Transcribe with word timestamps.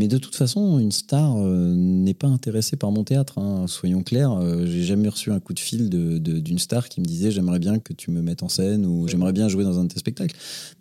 mais 0.00 0.08
de 0.08 0.16
toute 0.16 0.34
façon, 0.34 0.78
une 0.78 0.92
star 0.92 1.36
euh, 1.36 1.74
n'est 1.76 2.14
pas 2.14 2.26
intéressée 2.26 2.76
par 2.76 2.90
mon 2.90 3.04
théâtre. 3.04 3.36
hein. 3.36 3.66
Soyons 3.66 4.02
clairs, 4.02 4.32
euh, 4.32 4.64
j'ai 4.64 4.82
jamais 4.82 5.10
reçu 5.10 5.30
un 5.30 5.40
coup 5.40 5.52
de 5.52 5.58
fil 5.58 5.90
d'une 5.90 6.58
star 6.58 6.88
qui 6.88 7.02
me 7.02 7.04
disait 7.04 7.30
j'aimerais 7.30 7.58
bien 7.58 7.78
que 7.78 7.92
tu 7.92 8.10
me 8.10 8.22
mettes 8.22 8.42
en 8.42 8.48
scène 8.48 8.86
ou 8.86 9.08
j'aimerais 9.08 9.34
bien 9.34 9.48
jouer 9.48 9.62
dans 9.62 9.78
un 9.78 9.84
de 9.84 9.92
tes 9.92 9.98
spectacles. 9.98 10.34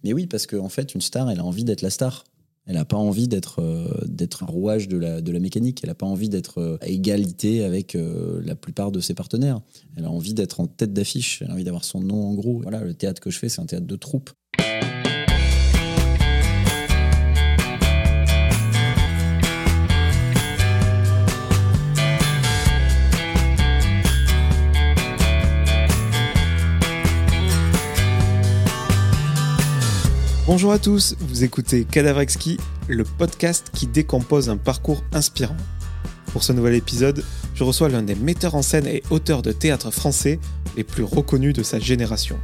Mais 0.05 0.13
oui, 0.13 0.25
parce 0.25 0.47
qu'en 0.47 0.69
fait, 0.69 0.95
une 0.95 1.01
star, 1.01 1.29
elle 1.29 1.39
a 1.39 1.43
envie 1.43 1.65
d'être 1.65 1.81
la 1.81 1.89
star. 1.89 2.23
Elle 2.65 2.75
n'a 2.75 2.85
pas 2.85 2.95
envie 2.95 3.27
d'être 3.27 3.61
euh, 3.61 3.89
d'être 4.05 4.43
un 4.43 4.45
rouage 4.45 4.87
de 4.87 4.95
la, 4.95 5.19
de 5.19 5.31
la 5.33 5.39
mécanique. 5.41 5.81
Elle 5.83 5.89
n'a 5.89 5.95
pas 5.95 6.05
envie 6.05 6.29
d'être 6.29 6.79
à 6.79 6.87
égalité 6.87 7.65
avec 7.65 7.97
la 7.97 8.55
plupart 8.55 8.93
de 8.93 9.01
ses 9.01 9.15
partenaires. 9.15 9.59
Elle 9.97 10.05
a 10.05 10.11
envie 10.11 10.33
d'être 10.33 10.61
en 10.61 10.67
tête 10.67 10.93
d'affiche. 10.93 11.41
Elle 11.41 11.51
a 11.51 11.55
envie 11.55 11.65
d'avoir 11.65 11.83
son 11.83 11.99
nom 11.99 12.25
en 12.25 12.35
gros. 12.35 12.61
Voilà, 12.61 12.85
le 12.85 12.93
théâtre 12.93 13.19
que 13.19 13.31
je 13.31 13.37
fais, 13.37 13.49
c'est 13.49 13.59
un 13.59 13.65
théâtre 13.65 13.85
de 13.85 13.95
troupe. 13.97 14.29
Bonjour 30.51 30.71
à 30.71 30.79
tous, 30.79 31.15
vous 31.19 31.43
écoutez 31.43 31.85
Cadavre 31.85 32.21
Exquis, 32.21 32.57
le 32.87 33.03
podcast 33.03 33.69
qui 33.71 33.85
décompose 33.85 34.49
un 34.49 34.57
parcours 34.57 35.03
inspirant. 35.11 35.55
Pour 36.33 36.41
ce 36.41 36.53
nouvel 36.53 36.73
épisode, 36.73 37.23
je 37.53 37.63
reçois 37.63 37.87
l'un 37.87 38.01
des 38.01 38.15
metteurs 38.15 38.55
en 38.55 38.63
scène 38.63 38.87
et 38.87 39.03
auteurs 39.11 39.43
de 39.43 39.51
théâtre 39.51 39.91
français 39.91 40.39
les 40.75 40.83
plus 40.83 41.03
reconnus 41.03 41.53
de 41.53 41.61
sa 41.61 41.77
génération. 41.77 42.39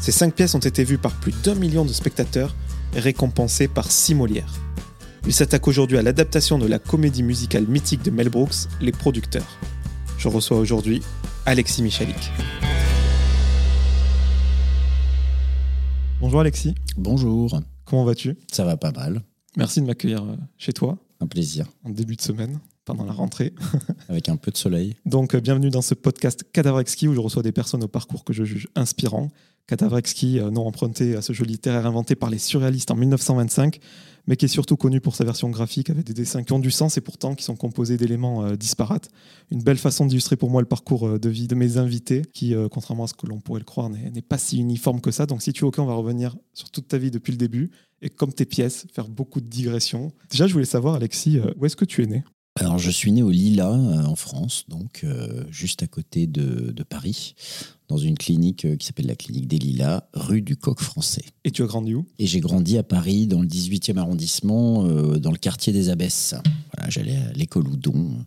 Ces 0.00 0.10
cinq 0.10 0.34
pièces 0.34 0.56
ont 0.56 0.58
été 0.58 0.82
vues 0.82 0.98
par 0.98 1.12
plus 1.12 1.32
d'un 1.44 1.54
million 1.54 1.84
de 1.84 1.92
spectateurs 1.92 2.56
et 2.96 2.98
récompensées 2.98 3.68
par 3.68 3.92
six 3.92 4.16
Molières. 4.16 4.54
Il 5.24 5.32
s'attaque 5.32 5.68
aujourd'hui 5.68 5.98
à 5.98 6.02
l'adaptation 6.02 6.58
de 6.58 6.66
la 6.66 6.80
comédie 6.80 7.22
musicale 7.22 7.66
mythique 7.68 8.02
de 8.02 8.10
Mel 8.10 8.30
Brooks, 8.30 8.66
Les 8.80 8.90
Producteurs. 8.90 9.60
Je 10.18 10.26
reçois 10.26 10.58
aujourd'hui 10.58 11.02
Alexis 11.46 11.84
Michalik. 11.84 12.32
Bonjour 16.22 16.38
Alexis, 16.38 16.76
Bonjour, 16.96 17.60
comment 17.84 18.04
vas-tu? 18.04 18.36
Ça 18.52 18.64
va 18.64 18.76
pas 18.76 18.92
mal. 18.92 19.22
Merci 19.56 19.80
de 19.80 19.86
m'accueillir 19.86 20.22
euh, 20.22 20.36
chez 20.56 20.72
toi 20.72 20.96
Un 21.18 21.26
plaisir. 21.26 21.66
en 21.82 21.90
début 21.90 22.14
de 22.14 22.20
semaine, 22.20 22.60
pendant 22.84 23.04
la 23.04 23.12
rentrée. 23.12 23.52
Avec 24.08 24.28
un 24.28 24.36
peu 24.36 24.52
de 24.52 24.56
soleil. 24.56 24.94
Donc, 25.04 25.34
euh, 25.34 25.40
bienvenue 25.40 25.70
dans 25.70 25.82
ce 25.82 25.94
podcast 25.94 26.44
Cadavre 26.52 26.78
Exquis 26.78 27.08
où 27.08 27.14
je 27.14 27.18
reçois 27.18 27.42
des 27.42 27.50
personnes 27.50 27.82
au 27.82 27.88
parcours 27.88 28.22
que 28.22 28.32
je 28.32 28.44
juge 28.44 28.68
inspirant. 28.76 29.30
Cadavre 29.68 29.98
Exquis, 29.98 30.40
euh, 30.40 30.50
nom 30.50 30.66
emprunté 30.66 31.14
à 31.14 31.22
ce 31.22 31.32
jeu 31.32 31.44
littéraire 31.44 31.86
inventé 31.86 32.16
par 32.16 32.30
les 32.30 32.38
surréalistes 32.38 32.90
en 32.90 32.96
1925, 32.96 33.78
mais 34.26 34.36
qui 34.36 34.44
est 34.44 34.48
surtout 34.48 34.76
connu 34.76 35.00
pour 35.00 35.14
sa 35.14 35.24
version 35.24 35.50
graphique 35.50 35.88
avec 35.88 36.04
des 36.04 36.14
dessins 36.14 36.42
qui 36.42 36.52
ont 36.52 36.58
du 36.58 36.70
sens 36.70 36.96
et 36.98 37.00
pourtant 37.00 37.34
qui 37.34 37.44
sont 37.44 37.54
composés 37.54 37.96
d'éléments 37.96 38.44
euh, 38.44 38.56
disparates. 38.56 39.08
Une 39.50 39.62
belle 39.62 39.78
façon 39.78 40.06
d'illustrer 40.06 40.36
pour 40.36 40.50
moi 40.50 40.62
le 40.62 40.68
parcours 40.68 41.06
euh, 41.06 41.18
de 41.18 41.28
vie 41.28 41.46
de 41.46 41.54
mes 41.54 41.76
invités, 41.76 42.22
qui, 42.32 42.54
contrairement 42.70 43.04
à 43.04 43.06
ce 43.06 43.14
que 43.14 43.26
l'on 43.26 43.40
pourrait 43.40 43.60
le 43.60 43.64
croire, 43.64 43.88
n'est 43.88 44.22
pas 44.22 44.38
si 44.38 44.58
uniforme 44.58 45.00
que 45.00 45.10
ça. 45.10 45.26
Donc, 45.26 45.42
si 45.42 45.52
tu 45.52 45.64
es 45.64 45.68
OK, 45.68 45.78
on 45.78 45.86
va 45.86 45.94
revenir 45.94 46.36
sur 46.54 46.70
toute 46.70 46.88
ta 46.88 46.98
vie 46.98 47.10
depuis 47.10 47.30
le 47.30 47.38
début 47.38 47.70
et 48.00 48.10
comme 48.10 48.32
tes 48.32 48.44
pièces, 48.44 48.86
faire 48.92 49.08
beaucoup 49.08 49.40
de 49.40 49.46
digressions. 49.46 50.12
Déjà, 50.30 50.46
je 50.46 50.52
voulais 50.52 50.64
savoir, 50.64 50.94
Alexis, 50.94 51.38
où 51.56 51.66
est-ce 51.66 51.76
que 51.76 51.84
tu 51.84 52.02
es 52.02 52.06
né? 52.06 52.24
Alors, 52.58 52.78
je 52.78 52.90
suis 52.90 53.12
né 53.12 53.22
au 53.22 53.30
Lila, 53.30 53.70
en 53.70 54.16
France, 54.16 54.64
donc 54.68 55.06
juste 55.50 55.82
à 55.82 55.86
côté 55.86 56.26
de 56.26 56.82
Paris, 56.82 57.34
dans 57.92 57.98
une 57.98 58.16
clinique 58.16 58.64
euh, 58.64 58.76
qui 58.76 58.86
s'appelle 58.86 59.06
la 59.06 59.14
clinique 59.14 59.46
des 59.46 59.58
Lilas, 59.58 60.04
rue 60.14 60.40
du 60.40 60.56
Coq 60.56 60.80
Français. 60.80 61.24
Et 61.44 61.50
tu 61.50 61.62
as 61.62 61.66
grandi 61.66 61.94
où? 61.94 62.06
Et 62.18 62.26
j'ai 62.26 62.40
grandi 62.40 62.78
à 62.78 62.82
Paris, 62.82 63.26
dans 63.26 63.42
le 63.42 63.46
18e 63.46 63.98
arrondissement, 63.98 64.86
euh, 64.86 65.18
dans 65.18 65.30
le 65.30 65.36
quartier 65.36 65.74
des 65.74 65.90
Abbesses. 65.90 66.34
Voilà, 66.74 66.88
j'allais 66.88 67.16
à 67.16 67.32
l'école 67.34 67.68
Oudon 67.68 68.24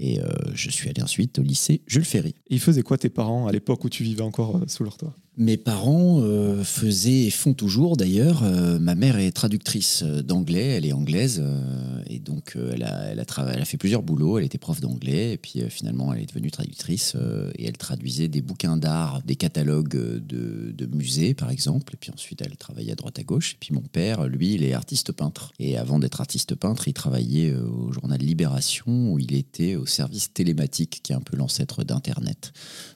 et 0.00 0.18
euh, 0.18 0.26
je 0.52 0.68
suis 0.68 0.90
allé 0.90 1.00
ensuite 1.00 1.38
au 1.38 1.42
lycée 1.42 1.82
Jules 1.86 2.04
Ferry. 2.04 2.34
Et 2.50 2.56
ils 2.56 2.60
faisaient 2.60 2.82
quoi 2.82 2.98
tes 2.98 3.08
parents 3.08 3.46
à 3.46 3.52
l'époque 3.52 3.84
où 3.84 3.88
tu 3.88 4.02
vivais 4.02 4.22
encore 4.22 4.60
sous 4.66 4.82
leur 4.82 4.96
toit? 4.96 5.14
Mes 5.36 5.56
parents 5.56 6.20
euh, 6.20 6.62
faisaient 6.62 7.24
et 7.24 7.30
font 7.30 7.54
toujours 7.54 7.96
d'ailleurs. 7.96 8.44
euh, 8.44 8.78
ma 8.78 8.94
mère 8.94 9.18
est 9.18 9.32
traductrice 9.32 10.04
euh, 10.04 10.22
d'anglais, 10.22 10.66
elle 10.66 10.86
est 10.86 10.92
anglaise 10.92 11.42
et 12.06 12.20
donc 12.20 12.56
elle, 12.56 12.84
a, 12.84 13.64
fait 13.64 13.76
plusieurs 13.76 14.02
boulots. 14.02 14.38
Elle 14.38 14.44
était 14.44 14.58
prof 14.58 14.80
d'anglais 14.80 15.32
et 15.32 15.36
puis 15.36 15.62
finalement 15.70 16.14
elle 16.14 16.22
est 16.22 16.26
devenue 16.26 16.52
traductrice 16.52 17.16
et 17.56 17.66
elle 17.66 17.76
traduisait 17.76 18.28
des 18.28 18.42
bouquins 18.42 18.76
d'art, 18.76 19.22
des 19.24 19.34
catalogues 19.34 19.88
de, 19.88 20.70
de 20.70 20.86
musées 20.94 21.34
par 21.34 21.50
exemple. 21.50 21.94
Et 21.94 21.96
puis 21.96 22.12
ensuite 22.12 22.42
elle 22.44 22.56
travaillait 22.56 22.92
à 22.92 22.94
droite 22.94 23.18
à 23.18 23.22
gauche. 23.22 23.54
Et 23.54 23.56
puis 23.58 23.74
mon 23.74 23.80
père, 23.80 24.28
lui, 24.28 24.54
il 24.54 24.62
est 24.62 24.74
artiste 24.74 25.12
peintre. 25.12 25.50
Et 25.58 25.76
avant 25.76 25.98
d'être 25.98 26.20
artiste 26.20 26.54
peintre, 26.54 26.86
il 26.86 26.94
travaillait 26.94 27.54
au 27.54 27.90
journal 27.92 28.20
Libération 28.20 29.12
où 29.12 29.18
il 29.18 29.34
était 29.34 29.74
au 29.74 29.86
service 29.86 30.32
télématique 30.32 31.00
qui 31.02 31.12
est 31.12 31.16
un 31.16 31.20
peu 31.20 31.36
l'ancêtre 31.36 31.82
d'Internet. 31.82 32.52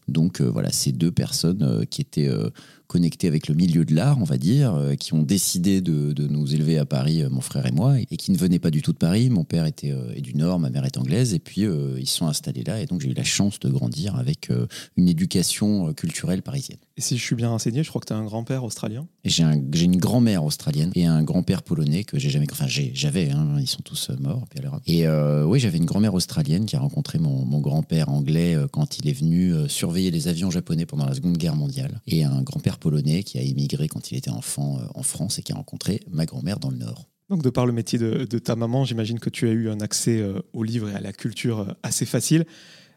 Donc 0.07 0.41
voilà, 0.41 0.71
ces 0.71 0.93
deux 0.93 1.11
personnes 1.11 1.87
qui 1.91 2.03
étaient 2.03 2.28
euh, 2.29 2.51
connectées 2.89 3.29
avec 3.29 3.49
le 3.49 3.55
milieu 3.55 3.85
de 3.85 3.95
l'art, 3.95 4.19
on 4.19 4.25
va 4.25 4.39
dire, 4.39 4.75
euh, 4.75 4.95
qui 4.95 5.13
ont 5.15 5.23
décidé 5.23 5.81
de, 5.81 6.13
de 6.13 6.27
nous 6.27 6.55
élever 6.55 6.79
à 6.79 6.87
Paris, 6.87 7.23
euh, 7.23 7.29
mon 7.31 7.43
frère 7.43 7.67
et 7.67 7.71
moi, 7.71 8.01
et, 8.01 8.07
qui 8.17 8.33
ne 8.33 8.39
venaient 8.39 8.59
pas 8.59 8.71
du 8.71 8.83
tout 8.83 8.93
de 8.93 8.99
Paris. 8.99 9.29
Mon 9.31 9.45
père 9.45 9.67
était 9.67 9.93
euh, 9.93 10.13
est 10.17 10.23
du 10.23 10.35
Nord, 10.35 10.59
ma 10.59 10.71
mère 10.71 10.85
est 10.85 10.97
anglaise, 10.97 11.35
et 11.35 11.39
puis 11.39 11.63
ils 11.63 12.07
se 12.07 12.17
sont 12.17 12.27
installés 12.27 12.65
là, 12.65 12.81
et 12.81 12.87
donc 12.87 13.01
j'ai 13.03 13.11
eu 13.11 13.15
la 13.15 13.25
chance 13.25 13.61
de 13.61 13.69
grandir 13.69 14.17
avec 14.17 14.51
une 14.97 15.09
éducation 15.09 15.93
culturelle 15.93 16.43
parisienne. 16.43 16.79
Et 16.97 17.01
si 17.01 17.17
je 17.17 17.23
suis 17.23 17.37
bien 17.37 17.51
renseigné, 17.51 17.83
je 17.85 17.89
crois 17.91 18.01
que 18.01 18.07
tu 18.07 18.13
as 18.13 18.17
un 18.17 18.25
grand-père 18.25 18.65
australien. 18.65 19.07
J'ai 19.25 19.43
un- 19.45 19.61
j'ai 19.73 19.85
une 19.85 19.99
grand-mère 19.99 20.43
australienne 20.45 20.91
et 20.95 21.05
un 21.07 21.23
grand-père 21.23 21.63
polonais 21.63 22.05
que 22.05 22.19
j'ai 22.19 22.31
jamais. 22.31 22.47
Enfin, 22.51 22.67
j'avais, 22.67 23.31
hein, 23.31 23.57
ils 23.61 23.67
sont 23.69 23.83
tous 23.83 24.11
morts. 24.19 24.47
puis 24.49 24.61
Et 24.87 25.07
euh, 25.07 25.45
oui, 25.45 25.61
j'avais 25.61 25.79
une 25.79 25.85
grand-mère 25.85 26.15
australienne 26.15 26.65
qui 26.67 26.75
a 26.77 26.81
rencontré 26.81 27.19
mon, 27.19 27.45
mon 27.45 27.61
grand-père 27.61 28.09
anglais 28.09 28.57
quand 28.73 28.99
il 28.99 29.09
est 29.09 29.13
venu 29.13 29.55
surveiller 29.69 30.11
les 30.11 30.27
avions 30.29 30.51
japonais 30.51 30.87
pendant 30.87 31.07
la 31.07 31.15
Seconde 31.15 31.37
Guerre 31.37 31.57
mondiale. 31.57 32.01
Et 32.07 32.25
un 32.25 32.43
grand-père 32.43 32.78
polonais 32.79 33.23
qui 33.23 33.39
a 33.39 33.43
immigré 33.43 33.89
quand 33.89 34.11
il 34.11 34.17
était 34.17 34.31
enfant 34.31 34.79
euh, 34.79 34.87
en 34.95 35.03
France 35.03 35.39
et 35.39 35.43
qui 35.43 35.53
a 35.53 35.57
rencontré 35.57 36.01
ma 36.11 36.27
grand-mère 36.27 36.59
dans 36.59 36.71
le 36.71 36.79
Nord. 36.79 37.09
Donc, 37.29 37.43
de 37.43 37.51
par 37.51 37.67
le 37.67 37.73
métier 37.73 37.99
de, 37.99 38.25
de 38.25 38.39
ta 38.39 38.57
maman, 38.57 38.85
j'imagine 38.85 39.21
que 39.21 39.29
tu 39.29 39.47
as 39.49 39.53
eu 39.53 39.69
un 39.69 39.81
accès 39.81 40.21
euh, 40.21 40.41
aux 40.55 40.63
livres 40.63 40.89
et 40.89 40.95
à 40.95 41.01
la 41.01 41.13
culture 41.13 41.61
euh, 41.61 41.73
assez 41.83 42.07
facile. 42.07 42.47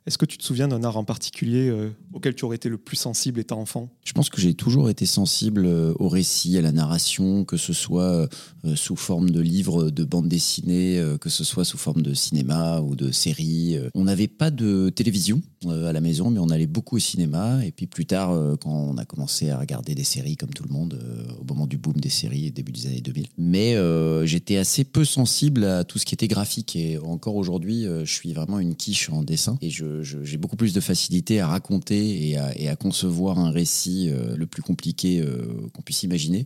Est-ce 0.08 0.18
que 0.18 0.26
tu 0.26 0.38
te 0.40 0.44
souviens 0.44 0.68
d'un 0.68 0.84
art 0.84 0.98
en 0.98 1.04
particulier 1.04 1.70
euh, 1.70 1.90
auquel 2.12 2.34
tu 2.34 2.44
aurais 2.44 2.56
été 2.56 2.70
le 2.70 2.78
plus 2.80 2.96
sensible 2.98 3.40
étant 3.40 3.60
enfant? 3.62 3.88
Je 4.04 4.14
pense 4.14 4.30
que 4.30 4.42
j'ai 4.42 4.56
toujours 4.56 4.90
été 4.90 5.06
sensible 5.06 5.66
euh, 5.68 5.94
au 6.00 6.10
récit, 6.10 6.58
à 6.58 6.62
la 6.62 6.72
narration, 6.72 7.46
que 7.46 7.56
ce 7.56 7.72
soit 7.72 8.28
euh, 8.66 8.76
sous 8.76 8.96
forme 8.96 9.30
de 9.30 9.40
livres, 9.42 9.92
de 9.92 10.04
bandes 10.04 10.28
dessinées, 10.28 10.98
euh, 10.98 11.18
que 11.20 11.30
ce 11.30 11.44
soit 11.44 11.66
sous 11.66 11.78
forme 11.78 12.02
de 12.02 12.16
cinéma 12.16 12.82
ou 12.82 12.96
de 12.96 13.12
séries. 13.12 13.78
Euh, 13.78 13.90
On 13.94 14.06
n'avait 14.06 14.28
pas 14.28 14.50
de 14.50 14.90
télévision 14.90 15.42
euh, 15.68 15.86
à 15.88 15.94
la 15.94 16.02
maison, 16.02 16.32
mais 16.32 16.40
on 16.40 16.50
allait 16.50 16.66
beaucoup 16.66 16.96
au 16.96 17.00
cinéma. 17.00 17.64
Et 17.64 17.72
puis 17.72 17.86
plus 17.86 18.08
tard, 18.08 18.32
euh, 18.32 18.56
quand 18.56 18.72
on 18.72 18.98
a 18.98 19.06
commencé 19.06 19.52
à 19.52 19.60
regarder 19.60 19.94
des 19.94 20.04
séries 20.04 20.36
comme 20.36 20.50
tout 20.50 20.64
le 20.68 20.74
monde, 20.74 21.00
euh, 21.00 21.26
au 21.40 21.44
moment 21.44 21.68
du 21.68 21.78
boom 21.78 21.94
des 21.98 22.10
séries, 22.10 22.50
début 22.50 22.72
des 22.72 22.88
années 22.88 23.02
2000. 23.02 23.28
Mais 23.38 23.76
euh, 23.76 24.26
j'étais 24.26 24.58
assez 24.58 24.84
peu 24.84 25.06
sensible 25.06 25.64
à 25.64 25.84
tout 25.84 26.00
ce 26.00 26.06
qui 26.06 26.16
était 26.16 26.28
graphique. 26.28 26.76
Et 26.76 26.98
encore 26.98 27.36
aujourd'hui, 27.36 27.86
euh, 27.86 28.04
je 28.04 28.12
suis 28.12 28.34
vraiment 28.34 28.58
une 28.60 28.74
quiche 28.76 29.12
en 29.12 29.22
dessin. 29.22 29.60
Et 29.62 29.70
je- 29.70 29.91
j'ai 30.02 30.38
beaucoup 30.38 30.56
plus 30.56 30.74
de 30.74 30.80
facilité 30.80 31.40
à 31.40 31.48
raconter 31.48 32.30
et 32.30 32.68
à, 32.68 32.76
concevoir 32.76 33.40
un 33.40 33.52
récit 33.52 34.10
euh, 34.10 34.36
le 34.36 34.48
plus 34.48 34.62
compliqué 34.62 35.22
euh, 35.22 35.68
qu'on 35.74 35.82
puisse 35.82 36.04
imaginer 36.04 36.46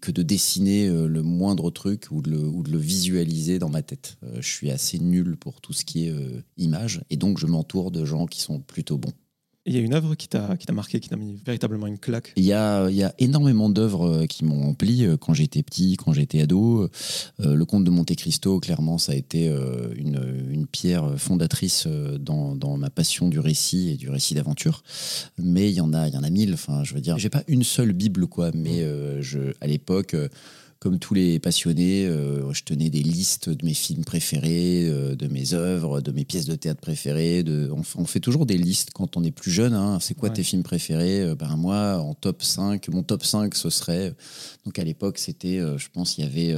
que 0.00 0.10
de 0.10 0.22
dessiner 0.22 0.86
euh, 0.86 1.06
le 1.06 1.22
moindre 1.22 1.70
truc 1.70 2.06
ou 2.10 2.22
de 2.22 2.30
le, 2.30 2.78
visualiser 2.78 3.58
dans 3.58 3.68
ma 3.68 3.82
tête. 3.82 4.16
Je 4.38 4.48
suis 4.48 4.70
assez 4.70 4.98
nul 4.98 5.36
pour 5.36 5.60
tout 5.60 5.72
ce 5.72 5.84
qui 5.84 6.06
est 6.06 6.14
image 6.56 7.02
et 7.10 7.16
donc 7.16 7.38
je 7.38 7.46
m'entoure 7.46 7.90
de 7.90 8.04
gens 8.04 8.26
qui 8.26 8.40
sont 8.40 8.60
plutôt 8.60 8.98
bons. 8.98 9.12
Il 9.66 9.74
y 9.74 9.78
a 9.78 9.80
une 9.80 9.94
œuvre 9.94 10.14
qui 10.14 10.28
t'a 10.28 10.56
qui 10.58 10.66
t'a 10.66 10.74
marqué, 10.74 11.00
qui 11.00 11.08
t'a 11.08 11.16
mis 11.16 11.40
véritablement 11.44 11.86
une 11.86 11.98
claque? 11.98 12.32
Il 12.36 12.44
y 12.44 12.52
a, 12.52 12.90
il 12.90 12.96
y 12.96 13.02
a 13.02 13.14
énormément 13.18 13.70
d'œuvres 13.70 14.06
euh, 14.06 14.26
qui 14.26 14.44
m'ont 14.44 14.60
rempli 14.60 15.06
euh, 15.06 15.16
quand 15.16 15.32
j'étais 15.32 15.62
petit, 15.62 15.96
quand 15.96 16.12
j'étais 16.12 16.42
ado. 16.42 16.90
Euh, 17.40 17.54
le 17.54 17.64
Comte 17.64 17.84
de 17.84 17.90
Monte 17.90 18.14
Cristo, 18.14 18.60
clairement, 18.60 18.98
ça 18.98 19.12
a 19.12 19.14
été 19.14 19.46
une, 19.96 20.46
une 20.50 20.66
pierre 20.66 21.18
fondatrice 21.18 21.86
dans, 21.86 22.54
dans 22.54 22.76
ma 22.76 22.90
passion 22.90 23.28
du 23.28 23.38
récit 23.38 23.90
et 23.90 23.96
du 23.96 24.10
récit 24.10 24.34
d'aventure. 24.34 24.82
Mais 25.38 25.70
il 25.70 25.74
y 25.74 25.80
en 25.80 25.94
a, 25.94 26.08
il 26.08 26.14
y 26.14 26.16
en 26.18 26.22
a 26.22 26.30
mille. 26.30 26.52
Enfin, 26.54 26.84
je 26.84 26.94
veux 26.94 27.00
dire, 27.00 27.16
j'ai 27.18 27.30
pas 27.30 27.42
une 27.48 27.64
seule 27.64 27.92
bible, 27.92 28.26
quoi. 28.26 28.50
Mais 28.54 28.82
euh, 28.82 29.22
je, 29.22 29.54
à 29.60 29.66
l'époque. 29.66 30.14
Comme 30.84 30.98
tous 30.98 31.14
les 31.14 31.38
passionnés, 31.38 32.04
euh, 32.04 32.52
je 32.52 32.62
tenais 32.62 32.90
des 32.90 33.02
listes 33.02 33.48
de 33.48 33.64
mes 33.64 33.72
films 33.72 34.04
préférés, 34.04 34.84
euh, 34.84 35.16
de 35.16 35.28
mes 35.28 35.54
œuvres, 35.54 36.02
de 36.02 36.12
mes 36.12 36.26
pièces 36.26 36.44
de 36.44 36.54
théâtre 36.56 36.82
préférées. 36.82 37.42
De... 37.42 37.70
On, 37.96 38.04
fait 38.04 38.20
toujours 38.20 38.44
des 38.44 38.58
listes 38.58 38.90
quand 38.92 39.16
on 39.16 39.24
est 39.24 39.30
plus 39.30 39.50
jeune. 39.50 39.72
hein. 39.72 39.96
C'est 40.02 40.12
quoi 40.12 40.28
Ouais. 40.28 40.34
tes 40.34 40.42
films 40.42 40.62
préférés? 40.62 41.22
Euh, 41.22 41.34
ben, 41.34 41.56
Moi, 41.56 41.96
en 41.96 42.12
top 42.12 42.42
5, 42.42 42.86
mon 42.90 43.02
top 43.02 43.24
5, 43.24 43.54
ce 43.54 43.70
serait. 43.70 44.12
Donc 44.66 44.78
à 44.78 44.84
l'époque, 44.84 45.16
c'était, 45.16 45.58
euh, 45.58 45.78
je 45.78 45.88
pense, 45.90 46.18
il 46.18 46.24
y 46.24 46.26
avait 46.26 46.54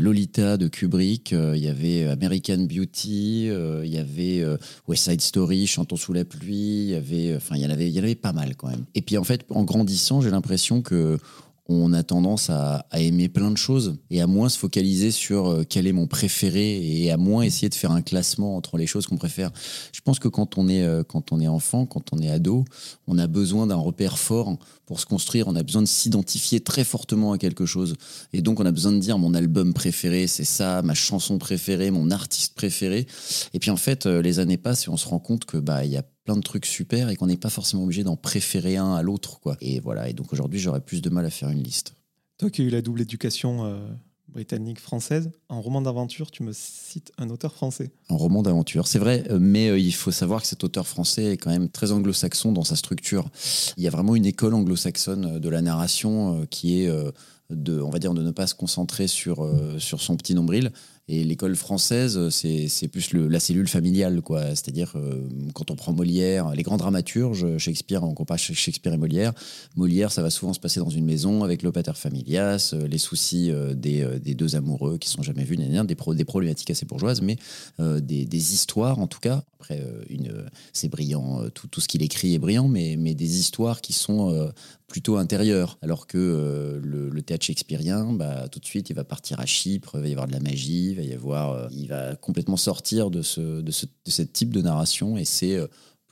Lolita 0.00 0.56
de 0.56 0.68
Kubrick, 0.68 1.32
il 1.32 1.62
y 1.62 1.68
avait 1.68 2.04
American 2.06 2.64
Beauty, 2.64 3.48
il 3.84 3.90
y 3.90 3.98
avait 3.98 4.42
West 4.88 5.10
Side 5.10 5.20
Story, 5.20 5.66
Chantons 5.66 5.96
sous 5.96 6.14
la 6.14 6.24
pluie, 6.24 6.84
il 6.84 6.90
y 6.90 6.94
avait. 6.94 7.36
Enfin, 7.36 7.56
il 7.56 7.62
y 7.62 7.66
en 7.66 7.70
avait, 7.70 7.88
il 7.90 7.94
y 7.94 8.00
en 8.00 8.04
avait 8.04 8.14
pas 8.14 8.32
mal 8.32 8.56
quand 8.56 8.68
même. 8.68 8.86
Et 8.94 9.02
puis 9.02 9.18
en 9.18 9.24
fait, 9.24 9.44
en 9.50 9.64
grandissant, 9.64 10.22
j'ai 10.22 10.30
l'impression 10.30 10.80
que 10.80 11.18
on 11.68 11.92
a 11.92 12.02
tendance 12.02 12.50
à, 12.50 12.86
aimer 12.94 13.28
plein 13.28 13.50
de 13.50 13.56
choses 13.56 13.96
et 14.10 14.20
à 14.20 14.26
moins 14.26 14.48
se 14.48 14.58
focaliser 14.58 15.10
sur 15.10 15.48
euh, 15.48 15.64
quel 15.68 15.86
est 15.86 15.92
mon 15.92 16.06
préféré 16.06 17.02
et 17.02 17.10
à 17.10 17.16
moins 17.16 17.42
essayer 17.42 17.68
de 17.68 17.74
faire 17.74 17.90
un 17.90 18.02
classement 18.02 18.56
entre 18.56 18.78
les 18.78 18.86
choses 18.86 19.06
qu'on 19.06 19.16
préfère. 19.16 19.50
Je 19.92 20.00
pense 20.00 20.18
que 20.18 20.28
quand 20.28 20.58
on 20.58 20.68
est 20.68 20.82
euh, 20.82 21.02
quand 21.02 21.32
on 21.32 21.40
est 21.40 21.48
enfant, 21.48 21.86
quand 21.86 22.12
on 22.12 22.18
est 22.18 22.30
ado, 22.30 22.64
on 23.06 23.18
a 23.18 23.26
besoin 23.26 23.66
d'un 23.66 23.76
repère 23.76 24.18
fort 24.18 24.56
pour 24.86 25.00
se 25.00 25.06
construire. 25.06 25.48
On 25.48 25.56
a 25.56 25.62
besoin 25.62 25.82
de 25.82 25.88
s'identifier 25.88 26.60
très 26.60 26.84
fortement 26.84 27.32
à 27.32 27.38
quelque 27.38 27.66
chose 27.66 27.94
et 28.32 28.42
donc 28.42 28.60
on 28.60 28.66
a 28.66 28.72
besoin 28.72 28.92
de 28.92 28.98
dire 28.98 29.18
mon 29.18 29.34
album 29.34 29.74
préféré, 29.74 30.26
c'est 30.26 30.44
ça, 30.44 30.82
ma 30.82 30.94
chanson 30.94 31.38
préférée, 31.38 31.90
mon 31.90 32.10
artiste 32.10 32.54
préféré. 32.54 33.06
Et 33.52 33.58
puis 33.58 33.70
en 33.70 33.76
fait, 33.76 34.06
euh, 34.06 34.22
les 34.22 34.38
années 34.38 34.58
passent 34.58 34.86
et 34.86 34.90
on 34.90 34.96
se 34.96 35.08
rend 35.08 35.18
compte 35.18 35.44
que 35.44 35.58
bah 35.58 35.84
il 35.84 35.92
y 35.92 35.96
a 35.96 36.04
plein 36.26 36.36
de 36.36 36.42
trucs 36.42 36.66
super 36.66 37.08
et 37.08 37.16
qu'on 37.16 37.28
n'est 37.28 37.38
pas 37.38 37.48
forcément 37.48 37.84
obligé 37.84 38.04
d'en 38.04 38.16
préférer 38.16 38.76
un 38.76 38.92
à 38.94 39.02
l'autre. 39.02 39.40
quoi. 39.40 39.56
Et 39.62 39.80
voilà, 39.80 40.10
et 40.10 40.12
donc 40.12 40.32
aujourd'hui, 40.32 40.58
j'aurais 40.58 40.80
plus 40.80 41.00
de 41.00 41.08
mal 41.08 41.24
à 41.24 41.30
faire 41.30 41.48
une 41.48 41.62
liste. 41.62 41.94
Toi 42.36 42.50
qui 42.50 42.60
as 42.60 42.64
eu 42.64 42.68
la 42.68 42.82
double 42.82 43.00
éducation 43.00 43.64
euh, 43.64 43.78
britannique-française, 44.28 45.30
en 45.48 45.62
roman 45.62 45.80
d'aventure, 45.80 46.30
tu 46.30 46.42
me 46.42 46.52
cites 46.52 47.12
un 47.16 47.30
auteur 47.30 47.54
français. 47.54 47.92
En 48.08 48.18
roman 48.18 48.42
d'aventure, 48.42 48.88
c'est 48.88 48.98
vrai, 48.98 49.24
euh, 49.30 49.38
mais 49.40 49.68
euh, 49.68 49.78
il 49.78 49.94
faut 49.94 50.10
savoir 50.10 50.42
que 50.42 50.48
cet 50.48 50.64
auteur 50.64 50.86
français 50.86 51.32
est 51.32 51.36
quand 51.36 51.50
même 51.50 51.70
très 51.70 51.92
anglo-saxon 51.92 52.52
dans 52.52 52.64
sa 52.64 52.76
structure. 52.76 53.30
Il 53.76 53.84
y 53.84 53.86
a 53.86 53.90
vraiment 53.90 54.16
une 54.16 54.26
école 54.26 54.52
anglo-saxonne 54.52 55.38
de 55.38 55.48
la 55.48 55.62
narration 55.62 56.44
qui 56.50 56.82
est 56.82 56.90
de, 57.50 57.80
on 57.80 57.90
va 57.90 58.00
dire, 58.00 58.12
de 58.12 58.22
ne 58.22 58.32
pas 58.32 58.48
se 58.48 58.54
concentrer 58.56 59.06
sur, 59.06 59.48
sur 59.78 60.02
son 60.02 60.16
petit 60.16 60.34
nombril, 60.34 60.72
et 61.08 61.22
l'école 61.22 61.54
française, 61.54 62.30
c'est 62.30 62.88
plus 62.88 63.12
le, 63.12 63.28
la 63.28 63.38
cellule 63.38 63.68
familiale, 63.68 64.22
quoi. 64.22 64.48
C'est-à-dire, 64.48 64.94
euh, 64.96 65.28
quand 65.54 65.70
on 65.70 65.76
prend 65.76 65.92
Molière, 65.92 66.50
les 66.50 66.64
grands 66.64 66.78
dramaturges, 66.78 67.58
Shakespeare, 67.58 68.02
on 68.02 68.12
compare 68.12 68.38
Shakespeare 68.38 68.92
et 68.92 68.96
Molière. 68.96 69.32
Molière, 69.76 70.10
ça 70.10 70.20
va 70.20 70.30
souvent 70.30 70.52
se 70.52 70.58
passer 70.58 70.80
dans 70.80 70.90
une 70.90 71.04
maison 71.04 71.44
avec 71.44 71.62
le 71.62 71.70
pater 71.70 71.92
familias, 71.94 72.70
euh, 72.72 72.88
les 72.88 72.98
soucis 72.98 73.52
euh, 73.52 73.72
des, 73.72 74.04
des, 74.18 74.34
deux 74.34 74.56
amoureux 74.56 74.98
qui 74.98 75.08
sont 75.08 75.22
jamais 75.22 75.44
vus, 75.44 75.56
des, 75.56 75.84
des 75.84 76.24
problématiques 76.24 76.70
assez 76.70 76.86
bourgeoises, 76.86 77.22
mais 77.22 77.36
des, 77.78 78.24
des, 78.26 78.54
histoires, 78.54 78.98
en 78.98 79.06
tout 79.06 79.20
cas. 79.20 79.44
Après, 79.60 79.82
c'est 80.72 80.88
brillant, 80.88 81.48
tout, 81.54 81.66
tout 81.66 81.80
ce 81.80 81.88
qu'il 81.88 82.02
écrit 82.02 82.34
est 82.34 82.38
brillant, 82.38 82.68
mais, 82.68 82.96
mais 82.98 83.14
des 83.14 83.38
histoires 83.38 83.80
qui 83.80 83.92
sont 83.92 84.52
plutôt 84.86 85.16
intérieur. 85.16 85.78
Alors 85.82 86.06
que 86.06 86.80
le, 86.82 87.22
théâtre 87.22 87.44
shakespearien, 87.44 88.12
bah, 88.12 88.48
tout 88.48 88.60
de 88.60 88.64
suite, 88.64 88.90
il 88.90 88.94
va 88.94 89.04
partir 89.04 89.40
à 89.40 89.46
Chypre, 89.46 89.92
il 89.96 90.02
va 90.02 90.08
y 90.08 90.12
avoir 90.12 90.26
de 90.26 90.32
la 90.32 90.40
magie, 90.40 90.95
va 90.96 91.02
y 91.02 91.12
avoir, 91.12 91.52
euh, 91.52 91.68
il 91.72 91.88
va 91.88 92.16
complètement 92.16 92.56
sortir 92.56 93.10
de 93.10 93.22
ce, 93.22 93.60
de 93.60 93.72
de 93.72 94.24
type 94.24 94.52
de 94.52 94.62
narration 94.62 95.16
et 95.16 95.24
c'est 95.24 95.56
euh, 95.56 95.66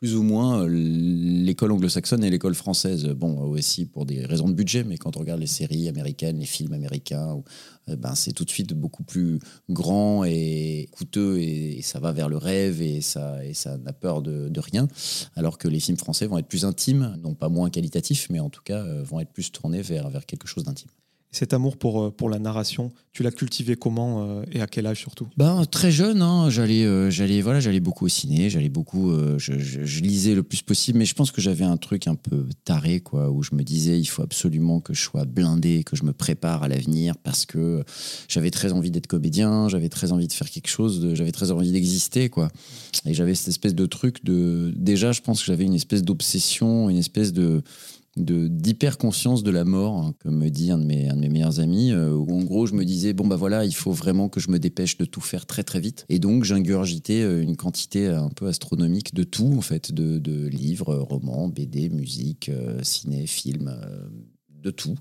plus 0.05 0.17
ou 0.17 0.23
moins 0.23 0.67
l'école 0.69 1.73
anglo-saxonne 1.73 2.25
et 2.25 2.29
l'école 2.29 2.55
française. 2.55 3.07
Bon, 3.07 3.41
aussi 3.41 3.87
pour 3.87 4.05
des 4.05 4.27
raisons 4.27 4.49
de 4.49 4.53
budget, 4.53 4.85
mais 4.85 4.99
quand 4.99 5.17
on 5.17 5.21
regarde 5.21 5.41
les 5.41 5.47
séries 5.47 5.89
américaines, 5.89 6.39
les 6.39 6.47
films 6.47 6.75
américains, 6.75 7.43
euh, 7.89 7.97
ben, 7.97 8.15
c'est 8.15 8.33
tout 8.33 8.45
de 8.45 8.51
suite 8.51 8.75
beaucoup 8.75 9.03
plus 9.03 9.39
grand 9.71 10.25
et 10.25 10.89
coûteux 10.93 11.39
et, 11.39 11.81
ça 11.81 12.01
va 12.01 12.13
vers 12.13 12.29
le 12.29 12.37
rêve 12.37 12.83
et 12.83 13.01
ça, 13.01 13.45
et 13.45 13.55
ça 13.55 13.79
n'a 13.79 13.95
peur 13.95 14.21
de, 14.21 14.61
rien. 14.61 14.89
Alors 15.37 15.57
que 15.57 15.69
les 15.69 15.81
films 15.81 15.97
français 15.97 16.27
vont 16.27 16.37
être 16.37 16.49
plus 16.49 16.65
intimes, 16.67 17.17
non 17.23 17.35
pas 17.35 17.49
moins 17.49 17.71
qualitatifs, 17.71 18.29
mais 18.29 18.41
en 18.41 18.51
tout 18.51 18.63
cas 18.63 18.85
euh, 18.85 19.03
vont 19.03 19.21
être 19.21 19.33
plus 19.33 19.53
tournés 19.53 19.81
vers, 19.81 20.11
vers 20.11 20.27
quelque 20.27 20.47
chose 20.47 20.65
d'intime. 20.65 20.91
Cet 21.35 21.53
amour 21.53 21.77
pour, 21.77 22.01
euh, 22.01 22.11
pour 22.13 22.31
la 22.31 22.39
narration, 22.39 22.93
tu 23.13 23.25
l'as 23.25 23.33
cultivé 23.33 23.75
comment 23.75 24.23
euh, 24.23 24.45
et 24.53 24.61
à 24.61 24.69
quel 24.69 24.87
âge 24.87 25.01
surtout? 25.01 25.27
Ben, 25.37 25.65
Très 25.65 25.91
jeune, 25.91 26.23
hein, 26.23 26.49
j'allais 26.49 26.85
euh, 26.85 27.11
j'allais 27.11 27.43
voilà, 27.43 27.59
j'allais 27.59 27.81
beaucoup 27.81 28.05
au 28.05 28.09
ciné, 28.09 28.51
j'allais 28.51 28.69
beaucoup, 28.69 29.13
je, 29.39 29.59
je, 29.59 30.01
lisais 30.01 30.37
le 30.37 30.45
plus 30.45 30.63
possible, 30.63 30.99
mais 30.99 31.07
je 31.07 31.15
pense 31.15 31.33
que 31.33 31.41
j'avais 31.41 31.65
un 31.65 31.77
truc 31.77 32.07
un 32.07 32.15
peu 32.15 32.47
taré, 32.65 33.01
quoi, 33.01 33.31
où 33.31 33.43
je 33.43 33.57
me 33.57 33.65
disais 33.65 33.99
il 33.99 34.05
faut 34.05 34.23
absolument 34.23 34.79
que 34.79 34.95
je 34.95 35.01
sois 35.01 35.25
blindé, 35.25 35.83
que 35.83 35.97
je 35.97 36.05
me 36.05 36.13
prépare 36.13 36.63
à 36.63 36.69
l'avenir 36.69 37.17
parce 37.17 37.47
que 37.47 37.83
j'avais 38.29 38.53
très 38.53 38.73
envie 38.73 38.93
d'être 38.93 39.09
comédien, 39.09 39.69
j'avais 39.69 39.89
très 39.89 40.13
envie 40.13 40.29
de 40.29 40.33
faire 40.33 40.49
quelque 40.49 40.69
chose, 40.69 41.15
j'avais 41.15 41.33
très 41.33 41.51
envie 41.51 41.73
d'exister, 41.73 42.29
quoi. 42.29 42.49
Et 43.07 43.13
j'avais 43.13 43.35
cette 43.35 43.49
espèce 43.49 43.75
de 43.75 43.87
truc 43.87 44.25
de. 44.25 44.73
Déjà, 44.77 45.11
je 45.11 45.21
pense 45.21 45.41
que 45.41 45.47
j'avais 45.47 45.65
une 45.65 45.75
espèce 45.75 46.05
d'obsession, 46.05 46.89
une 46.91 46.99
espèce 46.99 47.33
de 47.33 47.65
d'hyper 48.17 48.99
conscience 48.99 49.43
de 49.43 49.51
la 49.51 49.65
mort, 49.65 49.99
hein, 49.99 50.15
comme 50.21 50.37
me 50.37 50.49
dit 50.49 50.71
un 50.71 50.79
de 50.79 50.85
mes, 50.85 51.09
un 51.09 51.17
de 51.17 51.21
mes 51.21 51.29
meilleurs 51.29 51.61
amis, 51.61 51.93
euh, 51.93 52.13
où 52.13 52.39
en 52.39 52.43
gros 52.45 52.67
je 52.67 52.75
me 52.75 52.85
disais 52.85 53.13
bon 53.13 53.27
bah 53.27 53.37
voilà 53.37 53.65
il 53.65 53.75
faut 53.75 53.93
vraiment 53.93 54.29
que 54.29 54.41
je 54.41 54.51
me 54.51 54.59
dépêche 54.59 54.97
de 54.99 55.05
tout 55.05 55.21
faire 55.21 55.47
très 55.47 55.65
très 55.65 55.81
vite, 55.81 56.07
et 56.09 56.19
donc 56.19 56.45
j'ingurgitais 56.45 57.23
euh, 57.23 57.43
une 57.43 57.57
quantité 57.57 58.07
un 58.07 58.29
peu 58.29 58.47
astronomique 58.47 59.15
de 59.15 59.25
tout 59.25 59.55
en 59.57 59.61
fait, 59.61 59.93
de, 59.93 60.19
de 60.19 60.47
livres, 60.47 60.95
romans, 60.95 61.49
BD, 61.49 61.89
musique, 61.89 62.49
euh, 62.49 62.83
ciné, 62.83 63.27
film 63.27 63.75
de 64.63 64.71
tout, 64.71 64.95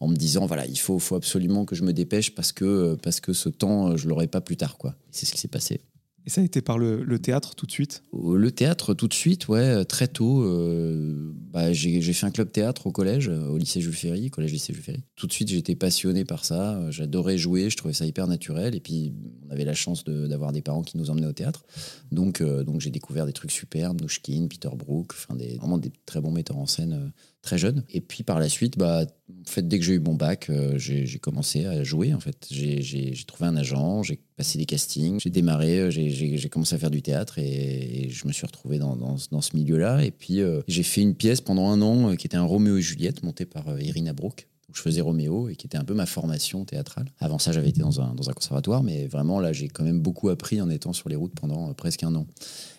en 0.00 0.08
me 0.08 0.16
disant 0.16 0.46
voilà, 0.46 0.66
il 0.66 0.78
faut, 0.78 0.98
faut 0.98 1.14
absolument 1.14 1.64
que 1.64 1.74
je 1.74 1.82
me 1.82 1.92
dépêche 1.92 2.34
parce 2.34 2.52
que, 2.52 2.96
parce 3.02 3.20
que 3.20 3.32
ce 3.32 3.48
temps, 3.48 3.96
je 3.96 4.08
l'aurai 4.08 4.26
pas 4.26 4.40
plus 4.40 4.56
tard. 4.56 4.78
quoi. 4.78 4.96
C'est 5.10 5.26
ce 5.26 5.32
qui 5.32 5.38
s'est 5.38 5.48
passé. 5.48 5.82
Et 6.30 6.32
ça 6.32 6.42
a 6.42 6.44
été 6.44 6.62
par 6.62 6.78
le, 6.78 7.18
théâtre 7.18 7.56
tout 7.56 7.66
de 7.66 7.72
suite? 7.72 8.04
Le 8.12 8.52
théâtre 8.52 8.94
tout 8.94 9.08
de 9.08 9.14
suite, 9.14 9.48
ouais, 9.48 9.84
très 9.84 10.06
tôt. 10.06 10.44
Euh, 10.44 11.34
bah, 11.50 11.72
j'ai 11.72 12.00
fait 12.12 12.24
un 12.24 12.30
club 12.30 12.52
théâtre 12.52 12.86
au 12.86 12.92
collège, 12.92 13.26
au 13.26 13.58
lycée 13.58 13.80
Jules 13.80 13.92
Ferry, 13.92 14.30
collège 14.30 14.52
lycée 14.52 14.72
Jules 14.72 14.84
Ferry. 14.84 15.02
Tout 15.16 15.26
de 15.26 15.32
suite, 15.32 15.48
j'étais 15.48 15.74
passionné 15.74 16.24
par 16.24 16.44
ça. 16.44 16.88
J'adorais 16.92 17.36
jouer, 17.36 17.68
je 17.68 17.76
trouvais 17.76 17.94
ça 17.94 18.06
hyper 18.06 18.28
naturel. 18.28 18.76
Et 18.76 18.80
puis, 18.80 19.12
on 19.44 19.50
avait 19.50 19.64
la 19.64 19.74
chance 19.74 20.04
d'avoir 20.04 20.52
des 20.52 20.62
parents 20.62 20.82
qui 20.82 20.98
nous 20.98 21.10
emmenaient 21.10 21.26
au 21.26 21.32
théâtre. 21.32 21.64
Donc, 22.12 22.42
euh, 22.42 22.62
donc 22.62 22.80
j'ai 22.80 22.90
découvert 22.90 23.26
des 23.26 23.32
trucs 23.32 23.50
super, 23.50 23.92
Nouchkine, 23.94 24.48
Peter 24.48 24.70
Brook, 24.72 25.12
vraiment 25.58 25.78
des 25.78 25.90
très 26.06 26.20
bons 26.20 26.30
metteurs 26.30 26.58
en 26.58 26.66
scène 26.66 26.92
euh, 26.92 27.08
très 27.42 27.58
jeunes. 27.58 27.84
Et 27.88 28.00
puis 28.00 28.22
par 28.22 28.38
la 28.38 28.48
suite, 28.48 28.76
bah, 28.78 29.04
en 29.04 29.50
fait, 29.50 29.66
dès 29.66 29.78
que 29.78 29.84
j'ai 29.84 29.94
eu 29.94 30.00
mon 30.00 30.14
bac, 30.14 30.50
j'ai 30.76 31.18
commencé 31.18 31.64
à 31.66 31.82
jouer. 31.84 32.12
En 32.14 32.20
fait, 32.20 32.46
j'ai 32.50 33.14
trouvé 33.26 33.48
un 33.48 33.56
agent, 33.56 34.02
j'ai 34.02 34.20
passé 34.36 34.58
des 34.58 34.66
castings, 34.66 35.20
j'ai 35.20 35.30
démarré, 35.30 35.90
j'ai 35.90 36.48
commencé 36.50 36.74
à 36.74 36.78
faire 36.78 36.90
du 36.90 37.02
théâtre 37.02 37.38
et, 37.38 38.08
je 38.10 38.26
me 38.26 38.32
suis 38.32 38.46
retrouvé 38.46 38.78
dans, 38.78 39.16
ce 39.16 39.56
milieu-là. 39.56 40.04
Et 40.04 40.10
puis 40.10 40.40
j'ai 40.68 40.82
fait 40.82 41.00
une 41.00 41.14
pièce 41.14 41.40
pendant 41.40 41.70
un 41.70 41.80
an 41.82 42.16
qui 42.16 42.26
était 42.26 42.36
un 42.36 42.44
Roméo 42.44 42.76
et 42.76 42.82
Juliette 42.82 43.22
monté 43.22 43.46
par 43.46 43.80
Irina 43.80 44.12
Brook 44.12 44.46
où 44.70 44.74
je 44.74 44.82
faisais 44.82 45.00
Roméo 45.00 45.48
et 45.48 45.56
qui 45.56 45.66
était 45.66 45.78
un 45.78 45.84
peu 45.84 45.94
ma 45.94 46.06
formation 46.06 46.64
théâtrale. 46.64 47.06
Avant 47.18 47.38
ça, 47.38 47.52
j'avais 47.52 47.68
été 47.68 47.80
dans 47.80 48.00
un, 48.00 48.14
conservatoire, 48.34 48.82
mais 48.82 49.06
vraiment 49.06 49.40
là, 49.40 49.52
j'ai 49.52 49.68
quand 49.68 49.84
même 49.84 50.00
beaucoup 50.00 50.28
appris 50.28 50.60
en 50.60 50.70
étant 50.70 50.92
sur 50.92 51.08
les 51.08 51.16
routes 51.16 51.34
pendant 51.34 51.70
euh, 51.70 51.72
presque 51.72 52.02
un 52.04 52.14
an. 52.14 52.26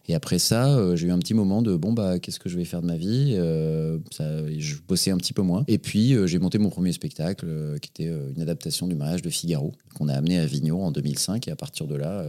Et 0.08 0.16
après 0.16 0.40
ça, 0.40 0.76
euh, 0.76 0.96
j'ai 0.96 1.08
eu 1.08 1.12
un 1.12 1.20
petit 1.20 1.34
moment 1.34 1.62
de 1.62 1.76
bon, 1.76 1.94
bah, 1.94 2.20
qu'est-ce 2.20 2.40
que 2.40 2.50
je 2.50 2.58
vais 2.58 2.66
faire 2.66 2.82
de 2.82 2.88
ma 2.88 2.98
vie 2.98 3.36
euh, 3.38 4.00
ça, 4.12 4.26
Je 4.58 4.76
bossais 4.88 5.12
un 5.12 5.18
petit 5.18 5.34
peu 5.34 5.42
moins. 5.42 5.64
Et 5.68 5.78
puis, 5.78 6.16
j'ai 6.26 6.40
monté 6.40 6.58
mon 6.58 6.70
premier 6.70 6.92
spectacle, 6.92 7.46
qui 7.82 7.90
était 7.90 8.12
une 8.36 8.42
adaptation 8.42 8.88
du 8.88 8.96
mariage 8.96 9.22
de 9.22 9.30
Figaro, 9.30 9.74
qu'on 9.96 10.08
a 10.08 10.14
amené 10.14 10.40
à 10.40 10.44
Avignon 10.44 10.84
en 10.84 10.92
2005. 10.92 11.48
Et 11.48 11.52
à 11.52 11.56
partir 11.56 11.88
de 11.88 11.96
là, 11.96 12.26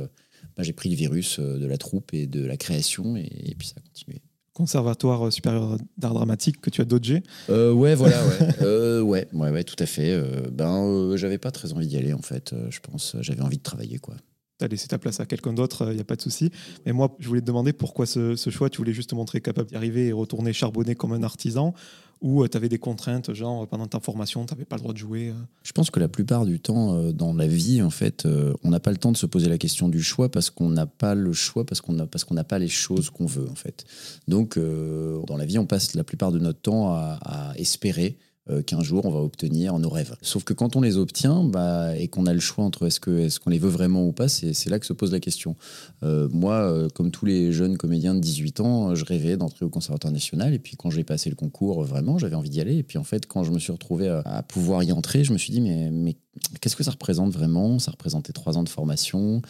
bah, 0.56 0.62
j'ai 0.62 0.72
pris 0.72 0.88
le 0.88 0.96
virus 0.96 1.38
de 1.38 1.66
la 1.66 1.78
troupe 1.78 2.12
et 2.12 2.26
de 2.26 2.44
la 2.44 2.56
création, 2.56 3.16
et 3.16 3.54
puis 3.58 3.68
ça 3.68 3.74
a 3.78 3.80
continué. 3.80 4.20
Conservatoire 4.54 5.32
supérieur 5.32 5.78
d'art 5.96 6.12
dramatique 6.12 6.60
que 6.60 6.68
tu 6.68 6.82
as 6.82 6.84
dodgé. 6.84 7.22
Euh, 7.48 7.72
ouais, 7.72 7.94
voilà, 7.94 8.22
ouais. 8.26 8.48
euh, 8.62 9.00
ouais, 9.00 9.26
ouais, 9.32 9.50
ouais, 9.50 9.64
tout 9.64 9.76
à 9.78 9.86
fait. 9.86 10.10
Euh, 10.10 10.42
ben, 10.52 10.84
euh, 10.84 11.16
j'avais 11.16 11.38
pas 11.38 11.50
très 11.50 11.72
envie 11.72 11.86
d'y 11.86 11.96
aller, 11.96 12.12
en 12.12 12.20
fait. 12.20 12.54
je 12.68 12.80
pense, 12.80 13.16
j'avais 13.20 13.40
envie 13.40 13.56
de 13.56 13.62
travailler, 13.62 13.98
quoi. 13.98 14.14
Tu 14.58 14.66
as 14.66 14.68
laissé 14.68 14.88
ta 14.88 14.98
place 14.98 15.20
à 15.20 15.26
quelqu'un 15.26 15.54
d'autre, 15.54 15.88
il 15.90 15.94
n'y 15.94 16.02
a 16.02 16.04
pas 16.04 16.16
de 16.16 16.22
souci. 16.22 16.50
Mais 16.84 16.92
moi, 16.92 17.16
je 17.18 17.28
voulais 17.28 17.40
te 17.40 17.46
demander 17.46 17.72
pourquoi 17.72 18.04
ce, 18.04 18.36
ce 18.36 18.50
choix. 18.50 18.68
Tu 18.68 18.76
voulais 18.76 18.92
juste 18.92 19.10
te 19.10 19.14
montrer 19.14 19.40
capable 19.40 19.70
d'y 19.70 19.76
arriver 19.76 20.08
et 20.08 20.12
retourner 20.12 20.52
charbonner 20.52 20.94
comme 20.94 21.12
un 21.12 21.22
artisan 21.22 21.72
ou 22.22 22.42
euh, 22.42 22.48
tu 22.48 22.56
avais 22.56 22.68
des 22.68 22.78
contraintes, 22.78 23.34
genre 23.34 23.66
pendant 23.68 23.86
ta 23.86 24.00
formation, 24.00 24.46
tu 24.46 24.54
n'avais 24.54 24.64
pas 24.64 24.76
le 24.76 24.82
droit 24.82 24.92
de 24.94 24.98
jouer 24.98 25.28
euh 25.28 25.34
Je 25.64 25.72
pense 25.72 25.90
que 25.90 26.00
la 26.00 26.08
plupart 26.08 26.46
du 26.46 26.60
temps, 26.60 26.94
euh, 26.94 27.12
dans 27.12 27.34
la 27.34 27.46
vie, 27.46 27.82
en 27.82 27.90
fait, 27.90 28.26
on 28.62 28.70
n'a 28.70 28.80
pas 28.80 28.92
le 28.92 28.96
temps 28.96 29.12
de 29.12 29.16
se 29.16 29.26
poser 29.26 29.48
la 29.48 29.58
question 29.58 29.88
du 29.88 30.02
choix 30.02 30.30
parce 30.30 30.48
qu'on 30.48 30.70
n'a 30.70 30.86
pas 30.86 31.14
le 31.14 31.32
choix, 31.32 31.66
parce 31.66 31.80
qu'on 31.80 31.92
n'a 31.92 32.44
pas 32.44 32.58
les 32.58 32.68
choses 32.68 33.10
qu'on 33.10 33.26
veut, 33.26 33.48
en 33.50 33.54
fait. 33.54 33.84
Donc, 34.28 34.58
dans 34.58 35.36
la 35.36 35.44
vie, 35.44 35.58
on 35.58 35.66
passe 35.66 35.94
la 35.94 36.04
plupart 36.04 36.32
de 36.32 36.38
notre 36.38 36.60
temps 36.60 36.94
à 36.94 37.52
espérer 37.56 38.16
euh, 38.16 38.31
qu'un 38.66 38.82
jour 38.82 39.06
on 39.06 39.10
va 39.10 39.20
obtenir 39.20 39.78
nos 39.78 39.88
rêves. 39.88 40.16
Sauf 40.20 40.44
que 40.44 40.52
quand 40.52 40.74
on 40.76 40.80
les 40.80 40.96
obtient 40.96 41.44
bah, 41.44 41.96
et 41.96 42.08
qu'on 42.08 42.26
a 42.26 42.34
le 42.34 42.40
choix 42.40 42.64
entre 42.64 42.86
est-ce 42.86 43.00
qu'on 43.38 43.50
les 43.50 43.58
veut 43.58 43.70
vraiment 43.70 44.06
ou 44.06 44.12
pas, 44.12 44.28
c'est 44.28 44.68
là 44.68 44.78
que 44.78 44.86
se 44.86 44.92
pose 44.92 45.12
la 45.12 45.20
question. 45.20 45.56
Euh, 46.02 46.28
moi, 46.32 46.54
euh, 46.54 46.88
comme 46.88 47.10
tous 47.10 47.24
les 47.24 47.52
jeunes 47.52 47.76
comédiens 47.76 48.14
de 48.14 48.20
18 48.20 48.60
ans, 48.60 48.94
je 48.94 49.04
rêvais 49.04 49.36
d'entrer 49.36 49.64
au 49.64 49.68
Conservatoire 49.68 50.12
national 50.12 50.54
et 50.54 50.58
puis 50.58 50.76
quand 50.76 50.90
j'ai 50.90 51.04
passé 51.04 51.30
le 51.30 51.36
concours, 51.36 51.82
vraiment, 51.84 52.18
j'avais 52.18 52.34
envie 52.34 52.50
d'y 52.50 52.60
aller. 52.60 52.76
Et 52.76 52.82
puis 52.82 52.98
en 52.98 53.04
fait, 53.04 53.26
quand 53.26 53.44
je 53.44 53.52
me 53.52 53.58
suis 53.58 53.72
retrouvé 53.72 54.08
à, 54.08 54.42
pouvoir 54.42 54.82
y 54.82 54.92
entrer, 54.92 55.24
je 55.24 55.32
me 55.32 55.38
suis 55.38 55.52
dit 55.52 55.60
mais, 55.60 55.90
mais 55.90 56.16
qu'est-ce 56.60 56.76
que 56.76 56.82
ça 56.84 56.90
représente 56.90 57.32
vraiment? 57.32 57.78
Ça 57.78 57.92
représentait 57.92 58.32
trois 58.32 58.58
ans 58.58 58.64
de 58.64 58.68
formation, 58.68 59.42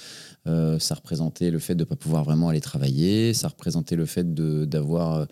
ça 0.45 0.95
représentait 0.95 1.51
le 1.51 1.59
fait 1.59 1.75
de 1.75 1.81
ne 1.81 1.85
pas 1.85 1.97
pouvoir 1.97 2.25
vraiment 2.25 2.49
aller 2.49 2.61
travailler, 2.61 3.33
ça 3.33 3.49
représentait 3.49 3.97
le 3.97 4.07
fait 4.07 4.35
d'avoir 4.35 5.27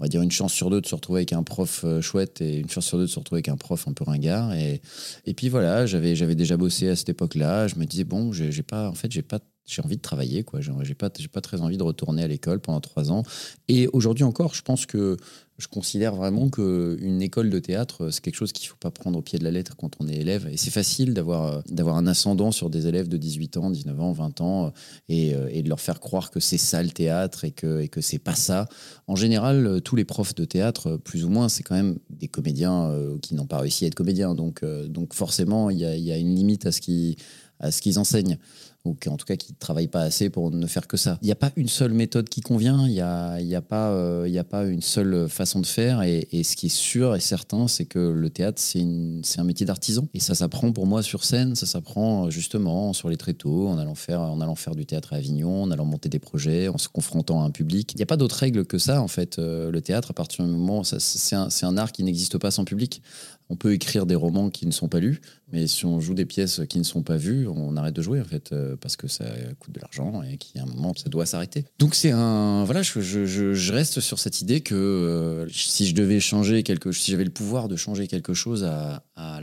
on 0.00 0.04
va 0.04 0.08
dire 0.08 0.22
une 0.22 0.30
chance 0.30 0.54
sur 0.54 0.70
deux 0.70 0.80
de 0.80 0.86
se 0.86 0.94
retrouver 0.94 1.18
avec 1.18 1.34
un 1.34 1.42
prof 1.42 1.82
euh, 1.84 2.00
chouette 2.00 2.40
et 2.40 2.58
une 2.58 2.70
chance 2.70 2.86
sur 2.86 2.96
deux 2.96 3.04
de 3.04 3.10
se 3.10 3.18
retrouver 3.18 3.40
avec 3.40 3.50
un 3.50 3.56
prof 3.56 3.86
un 3.86 3.92
peu 3.92 4.04
ringard. 4.04 4.54
Et, 4.54 4.80
et 5.26 5.34
puis 5.34 5.50
voilà 5.50 5.84
j'avais 5.84 6.34
déjà 6.34 6.56
bossé 6.56 6.88
à 6.88 6.96
cette 6.96 7.10
époque-là. 7.10 7.68
Je 7.68 7.76
me 7.76 7.84
disais 7.84 8.04
bon 8.04 8.32
j'ai 8.32 8.62
pas 8.62 8.88
en 8.88 8.94
fait 8.94 9.12
j'ai 9.12 9.22
pas 9.22 9.40
j'ai 9.66 9.82
envie 9.82 9.96
de 9.96 10.02
travailler, 10.02 10.42
quoi. 10.42 10.60
J'ai 10.60 10.94
pas, 10.94 11.10
pas 11.10 11.40
très 11.40 11.60
envie 11.60 11.76
de 11.76 11.82
retourner 11.82 12.22
à 12.22 12.28
l'école 12.28 12.60
pendant 12.60 12.80
trois 12.80 13.12
ans. 13.12 13.22
Et 13.68 13.88
aujourd'hui 13.92 14.24
encore, 14.24 14.54
je 14.54 14.62
pense 14.62 14.86
que 14.86 15.16
je 15.58 15.68
considère 15.68 16.14
vraiment 16.14 16.48
qu'une 16.48 17.20
école 17.20 17.50
de 17.50 17.58
théâtre, 17.58 18.10
c'est 18.10 18.22
quelque 18.22 18.34
chose 18.34 18.50
qu'il 18.50 18.66
faut 18.66 18.78
pas 18.80 18.90
prendre 18.90 19.18
au 19.18 19.22
pied 19.22 19.38
de 19.38 19.44
la 19.44 19.50
lettre 19.50 19.76
quand 19.76 19.90
on 20.00 20.08
est 20.08 20.16
élève. 20.16 20.48
Et 20.50 20.56
c'est 20.56 20.70
facile 20.70 21.12
d'avoir, 21.12 21.62
un 21.78 22.06
ascendant 22.06 22.50
sur 22.50 22.70
des 22.70 22.86
élèves 22.86 23.08
de 23.08 23.18
18 23.18 23.58
ans, 23.58 23.70
19 23.70 24.00
ans, 24.00 24.12
20 24.12 24.40
ans, 24.40 24.72
et, 25.08 25.34
et 25.50 25.62
de 25.62 25.68
leur 25.68 25.80
faire 25.80 26.00
croire 26.00 26.30
que 26.30 26.40
c'est 26.40 26.58
ça 26.58 26.82
le 26.82 26.90
théâtre 26.90 27.44
et 27.44 27.50
que, 27.50 27.80
et 27.82 27.88
que 27.88 28.00
c'est 28.00 28.18
pas 28.18 28.34
ça. 28.34 28.68
En 29.06 29.16
général, 29.16 29.80
tous 29.84 29.96
les 29.96 30.06
profs 30.06 30.34
de 30.34 30.46
théâtre, 30.46 30.96
plus 30.96 31.24
ou 31.24 31.28
moins, 31.28 31.50
c'est 31.50 31.62
quand 31.62 31.74
même 31.74 31.98
des 32.08 32.28
comédiens 32.28 32.90
euh, 32.90 33.18
qui 33.18 33.34
n'ont 33.34 33.46
pas 33.46 33.58
réussi 33.58 33.84
à 33.84 33.88
être 33.88 33.94
comédiens. 33.94 34.34
Donc, 34.34 34.62
euh, 34.62 34.88
donc 34.88 35.14
forcément, 35.14 35.70
il 35.70 35.78
y 35.78 35.84
a, 35.84 35.96
y 35.96 36.12
a, 36.12 36.16
une 36.16 36.34
limite 36.34 36.66
à 36.66 36.72
ce 36.72 36.80
qu'ils, 36.80 37.16
à 37.58 37.70
ce 37.70 37.82
qu'ils 37.82 37.98
enseignent 37.98 38.38
ou 38.84 38.96
en 39.06 39.16
tout 39.16 39.26
cas 39.26 39.36
qui 39.36 39.52
ne 39.52 39.58
travaillent 39.58 39.88
pas 39.88 40.02
assez 40.02 40.30
pour 40.30 40.50
ne 40.50 40.66
faire 40.66 40.86
que 40.86 40.96
ça. 40.96 41.18
Il 41.22 41.26
n'y 41.26 41.32
a 41.32 41.36
pas 41.36 41.52
une 41.56 41.68
seule 41.68 41.92
méthode 41.92 42.28
qui 42.28 42.40
convient, 42.40 42.86
il 42.86 42.92
n'y 42.92 43.00
a, 43.00 43.34
a, 43.34 43.60
pas, 43.60 43.90
euh, 43.90 44.38
a 44.38 44.44
pas 44.44 44.64
une 44.64 44.80
seule 44.80 45.28
façon 45.28 45.60
de 45.60 45.66
faire, 45.66 46.02
et, 46.02 46.26
ce 46.42 46.56
qui 46.56 46.66
est 46.66 46.68
sûr 46.74 47.14
et 47.14 47.20
certain, 47.20 47.68
c'est 47.68 47.84
que 47.84 47.98
le 47.98 48.30
théâtre, 48.30 48.60
c'est 48.60 48.80
un 48.80 49.44
métier 49.44 49.66
d'artisan, 49.66 50.08
et 50.14 50.20
ça 50.20 50.34
s'apprend 50.34 50.72
pour 50.72 50.86
moi 50.86 51.02
sur 51.02 51.24
scène, 51.24 51.54
ça 51.54 51.66
s'apprend 51.66 52.30
justement 52.30 52.92
sur 52.92 53.08
les 53.08 53.16
tréteaux, 53.16 53.68
en 53.68 53.78
allant, 53.78 53.94
faire, 53.94 54.20
en 54.20 54.40
allant 54.40 54.54
faire 54.54 54.74
du 54.74 54.86
théâtre 54.86 55.12
à 55.12 55.16
Avignon, 55.16 55.64
en 55.64 55.70
allant 55.70 55.84
monter 55.84 56.08
des 56.08 56.18
projets, 56.18 56.68
en 56.68 56.78
se 56.78 56.88
confrontant 56.88 57.42
à 57.42 57.44
un 57.44 57.50
public. 57.50 57.92
Il 57.92 57.96
n'y 57.98 58.02
a 58.02 58.06
pas 58.06 58.16
d'autre 58.16 58.36
règle 58.36 58.64
que 58.64 58.78
ça, 58.78 59.02
en 59.02 59.08
fait, 59.08 59.38
euh, 59.38 59.70
le 59.70 59.80
théâtre, 59.82 60.10
à 60.10 60.14
partir 60.14 60.44
du 60.44 60.50
moment, 60.50 60.82
c'est 60.84 61.36
un, 61.36 61.48
un 61.62 61.76
art 61.76 61.92
qui 61.92 62.02
n'existe 62.02 62.38
pas 62.38 62.50
sans 62.50 62.64
public. 62.64 63.02
On 63.50 63.56
peut 63.56 63.72
écrire 63.72 64.06
des 64.06 64.14
romans 64.14 64.48
qui 64.48 64.64
ne 64.64 64.70
sont 64.70 64.88
pas 64.88 65.00
lus, 65.00 65.20
mais 65.52 65.66
si 65.66 65.84
on 65.84 65.98
joue 66.00 66.14
des 66.14 66.24
pièces 66.24 66.60
qui 66.68 66.78
ne 66.78 66.84
sont 66.84 67.02
pas 67.02 67.16
vues, 67.16 67.48
on 67.48 67.76
arrête 67.76 67.94
de 67.94 68.00
jouer 68.00 68.20
en 68.20 68.24
fait, 68.24 68.52
euh, 68.52 68.76
parce 68.76 68.96
que 68.96 69.08
ça 69.08 69.24
coûte 69.58 69.74
de 69.74 69.80
l'argent 69.80 70.22
et 70.22 70.36
qu'à 70.36 70.62
un 70.62 70.66
moment 70.66 70.94
ça 70.96 71.08
doit 71.08 71.26
s'arrêter. 71.26 71.64
Donc 71.80 71.96
c'est 71.96 72.12
un 72.12 72.62
voilà, 72.64 72.82
je, 72.82 73.72
reste 73.72 73.98
sur 73.98 74.20
cette 74.20 74.40
idée 74.40 74.60
que 74.60 74.76
euh, 74.76 75.48
si 75.48 75.86
je 75.86 75.96
devais 75.96 76.20
changer 76.20 76.62
quelque, 76.62 76.92
si 76.92 77.10
j'avais 77.10 77.24
le 77.24 77.30
pouvoir 77.30 77.66
de 77.66 77.74
changer 77.74 78.06
quelque 78.06 78.34
chose 78.34 78.64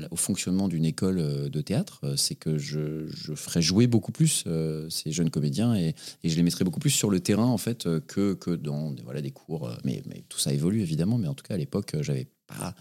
au 0.10 0.16
fonctionnement 0.16 0.70
d'une 0.70 0.86
école 0.86 1.20
euh, 1.20 1.50
de 1.50 1.60
théâtre, 1.60 2.14
c'est 2.16 2.36
que 2.36 2.58
je, 2.58 3.08
ferais 3.36 3.62
jouer 3.62 3.88
beaucoup 3.88 4.14
plus 4.14 4.46
ces 4.90 5.12
jeunes 5.12 5.30
comédiens 5.30 5.76
et, 5.76 5.96
je 6.24 6.36
les 6.36 6.44
mettrais 6.44 6.64
beaucoup 6.64 6.80
plus 6.80 6.92
sur 6.92 7.10
le 7.10 7.20
terrain 7.20 7.46
en 7.46 7.58
fait 7.58 7.88
que, 8.08 8.34
que 8.34 8.52
dans 8.52 8.96
voilà 9.04 9.22
des 9.22 9.32
cours. 9.32 9.70
Mais, 9.84 10.02
mais 10.08 10.24
tout 10.30 10.40
ça 10.40 10.54
évolue 10.54 10.82
évidemment, 10.82 11.18
mais 11.18 11.28
en 11.28 11.34
tout 11.34 11.44
cas 11.44 11.56
à 11.56 11.58
l'époque 11.58 11.96
j'avais 12.02 12.28
pas 12.48 12.74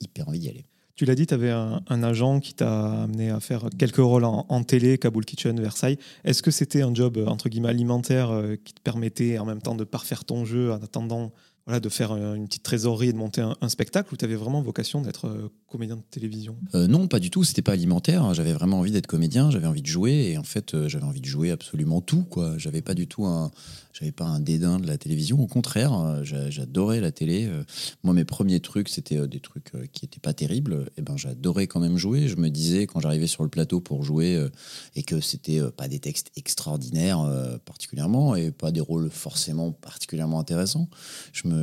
hyper 0.00 0.28
envie 0.28 0.38
d'y 0.38 0.48
aller. 0.48 0.66
Tu 1.00 1.06
l'as 1.06 1.14
dit, 1.14 1.26
tu 1.26 1.32
avais 1.32 1.50
un, 1.50 2.02
agent 2.02 2.40
qui 2.40 2.52
t'a 2.52 3.04
amené 3.04 3.30
à 3.30 3.40
faire 3.40 3.70
quelques 3.78 3.96
rôles 3.96 4.24
en, 4.24 4.64
télé, 4.64 4.98
Kabul 4.98 5.24
Kitchen, 5.24 5.58
Versailles. 5.58 5.96
Est-ce 6.24 6.42
que 6.42 6.50
c'était 6.50 6.82
un 6.82 6.94
job 6.94 7.24
entre 7.26 7.48
guillemets 7.48 7.70
alimentaire 7.70 8.30
euh, 8.30 8.56
qui 8.62 8.74
te 8.74 8.82
permettait 8.82 9.38
en 9.38 9.46
même 9.46 9.62
temps 9.62 9.74
de 9.74 9.84
parfaire 9.84 10.26
ton 10.26 10.44
jeu 10.44 10.72
en 10.72 10.82
attendant 10.82 11.32
de 11.78 11.88
faire 11.88 12.12
une 12.12 12.46
petite 12.46 12.64
trésorerie 12.64 13.08
et 13.08 13.12
de 13.12 13.18
monter 13.18 13.42
un, 13.42 13.68
spectacle 13.68 14.12
ou 14.12 14.16
tu 14.16 14.24
avais 14.24 14.34
vraiment 14.34 14.62
vocation 14.62 15.02
d'être 15.02 15.26
euh, 15.26 15.52
comédien 15.68 15.96
de 15.96 16.02
télévision? 16.10 16.56
Euh, 16.74 16.88
Non, 16.88 17.06
pas 17.06 17.20
du 17.20 17.30
tout. 17.30 17.44
C'était 17.44 17.62
pas 17.62 17.72
alimentaire. 17.72 18.34
J'avais 18.34 18.52
vraiment 18.52 18.80
envie 18.80 18.90
d'être 18.90 19.06
comédien. 19.06 19.50
J'avais 19.50 19.68
envie 19.68 19.82
de 19.82 19.86
jouer 19.86 20.30
et 20.32 20.38
en 20.38 20.42
fait, 20.42 20.88
j'avais 20.88 21.04
envie 21.04 21.20
de 21.20 21.26
jouer 21.26 21.52
absolument 21.52 22.00
tout. 22.00 22.24
Quoi. 22.24 22.58
J'avais 22.58 22.82
pas 22.82 22.94
du 22.94 23.06
tout 23.06 23.26
un, 23.26 23.52
j'avais 23.92 24.12
pas 24.12 24.24
un 24.24 24.40
dédain 24.40 24.78
de 24.78 24.86
la 24.86 24.96
télévision. 24.98 25.40
Au 25.40 25.46
contraire, 25.46 25.92
euh, 25.92 26.22
j'adorais 26.24 27.00
la 27.00 27.10
télé. 27.10 27.46
Euh, 27.46 27.64
moi, 28.02 28.14
mes 28.14 28.24
premiers 28.24 28.60
trucs, 28.60 28.88
c'était 28.88 29.18
euh, 29.18 29.26
des 29.26 29.40
trucs 29.40 29.72
qui 29.92 30.04
n'étaient 30.04 30.20
pas 30.20 30.32
terribles. 30.32 30.86
Et 30.96 31.02
ben, 31.02 31.16
j'adorais 31.16 31.66
quand 31.66 31.80
même 31.80 31.96
jouer. 31.96 32.28
Je 32.28 32.36
me 32.36 32.48
disais, 32.48 32.86
quand 32.86 33.00
j'arrivais 33.00 33.26
sur 33.26 33.42
le 33.42 33.48
plateau 33.48 33.80
pour 33.80 34.04
jouer, 34.04 34.48
et 34.94 35.02
que 35.02 35.20
c'était 35.20 35.60
pas 35.76 35.88
des 35.88 35.98
textes 35.98 36.30
extraordinaires 36.36 37.20
particulièrement, 37.64 38.34
et 38.34 38.50
pas 38.50 38.70
des 38.70 38.80
rôles 38.80 39.10
forcément 39.10 39.72
particulièrement 39.72 40.40
intéressants, 40.40 40.88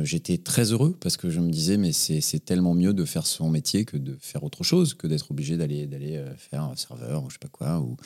j'étais 0.04 0.38
très 0.38 0.72
heureux 0.72 0.96
parce 1.00 1.16
que 1.16 1.30
je 1.30 1.40
me 1.40 1.50
disais, 1.50 1.76
mais 1.76 1.92
c'est 1.92 2.44
tellement 2.44 2.74
mieux 2.74 2.92
de 2.92 3.04
faire 3.04 3.26
son 3.26 3.50
métier 3.50 3.84
que 3.84 3.96
de 3.96 4.16
faire 4.20 4.44
autre 4.44 4.64
chose, 4.64 4.94
que 4.94 5.06
d'être 5.06 5.30
obligé 5.30 5.56
d'aller 5.56 6.24
faire 6.36 6.62
un 6.62 6.76
serveur 6.76 7.24
ou 7.24 7.30
je 7.30 7.34
sais 7.34 7.38
pas 7.38 7.48
quoi, 7.48 7.80
ou, 7.80 7.96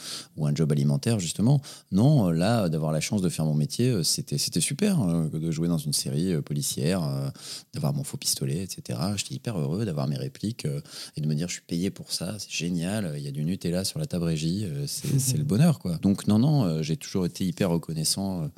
un 0.45 0.55
job 0.55 0.73
alimentaire, 0.73 1.21
justement. 1.21 1.61
Non, 1.93 2.31
là, 2.31 2.69
d'avoir 2.69 2.91
la 2.91 3.01
chance 3.01 3.23
de 3.23 3.29
faire 3.29 3.45
mon 3.45 3.55
métier, 3.55 4.03
c'était, 4.03 4.39
super 4.61 5.01
hein, 5.01 5.31
de 5.33 5.51
jouer 5.51 5.69
dans 5.69 5.79
une 5.79 5.93
série 5.93 6.33
euh, 6.33 6.43
policière, 6.43 7.03
euh, 7.05 7.29
d'avoir 7.75 7.93
mon 7.93 8.05
faux 8.05 8.17
pistolet, 8.17 8.63
etc. 8.63 8.99
J'étais 9.17 9.35
hyper 9.35 9.59
heureux 9.59 9.85
d'avoir 9.85 10.09
mes 10.09 10.17
répliques 10.17 10.67
euh, 10.67 10.81
et 11.17 11.21
de 11.21 11.27
me 11.27 11.35
dire 11.35 11.49
je 11.49 11.55
suis 11.55 11.63
payé 11.63 11.91
pour 11.91 12.13
ça, 12.13 12.37
c'est 12.39 12.51
génial, 12.51 13.15
il 13.17 13.23
y 13.23 13.29
a 13.29 13.31
du 13.31 13.45
Nutella 13.45 13.85
sur 13.85 13.99
la 13.99 14.07
table 14.07 14.25
régie, 14.25 14.67
c'est 14.87 15.37
le 15.37 15.45
bonheur. 15.45 15.79
quoi. 15.79 15.99
Donc 15.99 16.27
non, 16.27 16.39
non, 16.39 16.83
j'ai 16.83 16.97
toujours 16.97 17.27
été 17.27 17.45
hyper 17.45 17.71
reconnaissant 17.71 18.51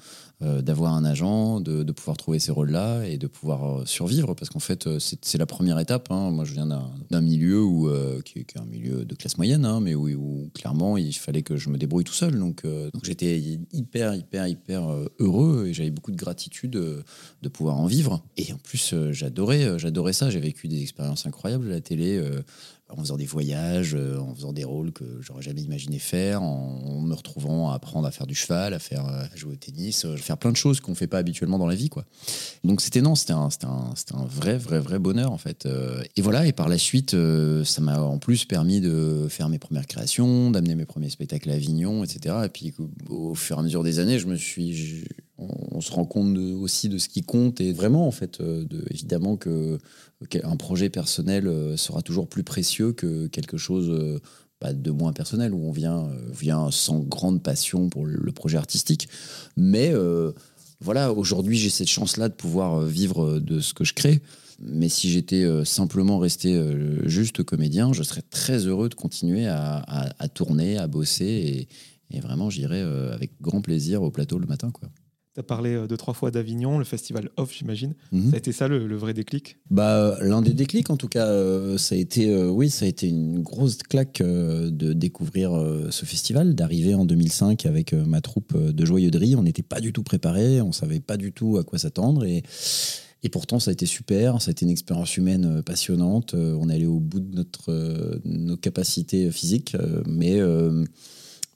euh, 0.44 0.62
d'avoir 0.62 0.94
un 0.94 1.04
agent, 1.04 1.60
de, 1.60 1.92
pouvoir 1.92 2.16
trouver 2.16 2.38
ces 2.38 2.52
rôles-là 2.52 3.04
et 3.04 3.18
de 3.18 3.26
pouvoir 3.26 3.80
euh, 3.80 3.86
survivre, 3.86 4.34
parce 4.34 4.50
qu'en 4.50 4.58
fait, 4.58 4.86
euh, 4.86 4.98
c'est 4.98 5.38
la 5.38 5.46
première 5.46 5.78
étape. 5.78 6.10
Hein. 6.10 6.30
Moi, 6.30 6.44
je 6.44 6.52
viens 6.52 6.66
d'un 6.66 7.20
milieu 7.20 7.64
qui, 8.24 8.40
est 8.40 8.56
un 8.58 8.64
milieu 8.64 9.04
de 9.04 9.14
classe 9.14 9.38
moyenne, 9.38 9.64
hein, 9.64 9.80
mais 9.80 9.94
où, 9.94 10.50
clairement, 10.54 10.96
il 10.96 11.12
fallait 11.14 11.42
que 11.42 11.56
je 11.56 11.70
me 11.70 11.78
débrouille 11.78 12.04
tout 12.04 12.12
seul. 12.12 12.38
Donc, 12.38 12.64
donc 12.64 13.04
j'étais 13.04 13.40
hyper, 13.72 14.14
hyper, 14.14 14.46
hyper 14.46 14.82
heureux 15.18 15.66
et 15.68 15.74
j'avais 15.74 15.90
beaucoup 15.90 16.10
de 16.10 16.16
gratitude 16.16 16.72
de 16.72 17.48
pouvoir 17.48 17.76
en 17.76 17.86
vivre. 17.86 18.22
Et 18.36 18.52
en 18.52 18.58
plus, 18.58 18.94
j'adorais, 19.10 19.78
j'adorais 19.78 20.12
ça. 20.12 20.30
J'ai 20.30 20.40
vécu 20.40 20.68
des 20.68 20.82
expériences 20.82 21.26
incroyables 21.26 21.66
à 21.68 21.74
la 21.74 21.80
télé 21.80 22.22
en 22.96 23.02
faisant 23.02 23.16
des 23.16 23.26
voyages, 23.26 23.94
euh, 23.94 24.18
en 24.18 24.34
faisant 24.34 24.52
des 24.52 24.64
rôles 24.64 24.92
que 24.92 25.04
j'aurais 25.20 25.42
jamais 25.42 25.62
imaginé 25.62 25.98
faire, 25.98 26.42
en, 26.42 27.00
me 27.00 27.14
retrouvant 27.14 27.70
à 27.70 27.74
apprendre 27.74 28.06
à 28.06 28.10
faire 28.10 28.26
du 28.26 28.34
cheval, 28.34 28.74
à 28.74 28.78
faire 28.78 29.06
euh, 29.06 29.24
à 29.32 29.36
jouer 29.36 29.52
au 29.52 29.56
tennis, 29.56 30.04
euh, 30.04 30.16
faire 30.16 30.38
plein 30.38 30.52
de 30.52 30.56
choses 30.56 30.80
qu'on 30.80 30.94
fait 30.94 31.06
pas 31.06 31.18
habituellement 31.18 31.58
dans 31.58 31.66
la 31.66 31.74
vie, 31.74 31.88
quoi. 31.88 32.04
Donc 32.62 32.80
c'était 32.80 33.02
non, 33.02 33.14
c'était 33.14 33.32
un, 33.32 33.48
un, 33.64 33.94
un, 34.14 34.24
vrai, 34.24 34.56
vrai, 34.56 34.78
vrai 34.78 34.98
bonheur 34.98 35.32
en 35.32 35.38
fait. 35.38 35.68
Et 36.16 36.22
voilà, 36.22 36.46
et 36.46 36.52
par 36.52 36.68
la 36.68 36.78
suite, 36.78 37.16
ça 37.64 37.80
m'a 37.80 38.00
en 38.00 38.18
plus 38.18 38.44
permis 38.44 38.80
de 38.80 39.26
faire 39.28 39.48
mes 39.48 39.58
premières 39.58 39.86
créations, 39.86 40.50
d'amener 40.50 40.74
mes 40.74 40.86
premiers 40.86 41.10
spectacles 41.10 41.50
à 41.50 41.54
Avignon, 41.54 42.04
etc. 42.04 42.36
Et 42.44 42.48
puis 42.48 42.72
au 43.08 43.34
fur 43.34 43.56
et 43.56 43.60
à 43.60 43.62
mesure 43.62 43.82
des 43.82 43.98
années, 43.98 44.18
je 44.18 44.26
me 44.26 44.36
suis, 44.36 45.04
on, 45.38 45.80
se 45.80 45.90
rend 45.90 46.04
compte 46.04 46.36
aussi 46.38 46.88
de 46.88 46.98
ce 46.98 47.08
qui 47.08 47.22
compte 47.22 47.60
et 47.60 47.72
vraiment 47.72 48.06
en 48.06 48.12
fait, 48.12 48.40
de, 48.40 48.84
évidemment 48.90 49.36
que 49.36 49.78
un 50.42 50.56
projet 50.56 50.90
personnel 50.90 51.46
euh, 51.46 51.76
sera 51.76 52.02
toujours 52.02 52.28
plus 52.28 52.44
précieux 52.44 52.92
que 52.92 53.26
quelque 53.28 53.56
chose 53.56 53.90
euh, 53.90 54.20
de 54.72 54.90
moins 54.90 55.12
personnel, 55.12 55.52
où 55.52 55.62
on 55.68 55.72
vient, 55.72 56.06
euh, 56.06 56.30
vient 56.32 56.70
sans 56.70 57.00
grande 57.00 57.42
passion 57.42 57.90
pour 57.90 58.06
le 58.06 58.32
projet 58.32 58.56
artistique. 58.56 59.08
Mais 59.58 59.92
voilà, 60.80 61.12
aujourd'hui, 61.12 61.58
j'ai 61.58 61.68
cette 61.68 61.88
chance-là 61.88 62.30
de 62.30 62.34
pouvoir 62.34 62.80
vivre 62.80 63.40
de 63.40 63.60
ce 63.60 63.74
que 63.74 63.84
je 63.84 63.92
crée. 63.92 64.22
Mais 64.60 64.88
si 64.88 65.10
j'étais 65.10 65.46
simplement 65.66 66.18
resté 66.18 66.58
juste 67.04 67.42
comédien, 67.42 67.92
je 67.92 68.02
serais 68.02 68.22
très 68.22 68.66
heureux 68.66 68.88
de 68.88 68.94
continuer 68.94 69.46
à, 69.46 70.28
tourner, 70.32 70.78
à 70.78 70.86
bosser. 70.86 71.68
Et, 72.10 72.16
et 72.16 72.20
vraiment, 72.20 72.48
j'irais 72.48 72.80
avec 72.80 73.32
grand 73.42 73.60
plaisir 73.60 74.02
au 74.02 74.10
plateau 74.10 74.38
le 74.38 74.46
matin. 74.46 74.70
Quoi. 74.70 74.88
Tu 75.34 75.40
as 75.40 75.42
parlé 75.42 75.74
euh, 75.74 75.88
deux, 75.88 75.96
trois 75.96 76.14
fois 76.14 76.30
d'Avignon, 76.30 76.78
le 76.78 76.84
festival 76.84 77.28
Off, 77.36 77.52
j'imagine. 77.52 77.94
Mhm. 78.12 78.30
Ça 78.30 78.36
a 78.36 78.38
été 78.38 78.52
ça 78.52 78.68
le, 78.68 78.94
vrai 78.94 79.14
déclic? 79.14 79.56
Bah, 79.68 79.96
euh, 79.96 80.16
L'un 80.20 80.42
des 80.42 80.54
déclics, 80.54 80.90
en 80.90 80.96
tout 80.96 81.08
cas, 81.08 81.26
euh, 81.26 81.76
ça, 81.76 81.96
a 81.96 81.98
été, 81.98 82.32
oui, 82.46 82.70
ça 82.70 82.84
a 82.84 82.88
été 82.88 83.08
une 83.08 83.42
grosse 83.42 83.78
claque 83.78 84.22
de 84.22 84.92
découvrir 84.92 85.50
ce 85.90 86.04
festival, 86.04 86.54
d'arriver 86.54 86.94
en 86.94 87.04
2005 87.04 87.66
avec 87.66 87.92
ma 87.94 88.20
troupe 88.20 88.56
de 88.56 88.84
joyeuderie. 88.84 89.34
On 89.34 89.42
n'était 89.42 89.62
pas 89.62 89.80
du 89.80 89.92
tout 89.92 90.04
préparé, 90.04 90.60
on 90.60 90.70
savait 90.70 91.00
pas 91.00 91.16
du 91.16 91.32
tout 91.32 91.58
à 91.58 91.64
quoi 91.64 91.80
s'attendre. 91.80 92.24
Et, 92.24 92.44
et 93.24 93.28
pourtant, 93.28 93.58
ça 93.58 93.70
a 93.70 93.72
été 93.72 93.86
super, 93.86 94.40
ça 94.40 94.50
a 94.50 94.52
été 94.52 94.64
une 94.64 94.70
expérience 94.70 95.16
humaine 95.16 95.62
passionnante. 95.62 96.34
On 96.34 96.68
est 96.70 96.74
allé 96.74 96.86
au 96.86 97.00
bout 97.00 97.20
de 97.20 97.34
notre, 97.34 98.20
nos 98.24 98.56
capacités 98.56 99.32
physiques, 99.32 99.76
mais 100.06 100.40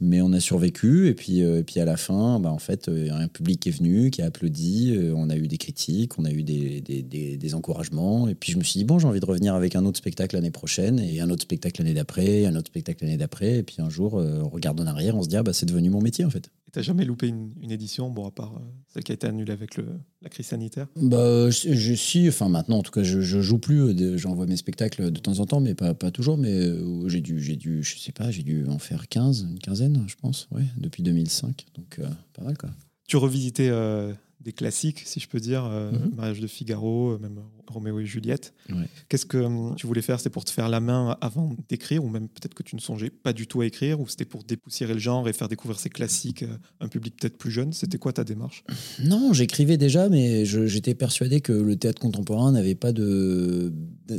mais 0.01 0.23
on 0.23 0.33
a 0.33 0.41
survécu 0.41 1.09
et 1.09 1.15
puis, 1.15 1.43
euh, 1.43 1.63
puis 1.63 1.81
à 1.81 1.85
la 1.85 1.97
fin, 1.97 2.39
bah, 2.39 2.51
en 2.51 2.59
fait, 2.59 2.89
euh, 2.89 3.11
un 3.13 3.29
public 3.29 3.67
est 3.67 3.71
venu, 3.71 4.11
qui 4.11 4.23
a 4.23 4.27
applaudi, 4.27 4.95
euh, 4.97 5.13
on 5.17 5.29
a 5.29 5.37
eu 5.37 5.49
des 5.49 5.59
critiques, 5.59 6.19
on 6.19 6.25
a 6.25 6.31
eu 6.31 6.43
des, 6.43 7.55
encouragements. 7.55 8.29
Et 8.29 8.35
puis 8.35 8.53
je 8.53 8.59
me 8.59 8.63
suis 8.63 8.79
dit, 8.79 8.85
bon, 8.85 8.99
j'ai 8.99 9.09
envie 9.09 9.21
de 9.21 9.27
revenir 9.27 9.55
avec 9.55 9.75
un 9.75 9.85
autre 9.85 9.99
spectacle 9.99 10.37
l'année 10.37 10.51
prochaine, 10.51 10.99
et 10.99 11.21
un 11.21 11.31
autre 11.31 11.43
spectacle 11.43 11.83
l'année 11.83 11.95
d'après, 11.95 12.47
un 12.47 12.55
autre 12.55 12.69
spectacle 12.69 13.05
l'année 13.05 13.17
d'après. 13.17 13.59
Et 13.59 13.63
puis 13.63 13.77
un 13.79 13.89
jour, 13.89 14.15
on 14.15 14.49
regarde 14.49 14.81
en 14.81 14.87
arrière, 14.87 15.17
on 15.17 15.23
se 15.23 15.29
dit, 15.29 15.37
ah, 15.37 15.43
bah, 15.43 15.53
c'est 15.53 15.67
devenu 15.67 15.91
mon 15.91 16.01
métier 16.01 16.25
en 16.25 16.31
fait. 16.31 16.51
Et 16.69 16.71
t'as 16.71 16.83
jamais 16.83 17.07
loupé 17.07 17.29
une, 17.29 17.71
édition, 17.71 18.11
bon, 18.11 18.27
à 18.27 18.31
part 18.31 18.61
celle 18.89 19.03
qui 19.03 19.13
a 19.13 19.15
été 19.15 19.27
annulée 19.27 19.53
avec 19.53 19.77
le, 19.77 19.87
la 20.23 20.29
crise 20.29 20.47
sanitaire? 20.47 20.87
Bah, 20.97 21.49
je, 21.49 21.95
suis, 21.95 22.29
enfin 22.29 22.49
maintenant 22.49 22.79
en 22.79 22.83
tout 22.83 22.93
cas, 22.93 23.03
je, 23.03 23.23
je 23.23 23.41
joue 23.41 23.59
plus, 23.59 24.19
j'envoie 24.19 24.47
mes 24.47 24.57
spectacles 24.57 25.11
de 25.11 25.19
temps 25.19 25.41
en 25.41 25.47
temps, 25.47 25.61
mais 25.61 25.75
pas, 25.75 25.95
pas 25.95 26.11
toujours. 26.11 26.37
Mais 26.37 26.71
j'ai 27.07 27.21
dû, 27.21 27.43
j'ai 27.43 27.57
dû, 27.57 27.83
je 27.83 27.99
sais 27.99 28.13
pas, 28.13 28.31
j'ai 28.31 28.43
dû 28.43 28.67
en 28.69 28.79
faire 28.79 29.09
15, 29.09 29.47
une 29.51 29.59
quinzaine 29.59 30.05
je 30.07 30.17
pense, 30.17 30.49
ouais, 30.53 30.65
depuis 30.77 31.03
2005. 31.03 31.67
Donc, 31.75 31.99
euh, 31.99 32.07
pas 32.35 32.43
mal, 32.43 32.57
quoi. 32.57 32.71
Tu 33.07 33.17
revisitais 33.17 33.69
euh, 33.71 34.13
des 34.41 34.53
classiques, 34.53 35.03
si 35.07 35.21
je 35.21 35.29
peux 35.29 35.41
dire, 35.41 35.65
euh, 35.65 35.93
Mhm. 35.93 36.15
Mariage 36.15 36.41
de 36.41 36.47
Figaro, 36.47 37.13
euh, 37.13 37.19
même 37.19 37.41
Roméo 37.71 38.01
et 38.01 38.07
Juliette. 38.07 38.55
Ouais. 38.71 38.87
Qu'est-ce 39.09 39.27
que 39.27 39.39
hum, 39.39 39.75
tu 39.77 39.87
voulais 39.87 40.03
faire? 40.03 40.19
C'était 40.19 40.31
pour 40.31 40.45
te 40.45 40.51
faire 40.51 40.69
la 40.69 40.81
main 40.81 41.17
avant 41.21 41.55
d'écrire, 41.69 42.05
ou 42.05 42.09
même 42.09 42.29
peut-être 42.29 42.55
que 42.55 42.63
tu 42.63 42.77
ne 42.77 42.81
songeais 42.81 43.11
pas 43.11 43.33
du 43.33 43.47
tout 43.47 43.61
à 43.61 43.67
écrire, 43.67 44.01
ou 44.01 44.09
c'était 44.09 44.25
pour 44.25 44.45
dépoussiérer 44.45 44.95
le 44.95 45.01
genre 45.01 45.29
et 45.29 45.33
faire 45.33 45.49
découvrir 45.49 45.79
ces 45.79 45.91
classiques 45.91 46.45
à 46.45 46.85
un 46.85 46.89
public 46.89 47.15
peut-être 47.21 47.37
plus 47.39 47.51
jeune? 47.51 47.73
C'était 47.73 47.99
quoi 47.99 48.13
ta 48.13 48.25
démarche? 48.25 48.65
Non, 49.05 49.33
j'écrivais 49.33 49.77
déjà, 49.77 50.09
mais 50.09 50.45
j'étais 50.45 50.95
persuadé 50.95 51.41
que 51.41 51.53
le 51.53 51.77
théâtre 51.77 52.01
contemporain 52.01 52.53
n'avait 52.53 52.75
pas 52.75 52.93
de, 52.93 53.73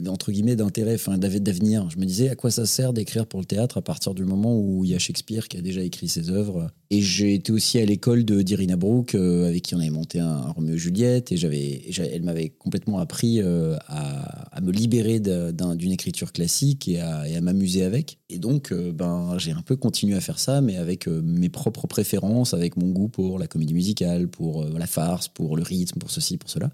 entre 0.07 0.31
guillemets, 0.31 0.55
d'intérêt, 0.55 0.95
enfin, 0.95 1.17
d'av- 1.17 1.39
d'avenir. 1.39 1.89
Je 1.89 1.97
me 1.97 2.05
disais, 2.05 2.29
à 2.29 2.35
quoi 2.35 2.51
ça 2.51 2.65
sert 2.65 2.93
d'écrire 2.93 3.25
pour 3.25 3.39
le 3.39 3.45
théâtre 3.45 3.77
à 3.77 3.81
partir 3.81 4.13
du 4.13 4.25
moment 4.25 4.57
où 4.59 4.83
il 4.85 4.91
y 4.91 4.95
a 4.95 4.99
Shakespeare 4.99 5.47
qui 5.47 5.57
a 5.57 5.61
déjà 5.61 5.81
écrit 5.81 6.07
ses 6.07 6.29
œuvres? 6.29 6.69
Et 6.89 7.01
j'ai 7.01 7.35
été 7.35 7.51
aussi 7.51 7.77
à 7.79 7.85
l'école 7.85 8.25
de 8.25 8.41
d'Irina 8.41 8.75
Brooke, 8.75 9.15
euh, 9.15 9.47
avec 9.47 9.63
qui 9.63 9.75
on 9.75 9.79
avait 9.79 9.89
monté 9.89 10.19
un, 10.19 10.27
un 10.27 10.51
Roméo 10.51 10.73
et 10.75 10.77
Juliette, 10.77 11.31
et 11.31 11.37
j'avais, 11.37 11.81
elle 11.97 12.23
m'avait 12.23 12.49
complètement 12.49 12.99
appris 12.99 13.38
euh, 13.39 13.77
à, 13.87 14.61
me 14.61 14.71
libérer 14.71 15.19
d'une 15.19 15.91
écriture 15.91 16.33
classique 16.33 16.87
et 16.87 16.99
à, 16.99 17.41
m'amuser 17.41 17.83
avec. 17.83 18.19
Et 18.29 18.37
donc, 18.39 18.71
euh, 18.71 18.91
ben, 18.91 19.37
j'ai 19.37 19.51
un 19.51 19.61
peu 19.61 19.75
continué 19.75 20.15
à 20.15 20.21
faire 20.21 20.37
ça, 20.37 20.61
mais 20.61 20.75
avec 20.75 21.07
euh, 21.07 21.21
mes 21.23 21.49
propres 21.49 21.87
préférences, 21.87 22.53
avec 22.53 22.75
mon 22.75 22.89
goût 22.89 23.07
pour 23.07 23.39
la 23.39 23.47
comédie 23.47 23.73
musicale, 23.73 24.27
pour 24.27 24.65
la 24.65 24.87
farce, 24.87 25.27
pour 25.29 25.55
le 25.55 25.63
rythme, 25.63 25.99
pour 25.99 26.11
ceci, 26.11 26.37
pour 26.37 26.49
cela. 26.49 26.69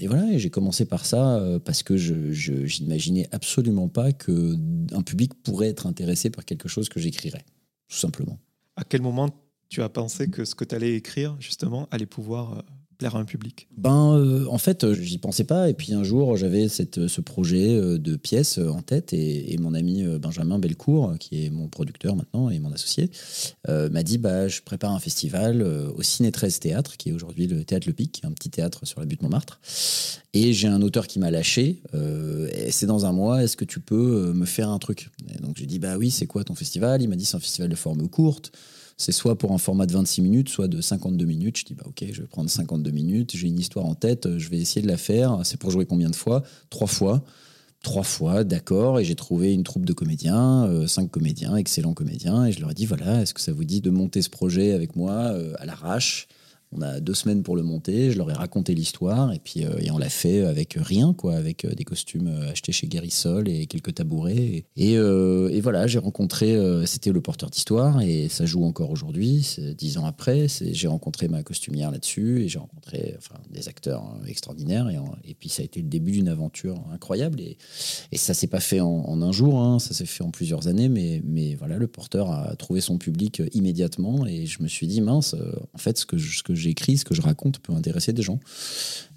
Et 0.00 0.06
voilà, 0.06 0.38
j'ai 0.38 0.50
commencé 0.50 0.84
par 0.84 1.06
ça 1.06 1.42
parce 1.64 1.82
que 1.82 1.96
je, 1.96 2.32
j'imaginais 2.32 3.28
absolument 3.32 3.88
pas 3.88 4.12
que 4.12 4.56
un 4.92 5.02
public 5.02 5.34
pourrait 5.42 5.68
être 5.68 5.86
intéressé 5.86 6.30
par 6.30 6.44
quelque 6.44 6.68
chose 6.68 6.88
que 6.88 7.00
j'écrirais, 7.00 7.44
tout 7.88 7.96
simplement. 7.96 8.38
À 8.76 8.84
quel 8.84 9.02
moment 9.02 9.30
tu 9.68 9.82
as 9.82 9.88
pensé 9.88 10.28
que 10.28 10.44
ce 10.44 10.54
que 10.54 10.64
tu 10.64 10.74
allais 10.74 10.94
écrire, 10.94 11.36
justement, 11.40 11.88
allait 11.90 12.06
pouvoir 12.06 12.64
plaire 12.94 13.16
à 13.16 13.18
un 13.18 13.24
public 13.24 13.68
Ben, 13.76 14.14
euh, 14.14 14.46
en 14.48 14.58
fait, 14.58 14.84
euh, 14.84 14.94
j'y 14.94 15.18
pensais 15.18 15.44
pas. 15.44 15.68
Et 15.68 15.74
puis 15.74 15.94
un 15.94 16.04
jour, 16.04 16.36
j'avais 16.36 16.68
ce 16.68 17.20
projet 17.20 17.76
euh, 17.76 17.98
de 17.98 18.16
pièce 18.16 18.58
en 18.58 18.82
tête. 18.82 19.12
Et, 19.12 19.56
mon 19.58 19.72
ami 19.72 20.04
Benjamin 20.18 20.58
Belcourt, 20.58 21.14
qui 21.18 21.46
est 21.46 21.50
mon 21.50 21.68
producteur 21.68 22.16
maintenant 22.16 22.50
et 22.50 22.58
mon 22.58 22.72
associé, 22.72 23.10
m'a 23.66 24.02
dit 24.02 24.18
bah, 24.18 24.46
Je 24.46 24.60
prépare 24.60 24.92
un 24.92 24.98
festival 24.98 25.62
au 25.62 26.02
Ciné 26.02 26.32
13 26.32 26.58
Théâtre, 26.58 26.96
qui 26.98 27.08
est 27.08 27.12
aujourd'hui 27.12 27.46
le 27.46 27.64
Théâtre 27.64 27.86
Le 27.86 27.94
Pic, 27.94 28.20
un 28.24 28.32
petit 28.32 28.50
théâtre 28.50 28.84
sur 28.84 29.00
la 29.00 29.06
butte 29.06 29.22
Montmartre. 29.22 29.60
Et 30.34 30.52
j'ai 30.52 30.68
un 30.68 30.82
auteur 30.82 31.06
qui 31.06 31.18
m'a 31.18 31.30
lâché. 31.30 31.80
c'est 32.70 32.86
dans 32.86 33.06
un 33.06 33.12
mois. 33.12 33.42
Est-ce 33.42 33.56
que 33.56 33.64
tu 33.64 33.80
peux 33.80 34.32
me 34.34 34.44
faire 34.44 34.68
un 34.68 34.78
truc? 34.78 35.10
Et 35.32 35.40
Donc 35.40 35.56
j'ai 35.56 35.66
dit 35.66 35.78
Bah 35.78 35.96
oui, 35.96 36.10
c'est 36.10 36.26
quoi 36.26 36.44
ton 36.44 36.54
festival? 36.54 37.00
Il 37.00 37.08
m'a 37.08 37.16
dit 37.16 37.24
C'est 37.24 37.36
un 37.36 37.40
festival 37.40 37.70
de 37.70 37.76
forme 37.76 38.06
courte. 38.08 38.52
C'est 38.96 39.12
soit 39.12 39.36
pour 39.36 39.52
un 39.52 39.58
format 39.58 39.86
de 39.86 39.92
26 39.92 40.22
minutes, 40.22 40.48
soit 40.48 40.68
de 40.68 40.80
52 40.80 41.24
minutes. 41.24 41.58
Je 41.58 41.64
dis, 41.64 41.74
bah 41.74 41.84
ok, 41.86 42.04
je 42.12 42.22
vais 42.22 42.28
prendre 42.28 42.48
52 42.48 42.90
minutes. 42.90 43.36
J'ai 43.36 43.48
une 43.48 43.58
histoire 43.58 43.86
en 43.86 43.94
tête, 43.94 44.38
je 44.38 44.48
vais 44.48 44.58
essayer 44.58 44.82
de 44.82 44.88
la 44.88 44.96
faire. 44.96 45.40
C'est 45.44 45.58
pour 45.58 45.70
jouer 45.70 45.86
combien 45.86 46.10
de 46.10 46.16
fois? 46.16 46.42
Trois 46.70 46.86
fois. 46.86 47.24
Trois 47.82 48.02
fois, 48.02 48.44
d'accord. 48.44 48.98
Et 48.98 49.04
j'ai 49.04 49.14
trouvé 49.14 49.52
une 49.52 49.62
troupe 49.62 49.84
de 49.84 49.92
comédiens, 49.92 50.64
euh, 50.64 50.86
cinq 50.86 51.10
comédiens, 51.10 51.54
excellents 51.56 51.92
comédiens. 51.92 52.46
Et 52.46 52.52
je 52.52 52.60
leur 52.60 52.70
ai 52.70 52.74
dit, 52.74 52.86
voilà, 52.86 53.20
est-ce 53.20 53.34
que 53.34 53.42
ça 53.42 53.52
vous 53.52 53.64
dit 53.64 53.82
de 53.82 53.90
monter 53.90 54.22
ce 54.22 54.30
projet 54.30 54.72
avec 54.72 54.96
moi 54.96 55.12
euh, 55.12 55.54
à 55.58 55.66
l'arrache? 55.66 56.26
On 56.76 56.82
a 56.82 57.00
deux 57.00 57.14
semaines 57.14 57.42
pour 57.42 57.56
le 57.56 57.62
monter, 57.62 58.10
je 58.10 58.18
leur 58.18 58.30
ai 58.30 58.34
raconté 58.34 58.74
l'histoire 58.74 59.32
et 59.32 59.38
puis 59.38 59.64
euh, 59.64 59.78
et 59.80 59.90
on 59.90 59.98
l'a 59.98 60.08
fait 60.08 60.40
avec 60.44 60.74
rien 60.80 61.12
quoi, 61.14 61.34
avec 61.36 61.64
euh, 61.64 61.74
des 61.74 61.84
costumes 61.84 62.28
euh, 62.28 62.50
achetés 62.50 62.72
chez 62.72 62.86
Guérissol 62.86 63.48
et 63.48 63.66
quelques 63.66 63.94
tabourets. 63.94 64.64
Et, 64.76 64.92
et, 64.94 65.60
voilà 65.60 65.86
j'ai 65.86 65.98
rencontré, 65.98 66.56
c'était 66.86 67.12
le 67.12 67.20
porteur 67.20 67.50
d'histoire 67.50 68.00
et 68.02 68.28
ça 68.28 68.44
joue 68.46 68.64
encore 68.64 68.90
aujourd'hui, 68.90 69.56
dix 69.78 69.98
ans 69.98 70.04
après, 70.06 70.46
j'ai 70.48 70.88
rencontré 70.88 71.28
ma 71.28 71.42
costumière 71.42 71.90
là-dessus 71.90 72.42
et 72.42 72.48
j'ai 72.48 72.58
rencontré 72.58 73.14
enfin 73.18 73.36
des 73.50 73.68
acteurs 73.68 74.04
euh, 74.22 74.26
extraordinaires 74.26 74.88
et, 74.90 74.98
et 75.30 75.34
puis 75.34 75.48
ça 75.48 75.62
a 75.62 75.64
été 75.64 75.80
le 75.80 75.88
début 75.88 76.12
d'une 76.12 76.28
aventure 76.28 76.76
incroyable 76.92 77.40
et, 77.40 77.56
et 78.12 78.16
ça 78.16 78.34
s'est 78.34 78.46
pas 78.46 78.60
fait 78.60 78.80
en, 78.80 79.22
un 79.22 79.32
jour, 79.32 79.60
hein, 79.60 79.78
ça 79.78 79.94
s'est 79.94 80.06
fait 80.06 80.24
en 80.24 80.30
plusieurs 80.30 80.66
années 80.68 80.88
mais 80.88 81.22
mais 81.24 81.54
voilà 81.54 81.78
le 81.78 81.86
porteur 81.86 82.30
a 82.30 82.54
trouvé 82.56 82.80
son 82.80 82.98
public 82.98 83.42
immédiatement 83.52 84.26
et 84.26 84.46
je 84.46 84.62
me 84.62 84.68
suis 84.68 84.86
dit 84.86 85.00
mince 85.00 85.34
en 85.72 85.78
fait 85.78 85.96
ce 85.98 86.04
que 86.06 86.18
je- 86.18 86.38
ce 86.38 86.42
que 86.42 86.54
j'écris, 86.64 86.98
ce 86.98 87.04
que 87.04 87.14
je 87.14 87.22
raconte 87.22 87.58
peut 87.60 87.72
intéresser 87.72 88.12
des 88.12 88.22
gens. 88.22 88.40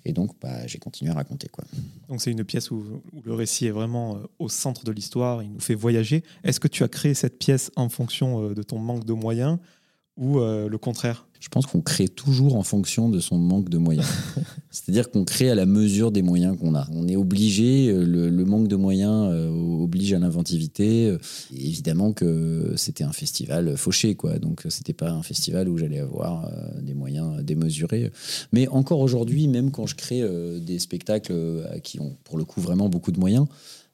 Et 0.06 0.14
donc, 0.14 0.32
bah, 0.42 0.66
j'ai 0.68 0.78
continué 0.78 1.12
à 1.12 1.16
raconter. 1.16 1.50
Quoi. 1.50 1.66
Donc 2.08 2.22
c'est 2.22 2.32
une 2.32 2.44
pièce 2.44 2.72
où, 2.72 3.02
le 3.24 3.34
récit 3.34 3.66
est 3.66 3.72
vraiment 3.72 4.16
euh, 4.16 4.20
au 4.40 4.50
centre 4.50 4.84
de 4.86 4.92
l'histoire, 4.92 5.44
il 5.44 5.52
nous 5.52 5.60
fait 5.60 5.76
voyager. 5.76 6.24
Est-ce 6.44 6.60
que 6.60 6.68
tu 6.68 6.84
as 6.84 6.88
créé 6.88 7.14
cette 7.14 7.40
pièce 7.40 7.72
en 7.76 7.90
fonction 7.90 8.44
euh, 8.44 8.54
de 8.54 8.64
ton 8.64 8.80
manque 8.80 9.06
de 9.06 9.14
moyens 9.14 9.58
ou 10.16 10.40
euh, 10.40 10.70
le 10.70 10.78
contraire? 10.78 11.27
Je 11.40 11.50
pense 11.50 11.66
qu'on 11.66 11.82
crée 11.82 12.08
toujours 12.08 12.56
en 12.56 12.64
fonction 12.64 13.10
de 13.10 13.20
son 13.20 13.38
manque 13.38 13.70
de 13.70 13.78
moyens. 13.78 14.08
C'est-à-dire 14.72 15.10
qu'on 15.10 15.24
crée 15.24 15.50
à 15.50 15.56
la 15.56 15.66
mesure 15.66 16.12
des 16.12 16.22
moyens 16.22 16.58
qu'on 16.58 16.76
a. 16.76 16.88
On 16.94 17.08
est 17.08 17.16
obligé, 17.16 17.90
euh, 17.90 18.06
le, 18.06 18.30
le 18.30 18.46
manque 18.46 18.68
de 18.68 18.76
moyens 18.76 19.30
euh, 19.32 19.50
oblige 19.88 20.14
à 20.14 20.20
l'inventivité. 20.20 21.08
Euh, 21.08 21.18
et 21.56 21.68
évidemment 21.68 22.14
que 22.14 22.74
c'était 22.76 23.04
un 23.04 23.14
festival 23.14 23.78
fauché, 23.78 24.16
quoi. 24.16 24.40
Donc 24.40 24.64
c'était 24.70 24.94
pas 24.94 25.12
un 25.12 25.24
festival 25.24 25.70
où 25.70 25.78
j'allais 25.78 26.00
avoir 26.00 26.46
euh, 26.46 26.82
des 26.82 26.94
moyens 26.94 27.44
démesurés. 27.44 28.12
Mais 28.52 28.68
encore 28.68 29.00
aujourd'hui, 29.00 29.48
même 29.48 29.72
quand 29.72 29.88
je 29.88 29.96
crée 29.96 30.22
euh, 30.22 30.60
des 30.60 30.80
spectacles 30.80 31.34
qui 31.84 32.00
ont 32.00 32.16
pour 32.24 32.38
le 32.38 32.44
coup 32.44 32.62
vraiment 32.62 32.90
beaucoup 32.90 33.12
de 33.12 33.20
moyens, 33.20 33.48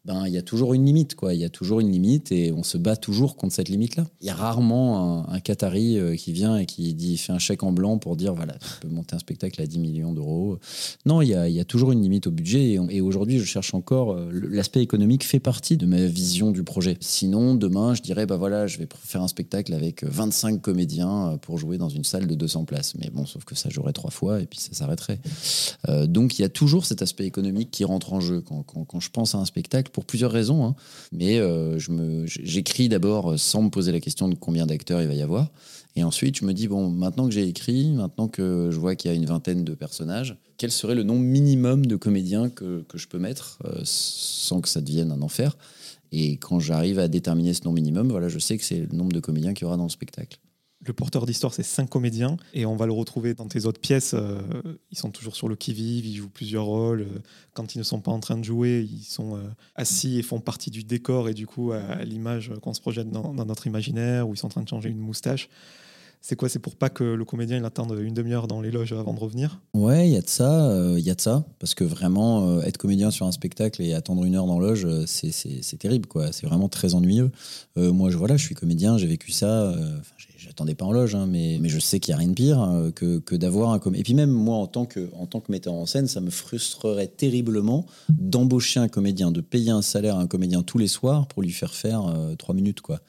ben 0.06 0.28
il 0.28 0.34
y 0.34 0.38
a 0.38 0.42
toujours 0.42 0.74
une 0.74 0.86
limite, 0.86 1.16
quoi. 1.16 1.34
Il 1.34 1.39
y 1.39 1.46
a 1.46 1.50
toujours 1.50 1.80
une 1.80 1.89
limite 1.89 2.32
et 2.34 2.52
on 2.52 2.63
se 2.63 2.78
bat 2.78 2.98
toujours 2.98 3.38
contre 3.38 3.56
cette 3.56 3.70
limite-là. 3.70 4.06
Il 4.20 4.28
y 4.28 4.30
a 4.30 4.36
rarement 4.36 5.28
un, 5.30 5.34
un 5.34 5.39
Qatari 5.39 5.98
euh, 5.98 6.16
qui 6.18 6.34
vient 6.34 6.58
et 6.58 6.66
qui 6.66 6.94
dit 6.94 7.18
fait 7.18 7.32
un 7.32 7.39
chèque 7.39 7.63
en 7.63 7.72
blanc 7.72 7.98
pour 8.00 8.18
dire 8.18 8.34
voilà, 8.34 8.54
tu 8.54 8.68
peux 8.82 8.89
monter 8.94 9.16
un 9.16 9.20
spectacle 9.20 9.62
à 9.62 9.66
10 9.66 9.80
millions 9.80 10.12
d'euros. 10.12 10.60
Non, 11.06 11.22
il 11.22 11.30
y, 11.30 11.36
a, 11.36 11.63
toujours 11.66 11.94
une 11.94 12.02
limite 12.02 12.28
au 12.28 12.32
budget 12.32 12.78
et, 12.89 13.00
aujourd'hui, 13.02 13.39
je 13.39 13.46
cherche 13.46 13.74
encore. 13.74 14.12
euh, 14.12 14.30
L'aspect 14.50 14.82
économique 14.82 15.24
fait 15.24 15.39
partie 15.39 15.78
de 15.78 15.86
ma 15.86 16.06
vision 16.06 16.52
du 16.52 16.63
projet. 16.63 16.98
Sinon, 17.00 17.56
demain, 17.56 17.94
je 17.94 18.02
dirais 18.02 18.26
bah 18.26 18.36
voilà, 18.36 18.68
je 18.68 18.80
vais 18.80 18.89
faire 19.04 19.22
un 19.22 19.30
spectacle 19.30 19.74
avec 19.74 20.04
25 20.04 20.62
comédiens 20.62 21.30
euh, 21.30 21.38
pour 21.38 21.58
jouer 21.58 21.78
dans 21.78 21.89
une 21.89 22.04
salle 22.04 22.28
de 22.28 22.36
200 22.36 22.66
places. 22.66 22.96
Mais 22.96 23.10
bon, 23.10 23.26
sauf 23.26 23.46
que 23.46 23.56
ça 23.56 23.70
jouerait 23.70 23.94
trois 23.94 24.12
fois 24.12 24.42
et 24.42 24.48
puis 24.48 24.60
ça 24.60 24.74
s'arrêterait. 24.74 25.20
Donc 26.08 26.38
il 26.38 26.42
y 26.42 26.46
a 26.46 26.50
toujours 26.50 26.86
cet 26.86 27.02
aspect 27.02 27.26
économique 27.26 27.72
qui 27.72 27.86
rentre 27.86 28.12
en 28.13 28.20
jeu 28.20 28.42
quand- 28.42 28.63
quand 28.63 29.00
je 29.00 29.10
pense 29.10 29.36
à 29.36 29.38
un 29.38 29.46
spectacle 29.46 29.92
pour 29.94 30.04
plusieurs 30.04 30.32
raisons. 30.32 30.66
hein. 30.66 30.76
Mais 31.14 31.40
euh, 31.40 31.78
j'écris 32.26 32.90
d'abord 32.90 33.40
sans 33.40 33.62
me 33.62 33.70
poser 33.70 33.94
la 33.94 34.02
question 34.02 34.28
de 34.28 34.36
combien 34.36 34.66
d'acteurs 34.66 35.02
il 35.02 35.08
va 35.08 35.14
y 35.14 35.22
avoir. 35.22 35.50
Et 35.96 36.04
ensuite, 36.04 36.38
je 36.38 36.46
me 36.46 36.54
dis, 36.54 36.68
bon, 36.68 36.90
maintenant 36.90 37.28
que 37.28 37.34
j'ai 37.34 37.48
écrit, 37.48 37.92
maintenant 37.92 38.28
que 38.28 38.70
je 38.72 38.80
vois 38.80 38.96
qu'il 38.96 39.12
y 39.12 39.14
a 39.14 39.16
une 39.16 39.26
vingtaine 39.26 39.64
de 39.64 39.74
personnages, 39.76 40.36
quel 40.58 40.72
serait 40.72 40.96
le 40.96 41.04
nombre 41.04 41.22
minimum 41.22 41.86
de 41.86 41.96
comédiens 41.96 42.50
que, 42.50 42.84
que 42.90 42.98
je 42.98 43.08
peux 43.08 43.20
mettre 43.20 43.60
euh, 43.66 43.82
sans 43.84 44.60
que 44.60 44.68
ça 44.68 44.82
devienne 44.82 45.12
un 45.12 45.22
enfer? 45.22 45.56
Et 46.12 46.38
quand 46.38 46.60
j'arrive 46.60 47.00
à 47.00 47.08
déterminer 47.08 47.54
ce 47.54 47.64
nombre 47.64 47.76
minimum, 47.76 48.10
voilà, 48.10 48.28
je 48.28 48.40
sais 48.40 48.58
que 48.58 48.64
c'est 48.64 48.80
le 48.80 48.96
nombre 48.96 49.14
de 49.14 49.20
comédiens 49.20 49.54
qu'il 49.54 49.66
y 49.66 49.68
aura 49.68 49.78
dans 49.78 49.84
le 49.84 49.90
spectacle. 49.90 50.38
Le 50.86 50.93
porteur 50.93 51.26
d'histoire, 51.26 51.54
c'est 51.54 51.63
cinq 51.63 51.89
comédiens 51.89 52.36
et 52.54 52.65
on 52.65 52.76
va 52.76 52.86
le 52.86 52.91
retrouver 52.91 53.34
dans 53.34 53.48
tes 53.48 53.65
autres 53.65 53.80
pièces. 53.80 54.13
euh, 54.13 54.41
ils 54.91 54.98
sont 54.98 55.12
toujours 55.12 55.36
sur 55.36 55.48
le 55.48 55.56
qui-vive, 55.56 56.06
ils 56.06 56.15
jouent 56.15 56.30
plusieurs 56.30 56.65
rôles. 56.65 57.02
euh, 57.02 57.19
Quand 57.54 57.76
ils 57.76 57.78
ne 57.78 57.84
sont 57.84 58.02
pas 58.02 58.12
en 58.12 58.19
train 58.19 58.38
de 58.38 58.43
jouer, 58.43 58.88
ils 58.91 59.04
sont 59.04 59.38
euh, 59.38 59.41
assis 59.76 60.19
et 60.19 60.24
font 60.24 60.41
partie 60.41 60.72
du 60.72 60.84
décor 60.84 61.30
et 61.30 61.34
du 61.34 61.48
coup 61.48 61.72
à, 61.72 62.04
l'image 62.04 62.52
qu'on 62.62 62.74
se 62.74 62.82
projette 62.82 63.10
dans, 63.10 63.34
notre 63.34 63.67
imaginaire 63.67 64.28
où 64.28 64.34
ils 64.34 64.38
sont 64.38 64.48
en 64.48 64.50
train 64.50 64.62
de 64.62 64.67
changer 64.67 64.89
une 64.89 65.00
moustache. 65.00 65.50
C'est 66.19 66.38
quoi 66.38 66.48
C'est 66.48 66.60
pour 66.60 66.78
pas 66.78 66.89
que 66.89 67.04
le 67.04 67.26
comédien 67.26 67.58
il 67.58 67.65
attende 67.65 67.98
une 68.02 68.13
demi-heure 68.13 68.48
dans 68.48 68.62
les 68.62 68.72
loges 68.72 68.93
avant 68.93 69.13
de 69.13 69.19
revenir? 69.19 69.60
Ouais, 69.74 70.08
il 70.08 70.13
y 70.13 70.17
a 70.17 70.22
de 70.22 70.30
ça, 70.30 70.74
il 70.98 71.04
y 71.04 71.10
a 71.10 71.15
de 71.15 71.19
ça, 71.19 71.46
parce 71.60 71.76
que 71.76 71.84
vraiment 71.84 72.62
être 72.62 72.78
comédien 72.78 73.12
sur 73.12 73.26
un 73.26 73.34
spectacle 73.34 73.82
et 73.82 73.93
attendre 73.93 74.24
une 74.24 74.36
heure 74.36 74.46
dans 74.46 74.58
loge, 74.58 74.88
c'est 75.06 75.78
terrible, 75.78 76.08
quoi. 76.08 76.32
C'est 76.32 76.48
vraiment 76.48 76.69
très 76.69 76.96
ennuyeux. 76.96 77.30
Moi, 77.76 78.10
je 78.10 78.15
voilà, 78.15 78.38
je 78.38 78.46
suis 78.46 78.56
comédien, 78.56 78.98
j'ai 78.98 79.08
vécu 79.08 79.34
ça. 79.34 79.76
J'attendais 80.46 80.76
pas 80.76 80.84
en 80.84 80.92
loge, 80.92 81.16
hein, 81.16 81.26
mais, 81.26 81.58
je 81.70 81.80
sais 81.80 82.02
qu'il 82.02 82.12
n'y 82.12 82.16
a 82.16 82.18
rien 82.18 82.28
de 82.28 82.34
pire 82.34 82.62
euh, 82.62 82.92
que, 82.92 83.36
d'avoir 83.36 83.72
un 83.72 83.80
comédien. 83.80 84.02
Et 84.02 84.04
puis 84.04 84.14
même 84.14 84.30
moi, 84.30 84.58
en 84.58 84.68
tant, 84.68 84.86
que, 84.86 85.10
en 85.14 85.26
tant 85.26 85.40
que 85.40 85.50
metteur 85.50 85.74
en 85.74 85.86
scène, 85.86 86.08
ça 86.08 86.20
me 86.20 86.30
frustrerait 86.30 87.08
terriblement 87.08 87.86
d'embaucher 88.10 88.82
un 88.82 88.90
comédien, 88.90 89.32
de 89.32 89.40
payer 89.40 89.72
un 89.72 89.82
salaire 89.82 90.18
à 90.18 90.20
un 90.20 90.28
comédien 90.28 90.62
tous 90.62 90.78
les 90.78 90.90
soirs 90.90 91.28
pour 91.28 91.44
lui 91.44 91.52
faire 91.52 91.74
faire 91.74 92.08
euh, 92.08 92.36
trois 92.36 92.54
minutes, 92.54 92.82
quoi. 92.82 93.00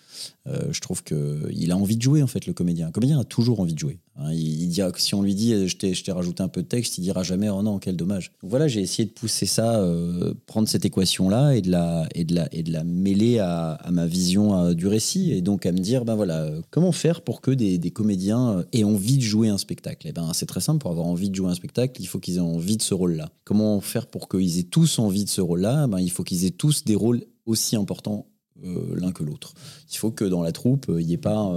Euh, 0.46 0.68
je 0.70 0.80
trouve 0.80 1.02
qu'il 1.02 1.72
a 1.72 1.76
envie 1.76 1.96
de 1.96 2.02
jouer, 2.02 2.22
en 2.22 2.28
fait, 2.28 2.46
le 2.46 2.52
comédien. 2.52 2.86
Un 2.86 2.92
comédien 2.92 3.18
a 3.18 3.24
toujours 3.24 3.58
envie 3.58 3.74
de 3.74 3.80
jouer. 3.80 3.98
Hein. 4.16 4.32
Il, 4.32 4.68
dira 4.68 4.90
que 4.90 5.00
si 5.00 5.14
on 5.14 5.22
lui 5.22 5.34
dit 5.34 5.52
euh, 5.52 5.66
je 5.66 5.76
t'ai 5.76 6.12
rajouté 6.12 6.42
un 6.42 6.48
peu 6.48 6.62
de 6.62 6.66
texte, 6.66 6.98
il 6.98 7.02
dira 7.02 7.22
jamais 7.22 7.48
oh 7.48 7.62
non, 7.62 7.78
quel 7.78 7.96
dommage. 7.96 8.32
Donc 8.42 8.50
voilà, 8.50 8.68
j'ai 8.68 8.80
essayé 8.80 9.06
de 9.06 9.12
pousser 9.12 9.46
ça, 9.46 9.80
euh, 9.80 10.34
prendre 10.46 10.68
cette 10.68 10.84
équation-là 10.84 11.52
et, 11.52 11.62
de 11.62 11.70
la, 11.70 12.08
et, 12.14 12.24
de 12.24 12.34
la, 12.34 12.48
et 12.52 12.62
de 12.62 12.72
la 12.72 12.84
mêler 12.84 13.38
à, 13.38 13.78
ma 13.90 14.06
vision 14.06 14.56
euh, 14.56 14.74
du 14.74 14.86
récit 14.86 15.32
et 15.32 15.40
donc 15.40 15.66
à 15.66 15.72
me 15.72 15.78
dire 15.78 16.04
ben 16.04 16.14
voilà, 16.14 16.48
comment 16.70 16.92
faire 16.92 17.22
pour 17.22 17.40
que 17.40 17.50
des, 17.50 17.78
des 17.78 17.90
comédiens 17.90 18.64
aient 18.72 18.84
envie 18.84 19.16
de 19.18 19.22
jouer 19.22 19.48
un 19.48 19.58
spectacle? 19.58 20.08
Et 20.08 20.12
ben 20.12 20.32
c'est 20.32 20.46
très 20.46 20.60
simple, 20.60 20.78
pour 20.78 20.90
avoir 20.90 21.06
envie 21.06 21.30
de 21.30 21.34
jouer 21.34 21.50
un 21.50 21.54
spectacle, 21.54 22.00
il 22.00 22.06
faut 22.06 22.18
qu'ils 22.18 22.36
aient 22.36 22.40
envie 22.40 22.76
de 22.76 22.82
ce 22.82 22.94
rôle-là. 22.94 23.30
Comment 23.44 23.80
faire 23.80 24.06
pour 24.06 24.28
qu'ils 24.28 24.58
aient 24.58 24.64
tous 24.64 24.98
envie 24.98 25.24
de 25.24 25.30
ce 25.30 25.40
rôle-là? 25.40 25.86
Ben, 25.86 26.00
Il 26.00 26.10
faut 26.10 26.24
qu'ils 26.24 26.44
aient 26.44 26.50
tous 26.50 26.84
des 26.84 26.94
rôles 26.94 27.24
aussi 27.46 27.76
importants 27.76 28.26
l'un 28.62 29.12
que 29.12 29.24
l'autre. 29.24 29.52
Il 29.90 29.98
faut 29.98 30.10
que 30.10 30.24
dans 30.24 30.42
la 30.42 30.52
troupe, 30.52 30.86
il 30.88 31.06
n'y 31.06 31.12
ait 31.12 31.18
pas 31.18 31.52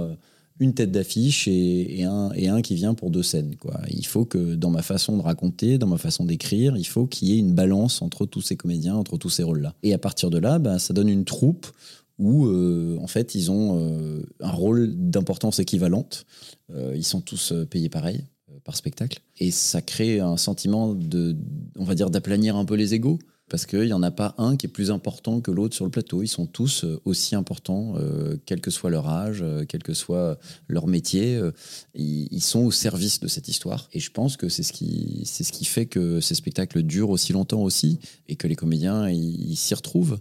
une 0.60 0.74
tête 0.74 0.90
d'affiche 0.90 1.48
et, 1.48 2.04
un, 2.04 2.62
qui 2.62 2.74
vient 2.74 2.94
pour 2.94 3.10
deux 3.10 3.22
scènes. 3.22 3.56
Quoi. 3.56 3.80
Il 3.90 4.06
faut 4.06 4.24
que 4.24 4.54
dans 4.54 4.70
ma 4.70 4.82
façon 4.82 5.16
de 5.16 5.22
raconter, 5.22 5.78
dans 5.78 5.86
ma 5.86 5.98
façon 5.98 6.24
d'écrire, 6.24 6.76
il 6.76 6.86
faut 6.86 7.06
qu'il 7.06 7.28
y 7.28 7.34
ait 7.34 7.38
une 7.38 7.54
balance 7.54 8.02
entre 8.02 8.26
tous 8.26 8.40
ces 8.40 8.56
comédiens, 8.56 8.94
entre 8.94 9.16
tous 9.18 9.30
ces 9.30 9.42
rôles-là. 9.42 9.74
Et 9.82 9.94
à 9.94 9.98
partir 9.98 10.30
de 10.30 10.38
là, 10.38 10.58
bah, 10.58 10.78
ça 10.78 10.92
donne 10.94 11.08
une 11.08 11.24
troupe 11.24 11.66
où 12.18 12.48
en 13.00 13.06
fait 13.06 13.36
ils 13.36 13.48
ont 13.52 14.20
un 14.40 14.50
rôle 14.50 14.92
d'importance 14.96 15.60
équivalente. 15.60 16.26
ils 16.74 17.04
sont 17.04 17.20
tous 17.20 17.52
payés 17.70 17.88
pareil 17.88 18.24
par 18.64 18.76
spectacle. 18.76 19.20
Et 19.38 19.50
ça 19.50 19.82
crée 19.82 20.20
un 20.20 20.36
sentiment 20.36 20.94
de, 20.94 21.36
on 21.76 21.84
va 21.84 21.94
dire, 21.94 22.10
d'aplanir 22.10 22.56
un 22.56 22.64
peu 22.64 22.74
les 22.74 22.92
égaux 22.94 23.18
parce 23.48 23.66
qu'il 23.66 23.84
n'y 23.84 23.92
en 23.92 24.02
a 24.02 24.10
pas 24.10 24.34
un 24.38 24.56
qui 24.56 24.66
est 24.66 24.70
plus 24.70 24.90
important 24.90 25.40
que 25.40 25.50
l'autre 25.50 25.74
sur 25.74 25.84
le 25.84 25.90
plateau. 25.90 26.22
Ils 26.22 26.28
sont 26.28 26.46
tous 26.46 26.84
euh, 26.84 27.00
aussi 27.04 27.34
importants, 27.34 27.94
euh, 27.96 28.36
quel 28.46 28.60
que 28.60 28.70
soit 28.70 28.90
leur 28.90 29.08
âge, 29.08 29.40
euh, 29.42 29.64
quel 29.66 29.82
que 29.82 29.94
soit 29.94 30.38
leur 30.68 30.86
métier. 30.86 31.40
ils, 31.94 32.40
sont 32.40 32.60
au 32.60 32.70
service 32.70 33.20
de 33.20 33.28
cette 33.28 33.48
histoire. 33.48 33.88
Et 33.92 34.00
je 34.00 34.10
pense 34.10 34.36
que 34.36 34.48
c'est 34.48 34.62
ce 34.62 34.72
qui, 34.72 35.22
c'est 35.24 35.44
ce 35.44 35.52
qui 35.52 35.64
fait 35.64 35.86
que 35.86 36.20
ces 36.20 36.34
spectacles 36.34 36.82
durent 36.82 37.10
aussi 37.10 37.32
longtemps 37.32 37.62
aussi 37.62 37.98
et 38.28 38.36
que 38.36 38.46
les 38.46 38.56
comédiens 38.56 39.08
ils 39.08 39.56
s'y 39.56 39.74
retrouvent. 39.74 40.18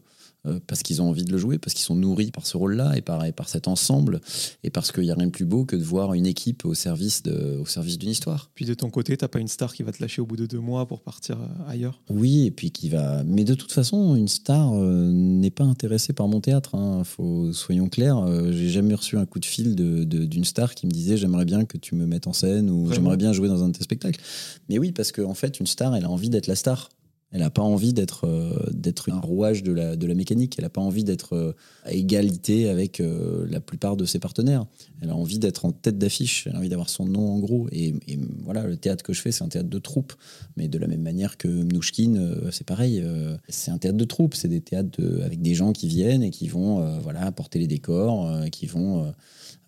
Euh, 0.47 0.59
parce 0.65 0.83
qu'ils 0.83 1.01
ont 1.01 1.09
envie 1.09 1.23
de 1.23 1.31
le 1.31 1.37
jouer, 1.37 1.57
parce 1.57 1.73
qu'ils 1.73 1.85
sont 1.85 1.95
nourris 1.95 2.31
par 2.31 2.45
ce 2.45 2.57
rôle-là 2.57 2.97
et 2.97 3.01
par, 3.01 3.23
par 3.33 3.49
cet 3.49 3.67
ensemble, 3.67 4.21
et 4.63 4.69
parce 4.69 4.91
qu'il 4.91 5.03
n'y 5.03 5.11
a 5.11 5.15
rien 5.15 5.27
de 5.27 5.31
plus 5.31 5.45
beau 5.45 5.65
que 5.65 5.75
de 5.75 5.83
voir 5.83 6.13
une 6.13 6.25
équipe 6.25 6.65
au 6.65 6.73
service, 6.73 7.23
de, 7.23 7.57
au 7.57 7.65
service 7.65 7.97
d'une 7.97 8.09
histoire. 8.09 8.49
Puis 8.55 8.65
de 8.65 8.73
ton 8.73 8.89
côté, 8.89 9.15
t'as 9.17 9.27
pas 9.27 9.39
une 9.39 9.47
star 9.47 9.73
qui 9.73 9.83
va 9.83 9.91
te 9.91 10.01
lâcher 10.01 10.21
au 10.21 10.25
bout 10.25 10.37
de 10.37 10.45
deux 10.45 10.59
mois 10.59 10.87
pour 10.87 11.01
partir 11.01 11.37
euh, 11.39 11.71
ailleurs? 11.71 12.01
Oui, 12.09 12.45
et 12.45 12.51
puis 12.51 12.71
qui 12.71 12.89
va. 12.89 13.23
Mais 13.23 13.43
de 13.43 13.53
toute 13.53 13.71
façon, 13.71 14.15
une 14.15 14.27
star 14.27 14.73
euh, 14.73 15.11
n'est 15.11 15.51
pas 15.51 15.63
intéressée 15.63 16.13
par 16.13 16.27
mon 16.27 16.41
théâtre. 16.41 16.75
Hein. 16.75 17.03
Faut, 17.03 17.51
soyons 17.53 17.89
clairs, 17.89 18.25
j'ai 18.51 18.69
jamais 18.69 18.93
reçu 18.93 19.17
un 19.17 19.25
coup 19.25 19.39
de 19.39 19.45
fil 19.45 19.75
d'une 19.75 20.05
de, 20.27 20.43
star 20.43 20.75
qui 20.75 20.85
me 20.87 20.91
disait 20.91 21.17
j'aimerais 21.17 21.45
bien 21.45 21.65
que 21.65 21.77
tu 21.77 21.95
me 21.95 22.05
mettes 22.05 22.27
en 22.27 22.33
scène 22.33 22.69
ou 22.69 22.91
j'aimerais 22.91 23.17
bien 23.17 23.33
jouer 23.33 23.47
dans 23.47 23.63
un 23.63 23.69
de 23.69 23.77
tes 23.77 23.83
spectacles. 23.83 24.21
Mais 24.69 24.79
oui, 24.79 24.91
parce 24.91 25.11
qu'en 25.11 25.31
en 25.31 25.33
fait, 25.33 25.59
une 25.59 25.67
star, 25.67 25.95
elle 25.95 26.05
a 26.05 26.09
envie 26.09 26.29
d'être 26.29 26.47
la 26.47 26.55
star. 26.55 26.89
Elle 27.33 27.41
n'a 27.41 27.49
pas 27.49 27.61
envie 27.61 27.91
d'être 27.91 28.25
euh, 28.25 28.69
d'être 28.71 29.11
un 29.11 29.19
rouage 29.19 29.61
de 29.61 29.73
la, 29.73 29.97
de 29.97 30.07
la 30.07 30.13
mécanique. 30.13 30.55
Elle 30.57 30.63
n'a 30.63 30.69
pas 30.69 30.81
envie 30.81 31.03
d'être 31.03 31.33
euh, 31.33 31.53
à 31.83 31.91
égalité 31.91 32.69
avec 32.69 33.01
euh, 33.01 33.45
la 33.49 33.59
plupart 33.59 33.97
de 33.97 34.05
ses 34.05 34.19
partenaires. 34.19 34.65
Elle 35.01 35.09
a 35.09 35.15
envie 35.15 35.37
d'être 35.37 35.65
en 35.65 35.73
tête 35.73 35.97
d'affiche. 35.97 36.47
Elle 36.47 36.55
a 36.55 36.59
envie 36.59 36.69
d'avoir 36.69 36.89
son 36.89 37.05
nom 37.05 37.33
en 37.33 37.39
gros. 37.39 37.67
Et, 37.73 37.95
voilà, 38.43 38.65
le 38.65 38.77
théâtre 38.77 39.03
que 39.03 39.11
je 39.11 39.21
fais, 39.21 39.33
c'est 39.33 39.43
un 39.43 39.49
théâtre 39.49 39.69
de 39.69 39.79
troupe. 39.79 40.13
Mais 40.55 40.69
de 40.69 40.77
la 40.79 40.87
même 40.87 41.01
manière 41.01 41.37
que 41.37 41.49
Mnouchkine, 41.49 42.49
c'est 42.51 42.65
pareil. 42.65 43.03
c'est 43.49 43.71
un 43.71 43.77
théâtre 43.77 43.97
de 43.97 44.05
troupe. 44.05 44.33
C'est 44.33 44.47
des 44.47 44.61
théâtres 44.61 45.01
avec 45.23 45.41
des 45.41 45.53
gens 45.53 45.73
qui 45.73 45.87
viennent 45.87 46.23
et 46.23 46.29
qui 46.29 46.47
vont 46.47 46.99
voilà 46.99 47.29
porter 47.33 47.59
les 47.59 47.67
décors, 47.67 48.49
qui 48.51 48.65
vont 48.67 49.11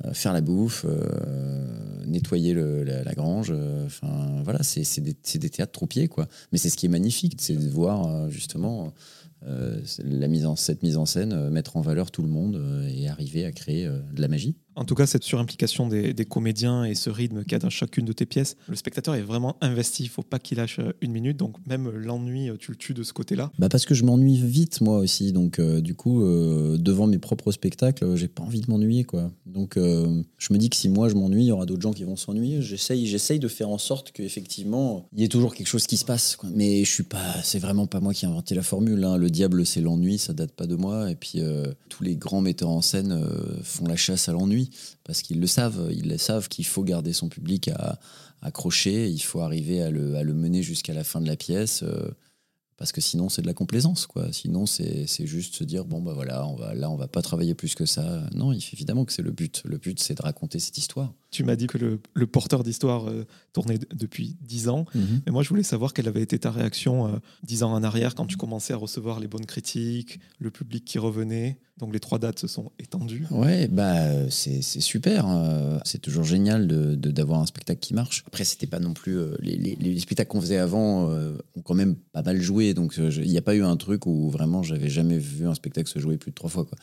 euh, 0.05 0.13
faire 0.13 0.31
la 0.31 0.39
bouffe, 0.39 0.85
euh, 0.87 2.05
nettoyer 2.05 2.53
la, 2.53 3.13
grange. 3.13 3.49
Euh, 3.51 3.85
enfin, 3.85 4.41
voilà, 4.45 4.63
c'est 4.63 5.01
des, 5.01 5.13
des, 5.13 5.49
théâtres 5.49 5.73
troupiers, 5.73 6.07
quoi. 6.07 6.27
Mais 6.51 6.57
c'est 6.57 6.69
ce 6.69 6.77
qui 6.77 6.85
est 6.85 6.89
magnifique, 6.89 7.35
c'est 7.49 7.65
de 7.65 7.69
voir 7.69 8.29
justement 8.29 8.93
la 9.41 10.27
mise 10.27 10.45
en, 10.45 10.55
cette 10.55 10.83
mise 10.83 10.97
en 10.97 11.05
scène 11.05 11.49
mettre 11.49 11.77
en 11.77 11.81
valeur 11.81 12.11
tout 12.11 12.21
le 12.21 12.27
monde 12.27 12.61
et 12.93 13.07
arriver 13.07 13.45
à 13.45 13.51
créer 13.51 13.85
de 13.87 14.21
la 14.21 14.27
magie. 14.27 14.55
En 14.79 14.85
tout 14.85 14.95
cas, 14.95 15.05
cette 15.05 15.25
surimplication 15.25 15.89
des, 15.89 16.25
comédiens 16.25 16.85
et 16.85 16.95
ce 16.95 17.09
rythme 17.09 17.43
qu'il 17.43 17.51
y 17.51 17.55
a 17.55 17.59
dans 17.59 17.69
chacune 17.69 18.05
de 18.05 18.13
tes 18.13 18.25
pièces, 18.25 18.55
le 18.69 18.77
spectateur 18.77 19.13
est 19.13 19.21
vraiment 19.21 19.57
investi. 19.59 20.03
Il 20.03 20.09
faut 20.09 20.21
pas 20.21 20.39
qu'il 20.39 20.57
lâche 20.57 20.79
euh, 20.79 20.93
une 21.01 21.11
minute. 21.11 21.35
Donc 21.35 21.57
même 21.67 21.89
l'ennui, 21.89 22.49
euh, 22.49 22.55
tu 22.57 22.71
le 22.71 22.77
tues 22.77 22.93
de 22.93 23.03
ce 23.03 23.11
côté-là. 23.11 23.51
Bah 23.59 23.67
parce 23.67 23.85
que 23.85 23.93
je 23.93 24.05
m'ennuie 24.05 24.41
vite 24.41 24.79
moi 24.79 24.99
aussi. 24.99 25.33
Donc 25.33 25.59
euh, 25.59 25.81
du 25.81 25.95
coup, 25.95 26.23
devant 26.23 27.07
mes 27.07 27.17
propres 27.17 27.51
spectacles, 27.51 28.15
j'ai 28.15 28.29
pas 28.29 28.43
envie 28.43 28.61
de 28.61 28.71
m'ennuyer 28.71 29.03
quoi. 29.03 29.31
Donc 29.45 29.75
je 29.75 30.53
me 30.53 30.57
dis 30.57 30.69
que 30.69 30.77
si 30.77 30.87
moi 30.87 31.09
je 31.09 31.15
m'ennuie, 31.15 31.43
il 31.43 31.47
y 31.47 31.51
aura 31.51 31.65
d'autres 31.65 31.81
gens 31.81 31.91
qui 31.91 32.05
vont 32.05 32.15
s'ennuyer. 32.15 32.61
J'essaye, 32.61 33.05
j'essaye 33.05 33.39
de 33.39 33.49
faire 33.49 33.69
en 33.69 33.77
sorte 33.77 34.13
qu'effectivement 34.13 35.07
il 35.13 35.21
y 35.21 35.23
ait 35.25 35.29
toujours 35.29 35.55
quelque 35.55 35.67
chose 35.67 35.87
qui 35.87 35.97
se 35.97 36.05
passe. 36.05 36.37
Mais 36.53 36.85
je 36.85 36.89
suis 36.89 37.03
pas, 37.03 37.41
c'est 37.43 37.59
vraiment 37.59 37.87
pas 37.87 37.99
moi 37.99 38.13
qui 38.13 38.23
ai 38.23 38.29
inventé 38.29 38.55
la 38.55 38.63
formule. 38.63 39.03
Hein. 39.03 39.17
Le 39.17 39.29
diable 39.29 39.65
c'est 39.65 39.81
l'ennui, 39.81 40.17
ça 40.19 40.31
date 40.31 40.51
pas 40.51 40.67
de 40.67 40.75
moi. 40.75 41.11
Et 41.11 41.15
puis 41.15 41.41
tous 41.89 42.03
les 42.03 42.15
grands 42.15 42.41
metteurs 42.41 42.69
en 42.69 42.81
scène 42.81 43.21
font 43.63 43.85
la 43.85 43.97
chasse 43.97 44.29
à 44.29 44.31
l'ennui 44.31 44.68
parce 45.03 45.21
qu'ils 45.21 45.39
le 45.39 45.47
savent, 45.47 45.89
ils 45.91 46.09
le 46.09 46.17
savent 46.17 46.47
qu'il 46.47 46.65
faut 46.65 46.83
garder 46.83 47.13
son 47.13 47.29
public 47.29 47.69
à, 47.69 47.99
accroché, 48.41 49.09
il 49.09 49.19
faut 49.19 49.41
arriver 49.41 49.81
à 49.81 49.89
le, 49.89 50.33
mener 50.33 50.63
jusqu'à 50.63 50.93
la 50.93 51.03
fin 51.03 51.21
de 51.21 51.27
la 51.27 51.35
pièce. 51.35 51.83
Euh, 51.83 52.09
parce 52.77 52.93
que 52.93 53.01
sinon 53.01 53.27
c'est 53.27 53.41
de 53.41 53.47
la 53.47 53.53
complaisance 53.53 54.07
quoi. 54.07 54.31
Sinon 54.31 54.65
c'est 54.65 55.05
juste 55.25 55.55
se 55.55 55.65
dire 55.65 55.83
bon 55.83 56.01
bah 56.01 56.13
voilà 56.13 56.47
on 56.47 56.55
va 56.55 56.73
là 56.73 56.89
on 56.89 56.95
va 56.95 57.09
pas 57.09 57.21
travailler 57.21 57.53
plus 57.53 57.75
que 57.75 57.85
ça. 57.85 58.23
Non 58.33 58.53
évidemment 58.53 59.03
que 59.03 59.11
c'est 59.11 59.21
le 59.21 59.31
but. 59.31 59.61
Le 59.65 59.77
but 59.77 59.99
c'est 59.99 60.15
de 60.15 60.21
raconter 60.21 60.59
cette 60.59 60.77
histoire 60.77 61.13
tu 61.31 61.43
m'as 61.43 61.55
dit 61.55 61.67
que 61.67 61.77
le, 61.77 62.27
porteur 62.27 62.63
d'histoire 62.63 63.07
euh, 63.07 63.25
tournait 63.53 63.77
depuis 63.93 64.37
dix 64.41 64.67
ans. 64.67 64.85
Mhm. 64.95 65.21
Mais 65.25 65.31
moi, 65.31 65.43
je 65.43 65.49
voulais 65.49 65.63
savoir 65.63 65.93
quelle 65.93 66.07
avait 66.07 66.21
été 66.21 66.39
ta 66.39 66.51
réaction 66.51 67.07
euh, 67.07 67.17
dix 67.43 67.63
ans 67.63 67.71
en 67.71 67.83
arrière 67.83 68.15
quand 68.15 68.25
tu 68.25 68.35
commençais 68.35 68.73
à 68.73 68.77
recevoir 68.77 69.19
les 69.19 69.27
bonnes 69.27 69.45
critiques, 69.45 70.19
le 70.39 70.49
public 70.49 70.85
qui 70.85 70.97
revenait. 70.97 71.59
Donc 71.77 71.93
les 71.93 72.01
trois 72.01 72.19
dates 72.19 72.39
se 72.39 72.47
sont 72.47 72.73
étendues. 72.77 73.25
Ouais, 73.31 73.69
bah 73.69 74.29
c'est 74.29 74.61
super. 74.61 75.25
Hein. 75.25 75.79
c'est 75.85 76.01
toujours 76.01 76.25
génial 76.25 76.67
d'avoir 76.67 76.97
de, 76.97 77.11
d'avoir 77.11 77.39
un 77.39 77.45
spectacle 77.45 77.79
qui 77.79 77.93
marche. 77.93 78.25
Après, 78.27 78.43
c'était 78.43 78.67
pas 78.67 78.79
non 78.79 78.93
plus 78.93 79.17
euh, 79.17 79.37
les, 79.39 79.55
les, 79.55 79.99
spectacles 79.99 80.29
qu'on 80.29 80.41
faisait 80.41 80.57
avant 80.57 81.09
ont 81.09 81.61
quand 81.63 81.75
même 81.75 81.95
pas 81.95 82.21
mal 82.21 82.41
joué. 82.41 82.73
Donc 82.73 82.95
il 82.97 83.29
n'y 83.29 83.37
a 83.37 83.41
pas 83.41 83.55
eu 83.55 83.63
un 83.63 83.77
truc 83.77 84.07
où 84.07 84.29
vraiment 84.29 84.61
j'avais 84.61 84.89
jamais 84.89 85.17
vu 85.17 85.47
un 85.47 85.55
spectacle 85.55 85.87
se 85.89 85.99
jouer 85.99 86.17
plus 86.17 86.31
de 86.31 86.35
trois 86.35 86.49
fois. 86.49 86.65
Quoi. 86.65 86.77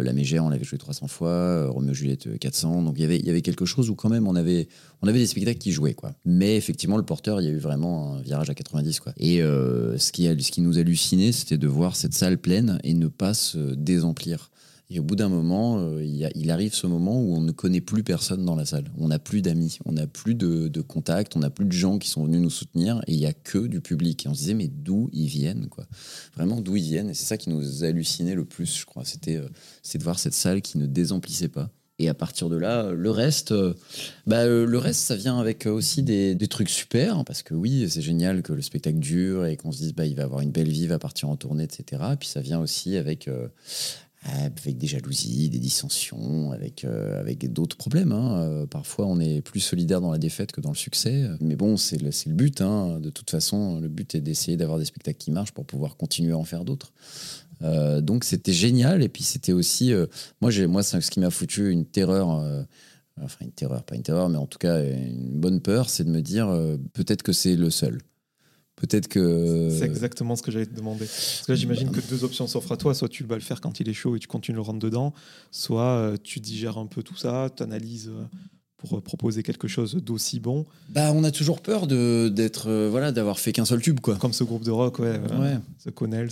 La 0.00 0.12
Mégère, 0.12 0.44
on 0.44 0.48
l'avait 0.48 0.64
joué 0.64 0.78
300 0.78 1.08
fois. 1.08 1.68
Roméo 1.68 1.92
Juliette 1.92 2.38
400. 2.38 2.82
Donc 2.82 2.94
il 2.98 3.02
y 3.02 3.04
avait 3.04 3.18
il 3.18 3.26
y 3.26 3.30
avait 3.30 3.42
quelque 3.42 3.64
chose 3.64 3.85
où 3.90 3.94
quand 3.94 4.08
même 4.08 4.26
on 4.26 4.36
avait, 4.36 4.68
on 5.02 5.08
avait 5.08 5.18
des 5.18 5.26
spectacles 5.26 5.58
qui 5.58 5.72
jouaient. 5.72 5.94
Quoi. 5.94 6.14
Mais 6.24 6.56
effectivement, 6.56 6.96
le 6.96 7.02
porteur, 7.02 7.40
il 7.40 7.44
y 7.44 7.48
a 7.48 7.52
eu 7.52 7.58
vraiment 7.58 8.14
un 8.14 8.20
virage 8.20 8.50
à 8.50 8.54
90. 8.54 9.00
Quoi. 9.00 9.12
Et 9.18 9.42
euh, 9.42 9.98
ce, 9.98 10.12
qui 10.12 10.24
ce 10.24 10.50
qui 10.50 10.60
nous 10.60 10.78
hallucinait, 10.78 11.32
c'était 11.32 11.58
de 11.58 11.68
voir 11.68 11.96
cette 11.96 12.14
salle 12.14 12.38
pleine 12.38 12.78
et 12.84 12.94
ne 12.94 13.08
pas 13.08 13.34
se 13.34 13.74
désemplir. 13.74 14.50
Et 14.88 15.00
au 15.00 15.02
bout 15.02 15.16
d'un 15.16 15.28
moment, 15.28 15.80
euh, 15.80 16.04
il, 16.04 16.50
arrive 16.50 16.72
ce 16.72 16.86
moment 16.86 17.20
où 17.20 17.34
on 17.34 17.40
ne 17.40 17.50
connaît 17.50 17.80
plus 17.80 18.04
personne 18.04 18.44
dans 18.44 18.54
la 18.54 18.64
salle. 18.64 18.84
On 18.96 19.08
n'a 19.08 19.18
plus 19.18 19.42
d'amis, 19.42 19.78
on 19.84 19.92
n'a 19.92 20.06
plus 20.06 20.36
de, 20.36 20.80
contacts, 20.80 21.34
on 21.34 21.40
n'a 21.40 21.50
plus 21.50 21.64
de 21.64 21.72
gens 21.72 21.98
qui 21.98 22.08
sont 22.08 22.24
venus 22.24 22.40
nous 22.40 22.50
soutenir 22.50 23.02
et 23.08 23.12
il 23.12 23.18
n'y 23.18 23.26
a 23.26 23.32
que 23.32 23.58
du 23.58 23.80
public. 23.80 24.24
Et 24.24 24.28
on 24.28 24.34
se 24.34 24.40
disait, 24.40 24.54
mais 24.54 24.68
d'où 24.68 25.10
ils 25.12 25.26
viennent 25.26 25.66
quoi? 25.68 25.86
Vraiment, 26.36 26.60
d'où 26.60 26.76
ils 26.76 26.84
viennent? 26.84 27.10
Et 27.10 27.14
c'est 27.14 27.24
ça 27.24 27.36
qui 27.36 27.50
nous 27.50 27.82
hallucinait 27.82 28.36
le 28.36 28.44
plus, 28.44 28.78
je 28.78 28.86
crois. 28.86 29.04
C'était 29.04 29.36
euh, 29.36 29.48
de 29.92 30.04
voir 30.04 30.20
cette 30.20 30.34
salle 30.34 30.62
qui 30.62 30.78
ne 30.78 30.86
désemplissait 30.86 31.48
pas. 31.48 31.70
Et 31.98 32.08
à 32.10 32.14
partir 32.14 32.50
de 32.50 32.56
là, 32.56 32.90
le 32.92 33.10
reste, 33.10 33.52
euh, 33.52 33.72
bah, 34.26 34.40
euh, 34.40 34.66
le 34.66 34.78
reste, 34.78 35.00
ça 35.00 35.16
vient 35.16 35.38
avec 35.38 35.64
aussi 35.64 36.02
des, 36.02 36.36
trucs 36.48 36.68
super, 36.68 37.24
parce 37.24 37.42
que 37.42 37.54
oui, 37.54 37.88
c'est 37.88 38.02
génial 38.02 38.42
que 38.42 38.52
le 38.52 38.60
spectacle 38.60 38.98
dure 38.98 39.46
et 39.46 39.56
qu'on 39.56 39.72
se 39.72 39.78
dise, 39.78 39.94
bah, 39.94 40.04
il 40.04 40.14
va 40.14 40.24
avoir 40.24 40.42
une 40.42 40.50
belle 40.50 40.68
vie, 40.68 40.86
va 40.86 40.98
partir 40.98 41.30
en 41.30 41.36
tournée, 41.36 41.64
etc. 41.64 42.02
Et 42.12 42.16
puis 42.16 42.28
ça 42.28 42.42
vient 42.42 42.60
aussi 42.60 42.98
avec, 42.98 43.28
euh, 43.28 43.48
avec 44.24 44.76
des 44.76 44.86
jalousies, 44.86 45.48
des 45.48 45.58
dissensions, 45.58 46.52
avec, 46.52 46.84
avec 46.84 47.50
d'autres 47.50 47.78
problèmes. 47.78 48.12
Hein. 48.12 48.66
parfois, 48.70 49.06
on 49.06 49.18
est 49.18 49.40
plus 49.40 49.60
solidaire 49.60 50.02
dans 50.02 50.12
la 50.12 50.18
défaite 50.18 50.52
que 50.52 50.60
dans 50.60 50.70
le 50.70 50.76
succès. 50.76 51.28
Mais 51.40 51.56
bon, 51.56 51.78
c'est 51.78 51.96
le, 51.96 52.10
le, 52.26 52.34
but. 52.34 52.60
Hein. 52.60 53.00
De 53.00 53.08
toute 53.08 53.30
façon, 53.30 53.80
le 53.80 53.88
but 53.88 54.14
est 54.16 54.20
d'essayer 54.20 54.56
d'avoir 54.58 54.78
des 54.78 54.84
spectacles 54.84 55.18
qui 55.18 55.30
marchent 55.30 55.52
pour 55.52 55.64
pouvoir 55.64 55.96
continuer 55.96 56.32
à 56.32 56.38
en 56.38 56.44
faire 56.44 56.64
d'autres. 56.64 56.92
Euh, 57.62 58.00
donc 58.00 58.24
c'était 58.24 58.52
génial. 58.52 59.02
Et 59.02 59.08
puis 59.08 59.22
c'était 59.22 59.52
aussi, 59.52 59.92
euh, 59.92 60.06
moi, 60.40 60.50
moi 60.68 60.82
ce 60.82 61.10
qui 61.10 61.20
m'a 61.20 61.30
foutu 61.30 61.70
une 61.70 61.86
terreur, 61.86 62.30
euh, 62.40 62.62
enfin 63.20 63.44
une 63.44 63.52
terreur, 63.52 63.84
pas 63.84 63.94
une 63.94 64.02
terreur, 64.02 64.28
mais 64.28 64.38
en 64.38 64.46
tout 64.46 64.58
cas 64.58 64.82
une 64.82 65.40
bonne 65.40 65.60
peur, 65.60 65.88
c'est 65.88 66.04
de 66.04 66.10
me 66.10 66.20
dire 66.20 66.48
peut-être 66.92 67.22
que 67.22 67.32
c'est 67.32 67.56
le 67.56 67.70
seul. 67.70 67.98
Peut-être 68.76 69.08
que. 69.08 69.70
C'est 69.70 69.86
exactement 69.86 70.36
ce 70.36 70.42
que 70.42 70.50
j'allais 70.50 70.66
te 70.66 70.74
demander. 70.74 71.06
Parce 71.06 71.44
que 71.46 71.54
j'imagine 71.54 71.90
que 71.90 72.00
deux 72.10 72.24
options 72.24 72.46
s'offrent 72.46 72.72
à 72.72 72.76
toi. 72.76 72.94
Soit 72.94 73.08
tu 73.08 73.24
vas 73.24 73.36
le 73.36 73.40
faire 73.40 73.62
quand 73.62 73.80
il 73.80 73.88
est 73.88 73.94
chaud 73.94 74.16
et 74.16 74.18
tu 74.18 74.28
continues 74.28 74.56
le 74.56 74.60
rendre 74.60 74.80
dedans. 74.80 75.14
Soit 75.50 76.12
tu 76.22 76.40
digères 76.40 76.76
un 76.76 76.84
peu 76.84 77.02
tout 77.02 77.16
ça, 77.16 77.48
tu 77.56 77.62
analyses 77.62 78.10
pour 78.88 79.02
proposer 79.02 79.42
quelque 79.42 79.68
chose 79.68 79.96
d'aussi 79.96 80.40
bon 80.40 80.66
Bah, 80.90 81.12
on 81.14 81.24
a 81.24 81.30
toujours 81.30 81.60
peur 81.60 81.86
de 81.86 82.28
d'être 82.28 82.68
euh, 82.68 82.88
voilà 82.90 83.12
d'avoir 83.12 83.38
fait 83.38 83.52
qu'un 83.52 83.64
seul 83.64 83.80
tube 83.80 84.00
quoi. 84.00 84.16
Comme 84.16 84.32
ce 84.32 84.44
groupe 84.44 84.64
de 84.64 84.70
rock, 84.70 84.98
ouais. 84.98 85.18
Euh, 85.30 85.40
ouais. 85.40 85.58
The 85.84 85.90
Connells, 85.90 86.30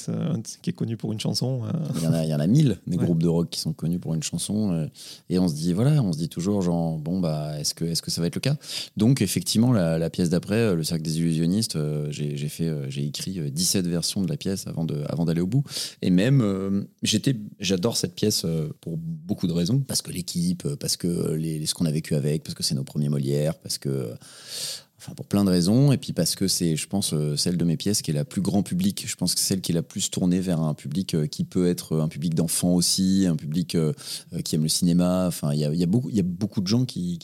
qui 0.62 0.70
est 0.70 0.72
connu 0.72 0.96
pour 0.96 1.12
une 1.12 1.20
chanson. 1.20 1.62
Euh. 1.64 1.70
Il 1.96 2.02
y 2.02 2.06
en 2.06 2.12
a, 2.12 2.24
il 2.24 2.30
y 2.30 2.34
en 2.34 2.40
a 2.40 2.46
mille 2.46 2.78
des 2.86 2.96
groupes 2.96 3.22
de 3.22 3.28
rock 3.28 3.50
qui 3.50 3.60
sont 3.60 3.72
connus 3.72 3.98
pour 3.98 4.14
une 4.14 4.22
chanson 4.22 4.88
et 5.30 5.38
on 5.38 5.48
se 5.48 5.54
dit 5.54 5.72
voilà, 5.72 6.02
on 6.02 6.12
se 6.12 6.18
dit 6.18 6.28
toujours 6.28 6.62
genre 6.62 6.98
bon 6.98 7.20
bah 7.20 7.58
est-ce 7.58 7.74
que 7.74 7.84
est-ce 7.84 8.02
que 8.02 8.10
ça 8.10 8.20
va 8.20 8.26
être 8.26 8.34
le 8.34 8.40
cas? 8.40 8.56
Donc 8.96 9.22
effectivement 9.22 9.72
la, 9.72 10.10
pièce 10.10 10.30
d'après, 10.30 10.74
le 10.74 10.84
cercle 10.84 11.02
des 11.02 11.18
illusionnistes, 11.18 11.78
j'ai 12.10 12.48
fait 12.48 12.72
j'ai 12.88 13.04
écrit 13.04 13.50
17 13.50 13.86
versions 13.86 14.22
de 14.22 14.28
la 14.28 14.36
pièce 14.36 14.66
avant 14.66 14.84
de 14.84 15.02
avant 15.08 15.24
d'aller 15.24 15.40
au 15.40 15.46
bout 15.46 15.64
et 16.02 16.10
même 16.10 16.86
j'étais 17.02 17.36
j'adore 17.60 17.96
cette 17.96 18.14
pièce 18.14 18.46
pour 18.80 18.96
beaucoup 18.96 19.46
de 19.46 19.52
raisons 19.52 19.80
parce 19.80 20.02
que 20.02 20.10
l'équipe, 20.10 20.66
parce 20.80 20.96
que 20.96 21.32
les, 21.32 21.64
ce 21.66 21.74
qu'on 21.74 21.86
a 21.86 21.90
vécu 21.90 22.14
avec 22.14 22.43
parce 22.44 22.54
que 22.54 22.62
c'est 22.62 22.74
nos 22.74 22.84
premiers 22.84 23.08
Molières, 23.08 23.58
parce 23.58 23.78
que 23.78 24.14
Enfin, 25.04 25.14
pour 25.14 25.26
plein 25.26 25.44
de 25.44 25.50
raisons. 25.50 25.92
Et 25.92 25.98
puis 25.98 26.14
parce 26.14 26.34
que 26.34 26.48
c'est, 26.48 26.76
je 26.76 26.88
pense, 26.88 27.12
euh, 27.12 27.36
celle 27.36 27.58
de 27.58 27.64
mes 27.64 27.76
pièces 27.76 28.00
qui 28.00 28.10
est 28.10 28.14
la 28.14 28.24
plus 28.24 28.40
grand 28.40 28.62
public. 28.62 29.04
Je 29.06 29.14
pense 29.16 29.34
que 29.34 29.40
celle 29.40 29.60
qui 29.60 29.72
est 29.72 29.74
la 29.74 29.82
plus 29.82 30.10
tournée 30.10 30.40
vers 30.40 30.60
un 30.60 30.72
public 30.72 31.14
euh, 31.14 31.26
qui 31.26 31.44
peut 31.44 31.68
être 31.68 31.98
un 31.98 32.08
public 32.08 32.34
d'enfants 32.34 32.72
aussi, 32.72 33.26
un 33.28 33.36
public 33.36 33.74
euh, 33.74 33.92
qui 34.44 34.54
aime 34.54 34.62
le 34.62 34.70
cinéma. 34.70 35.26
Enfin, 35.26 35.52
il 35.52 35.60
y 35.60 35.64
a, 35.82 35.86
beaucoup, 35.86 36.08
y 36.08 36.20
a 36.20 36.22
beaucoup 36.22 36.62
de 36.62 36.66
gens 36.66 36.86
qui, 36.86 37.18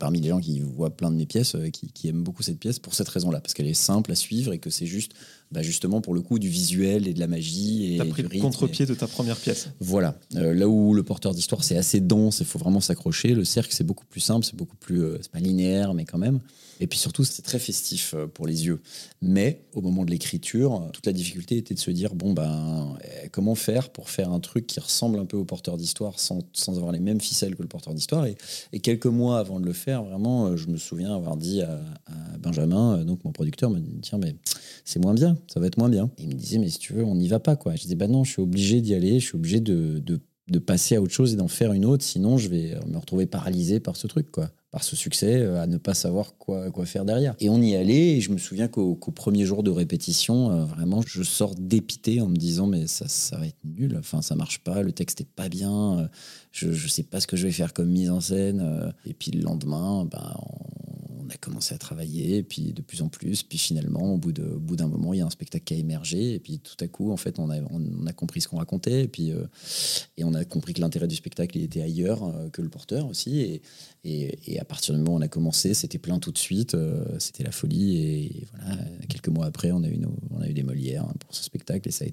parmi 0.00 0.20
les 0.20 0.30
gens 0.30 0.40
qui 0.40 0.60
voient 0.60 0.90
plein 0.90 1.12
de 1.12 1.16
mes 1.16 1.26
pièces, 1.26 1.54
qui 1.72 2.08
aiment 2.08 2.24
beaucoup 2.24 2.42
cette 2.42 2.58
pièce 2.58 2.80
pour 2.80 2.94
cette 2.94 3.08
raison-là, 3.08 3.40
parce 3.40 3.54
qu'elle 3.54 3.68
est 3.68 3.74
simple 3.74 4.10
à 4.10 4.16
suivre 4.16 4.52
et 4.52 4.58
que 4.58 4.70
c'est 4.70 4.86
juste 4.86 5.12
bah 5.50 5.62
justement 5.62 6.00
pour 6.00 6.14
le 6.14 6.20
coup 6.20 6.38
du 6.38 6.48
visuel 6.48 7.08
et 7.08 7.14
de 7.14 7.20
la 7.20 7.26
magie. 7.26 7.94
Et 7.94 8.00
as 8.00 8.04
pris 8.04 8.22
le 8.22 8.28
contre-pied 8.40 8.86
de 8.86 8.94
ta 8.94 9.06
première 9.06 9.36
pièce. 9.36 9.70
Voilà. 9.80 10.18
Euh, 10.36 10.52
là 10.52 10.68
où 10.68 10.94
le 10.94 11.02
porteur 11.02 11.34
d'histoire 11.34 11.64
c'est 11.64 11.76
assez 11.76 12.00
dense, 12.00 12.40
il 12.40 12.46
faut 12.46 12.58
vraiment 12.58 12.80
s'accrocher. 12.80 13.34
Le 13.34 13.44
cercle 13.44 13.72
c'est 13.72 13.84
beaucoup 13.84 14.06
plus 14.06 14.20
simple, 14.20 14.44
c'est 14.44 14.56
beaucoup 14.56 14.76
plus, 14.76 15.02
euh, 15.02 15.18
c'est 15.20 15.32
pas 15.32 15.40
linéaire 15.40 15.94
mais 15.94 16.04
quand 16.04 16.18
même. 16.18 16.40
Et 16.80 16.86
puis 16.86 16.98
surtout 16.98 17.24
c'est 17.24 17.42
très 17.42 17.58
festif 17.58 18.14
euh, 18.14 18.26
pour 18.26 18.46
les 18.46 18.66
yeux. 18.66 18.80
Mais 19.22 19.64
au 19.74 19.80
moment 19.80 20.04
de 20.04 20.10
l'écriture, 20.10 20.88
toute 20.92 21.06
la 21.06 21.12
difficulté 21.12 21.56
était 21.56 21.74
de 21.74 21.80
se 21.80 21.90
dire 21.90 22.14
bon 22.14 22.32
ben 22.32 22.96
comment 23.32 23.54
faire 23.54 23.90
pour 23.90 24.10
faire 24.10 24.30
un 24.30 24.40
truc 24.40 24.66
qui 24.66 24.80
ressemble 24.80 25.18
un 25.18 25.24
peu 25.24 25.36
au 25.36 25.44
porteur 25.44 25.76
d'histoire 25.76 26.20
sans, 26.20 26.40
sans, 26.52 26.76
avoir 26.76 26.92
les 26.92 27.00
mêmes 27.00 27.20
ficelles 27.20 27.56
que 27.56 27.62
le 27.62 27.68
porteur 27.68 27.94
d'histoire? 27.94 28.26
Et, 28.26 28.36
et, 28.72 28.80
quelques 28.80 29.06
mois 29.06 29.38
avant 29.38 29.60
de 29.60 29.66
le 29.66 29.72
faire, 29.72 30.04
vraiment, 30.04 30.56
je 30.56 30.68
me 30.68 30.76
souviens 30.76 31.14
avoir 31.14 31.36
dit 31.36 31.62
à, 31.62 31.80
Benjamin, 32.38 33.04
donc 33.04 33.24
mon 33.24 33.32
producteur, 33.32 33.70
me 33.70 33.80
dit 33.80 33.98
tiens 34.00 34.18
mais 34.18 34.36
c'est 34.84 35.00
moins 35.00 35.14
bien 35.14 35.36
ça 35.52 35.60
va 35.60 35.66
être 35.66 35.78
moins 35.78 35.88
bien. 35.88 36.10
il 36.18 36.28
me 36.28 36.34
disait, 36.34 36.58
mais 36.58 36.68
si 36.68 36.78
tu 36.78 36.92
veux, 36.92 37.04
on 37.04 37.14
n'y 37.14 37.28
va 37.28 37.40
pas. 37.40 37.56
Quoi. 37.56 37.74
Je 37.74 37.82
disais, 37.82 37.94
bah 37.94 38.06
non, 38.06 38.24
je 38.24 38.32
suis 38.32 38.42
obligé 38.42 38.80
d'y 38.80 38.94
aller, 38.94 39.20
je 39.20 39.26
suis 39.26 39.36
obligé 39.36 39.60
de, 39.60 39.98
de, 39.98 40.20
de 40.48 40.58
passer 40.58 40.96
à 40.96 41.02
autre 41.02 41.12
chose 41.12 41.32
et 41.32 41.36
d'en 41.36 41.48
faire 41.48 41.72
une 41.72 41.84
autre, 41.84 42.04
sinon 42.04 42.38
je 42.38 42.48
vais 42.48 42.74
me 42.86 42.98
retrouver 42.98 43.26
paralysé 43.26 43.80
par 43.80 43.96
ce 43.96 44.06
truc, 44.06 44.30
quoi 44.30 44.50
par 44.70 44.84
ce 44.84 44.96
succès, 44.96 45.40
euh, 45.40 45.62
à 45.62 45.66
ne 45.66 45.78
pas 45.78 45.94
savoir 45.94 46.36
quoi, 46.36 46.70
quoi 46.70 46.84
faire 46.84 47.04
derrière. 47.04 47.34
Et 47.40 47.48
on 47.48 47.60
y 47.60 47.74
allait, 47.74 48.16
et 48.16 48.20
je 48.20 48.30
me 48.30 48.38
souviens 48.38 48.68
qu'au 48.68 48.94
premier 48.96 49.46
jour 49.46 49.62
de 49.62 49.70
répétition, 49.70 50.50
euh, 50.50 50.64
vraiment, 50.64 51.00
je 51.06 51.22
sors 51.22 51.54
dépité 51.54 52.20
en 52.20 52.28
me 52.28 52.36
disant, 52.36 52.66
mais 52.66 52.86
ça, 52.86 53.08
ça 53.08 53.38
va 53.38 53.46
être 53.46 53.64
nul, 53.64 53.96
enfin, 53.98 54.20
ça 54.20 54.34
marche 54.34 54.58
pas, 54.58 54.82
le 54.82 54.92
texte 54.92 55.22
est 55.22 55.28
pas 55.28 55.48
bien, 55.48 56.00
euh, 56.00 56.08
je, 56.52 56.88
sais 56.88 57.02
pas 57.02 57.20
ce 57.20 57.26
que 57.26 57.36
je 57.36 57.46
vais 57.46 57.52
faire 57.52 57.72
comme 57.72 57.88
mise 57.88 58.10
en 58.10 58.20
scène. 58.20 58.92
Et 59.06 59.14
puis 59.14 59.30
le 59.30 59.42
lendemain, 59.42 60.04
ben, 60.04 60.34
on 60.36 60.77
a 61.30 61.36
commencé 61.36 61.74
à 61.74 61.78
travailler, 61.78 62.42
puis 62.42 62.72
de 62.72 62.82
plus 62.82 63.02
en 63.02 63.08
plus, 63.08 63.42
puis 63.42 63.58
finalement, 63.58 64.14
au 64.14 64.18
bout 64.18 64.32
d'un 64.32 64.86
moment, 64.86 65.14
il 65.14 65.18
y 65.18 65.20
a 65.20 65.26
un 65.26 65.30
spectacle 65.30 65.64
qui 65.64 65.74
a 65.74 65.76
émergé, 65.76 66.34
et 66.34 66.38
puis 66.38 66.58
tout 66.58 66.76
à 66.80 66.88
coup, 66.88 67.12
en 67.12 67.16
fait, 67.16 67.38
on 67.38 67.50
a, 67.50 67.60
on, 67.70 68.06
a 68.06 68.12
compris 68.12 68.40
ce 68.40 68.48
qu'on 68.48 68.58
racontait, 68.58 69.04
et 69.04 69.08
puis 69.08 69.32
euh, 69.32 69.44
et 70.16 70.24
on 70.24 70.34
a 70.34 70.44
compris 70.44 70.74
que 70.74 70.80
l'intérêt 70.80 71.08
du 71.08 71.16
spectacle 71.16 71.58
était 71.58 71.82
ailleurs 71.82 72.24
euh, 72.24 72.48
que 72.50 72.62
le 72.62 72.68
porteur 72.68 73.06
aussi, 73.06 73.60
et, 74.04 74.58
à 74.58 74.64
partir 74.64 74.94
du 74.94 75.00
moment 75.00 75.14
où 75.14 75.18
on 75.18 75.22
a 75.22 75.28
commencé, 75.28 75.74
c'était 75.74 75.98
plein 75.98 76.18
tout 76.18 76.32
de 76.32 76.38
suite, 76.38 76.74
euh, 76.74 77.04
c'était 77.18 77.44
la 77.44 77.52
folie, 77.52 77.98
et, 77.98 78.46
voilà, 78.52 78.80
quelques 79.08 79.28
mois 79.28 79.46
après, 79.46 79.70
on 79.72 79.82
a 79.82 79.88
eu, 79.88 79.98
on 80.30 80.40
des 80.52 80.62
Molières 80.62 81.04
hein, 81.04 81.14
pour 81.20 81.34
ce 81.34 81.44
spectacle, 81.44 81.88
et 81.88 81.92
ça 81.92 82.06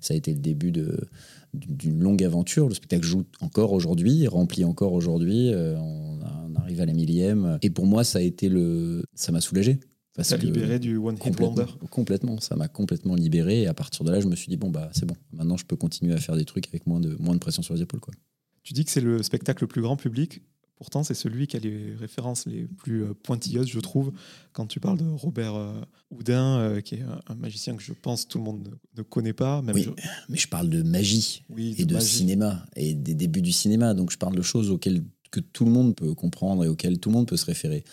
ça 0.00 0.14
a 0.14 0.16
été 0.16 0.32
le 0.32 0.40
début 0.40 0.72
de 0.72 1.08
d'une 1.56 2.00
longue 2.00 2.22
aventure. 2.22 2.68
Le 2.68 2.74
spectacle 2.74 3.04
joue 3.04 3.24
encore 3.40 3.72
aujourd'hui, 3.72 4.26
remplit 4.26 4.64
encore 4.64 4.92
aujourd'hui. 4.92 5.52
on, 5.54 6.20
on, 6.20 6.54
arrive 6.56 6.80
à 6.80 6.86
la 6.86 6.92
millième. 6.92 7.58
Et 7.62 7.70
pour 7.70 7.86
moi, 7.86 8.04
ça 8.04 8.18
a 8.18 8.22
été 8.22 8.48
le, 8.48 9.04
ça 9.14 9.32
m'a 9.32 9.40
soulagé. 9.40 9.78
Ça 10.22 10.36
a 10.36 10.38
libéré 10.38 10.78
du 10.78 10.96
one 10.96 11.16
hit 11.24 11.38
wonder. 11.38 11.66
Complètement, 11.90 12.40
ça 12.40 12.56
m'a 12.56 12.68
complètement 12.68 13.14
libéré. 13.14 13.62
Et 13.62 13.66
à 13.66 13.74
partir 13.74 14.04
de 14.04 14.10
là, 14.10 14.20
je 14.20 14.26
me 14.26 14.36
suis 14.36 14.48
dit 14.48 14.56
bon 14.56 14.70
bah 14.70 14.90
c'est 14.92 15.04
bon. 15.04 15.16
Maintenant, 15.32 15.56
je 15.56 15.66
peux 15.66 15.76
continuer 15.76 16.14
à 16.14 16.18
faire 16.18 16.36
des 16.36 16.44
trucs 16.44 16.68
avec 16.68 16.86
moins 16.86 17.00
de 17.00 17.16
moins 17.18 17.34
de 17.34 17.38
pression 17.38 17.62
sur 17.62 17.74
les 17.74 17.82
épaules 17.82 18.00
quoi. 18.00 18.14
Tu 18.62 18.72
dis 18.72 18.84
que 18.84 18.90
c'est 18.90 19.00
le 19.00 19.22
spectacle 19.22 19.62
le 19.62 19.68
plus 19.68 19.82
grand 19.82 19.96
public. 19.96 20.42
Pourtant, 20.76 21.02
c'est 21.02 21.14
celui 21.14 21.46
qui 21.46 21.56
a 21.56 21.60
les 21.60 21.94
références 21.94 22.44
les 22.44 22.64
plus 22.64 23.04
euh, 23.04 23.14
pointilleuses, 23.14 23.68
je 23.68 23.80
trouve, 23.80 24.12
quand 24.52 24.66
tu 24.66 24.78
parles 24.78 24.98
de 24.98 25.08
Robert 25.08 25.54
euh, 25.54 25.80
Houdin, 26.10 26.58
euh, 26.58 26.80
qui 26.82 26.96
est 26.96 27.02
un, 27.28 27.34
magicien 27.34 27.74
que 27.74 27.82
je 27.82 27.94
pense 27.94 28.28
tout 28.28 28.36
le 28.36 28.44
monde 28.44 28.78
ne, 28.94 29.02
connaît 29.02 29.32
pas. 29.32 29.62
Même 29.62 29.74
oui, 29.74 29.88
mais 30.28 30.36
je 30.36 30.48
parle 30.48 30.68
de 30.68 30.82
magie 30.82 31.44
et 31.56 31.86
de 31.86 31.98
cinéma 31.98 32.66
et 32.76 32.92
des 32.92 33.14
débuts 33.14 33.40
du 33.40 33.52
cinéma. 33.52 33.94
Donc, 33.94 34.10
je 34.10 34.18
parle 34.18 34.36
de 34.36 34.42
choses 34.42 34.70
auxquelles 34.70 35.02
que 35.36 35.40
tout 35.52 35.66
le 35.66 35.70
monde 35.70 35.94
peut 35.94 36.14
comprendre 36.14 36.64
et 36.64 36.68
auquel 36.68 36.98
tout 36.98 37.10
le 37.10 37.14
monde 37.14 37.28
peut 37.28 37.36
se 37.36 37.44
référer. 37.44 37.84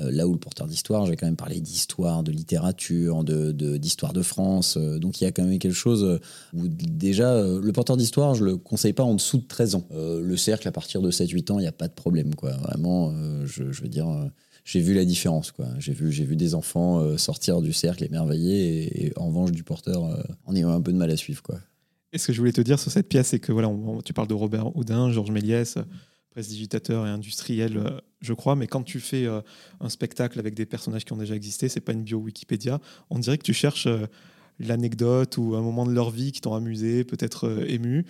Euh, 0.00 0.10
là 0.10 0.26
où 0.26 0.32
le 0.32 0.38
porteur 0.38 0.66
d'histoire, 0.66 1.06
j'ai 1.06 1.14
quand 1.14 1.26
même 1.26 1.36
parlé 1.36 1.60
d'histoire, 1.60 2.24
de 2.24 2.32
littérature, 2.32 3.22
de, 3.22 3.52
d'histoire 3.76 4.12
de, 4.12 4.22
France. 4.22 4.76
Euh, 4.76 4.98
donc 4.98 5.20
il 5.20 5.24
y 5.24 5.26
a 5.26 5.30
quand 5.30 5.44
même 5.44 5.58
quelque 5.60 5.72
chose 5.72 6.02
euh, 6.02 6.18
où 6.54 6.66
déjà, 6.66 7.40
le 7.40 7.72
porteur 7.72 7.96
d'histoire, 7.96 8.34
je 8.34 8.44
le 8.44 8.56
conseille 8.56 8.92
pas 8.92 9.04
en 9.04 9.14
dessous 9.14 9.38
de 9.38 9.46
13 9.46 9.76
ans. 9.76 9.86
le 9.92 10.36
cercle, 10.36 10.66
à 10.66 10.72
partir 10.72 11.00
de 11.00 11.10
7-8 11.10 11.52
ans, 11.52 11.58
il 11.58 11.62
n'y 11.62 11.68
a 11.68 11.72
pas 11.72 11.88
de 11.88 11.92
problème. 11.92 12.34
Quoi. 12.34 12.52
Vraiment, 12.52 13.12
je, 13.44 13.62
veux 13.62 13.88
dire 13.88 14.08
j'ai 14.64 14.80
vu 14.80 14.92
la 14.94 15.04
différence. 15.04 15.52
Quoi. 15.52 15.66
J'ai, 15.78 15.92
vu, 15.92 16.10
vu 16.10 16.36
des 16.36 16.54
enfants 16.54 17.16
sortir 17.16 17.62
du 17.62 17.72
cercle 17.72 18.04
émerveillés 18.04 19.06
et, 19.06 19.12
en 19.16 19.28
revanche 19.28 19.52
du 19.52 19.62
porteur 19.62 20.02
en 20.44 20.56
ayant 20.56 20.70
un 20.70 20.80
peu 20.80 20.92
de 20.92 20.98
mal 20.98 21.10
à 21.10 21.16
suivre. 21.16 21.42
Quoi. 21.42 21.58
Et 22.12 22.18
ce 22.18 22.26
que 22.26 22.32
je 22.32 22.38
voulais 22.38 22.52
te 22.52 22.60
dire 22.60 22.78
sur 22.78 22.90
cette 22.90 23.08
pièce, 23.08 23.28
c'est 23.28 23.38
que 23.38 23.52
voilà, 23.52 23.70
tu 24.04 24.12
parles 24.12 24.28
de 24.28 24.34
Robert 24.34 24.74
Houdin, 24.76 25.12
Georges 25.12 25.30
Méliès, 25.30 25.78
prestidigitateur 26.30 27.06
et 27.06 27.10
industriel, 27.10 27.76
euh, 27.76 28.00
je 28.20 28.32
crois, 28.32 28.56
mais 28.56 28.66
quand 28.66 28.82
tu 28.82 29.00
fais 29.00 29.26
euh, 29.26 29.40
un 29.80 29.88
spectacle 29.88 30.38
avec 30.38 30.54
des 30.54 30.66
personnages 30.66 31.04
qui 31.04 31.12
ont 31.12 31.16
déjà 31.16 31.34
existé, 31.34 31.68
c'est 31.68 31.80
pas 31.80 31.92
une 31.92 32.02
bio 32.02 32.18
Wikipédia, 32.18 32.80
on 33.10 33.18
dirait 33.18 33.38
que 33.38 33.44
tu 33.44 33.54
cherches 33.54 33.86
euh, 33.86 34.06
l'anecdote 34.58 35.36
ou 35.38 35.54
un 35.54 35.62
moment 35.62 35.86
de 35.86 35.92
leur 35.92 36.10
vie 36.10 36.32
qui 36.32 36.40
t'ont 36.40 36.54
amusé, 36.54 37.04
peut-être 37.04 37.64
ému, 37.68 38.04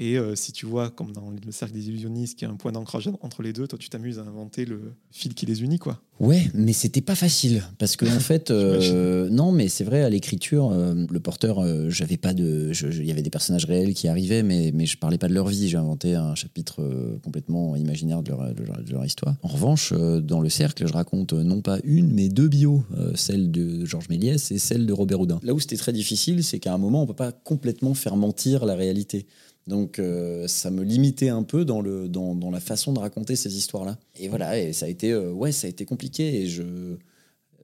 et 0.00 0.16
si 0.36 0.52
tu 0.52 0.64
vois, 0.64 0.90
comme 0.90 1.10
dans 1.10 1.28
le 1.28 1.50
cercle 1.50 1.74
des 1.74 1.88
illusionnistes, 1.88 2.38
qu'il 2.38 2.46
y 2.46 2.48
a 2.48 2.54
un 2.54 2.56
point 2.56 2.70
d'ancrage 2.70 3.10
entre 3.20 3.42
les 3.42 3.52
deux, 3.52 3.66
toi, 3.66 3.76
tu 3.76 3.88
t'amuses 3.88 4.20
à 4.20 4.22
inventer 4.22 4.64
le 4.64 4.94
fil 5.10 5.34
qui 5.34 5.44
les 5.44 5.64
unit, 5.64 5.80
quoi. 5.80 6.00
Ouais, 6.20 6.50
mais 6.52 6.72
c'était 6.72 7.00
pas 7.00 7.14
facile 7.14 7.62
parce 7.78 7.96
que 7.96 8.04
en 8.04 8.20
fait, 8.20 8.50
euh, 8.50 9.28
non, 9.30 9.52
mais 9.52 9.68
c'est 9.68 9.84
vrai 9.84 10.02
à 10.02 10.08
l'écriture, 10.08 10.70
euh, 10.72 11.06
le 11.08 11.20
porteur, 11.20 11.64
j'avais 11.90 12.16
pas 12.16 12.34
de, 12.34 12.72
il 12.82 13.06
y 13.06 13.10
avait 13.10 13.22
des 13.22 13.30
personnages 13.30 13.64
réels 13.64 13.94
qui 13.94 14.08
arrivaient, 14.08 14.42
mais 14.42 14.72
mais 14.74 14.86
je 14.86 14.98
parlais 14.98 15.18
pas 15.18 15.28
de 15.28 15.34
leur 15.34 15.48
vie. 15.48 15.68
J'ai 15.68 15.76
inventé 15.76 16.14
un 16.14 16.34
chapitre 16.34 16.82
complètement 17.22 17.76
imaginaire 17.76 18.22
de 18.22 18.30
leur, 18.30 18.54
de 18.54 18.92
leur, 18.92 19.04
histoire. 19.04 19.36
En 19.42 19.48
revanche, 19.48 19.92
dans 19.92 20.40
le 20.40 20.48
cercle, 20.48 20.86
je 20.86 20.92
raconte 20.92 21.32
non 21.32 21.60
pas 21.60 21.78
une, 21.84 22.12
mais 22.12 22.28
deux 22.28 22.48
bios, 22.48 22.84
celle 23.14 23.50
de 23.50 23.84
Georges 23.84 24.08
Méliès 24.08 24.50
et 24.50 24.58
celle 24.58 24.86
de 24.86 24.92
Robert 24.92 25.20
Houdin. 25.20 25.40
Là 25.42 25.54
où 25.54 25.60
c'était 25.60 25.76
très 25.76 25.92
difficile, 25.92 26.42
c'est 26.42 26.58
qu'à 26.58 26.74
un 26.74 26.78
moment, 26.78 27.02
on 27.02 27.06
peut 27.06 27.14
pas 27.14 27.32
complètement 27.32 27.94
faire 27.94 28.16
mentir 28.16 28.64
la 28.64 28.74
réalité. 28.74 29.26
Donc 29.68 29.98
euh, 29.98 30.48
ça 30.48 30.70
me 30.70 30.82
limitait 30.82 31.28
un 31.28 31.42
peu 31.42 31.66
dans, 31.66 31.82
le, 31.82 32.08
dans, 32.08 32.34
dans, 32.34 32.50
la 32.50 32.58
façon 32.58 32.94
de 32.94 32.98
raconter 32.98 33.36
ces 33.36 33.56
histoires-là. 33.56 33.98
Et 34.18 34.28
voilà, 34.28 34.58
et 34.58 34.72
ça 34.72 34.86
a 34.86 34.88
été, 34.88 35.12
euh, 35.12 35.30
ouais, 35.30 35.52
ça 35.52 35.66
a 35.66 35.70
été 35.70 35.84
compliqué. 35.84 36.07
Et 36.18 36.46
je 36.46 36.96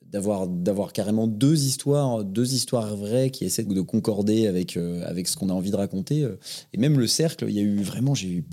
d'avoir 0.03 0.47
d'avoir 0.47 0.93
carrément 0.93 1.27
deux 1.27 1.65
histoires 1.65 2.25
deux 2.25 2.55
histoires 2.55 2.95
vraies 2.97 3.31
qui 3.31 3.45
essaient 3.45 3.65
de 3.65 3.81
concorder 3.81 4.47
avec 4.47 4.77
euh, 4.77 5.03
avec 5.07 5.27
ce 5.27 5.37
qu'on 5.37 5.49
a 5.49 5.53
envie 5.53 5.73
de 5.73 5.77
raconter 5.77 6.25
et 6.73 6.79
même 6.79 7.01
le 7.01 7.09
cercle 7.09 7.47
il 7.49 7.55
y 7.57 7.59
a 7.59 7.63
eu 7.63 7.83
vraiment 7.83 8.15
j'ai 8.15 8.45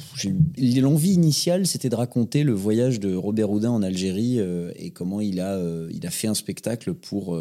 eu 0.57 0.81
l'envie 0.81 1.13
initiale 1.13 1.67
c'était 1.67 1.89
de 1.89 1.95
raconter 1.95 2.43
le 2.43 2.53
voyage 2.53 2.99
de 2.99 3.13
Robert 3.13 3.51
Houdin 3.51 3.69
en 3.69 3.83
Algérie 3.83 4.39
et 4.75 4.89
comment 4.89 5.21
il 5.21 5.39
a 5.39 5.61
il 5.91 6.07
a 6.07 6.09
fait 6.09 6.27
un 6.27 6.33
spectacle 6.33 6.95
pour 6.95 7.39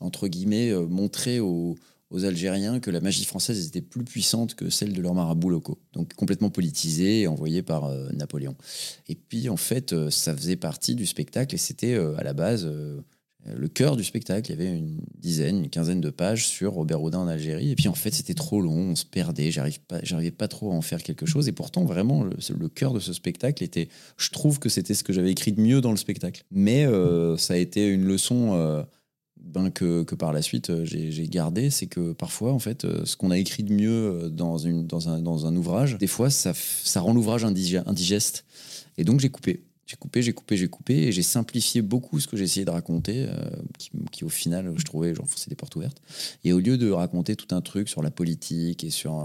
entre 0.00 0.28
guillemets 0.28 0.72
montrer 0.88 1.38
aux 1.38 1.76
aux 2.10 2.24
Algériens 2.24 2.80
que 2.80 2.90
la 2.90 3.00
magie 3.00 3.24
française 3.24 3.66
était 3.66 3.82
plus 3.82 4.04
puissante 4.04 4.54
que 4.54 4.70
celle 4.70 4.92
de 4.92 5.00
leurs 5.00 5.14
marabouts 5.14 5.50
locaux. 5.50 5.78
Donc 5.92 6.14
complètement 6.14 6.50
politisée 6.50 7.22
et 7.22 7.26
envoyée 7.26 7.62
par 7.62 7.84
euh, 7.84 8.08
Napoléon. 8.12 8.56
Et 9.08 9.14
puis 9.14 9.48
en 9.48 9.56
fait, 9.56 9.92
euh, 9.92 10.10
ça 10.10 10.34
faisait 10.34 10.56
partie 10.56 10.94
du 10.94 11.06
spectacle 11.06 11.54
et 11.54 11.58
c'était 11.58 11.94
euh, 11.94 12.16
à 12.16 12.22
la 12.22 12.32
base 12.32 12.68
le 13.46 13.68
cœur 13.68 13.96
du 13.96 14.04
spectacle. 14.04 14.50
Il 14.50 14.58
y 14.58 14.60
avait 14.60 14.76
une 14.76 15.00
dizaine, 15.16 15.64
une 15.64 15.70
quinzaine 15.70 16.00
de 16.00 16.10
pages 16.10 16.46
sur 16.46 16.72
Robert 16.74 17.00
Houdin 17.00 17.20
en 17.20 17.28
Algérie. 17.28 17.70
Et 17.70 17.76
puis 17.76 17.88
en 17.88 17.94
fait, 17.94 18.12
c'était 18.12 18.34
trop 18.34 18.60
long, 18.60 18.90
on 18.90 18.96
se 18.96 19.06
perdait, 19.06 19.50
j'arrivais 19.50 20.30
pas, 20.30 20.48
trop 20.48 20.70
à 20.70 20.74
en 20.74 20.82
faire 20.82 21.02
quelque 21.02 21.24
chose. 21.24 21.48
Et 21.48 21.52
pourtant, 21.52 21.84
vraiment, 21.84 22.24
le, 22.24 22.68
cœur 22.68 22.92
de 22.92 23.00
ce 23.00 23.14
spectacle 23.14 23.62
était, 23.64 23.88
je 24.18 24.30
trouve 24.30 24.58
que 24.58 24.68
c'était 24.68 24.92
ce 24.92 25.02
que 25.02 25.14
j'avais 25.14 25.30
écrit 25.30 25.52
de 25.52 25.62
mieux 25.62 25.80
dans 25.80 25.92
le 25.92 25.96
spectacle. 25.96 26.44
Mais 26.50 26.86
ça 27.38 27.54
a 27.54 27.56
été 27.56 27.86
une 27.88 28.04
leçon 28.04 28.84
ben, 29.40 29.70
que, 29.70 30.02
par 30.14 30.32
la 30.32 30.42
suite 30.42 30.70
euh, 30.70 30.84
j'ai 30.84 31.28
gardé, 31.28 31.70
c'est 31.70 31.86
que 31.86 32.12
parfois, 32.12 32.52
en 32.52 32.58
fait, 32.58 32.84
euh, 32.84 33.04
ce 33.04 33.16
qu'on 33.16 33.30
a 33.30 33.38
écrit 33.38 33.62
de 33.62 33.72
mieux 33.72 33.90
euh, 33.90 34.28
dans, 34.28 34.66
un, 35.08 35.56
ouvrage, 35.56 35.96
des 35.96 36.06
fois, 36.06 36.28
ça, 36.30 36.52
rend 36.96 37.14
l'ouvrage 37.14 37.44
indigeste. 37.44 38.44
Et 38.98 39.04
donc, 39.04 39.20
j'ai 39.20 39.30
coupé. 39.30 39.62
J'ai 39.86 39.96
coupé, 39.96 40.20
j'ai 40.20 40.34
coupé, 40.34 40.56
j'ai 40.58 40.68
coupé, 40.68 40.94
et 40.94 41.12
j'ai 41.12 41.22
simplifié 41.22 41.80
beaucoup 41.80 42.20
ce 42.20 42.28
que 42.28 42.36
j'essayais 42.36 42.66
de 42.66 42.70
raconter, 42.70 43.26
qui, 44.12 44.22
au 44.22 44.28
final, 44.28 44.74
je 44.76 44.84
trouvais, 44.84 45.14
j'enfonçais 45.14 45.48
des 45.48 45.56
portes 45.56 45.76
ouvertes. 45.76 46.02
Et 46.44 46.52
au 46.52 46.58
lieu 46.58 46.76
de 46.76 46.90
raconter 46.90 47.36
tout 47.36 47.54
un 47.54 47.62
truc 47.62 47.88
sur 47.88 48.02
la 48.02 48.10
politique 48.10 48.84
et 48.84 48.90
sur 48.90 49.24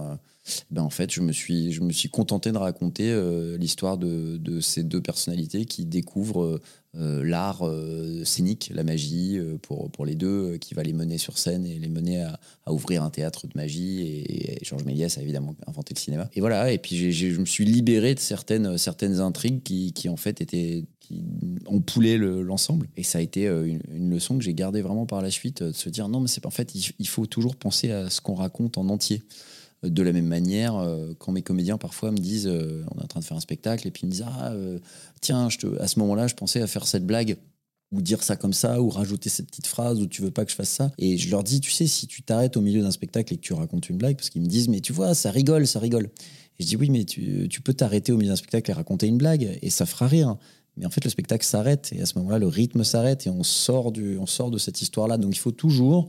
ben 0.71 0.82
en 0.82 0.89
fait, 0.89 1.12
je 1.12 1.19
me 1.19 1.34
suis, 1.34 1.73
je 1.73 1.82
me 1.82 1.91
suis 1.91 2.08
contenté 2.08 2.54
de 2.54 2.58
raconter 2.58 3.13
l'histoire 3.60 3.97
de, 3.97 4.62
ces 4.62 4.84
deux 4.84 5.02
personnalités 5.02 5.65
qui 5.65 5.84
découvrent 5.84 6.62
l'art 6.95 7.65
euh, 7.65 8.23
scénique, 8.23 8.71
la 8.73 8.84
magie, 8.84 9.39
pour, 9.63 9.89
pour 9.89 10.06
les 10.06 10.15
deux, 10.15 10.58
qui 10.58 10.73
va 10.73 10.84
les 10.84 10.93
mener 10.93 11.17
sur 11.17 11.38
scène 11.38 11.65
et 11.65 11.79
les 11.79 11.89
mener 11.89 12.21
à, 12.21 12.39
ouvrir 12.71 13.03
un 13.03 13.10
théâtre 13.10 13.47
de 13.47 13.53
magie. 13.56 14.01
Et, 14.01 14.60
Georges 14.63 14.86
Méliès 14.86 15.17
a 15.17 15.21
évidemment 15.21 15.56
inventé 15.67 15.93
le 15.93 15.99
cinéma. 15.99 16.29
Et 16.34 16.39
voilà, 16.39 16.71
et 16.71 16.77
puis 16.77 17.12
je 17.12 17.39
me 17.39 17.45
suis 17.45 17.65
libéré 17.65 18.15
de 18.15 18.19
certaines, 18.19 18.77
certaines 18.77 19.19
intrigues 19.19 19.62
qui, 19.63 19.91
qui 19.93 20.08
en 20.08 20.17
fait 20.17 20.41
étaient, 20.41 20.86
qui 20.99 21.23
empoulaient 21.65 22.17
l'ensemble. 22.17 22.88
et 22.95 23.03
ça 23.03 23.17
a 23.17 23.21
été 23.21 23.45
une, 23.47 24.10
leçon 24.10 24.38
que 24.38 24.43
j'ai 24.43 24.53
gardée 24.53 24.82
vraiment 24.82 25.06
par 25.06 25.21
la 25.21 25.32
suite, 25.32 25.63
de 25.63 25.71
se 25.71 25.89
dire 25.89 26.08
non, 26.08 26.19
mais 26.19 26.27
c'est 26.27 26.45
en 26.45 26.51
fait, 26.51 26.73
il 26.75 27.08
faut 27.08 27.25
toujours 27.25 27.56
penser 27.56 27.91
à 27.91 28.10
ce 28.10 28.21
qu'on 28.21 28.36
raconte 28.36 28.77
en 28.77 28.88
entier. 28.89 29.23
De 29.84 30.01
la 30.01 30.13
même 30.13 30.27
manière, 30.27 30.77
euh, 30.77 31.13
quand 31.19 31.34
mes 31.34 31.41
comédiens 31.41 31.77
parfois 31.77 32.12
me 32.12 32.17
disent, 32.17 32.47
euh, 32.47 32.86
on 32.95 32.99
est 33.01 33.03
en 33.03 33.08
train 33.08 33.19
de 33.19 33.25
faire 33.25 33.36
un 33.36 33.41
spectacle, 33.41 33.86
et 33.86 33.91
puis 33.91 34.03
ils 34.03 34.06
me 34.06 34.12
disent, 34.12 34.25
ah, 34.25 34.53
euh, 34.53 34.79
tiens, 35.24 35.48
à 35.80 35.88
ce 35.88 36.00
moment-là, 36.00 36.28
je 36.28 36.36
pensais 36.36 36.62
à 36.62 36.68
faire 36.68 36.86
cette 36.86 37.06
blague, 37.06 37.38
ou 37.92 38.02
dire 38.02 38.24
ça 38.24 38.36
comme 38.36 38.54
ça, 38.54 38.82
ou 38.82 38.90
rajouter 38.90 39.30
cette 39.30 39.48
petite 39.48 39.68
phrase, 39.68 40.02
ou 40.02 40.08
tu 40.08 40.22
veux 40.22 40.32
pas 40.32 40.46
que 40.46 40.52
je 40.52 40.56
fasse 40.56 40.70
ça. 40.70 40.92
Et 40.98 41.18
je 41.18 41.30
leur 41.30 41.44
dis, 41.44 41.62
tu 41.62 41.72
sais, 41.72 41.88
si 41.88 42.08
tu 42.08 42.24
t'arrêtes 42.24 42.58
au 42.58 42.62
milieu 42.62 42.82
d'un 42.82 42.92
spectacle 42.92 43.34
et 43.34 43.38
que 43.38 43.42
tu 43.42 43.54
racontes 43.54 43.90
une 43.90 43.98
blague, 43.98 44.16
parce 44.16 44.30
qu'ils 44.30 44.42
me 44.42 44.48
disent, 44.48 44.68
mais 44.68 44.80
tu 44.80 44.94
vois, 44.94 45.14
ça 45.14 45.32
rigole, 45.32 45.68
ça 45.68 45.80
rigole. 45.80 46.10
Et 46.60 46.64
je 46.64 46.68
dis, 46.68 46.76
oui, 46.76 46.90
mais 46.90 47.06
tu, 47.06 47.48
tu 47.50 47.62
peux 47.62 47.74
t'arrêter 47.74 48.12
au 48.12 48.18
milieu 48.18 48.30
d'un 48.30 48.36
spectacle 48.36 48.70
et 48.72 48.74
raconter 48.74 49.08
une 49.08 49.18
blague, 49.18 49.58
et 49.62 49.70
ça 49.70 49.86
fera 49.86 50.08
rire. 50.08 50.38
Mais 50.76 50.86
en 50.86 50.90
fait, 50.90 51.04
le 51.04 51.10
spectacle 51.10 51.46
s'arrête, 51.46 51.92
et 51.94 52.02
à 52.02 52.06
ce 52.06 52.18
moment-là, 52.18 52.40
le 52.40 52.48
rythme 52.48 52.84
s'arrête, 52.84 53.28
et 53.28 53.30
on 53.30 53.44
sort, 53.44 53.92
du, 53.92 54.18
on 54.18 54.26
sort 54.26 54.50
de 54.50 54.58
cette 54.58 54.82
histoire-là. 54.82 55.18
Donc 55.18 55.36
il 55.36 55.40
faut 55.40 55.52
toujours, 55.52 56.08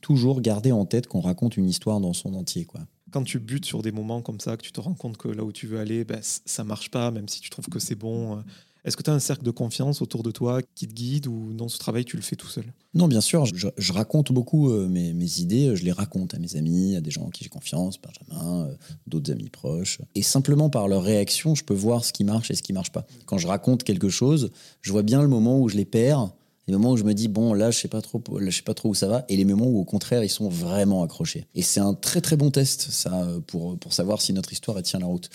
toujours 0.00 0.40
garder 0.40 0.72
en 0.72 0.86
tête 0.86 1.06
qu'on 1.06 1.20
raconte 1.20 1.56
une 1.56 1.68
histoire 1.68 2.00
dans 2.00 2.14
son 2.14 2.34
entier, 2.34 2.64
quoi 2.64 2.80
quand 3.16 3.24
tu 3.24 3.38
butes 3.38 3.64
sur 3.64 3.80
des 3.80 3.92
moments 3.92 4.20
comme 4.20 4.40
ça, 4.40 4.58
que 4.58 4.62
tu 4.62 4.72
te 4.72 4.78
rends 4.78 4.92
compte 4.92 5.16
que 5.16 5.28
là 5.28 5.42
où 5.42 5.50
tu 5.50 5.66
veux 5.66 5.78
aller, 5.78 6.04
ben, 6.04 6.20
ça 6.20 6.64
marche 6.64 6.90
pas, 6.90 7.10
même 7.10 7.30
si 7.30 7.40
tu 7.40 7.48
trouves 7.48 7.70
que 7.70 7.78
c'est 7.78 7.94
bon. 7.94 8.36
Euh, 8.36 8.40
est-ce 8.84 8.94
que 8.94 9.02
tu 9.02 9.08
as 9.08 9.14
un 9.14 9.20
cercle 9.20 9.42
de 9.42 9.50
confiance 9.50 10.02
autour 10.02 10.22
de 10.22 10.30
toi 10.30 10.60
qui 10.74 10.86
te 10.86 10.92
guide 10.92 11.26
ou 11.26 11.54
dans 11.54 11.68
ce 11.68 11.78
travail, 11.78 12.04
tu 12.04 12.16
le 12.16 12.22
fais 12.22 12.36
tout 12.36 12.46
seul? 12.46 12.66
Non, 12.92 13.08
bien 13.08 13.22
sûr. 13.22 13.46
Je, 13.46 13.92
raconte 13.94 14.32
beaucoup 14.32 14.70
euh, 14.70 14.86
mes, 14.86 15.40
idées. 15.40 15.74
Je 15.76 15.82
les 15.82 15.92
raconte 15.92 16.34
à 16.34 16.38
mes 16.38 16.56
amis, 16.56 16.94
à 16.94 17.00
des 17.00 17.10
gens 17.10 17.22
en 17.22 17.30
qui 17.30 17.42
j'ai 17.42 17.48
confiance, 17.48 17.98
Benjamin, 17.98 18.66
euh, 18.66 18.74
d'autres 19.06 19.32
amis 19.32 19.48
proches. 19.48 20.02
Et 20.14 20.20
simplement 20.20 20.68
par 20.68 20.86
leur 20.86 21.02
réaction, 21.02 21.54
je 21.54 21.64
peux 21.64 21.72
voir 21.72 22.04
ce 22.04 22.12
qui 22.12 22.22
marche 22.22 22.50
et 22.50 22.54
ce 22.54 22.62
qui 22.62 22.74
marche 22.74 22.92
pas. 22.92 23.06
Quand 23.24 23.38
je 23.38 23.46
raconte 23.46 23.82
quelque 23.82 24.10
chose, 24.10 24.52
je 24.82 24.92
vois 24.92 25.02
bien 25.02 25.22
le 25.22 25.28
moment 25.28 25.58
où 25.58 25.70
je 25.70 25.76
les 25.78 25.86
perds 25.86 26.28
les 26.66 26.74
moments 26.74 26.92
où 26.92 26.96
je 26.96 27.04
me 27.04 27.14
dis 27.14 27.28
bon 27.28 27.54
là 27.54 27.70
je 27.70 27.78
sais 27.78 27.88
pas 27.88 28.02
trop 28.02 28.22
je 28.38 28.50
sais 28.50 28.62
pas 28.62 28.74
trop 28.74 28.88
où 28.88 28.94
ça 28.94 29.06
va 29.06 29.24
et 29.28 29.36
les 29.36 29.44
moments 29.44 29.66
où 29.66 29.78
au 29.78 29.84
contraire 29.84 30.24
ils 30.24 30.28
sont 30.28 30.48
vraiment 30.48 31.02
accrochés. 31.02 31.46
Et 31.54 31.62
c'est 31.62 31.80
un 31.80 31.94
très 31.94 32.20
très 32.20 32.36
bon 32.36 32.50
test 32.50 32.88
ça 32.90 33.28
pour 33.46 33.78
pour 33.78 33.92
savoir 33.92 34.20
si 34.20 34.32
notre 34.32 34.52
histoire 34.52 34.82
tient 34.82 34.98
la 34.98 35.06
route. 35.06 35.28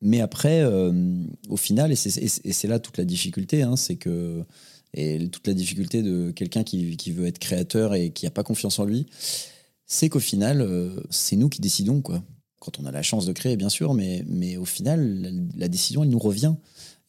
Mais 0.00 0.20
après 0.20 0.62
euh, 0.62 0.92
au 1.48 1.56
final 1.56 1.92
et 1.92 1.96
c'est 1.96 2.68
là 2.68 2.78
toute 2.78 2.98
la 2.98 3.04
difficulté 3.04 3.62
hein, 3.62 3.76
c'est 3.76 3.96
que 3.96 4.42
et 4.92 5.28
toute 5.28 5.46
la 5.46 5.54
difficulté 5.54 6.02
de 6.02 6.30
quelqu'un 6.30 6.62
qui, 6.62 6.96
qui, 6.96 7.10
veut 7.10 7.26
être 7.26 7.40
créateur 7.40 7.94
et 7.94 8.10
qui 8.10 8.28
a 8.28 8.30
pas 8.30 8.44
confiance 8.44 8.78
en 8.78 8.84
lui 8.84 9.06
c'est 9.86 10.08
qu'au 10.08 10.20
final 10.20 10.60
euh, 10.60 11.00
c'est 11.10 11.36
nous 11.36 11.48
qui 11.48 11.60
décidons 11.60 12.00
quoi. 12.00 12.22
Quand 12.60 12.80
on 12.80 12.86
a 12.86 12.92
la 12.92 13.02
chance 13.02 13.26
de 13.26 13.32
créer 13.32 13.56
bien 13.56 13.68
sûr 13.68 13.94
mais 13.94 14.24
mais 14.26 14.56
au 14.56 14.64
final 14.64 15.22
la, 15.22 15.30
la 15.56 15.68
décision 15.68 16.02
elle 16.02 16.10
nous 16.10 16.18
revient 16.18 16.54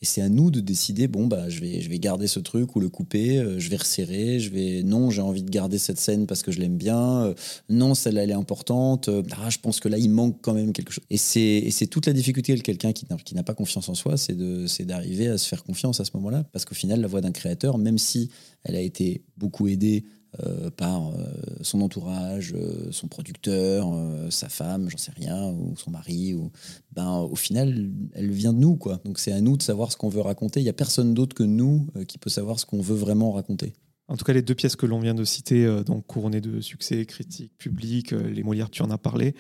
et 0.02 0.06
c'est 0.06 0.22
à 0.22 0.28
nous 0.28 0.52
de 0.52 0.60
décider, 0.60 1.08
bon, 1.08 1.26
bah, 1.26 1.50
je 1.50 1.62
vais, 1.62 1.80
je 1.80 1.90
vais 1.90 2.00
garder 2.00 2.28
ce 2.28 2.40
truc 2.40 2.76
ou 2.76 2.82
le 2.82 2.90
couper, 2.90 3.40
euh, 3.40 3.60
je 3.60 3.70
vais 3.70 3.78
resserrer, 3.78 4.40
je 4.40 4.50
vais, 4.50 4.84
non, 4.84 5.10
j'ai 5.10 5.22
envie 5.22 5.42
de 5.42 5.50
garder 5.50 5.78
cette 5.78 6.00
scène 6.00 6.28
parce 6.28 6.44
que 6.44 6.52
je 6.52 6.60
l'aime 6.60 6.78
bien, 6.78 7.24
euh, 7.24 7.34
non, 7.70 7.96
celle-là, 7.96 8.24
elle 8.24 8.32
est 8.32 8.34
importante, 8.34 9.08
euh, 9.08 9.24
ah, 9.42 9.50
je 9.50 9.58
pense 9.60 9.80
que 9.80 9.88
là, 9.88 9.98
il 9.98 10.10
manque 10.10 10.38
quand 10.42 10.54
même 10.54 10.74
quelque 10.74 10.92
chose. 10.92 11.06
Et 11.10 11.18
c'est 11.18 11.88
toute 11.88 12.08
la 12.08 12.14
difficulté 12.14 12.54
de 12.56 12.62
quelqu'un 12.62 12.92
qui 12.92 13.36
n'a 13.36 13.44
pas 13.44 13.54
confiance 13.54 13.88
en 13.88 13.96
soi, 13.96 14.18
c'est 14.18 14.86
d'arriver 14.86 15.28
à 15.28 15.38
se 15.38 15.48
faire 15.48 15.64
confiance 15.64 16.02
à 16.02 16.06
ce 16.06 16.12
moment-là. 16.16 16.44
Parce 16.52 16.66
qu'au 16.66 16.76
final, 16.76 17.00
la 17.00 17.08
voix 17.08 17.22
d'un 17.22 17.32
créateur, 17.32 17.78
même 17.78 17.98
si 17.98 18.30
elle 18.64 18.76
a 18.76 18.82
été 18.82 19.24
beaucoup 19.38 19.68
aidée 19.68 20.04
euh, 20.44 20.70
par 20.70 21.10
euh, 21.10 21.14
son 21.62 21.82
entourage, 21.82 22.54
euh, 22.56 22.92
son 22.92 23.08
producteur, 23.08 23.88
sa 24.30 24.50
femme, 24.50 24.90
j'en 24.90 24.98
sais 24.98 25.12
rien, 25.16 25.50
ou 25.52 25.76
son 25.78 25.92
mari. 25.92 26.34
Ou, 26.34 26.52
ben, 26.92 27.20
au 27.20 27.36
final, 27.36 27.90
elle 28.14 28.32
vient 28.32 28.52
de 28.52 28.60
nous. 28.60 28.76
Quoi. 28.76 29.00
Donc 29.06 29.20
c'est 29.20 29.32
à 29.32 29.40
nous 29.40 29.56
de 29.56 29.62
savoir 29.62 29.92
ce 29.92 29.98
qu'on 29.98 30.10
veut 30.10 30.22
raconter. 30.22 30.60
Il 30.60 30.64
n'y 30.64 30.70
a 30.70 30.74
personne 30.74 31.14
d'autre 31.14 31.36
que 31.36 31.44
nous 31.44 31.88
qui 32.08 32.18
peut 32.18 32.30
savoir 32.30 32.60
ce 32.60 32.66
qu'on 32.66 32.82
veut 32.82 32.96
vraiment 32.96 33.32
raconter. 33.32 33.74
En 34.08 34.18
tout 34.18 34.26
cas, 34.26 34.34
les 34.34 34.42
deux 34.42 34.56
pièces 34.56 34.76
que 34.76 34.86
l'on 34.86 35.00
vient 35.00 35.16
de 35.16 35.24
citer, 35.24 35.84
donc 35.86 36.06
couronnées 36.06 36.42
de 36.42 36.62
succès, 36.62 37.06
critique, 37.06 37.58
public, 37.58 38.12
les 38.12 38.44
Molières, 38.44 38.70
tu 38.70 38.82
en 38.82 38.92
as 38.92 38.98
parlé. 38.98 39.36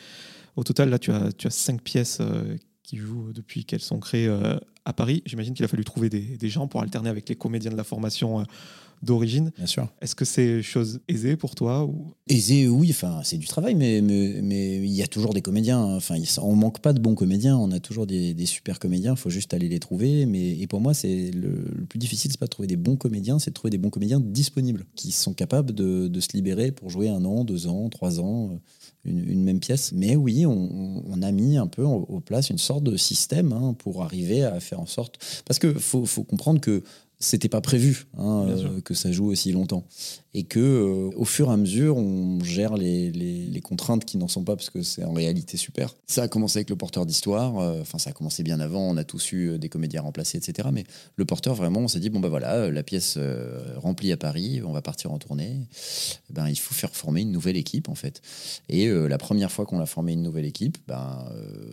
Au 0.55 0.63
total, 0.63 0.89
là, 0.89 0.97
tu 0.97 1.11
as, 1.11 1.31
tu 1.33 1.47
as 1.47 1.51
cinq 1.51 1.81
pièces 1.81 2.19
qui 2.83 2.97
jouent 2.97 3.31
depuis 3.33 3.65
qu'elles 3.65 3.81
sont 3.81 3.99
créées 3.99 4.33
à 4.85 4.93
Paris. 4.93 5.21
J'imagine 5.25 5.53
qu'il 5.53 5.65
a 5.65 5.67
fallu 5.67 5.83
trouver 5.83 6.09
des, 6.09 6.37
des, 6.37 6.49
gens 6.49 6.67
pour 6.67 6.81
alterner 6.81 7.09
avec 7.09 7.29
les 7.29 7.35
comédiens 7.35 7.71
de 7.71 7.77
la 7.77 7.83
formation 7.83 8.43
d'origine. 9.01 9.51
Bien 9.57 9.65
sûr. 9.65 9.87
Est-ce 10.01 10.15
que 10.15 10.25
c'est 10.25 10.61
chose 10.61 10.99
aisée 11.07 11.35
pour 11.35 11.55
toi 11.55 11.85
ou... 11.85 12.13
Aisée, 12.27 12.67
oui. 12.67 12.87
Enfin, 12.91 13.21
c'est 13.23 13.37
du 13.37 13.47
travail, 13.47 13.75
mais 13.75 14.01
mais, 14.01 14.39
mais 14.41 14.77
il 14.77 14.93
y 14.93 15.03
a 15.03 15.07
toujours 15.07 15.33
des 15.33 15.41
comédiens. 15.41 15.79
Enfin, 15.79 16.15
on 16.41 16.55
manque 16.55 16.79
pas 16.79 16.93
de 16.93 16.99
bons 16.99 17.15
comédiens. 17.15 17.57
On 17.57 17.71
a 17.71 17.79
toujours 17.79 18.07
des, 18.07 18.33
des 18.33 18.45
super 18.45 18.79
comédiens. 18.79 19.13
Il 19.13 19.19
faut 19.19 19.29
juste 19.29 19.53
aller 19.53 19.69
les 19.69 19.79
trouver. 19.79 20.25
Mais 20.25 20.57
et 20.57 20.67
pour 20.67 20.81
moi, 20.81 20.93
c'est 20.93 21.31
le, 21.31 21.85
plus 21.87 21.99
difficile, 21.99 22.31
c'est 22.31 22.39
pas 22.39 22.45
de 22.45 22.51
trouver 22.51 22.67
des 22.67 22.77
bons 22.77 22.95
comédiens, 22.95 23.39
c'est 23.39 23.51
de 23.51 23.55
trouver 23.55 23.71
des 23.71 23.77
bons 23.77 23.89
comédiens 23.89 24.19
disponibles 24.19 24.85
qui 24.95 25.11
sont 25.11 25.33
capables 25.33 25.73
de, 25.73 26.07
de, 26.07 26.19
se 26.19 26.29
libérer 26.33 26.71
pour 26.71 26.89
jouer 26.89 27.09
un 27.09 27.23
an, 27.25 27.43
deux 27.43 27.67
ans, 27.67 27.89
trois 27.89 28.19
ans. 28.19 28.51
Euh, 28.51 28.57
une, 29.05 29.43
même 29.43 29.59
pièce. 29.59 29.91
Mais 29.93 30.15
oui, 30.15 30.45
on, 30.45 31.03
on, 31.07 31.21
a 31.21 31.31
mis 31.31 31.57
un 31.57 31.67
peu 31.67 31.83
au, 31.83 32.19
place 32.19 32.49
une 32.49 32.57
sorte 32.57 32.83
de 32.83 32.97
système 32.97 33.53
hein, 33.53 33.75
pour 33.77 34.03
arriver 34.03 34.43
à 34.43 34.59
faire 34.59 34.79
en 34.79 34.85
sorte. 34.85 35.19
Parce 35.45 35.59
que 35.59 35.73
faut, 35.73 36.05
faut 36.05 36.23
comprendre 36.23 36.59
que 36.59 36.83
c'était 37.25 37.49
pas 37.49 37.61
prévu 37.61 38.05
hein, 38.17 38.45
euh, 38.47 38.81
que 38.81 38.93
ça 38.93 39.11
joue 39.11 39.25
aussi 39.27 39.51
longtemps. 39.51 39.85
Et 40.33 40.43
que 40.43 40.59
euh, 40.59 41.09
au 41.15 41.25
fur 41.25 41.49
et 41.49 41.53
à 41.53 41.57
mesure 41.57 41.97
on 41.97 42.43
gère 42.43 42.75
les, 42.75 43.11
les, 43.11 43.61
contraintes 43.61 44.05
qui 44.05 44.17
n'en 44.17 44.27
sont 44.27 44.43
pas 44.43 44.55
parce 44.55 44.69
que 44.69 44.83
c'est 44.83 45.03
en 45.03 45.13
réalité 45.13 45.57
super. 45.57 45.95
Ça 46.05 46.23
a 46.23 46.27
commencé 46.27 46.59
avec 46.59 46.69
le 46.69 46.75
porteur 46.75 47.05
d'histoire 47.05 47.57
euh, 47.57 47.81
enfin 47.81 47.97
ça 47.97 48.11
a 48.11 48.13
commencé 48.13 48.43
bien 48.43 48.59
avant 48.59 48.81
on 48.81 48.97
a 48.97 49.03
tous 49.03 49.31
eu 49.31 49.57
des 49.57 49.69
comédiens 49.69 50.01
remplacés 50.01 50.37
etc 50.37 50.69
mais 50.71 50.83
le 51.15 51.25
porteur 51.25 51.55
vraiment 51.55 51.79
on 51.79 51.87
s'est 51.87 51.99
dit 51.99 52.09
bon 52.09 52.19
ben 52.19 52.29
voilà 52.29 52.69
la 52.69 52.83
pièce 52.83 53.17
remplie 53.77 54.11
à 54.11 54.17
Paris 54.17 54.61
on 54.63 54.71
va 54.71 54.83
partir 54.83 55.11
en 55.11 55.17
tournée 55.17 55.61
eh 56.29 56.33
ben 56.33 56.47
il 56.47 56.59
faut 56.59 56.75
faire 56.75 56.91
former 56.91 57.21
une 57.21 57.31
nouvelle 57.31 57.57
équipe 57.57 57.89
en 57.89 57.95
fait. 57.95 58.21
Et 58.69 58.87
la 58.87 59.17
première 59.17 59.51
fois 59.51 59.65
qu'on 59.65 59.79
a 59.79 59.85
formé 59.85 60.13
une 60.13 60.21
nouvelle 60.21 60.45
équipe 60.45 60.77
ben 60.87 61.25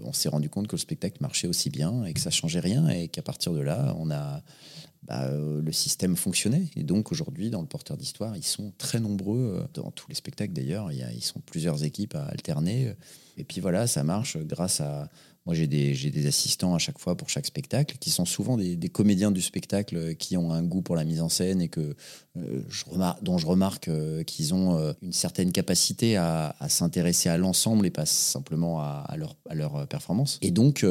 on 0.05 0.13
s'est 0.13 0.31
rendu 0.31 0.49
compte 0.49 0.69
que 0.69 0.77
le 0.77 0.81
spectacle 0.81 1.19
marchait 1.21 1.49
aussi 1.49 1.69
bien 1.69 2.05
et 2.05 2.15
que 2.15 2.21
ça 2.21 2.31
changeait 2.31 2.61
rien 2.61 2.89
et 2.89 3.09
qu'à 3.09 3.23
partir 3.23 3.53
de 3.53 3.61
là 3.61 3.95
on 3.99 4.11
a 4.11 4.43
bah, 5.05 5.25
euh, 5.25 5.61
le 5.61 5.73
système 5.73 6.17
fonctionnait. 6.17 6.69
Et 6.77 6.83
donc 6.83 7.13
aujourd'hui, 7.13 7.51
dans 7.51 7.61
le 7.61 7.67
porteur 7.67 7.97
d'histoire, 7.97 8.37
ils 8.37 8.45
sont 8.45 8.73
très 8.79 9.01
nombreux, 9.01 9.61
euh, 9.61 9.67
dans 9.75 9.91
tous 9.91 10.09
les 10.09 10.15
spectacles 10.15 10.53
d'ailleurs, 10.53 10.93
ils 10.93 11.25
sont 11.25 11.41
plusieurs 11.41 11.85
équipes 11.85 12.15
à 12.15 12.25
alterner. 12.25 12.95
Et 13.37 13.45
puis 13.45 13.61
voilà, 13.61 13.87
ça 13.87 14.05
marche 14.05 14.37
grâce 14.37 14.81
à, 14.81 15.09
moi, 15.45 15.57
j'ai 15.57 15.67
des, 15.67 16.27
assistants 16.27 16.75
à 16.75 16.79
chaque 16.79 17.01
fois 17.01 17.17
pour 17.17 17.29
chaque 17.29 17.47
spectacle, 17.47 17.97
qui 17.99 18.11
sont 18.11 18.25
souvent 18.25 18.57
des, 18.57 18.89
comédiens 18.89 19.33
du 19.33 19.43
spectacle 19.43 19.97
euh, 19.97 20.15
qui 20.15 20.37
ont 20.37 20.53
un 20.53 20.63
goût 20.63 20.83
pour 20.83 20.95
la 20.95 21.05
mise 21.05 21.21
en 21.21 21.29
scène 21.29 21.61
et 21.61 21.69
que, 21.69 21.97
euh, 22.37 22.63
je 22.69 22.85
remarque, 22.89 23.23
dont 23.25 23.39
je 23.39 23.47
remarque 23.47 23.89
euh, 23.89 24.23
qu'ils 24.23 24.55
ont 24.55 24.95
une 25.03 25.13
certaine 25.13 25.51
capacité 25.51 26.17
à, 26.17 26.55
à 26.61 26.69
s'intéresser 26.69 27.29
à 27.29 27.37
l'ensemble 27.39 27.87
et 27.87 27.91
pas 27.91 28.07
simplement 28.07 28.81
à, 28.81 29.05
à, 29.09 29.17
leur, 29.17 29.77
à 29.77 29.87
performance. 29.87 30.39
Et 30.43 30.53
donc, 30.53 30.87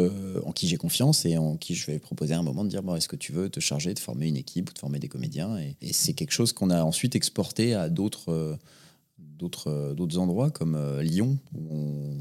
en 0.46 0.52
qui 0.52 0.68
j'ai 0.68 0.78
confiance 0.78 1.26
et 1.26 1.38
en 1.38 1.56
qui 1.56 1.74
je 1.76 1.88
vais 1.88 2.00
proposer 2.00 2.34
un 2.34 2.44
moment 2.44 2.66
de 2.66 2.70
dire 2.70 2.84
bon, 2.84 2.96
est-ce 2.96 3.08
que 3.08 3.16
tu 3.16 3.32
veux 3.32 3.50
te 3.50 3.60
charger 3.60 3.94
de 3.94 4.00
former 4.00 4.28
une 4.28 4.38
équipe 4.38 4.70
ou 4.70 4.74
de 4.74 4.80
former 4.80 5.00
des 5.00 5.08
comédiens 5.08 5.58
et 5.58 5.94
c'est 5.94 6.14
quelque 6.14 6.32
chose 6.32 6.54
qu'on 6.54 6.70
a 6.70 6.84
ensuite 6.84 7.16
exporté 7.16 7.74
à 7.74 7.90
d'autres 7.90 8.58
d'autres 9.42 9.94
d'autres 9.96 10.18
endroits 10.18 10.50
comme 10.50 10.78
Lyon 11.02 11.38
où 11.54 11.68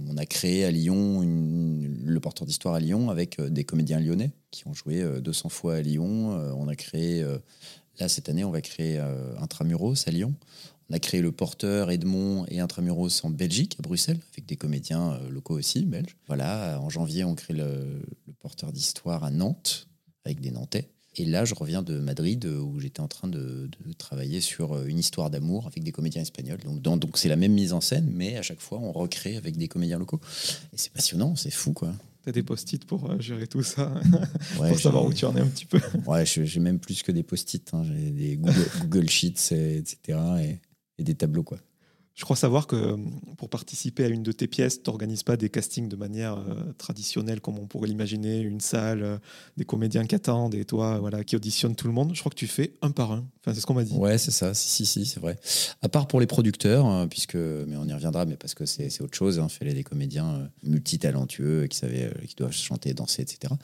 on, 0.08 0.16
a 0.16 0.26
créé 0.26 0.64
à 0.64 0.70
Lyon 0.70 1.22
le 1.22 2.20
porteur 2.20 2.46
d'histoire 2.46 2.74
à 2.74 2.80
Lyon 2.80 3.10
avec 3.10 3.40
des 3.40 3.64
comédiens 3.64 4.00
lyonnais 4.00 4.32
qui 4.50 4.66
ont 4.66 4.74
joué 4.74 5.02
200 5.20 5.48
fois 5.48 5.76
à 5.76 5.80
Lyon. 5.80 6.30
On 6.56 6.68
a 6.68 6.74
créé 6.74 7.24
là 7.98 8.08
cette 8.08 8.28
année 8.28 8.44
on 8.44 8.50
va 8.50 8.60
créer 8.60 8.98
Intramuros 9.38 9.94
à 10.06 10.10
Lyon. 10.10 10.34
On 10.90 10.94
a 10.94 10.98
créé 10.98 11.22
le 11.22 11.32
porteur 11.32 11.90
Edmond 11.90 12.44
et 12.48 12.60
Intramuros 12.60 13.24
en 13.24 13.30
Belgique 13.30 13.76
à 13.78 13.82
Bruxelles 13.82 14.18
avec 14.32 14.46
des 14.46 14.56
comédiens 14.56 15.18
locaux 15.30 15.54
aussi 15.54 15.86
belges. 15.86 16.16
Voilà 16.26 16.80
en 16.82 16.90
janvier 16.90 17.24
on 17.24 17.34
crée 17.34 17.54
le 17.54 18.02
porteur 18.40 18.72
d'histoire 18.72 19.24
à 19.24 19.30
Nantes 19.30 19.88
avec 20.24 20.40
des 20.40 20.50
Nantais. 20.50 20.90
Et 21.20 21.26
là, 21.26 21.44
je 21.44 21.54
reviens 21.54 21.82
de 21.82 21.98
Madrid 21.98 22.46
euh, 22.46 22.58
où 22.58 22.80
j'étais 22.80 23.00
en 23.00 23.08
train 23.08 23.28
de, 23.28 23.68
travailler 23.98 24.40
sur 24.40 24.72
euh, 24.72 24.86
une 24.86 24.98
histoire 24.98 25.28
d'amour 25.28 25.66
avec 25.66 25.84
des 25.84 25.92
comédiens 25.92 26.22
espagnols. 26.22 26.60
Donc, 26.60 26.98
donc 26.98 27.18
c'est 27.18 27.28
la 27.28 27.36
même 27.36 27.52
mise 27.52 27.74
en 27.74 27.82
scène, 27.82 28.10
mais 28.10 28.38
à 28.38 28.42
chaque 28.42 28.60
fois, 28.60 28.78
on 28.78 28.90
recrée 28.90 29.36
avec 29.36 29.58
des 29.58 29.68
comédiens 29.68 29.98
locaux. 29.98 30.18
Et 30.72 30.76
c'est 30.78 30.92
passionnant, 30.92 31.36
c'est 31.36 31.50
fou, 31.50 31.74
quoi. 31.74 31.92
T'as 32.24 32.32
des 32.32 32.42
post-it 32.42 32.86
pour 32.86 33.10
euh, 33.10 33.20
gérer 33.20 33.46
tout 33.46 33.62
ça, 33.62 33.92
pour 34.56 34.78
savoir 34.78 35.04
où 35.04 35.12
tu 35.12 35.26
en 35.26 35.36
es 35.36 35.40
un 35.40 35.46
petit 35.46 35.66
peu. 35.66 35.78
Ouais, 36.06 36.24
j'ai 36.24 36.60
même 36.60 36.78
plus 36.78 37.02
que 37.02 37.12
des 37.12 37.22
post-it. 37.22 37.68
Hein. 37.74 37.82
J'ai 37.84 38.10
des 38.10 38.36
Google, 38.38 39.10
Sheets, 39.10 39.52
etc. 39.52 40.18
Et, 40.42 40.58
et, 40.96 41.04
des 41.04 41.14
tableaux, 41.14 41.42
quoi 41.42 41.58
Je 42.20 42.24
crois 42.26 42.36
savoir 42.36 42.66
que 42.66 42.76
euh, 42.76 42.96
pour 43.38 43.48
participer 43.48 44.04
à 44.04 44.08
une 44.08 44.22
de 44.22 44.30
tes 44.30 44.46
pièces, 44.46 44.82
tu 44.82 44.90
n'organises 44.90 45.22
pas 45.22 45.38
des 45.38 45.48
castings 45.48 45.88
de 45.88 45.96
manière 45.96 46.34
euh, 46.36 46.74
traditionnelle 46.76 47.40
comme 47.40 47.58
on 47.58 47.66
pourrait 47.66 47.88
l'imaginer, 47.88 48.40
une 48.40 48.60
salle, 48.60 49.02
euh, 49.02 49.18
des 49.56 49.64
comédiens 49.64 50.04
qui 50.04 50.16
attendent 50.16 50.54
et 50.54 50.66
toi 50.66 50.98
voilà, 50.98 51.24
qui 51.24 51.34
auditionnent 51.34 51.74
tout 51.74 51.86
le 51.86 51.94
monde. 51.94 52.14
Je 52.14 52.20
crois 52.20 52.28
que 52.28 52.36
tu 52.36 52.46
fais 52.46 52.74
un 52.82 52.90
par 52.90 53.12
un. 53.12 53.26
Enfin, 53.40 53.54
c'est 53.54 53.62
ce 53.62 53.66
qu'on 53.66 53.72
m'a 53.72 53.84
dit. 53.84 53.94
Ouais, 53.94 54.18
c'est 54.18 54.32
ça. 54.32 54.52
Si, 54.52 54.68
si, 54.68 54.84
si 54.84 55.06
c'est 55.06 55.18
vrai. 55.18 55.38
À 55.80 55.88
part 55.88 56.08
pour 56.08 56.20
les 56.20 56.26
producteurs, 56.26 56.84
hein, 56.84 57.08
puisque, 57.08 57.36
mais 57.36 57.76
on 57.76 57.86
y 57.86 57.92
reviendra, 57.94 58.26
mais 58.26 58.36
parce 58.36 58.52
que 58.52 58.66
c'est 58.66 59.00
autre 59.00 59.16
chose. 59.16 59.38
Hein, 59.38 59.48
fallait 59.48 59.72
des 59.72 59.82
comédiens 59.82 60.50
multitalentueux 60.62 61.68
qui 61.68 61.78
savaient, 61.78 62.12
qui 62.28 62.34
doivent 62.34 62.52
chanter, 62.52 62.92
danser, 62.92 63.22
etc. 63.22 63.54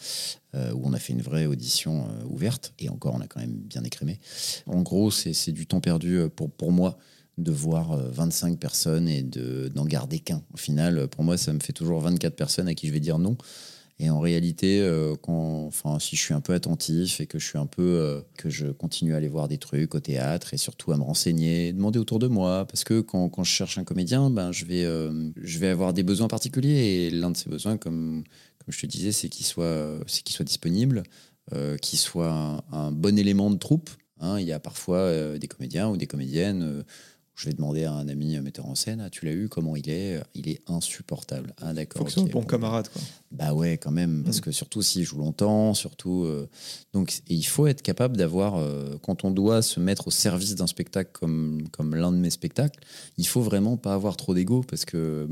où 0.54 0.80
on 0.82 0.94
a 0.94 0.98
fait 0.98 1.12
une 1.12 1.20
vraie 1.20 1.44
audition 1.44 2.08
ouverte. 2.30 2.72
Et 2.78 2.88
encore, 2.88 3.16
on 3.16 3.20
a 3.20 3.26
quand 3.26 3.40
même 3.40 3.52
bien 3.52 3.84
écrémé. 3.84 4.18
En 4.64 4.80
gros, 4.80 5.10
c'est 5.10 5.52
du 5.52 5.66
temps 5.66 5.82
perdu 5.82 6.20
pour, 6.34 6.50
pour 6.50 6.72
moi 6.72 6.96
de 7.38 7.52
voir 7.52 7.96
25 7.96 8.52
euh, 8.52 8.56
personnes 8.56 9.08
et 9.08 9.22
d'en 9.22 9.84
garder 9.84 10.18
qu'un. 10.20 10.42
Au 10.54 10.56
final, 10.56 11.08
pour 11.08 11.24
moi, 11.24 11.36
ça 11.36 11.52
me 11.52 11.60
fait 11.60 11.72
toujours 11.72 12.00
24 12.00 12.34
personnes 12.34 12.68
à 12.68 12.74
qui 12.74 12.86
je 12.86 12.92
vais 12.92 13.00
dire 13.00 13.18
non. 13.18 13.36
Et 13.98 14.10
en 14.10 14.20
réalité, 14.20 14.80
euh, 14.82 15.14
quand, 15.22 15.64
enfin, 15.66 15.98
si 15.98 16.16
je 16.16 16.20
suis 16.20 16.34
un 16.34 16.42
peu 16.42 16.52
attentif 16.52 17.20
et 17.20 17.26
que 17.26 17.38
je 17.38 17.46
suis 17.46 17.56
un 17.56 17.64
peu, 17.64 17.82
euh, 17.82 18.20
que 18.36 18.50
je 18.50 18.66
continue 18.66 19.14
à 19.14 19.16
aller 19.16 19.28
voir 19.28 19.48
des 19.48 19.56
trucs 19.56 19.94
au 19.94 20.00
théâtre 20.00 20.52
et 20.52 20.58
surtout 20.58 20.92
à 20.92 20.98
me 20.98 21.02
renseigner, 21.02 21.72
demander 21.72 21.98
autour 21.98 22.18
de 22.18 22.26
moi, 22.26 22.66
parce 22.66 22.84
que 22.84 23.00
quand, 23.00 23.30
quand 23.30 23.42
je 23.42 23.50
cherche 23.50 23.78
un 23.78 23.84
comédien, 23.84 24.28
ben 24.28 24.52
je 24.52 24.66
vais, 24.66 24.84
je 24.84 25.58
vais 25.58 25.68
avoir 25.68 25.94
des 25.94 26.02
besoins 26.02 26.28
particuliers 26.28 27.06
et 27.06 27.10
l'un 27.10 27.30
de 27.30 27.36
ces 27.38 27.48
besoins, 27.48 27.78
comme, 27.78 28.24
comme 28.58 28.72
je 28.72 28.80
te 28.80 28.86
disais, 28.86 29.12
c'est 29.12 29.30
qu'il 29.30 29.46
soit, 29.46 29.98
c'est 30.06 30.22
qu'il 30.22 30.36
soit 30.36 30.44
disponible, 30.44 31.02
qu'il 31.80 31.98
soit 31.98 32.30
un, 32.30 32.62
un, 32.72 32.92
bon 32.92 33.18
élément 33.18 33.50
de 33.50 33.56
troupe. 33.56 33.88
Hein. 34.20 34.38
Il 34.38 34.46
y 34.46 34.52
a 34.52 34.60
parfois 34.60 35.38
des 35.38 35.48
comédiens 35.48 35.88
ou 35.88 35.96
des 35.96 36.06
comédiennes 36.06 36.84
je 37.36 37.46
vais 37.46 37.52
demander 37.52 37.84
à 37.84 37.92
un 37.92 38.08
ami 38.08 38.38
metteur 38.40 38.66
en 38.66 38.74
scène, 38.74 39.02
ah, 39.04 39.10
tu 39.10 39.26
l'as 39.26 39.32
eu, 39.32 39.48
comment 39.48 39.76
il 39.76 39.90
est? 39.90 40.20
Il 40.34 40.48
est 40.48 40.62
insupportable. 40.66 41.54
Ah 41.60 41.74
d'accord. 41.74 42.00
Faut 42.00 42.04
que 42.06 42.10
ce 42.10 42.20
soit 42.20 42.28
un 42.28 42.32
bon 42.32 42.42
camarade 42.42 42.88
quoi. 42.88 43.02
Bah 43.30 43.52
ouais 43.52 43.76
quand 43.76 43.90
même, 43.90 44.22
parce 44.24 44.38
mm. 44.38 44.40
que 44.40 44.52
surtout 44.52 44.82
s'il 44.82 45.04
joue 45.04 45.18
longtemps, 45.18 45.74
surtout 45.74 46.24
euh, 46.24 46.48
donc 46.94 47.20
il 47.28 47.44
faut 47.44 47.66
être 47.66 47.82
capable 47.82 48.16
d'avoir 48.16 48.56
euh, 48.56 48.96
quand 49.02 49.24
on 49.24 49.30
doit 49.30 49.60
se 49.60 49.80
mettre 49.80 50.08
au 50.08 50.10
service 50.10 50.54
d'un 50.54 50.66
spectacle 50.66 51.10
comme 51.12 51.68
comme 51.72 51.94
l'un 51.94 52.10
de 52.10 52.16
mes 52.16 52.30
spectacles, 52.30 52.80
il 53.18 53.26
faut 53.26 53.42
vraiment 53.42 53.76
pas 53.76 53.92
avoir 53.92 54.16
trop 54.16 54.32
d'ego 54.32 54.62
parce 54.62 54.84
que 54.84 55.28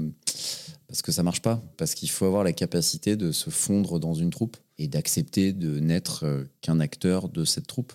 parce 0.88 1.02
que 1.02 1.12
ça 1.12 1.22
marche 1.22 1.40
pas, 1.40 1.62
parce 1.76 1.94
qu'il 1.94 2.10
faut 2.10 2.26
avoir 2.26 2.44
la 2.44 2.52
capacité 2.52 3.16
de 3.16 3.32
se 3.32 3.50
fondre 3.50 3.98
dans 3.98 4.14
une 4.14 4.30
troupe 4.30 4.56
et 4.78 4.88
d'accepter 4.88 5.52
de 5.52 5.78
n'être 5.78 6.24
euh, 6.24 6.44
qu'un 6.60 6.80
acteur 6.80 7.28
de 7.28 7.44
cette 7.44 7.66
troupe. 7.66 7.92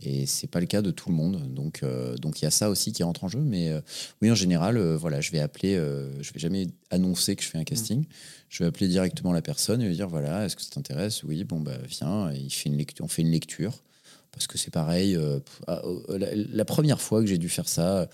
Et 0.00 0.26
c'est 0.26 0.46
pas 0.46 0.60
le 0.60 0.66
cas 0.66 0.82
de 0.82 0.90
tout 0.90 1.10
le 1.10 1.14
monde. 1.14 1.52
Donc, 1.52 1.82
euh, 1.82 2.16
donc 2.16 2.40
il 2.40 2.44
y 2.44 2.48
a 2.48 2.50
ça 2.50 2.70
aussi 2.70 2.92
qui 2.92 3.02
rentre 3.02 3.24
en 3.24 3.28
jeu. 3.28 3.40
Mais 3.40 3.70
euh, 3.70 3.80
oui, 4.22 4.30
en 4.30 4.34
général, 4.34 4.78
voilà, 4.94 5.20
je 5.20 5.30
vais 5.30 5.40
appeler, 5.40 5.74
je 5.74 6.32
vais 6.32 6.40
jamais 6.40 6.68
annoncer 6.90 7.36
que 7.36 7.42
je 7.42 7.48
fais 7.48 7.58
un 7.58 7.64
casting. 7.64 8.00
Mm. 8.00 8.06
Je 8.48 8.62
vais 8.62 8.68
appeler 8.68 8.88
directement 8.88 9.32
la 9.32 9.42
personne 9.42 9.82
et 9.82 9.86
lui 9.86 9.94
dire 9.94 10.08
voilà, 10.08 10.44
est-ce 10.44 10.56
que 10.56 10.62
ça 10.62 10.70
t'intéresse? 10.70 11.22
Oui, 11.24 11.44
bon 11.44 11.60
bah 11.60 11.78
viens. 11.88 12.32
il 12.32 12.50
fait 12.50 12.68
une 12.68 12.76
lecture, 12.76 13.04
on 13.04 13.08
fait 13.08 13.22
une 13.22 13.30
lecture 13.30 13.82
parce 14.30 14.46
que 14.46 14.58
c'est 14.58 14.70
pareil. 14.70 15.18
Ah, 15.66 15.82
la, 16.08 16.64
première 16.64 17.00
fois 17.00 17.20
que 17.20 17.26
j'ai 17.26 17.38
dû 17.38 17.48
faire 17.48 17.68
ça 17.68 18.08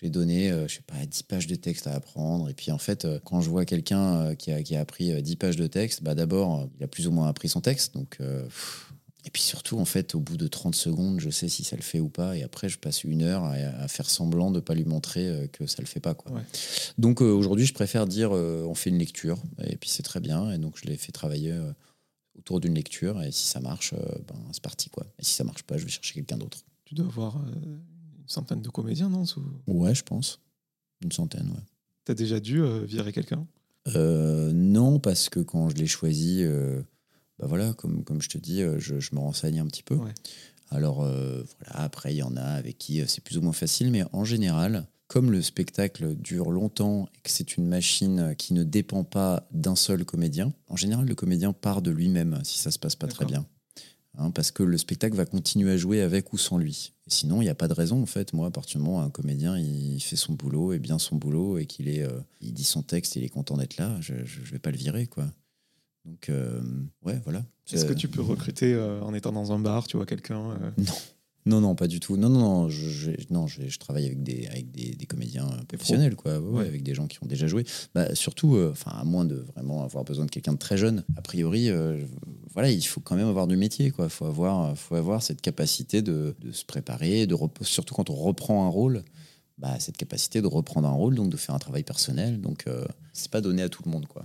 j'ai 0.00 0.10
donné, 0.10 0.50
euh, 0.50 0.66
je 0.66 0.76
sais 0.76 0.82
pas, 0.82 1.04
10 1.04 1.22
pages 1.24 1.46
de 1.46 1.54
texte 1.54 1.86
à 1.86 1.94
apprendre. 1.94 2.48
Et 2.48 2.54
puis 2.54 2.72
en 2.72 2.78
fait, 2.78 3.04
euh, 3.04 3.18
quand 3.24 3.40
je 3.40 3.50
vois 3.50 3.64
quelqu'un 3.64 4.16
euh, 4.16 4.34
qui, 4.34 4.50
a, 4.50 4.62
qui 4.62 4.74
a 4.74 4.80
appris 4.80 5.22
10 5.22 5.36
pages 5.36 5.56
de 5.56 5.66
texte, 5.66 6.02
bah 6.02 6.14
d'abord, 6.14 6.68
il 6.78 6.84
a 6.84 6.88
plus 6.88 7.06
ou 7.06 7.10
moins 7.10 7.28
appris 7.28 7.48
son 7.48 7.60
texte. 7.60 7.94
Donc, 7.94 8.18
et 9.26 9.30
puis 9.30 9.42
surtout, 9.42 9.78
en 9.78 9.84
fait, 9.84 10.14
au 10.14 10.20
bout 10.20 10.38
de 10.38 10.48
30 10.48 10.74
secondes, 10.74 11.20
je 11.20 11.28
sais 11.28 11.48
si 11.48 11.64
ça 11.64 11.76
le 11.76 11.82
fait 11.82 12.00
ou 12.00 12.08
pas. 12.08 12.36
Et 12.36 12.42
après, 12.42 12.70
je 12.70 12.78
passe 12.78 13.04
une 13.04 13.22
heure 13.22 13.44
à, 13.44 13.88
faire 13.88 14.08
semblant 14.08 14.50
de 14.50 14.56
ne 14.56 14.60
pas 14.60 14.74
lui 14.74 14.84
montrer 14.84 15.48
que 15.52 15.66
ça 15.66 15.76
le 15.80 15.86
fait 15.86 16.00
pas. 16.00 16.14
Quoi. 16.14 16.32
Donc 16.96 17.20
aujourd'hui, 17.20 17.66
je 17.66 17.74
préfère 17.74 18.06
dire 18.06 18.30
on 18.32 18.74
fait 18.74 18.90
une 18.90 18.98
lecture. 18.98 19.38
Et 19.62 19.76
puis 19.76 19.90
c'est 19.90 20.02
très 20.02 20.20
bien. 20.20 20.50
Et 20.50 20.58
donc 20.58 20.78
je 20.82 20.88
l'ai 20.88 20.96
fait 20.96 21.12
travailler 21.12 21.54
autour 22.38 22.60
d'une 22.60 22.74
lecture. 22.74 23.22
Et 23.22 23.30
si 23.32 23.46
ça 23.46 23.60
marche, 23.60 23.92
ben, 23.92 24.36
c'est 24.52 24.62
parti. 24.62 24.88
Quoi. 24.88 25.04
Et 25.18 25.24
si 25.24 25.34
ça 25.34 25.44
marche 25.44 25.64
pas, 25.64 25.76
je 25.76 25.84
vais 25.84 25.90
chercher 25.90 26.14
quelqu'un 26.14 26.38
d'autre. 26.38 26.64
Tu 26.86 26.94
dois 26.94 27.06
avoir 27.06 27.36
centaine 28.30 28.62
de 28.62 28.68
comédiens, 28.68 29.08
non 29.08 29.24
Ouais, 29.66 29.94
je 29.94 30.02
pense. 30.02 30.40
Une 31.02 31.12
centaine, 31.12 31.48
ouais. 31.48 31.62
T'as 32.04 32.14
déjà 32.14 32.40
dû 32.40 32.62
euh, 32.62 32.84
virer 32.84 33.12
quelqu'un? 33.12 33.46
Euh, 33.94 34.52
Non, 34.52 34.98
parce 34.98 35.28
que 35.28 35.40
quand 35.40 35.68
je 35.70 35.76
l'ai 35.76 35.86
choisi, 35.86 36.42
euh, 36.42 36.80
bah 37.38 37.46
voilà, 37.46 37.72
comme, 37.74 38.04
comme 38.04 38.22
je 38.22 38.28
te 38.28 38.38
dis, 38.38 38.62
je, 38.78 38.94
me 39.14 39.20
renseigne 39.20 39.60
un 39.60 39.66
petit 39.66 39.82
peu. 39.82 39.98
Alors, 40.70 40.96
voilà, 40.96 41.44
après, 41.84 42.14
il 42.14 42.18
y 42.18 42.22
en 42.22 42.36
a 42.36 42.42
avec 42.42 42.78
qui 42.78 43.02
c'est 43.08 43.22
plus 43.22 43.38
ou 43.38 43.42
moins 43.42 43.52
facile, 43.52 43.90
mais 43.90 44.04
en 44.12 44.24
général, 44.24 44.86
comme 45.08 45.32
le 45.32 45.42
spectacle 45.42 46.14
dure 46.14 46.52
longtemps 46.52 47.08
et 47.14 47.20
que 47.22 47.30
c'est 47.30 47.56
une 47.56 47.66
machine 47.66 48.34
qui 48.38 48.54
ne 48.54 48.62
dépend 48.62 49.02
pas 49.02 49.48
d'un 49.50 49.74
seul 49.74 50.04
comédien, 50.04 50.52
en 50.68 50.76
général, 50.76 51.06
le 51.06 51.14
comédien 51.16 51.52
part 51.52 51.82
de 51.82 51.90
lui-même 51.90 52.38
si 52.44 52.58
ça 52.58 52.70
se 52.70 52.78
passe 52.78 52.94
pas 52.94 53.08
très 53.08 53.24
bien. 53.24 53.44
Hein, 54.18 54.30
parce 54.30 54.50
que 54.50 54.62
le 54.62 54.76
spectacle 54.76 55.16
va 55.16 55.24
continuer 55.24 55.72
à 55.72 55.76
jouer 55.76 56.00
avec 56.00 56.32
ou 56.32 56.38
sans 56.38 56.58
lui. 56.58 56.92
Sinon, 57.12 57.40
il 57.40 57.44
n'y 57.44 57.50
a 57.50 57.54
pas 57.54 57.68
de 57.68 57.74
raison, 57.74 58.02
en 58.02 58.06
fait. 58.06 58.32
Moi, 58.32 58.46
à 58.46 58.50
partir 58.50 58.80
du 58.80 58.86
moment 58.86 58.98
où 58.98 59.02
un 59.02 59.10
comédien 59.10 59.58
il 59.58 60.00
fait 60.00 60.16
son 60.16 60.32
boulot 60.34 60.72
et 60.72 60.78
bien 60.78 60.98
son 60.98 61.16
boulot 61.16 61.58
et 61.58 61.66
qu'il 61.66 61.88
est, 61.88 62.02
euh, 62.02 62.20
il 62.40 62.52
dit 62.52 62.64
son 62.64 62.82
texte, 62.82 63.16
il 63.16 63.24
est 63.24 63.28
content 63.28 63.56
d'être 63.56 63.76
là, 63.76 63.96
je 64.00 64.14
ne 64.14 64.46
vais 64.50 64.58
pas 64.58 64.70
le 64.70 64.76
virer, 64.76 65.06
quoi. 65.06 65.26
Donc, 66.04 66.28
euh, 66.28 66.60
ouais, 67.02 67.20
voilà. 67.24 67.44
Est-ce 67.72 67.84
que 67.84 67.92
tu 67.92 68.08
peux 68.08 68.22
recruter 68.22 68.72
euh, 68.74 69.00
en 69.02 69.14
étant 69.14 69.32
dans 69.32 69.52
un 69.52 69.58
bar, 69.58 69.86
tu 69.86 69.96
vois 69.96 70.06
quelqu'un 70.06 70.58
Non. 70.76 70.84
Non, 71.46 71.62
non, 71.62 71.74
pas 71.74 71.88
du 71.88 72.00
tout. 72.00 72.18
Non, 72.18 72.28
non, 72.28 72.38
non, 72.38 72.68
je, 72.68 73.12
non, 73.30 73.46
je, 73.46 73.78
travaille 73.78 74.04
avec 74.04 74.22
des, 74.22 74.46
avec 74.48 74.70
des, 74.70 74.94
des 74.94 75.06
comédiens 75.06 75.48
professionnels, 75.68 76.14
quoi, 76.14 76.34
avec 76.60 76.82
des 76.82 76.94
gens 76.94 77.06
qui 77.06 77.18
ont 77.22 77.26
déjà 77.26 77.46
joué. 77.46 77.64
Bah, 77.94 78.14
surtout, 78.14 78.58
enfin, 78.70 78.90
à 78.90 79.04
moins 79.04 79.24
de 79.24 79.36
vraiment 79.36 79.82
avoir 79.82 80.04
besoin 80.04 80.26
de 80.26 80.30
quelqu'un 80.30 80.52
de 80.52 80.58
très 80.58 80.76
jeune, 80.76 81.02
a 81.16 81.22
priori, 81.22 81.70
voilà, 82.52 82.70
il 82.70 82.82
faut 82.82 83.00
quand 83.00 83.16
même 83.16 83.28
avoir 83.28 83.46
du 83.46 83.56
métier. 83.56 83.86
Il 83.86 84.10
faut 84.10 84.24
avoir, 84.24 84.76
faut 84.76 84.96
avoir 84.96 85.22
cette 85.22 85.40
capacité 85.40 86.02
de, 86.02 86.34
se 86.52 86.64
préparer, 86.64 87.26
de 87.26 87.36
surtout 87.62 87.94
quand 87.94 88.10
on 88.10 88.14
reprend 88.14 88.66
un 88.66 88.68
rôle. 88.68 89.04
Bah, 89.58 89.78
cette 89.78 89.98
capacité 89.98 90.40
de 90.40 90.46
reprendre 90.46 90.88
un 90.88 90.92
rôle, 90.92 91.14
donc 91.14 91.28
de 91.28 91.36
faire 91.36 91.54
un 91.54 91.58
travail 91.58 91.82
personnel. 91.82 92.40
Donc, 92.40 92.64
euh, 92.66 92.86
c'est 93.12 93.30
pas 93.30 93.42
donné 93.42 93.60
à 93.60 93.68
tout 93.68 93.82
le 93.84 93.90
monde. 93.90 94.06
quoi. 94.06 94.24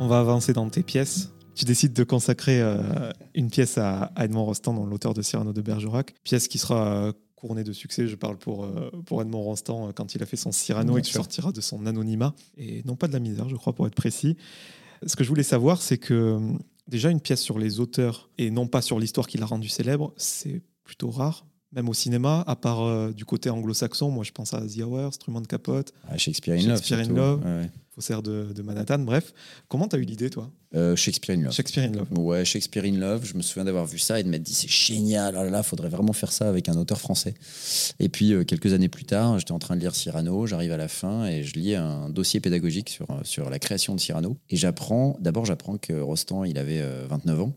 On 0.00 0.08
va 0.08 0.18
avancer 0.18 0.52
dans 0.52 0.68
tes 0.68 0.82
pièces. 0.82 1.30
Tu 1.54 1.64
décides 1.64 1.92
de 1.92 2.02
consacrer 2.02 2.60
euh, 2.60 3.12
une 3.34 3.50
pièce 3.50 3.78
à, 3.78 4.10
Edmond 4.18 4.44
Rostand, 4.44 4.84
l'auteur 4.84 5.14
de 5.14 5.22
Cyrano 5.22 5.52
de 5.52 5.62
Bergerac. 5.62 6.12
Pièce 6.24 6.48
qui 6.48 6.58
sera 6.58 7.12
couronnée 7.36 7.62
de 7.62 7.72
succès. 7.72 8.08
Je 8.08 8.16
parle 8.16 8.36
pour, 8.36 8.64
euh, 8.64 8.90
pour 9.06 9.22
Edmond 9.22 9.42
Rostand 9.42 9.92
quand 9.94 10.16
il 10.16 10.22
a 10.24 10.26
fait 10.26 10.36
son 10.36 10.50
Cyrano 10.50 10.98
et 10.98 11.02
qui 11.02 11.12
sortira 11.12 11.52
de 11.52 11.60
son 11.60 11.86
anonymat. 11.86 12.34
Et 12.58 12.82
non 12.84 12.96
pas 12.96 13.06
de 13.06 13.12
la 13.12 13.20
misère, 13.20 13.48
je 13.48 13.54
crois, 13.54 13.74
pour 13.74 13.86
être 13.86 13.94
précis. 13.94 14.36
Ce 15.06 15.16
que 15.16 15.24
je 15.24 15.28
voulais 15.28 15.42
savoir, 15.42 15.80
c'est 15.80 15.98
que 15.98 16.38
déjà 16.88 17.10
une 17.10 17.20
pièce 17.20 17.40
sur 17.40 17.58
les 17.58 17.80
auteurs 17.80 18.28
et 18.38 18.50
non 18.50 18.66
pas 18.66 18.82
sur 18.82 18.98
l'histoire 18.98 19.26
qui 19.26 19.38
l'a 19.38 19.46
rendu 19.46 19.68
célèbre, 19.68 20.12
c'est 20.16 20.62
plutôt 20.84 21.10
rare. 21.10 21.46
Même 21.72 21.88
au 21.88 21.94
cinéma, 21.94 22.44
à 22.46 22.56
part 22.56 22.82
euh, 22.82 23.12
du 23.12 23.24
côté 23.24 23.50
anglo-saxon, 23.50 24.10
moi 24.10 24.24
je 24.24 24.32
pense 24.32 24.54
à 24.54 24.60
The 24.60 24.82
Hour, 24.82 25.18
Truman 25.18 25.42
Capote, 25.42 25.92
ah, 26.08 26.16
Shakespeare 26.16 26.54
in 26.54 26.68
Love, 26.68 26.76
Shakespeare 26.76 27.00
in 27.00 27.14
Love 27.14 27.68
faussaire 27.96 28.22
de, 28.22 28.52
de 28.54 28.62
Manhattan. 28.62 28.98
Bref, 28.98 29.32
comment 29.68 29.88
tu 29.88 29.96
as 29.96 29.98
eu 29.98 30.02
l'idée, 30.02 30.28
toi? 30.28 30.50
Euh, 30.74 30.94
Shakespeare 30.96 31.34
in 31.34 31.42
Love. 31.42 31.52
Shakespeare 31.52 31.84
in 31.84 31.92
Love. 31.92 32.06
Ouais, 32.18 32.44
Shakespeare 32.44 32.84
in 32.84 32.98
Love. 32.98 33.24
Je 33.24 33.34
me 33.34 33.40
souviens 33.40 33.64
d'avoir 33.64 33.86
vu 33.86 33.98
ça 33.98 34.20
et 34.20 34.22
de 34.22 34.28
m'être 34.28 34.42
dit 34.42 34.52
c'est 34.52 34.70
génial. 34.70 35.34
Oh 35.36 35.42
là 35.42 35.50
là, 35.50 35.62
faudrait 35.62 35.88
vraiment 35.88 36.12
faire 36.12 36.30
ça 36.30 36.46
avec 36.48 36.68
un 36.68 36.76
auteur 36.76 37.00
français. 37.00 37.34
Et 37.98 38.10
puis 38.10 38.34
euh, 38.34 38.44
quelques 38.44 38.74
années 38.74 38.90
plus 38.90 39.04
tard, 39.04 39.38
j'étais 39.38 39.52
en 39.52 39.58
train 39.58 39.76
de 39.76 39.80
lire 39.80 39.94
Cyrano. 39.94 40.46
J'arrive 40.46 40.72
à 40.72 40.76
la 40.76 40.88
fin 40.88 41.24
et 41.24 41.42
je 41.42 41.54
lis 41.54 41.74
un 41.74 42.10
dossier 42.10 42.40
pédagogique 42.40 42.90
sur 42.90 43.06
sur 43.22 43.48
la 43.48 43.58
création 43.58 43.94
de 43.94 44.00
Cyrano. 44.00 44.36
Et 44.50 44.56
j'apprends. 44.56 45.16
D'abord, 45.20 45.46
j'apprends 45.46 45.78
que 45.78 45.94
Rostand, 45.94 46.44
il 46.44 46.58
avait 46.58 46.84
29 47.08 47.38
euh, 47.38 47.42
ans. 47.44 47.52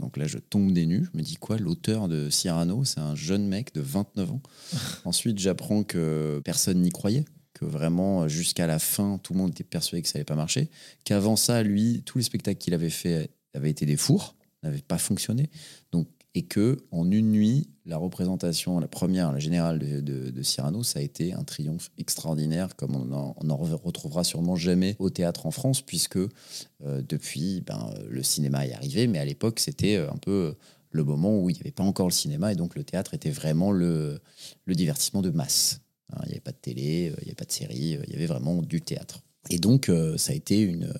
Donc 0.00 0.16
là, 0.16 0.26
je 0.26 0.38
tombe 0.38 0.72
des 0.72 0.86
nues. 0.86 1.06
Je 1.12 1.18
me 1.18 1.22
dis 1.22 1.36
quoi 1.36 1.58
L'auteur 1.58 2.08
de 2.08 2.30
Cyrano, 2.30 2.84
c'est 2.84 3.00
un 3.00 3.14
jeune 3.14 3.46
mec 3.46 3.74
de 3.74 3.80
29 3.80 4.30
ans. 4.32 4.42
Ensuite, 5.04 5.38
j'apprends 5.38 5.84
que 5.84 6.40
personne 6.44 6.80
n'y 6.80 6.90
croyait 6.90 7.24
que 7.54 7.64
vraiment 7.64 8.26
jusqu'à 8.28 8.66
la 8.66 8.78
fin, 8.78 9.18
tout 9.22 9.34
le 9.34 9.38
monde 9.38 9.50
était 9.50 9.64
persuadé 9.64 10.02
que 10.02 10.08
ça 10.08 10.14
n'allait 10.14 10.24
pas 10.24 10.34
marcher. 10.34 10.70
Qu'avant 11.04 11.36
ça, 11.36 11.62
lui, 11.62 12.02
tous 12.04 12.18
les 12.18 12.24
spectacles 12.24 12.58
qu'il 12.58 12.74
avait 12.74 12.90
fait 12.90 13.30
avaient 13.54 13.70
été 13.70 13.86
des 13.86 13.96
fours, 13.96 14.36
n'avaient 14.62 14.82
pas 14.82 14.98
fonctionné. 14.98 15.50
Donc, 15.92 16.08
et 16.34 16.42
que 16.42 16.76
en 16.92 17.10
une 17.10 17.32
nuit, 17.32 17.68
la 17.86 17.96
représentation, 17.96 18.78
la 18.78 18.86
première, 18.86 19.32
la 19.32 19.40
générale 19.40 19.78
de, 19.78 20.42
Cyrano, 20.42 20.82
ça 20.82 21.00
a 21.00 21.02
été 21.02 21.32
un 21.32 21.42
triomphe 21.42 21.90
extraordinaire, 21.98 22.76
comme 22.76 22.94
on 22.94 23.44
n'en 23.44 23.56
retrouvera 23.56 24.22
sûrement 24.22 24.56
jamais 24.56 24.96
au 24.98 25.10
théâtre 25.10 25.46
en 25.46 25.50
France, 25.50 25.82
puisque 25.82 26.16
euh, 26.16 27.02
depuis, 27.08 27.62
ben, 27.62 27.92
le 28.08 28.22
cinéma 28.22 28.66
est 28.66 28.72
arrivé, 28.72 29.06
mais 29.06 29.18
à 29.18 29.24
l'époque, 29.24 29.58
c'était 29.58 29.96
un 29.96 30.18
peu 30.18 30.54
le 30.90 31.04
moment 31.04 31.40
où 31.40 31.50
il 31.50 31.54
n'y 31.54 31.60
avait 31.60 31.70
pas 31.70 31.84
encore 31.84 32.06
le 32.06 32.12
cinéma, 32.12 32.52
et 32.52 32.56
donc 32.56 32.74
le 32.74 32.84
théâtre 32.84 33.14
était 33.14 33.30
vraiment 33.30 33.72
le, 33.72 34.20
divertissement 34.66 35.22
de 35.22 35.30
masse. 35.30 35.80
Hein, 36.12 36.18
il 36.24 36.28
n'y 36.28 36.32
avait 36.32 36.40
pas 36.40 36.52
de 36.52 36.56
télé, 36.56 37.10
euh, 37.10 37.16
il 37.20 37.24
n'y 37.24 37.30
avait 37.30 37.34
pas 37.34 37.44
de 37.44 37.52
série, 37.52 37.96
euh, 37.96 38.02
il 38.06 38.12
y 38.12 38.16
avait 38.16 38.26
vraiment 38.26 38.62
du 38.62 38.80
théâtre. 38.80 39.22
Et 39.48 39.58
donc, 39.58 39.88
euh, 39.88 40.16
ça 40.16 40.32
a 40.32 40.34
été 40.34 40.60
une, 40.60 40.92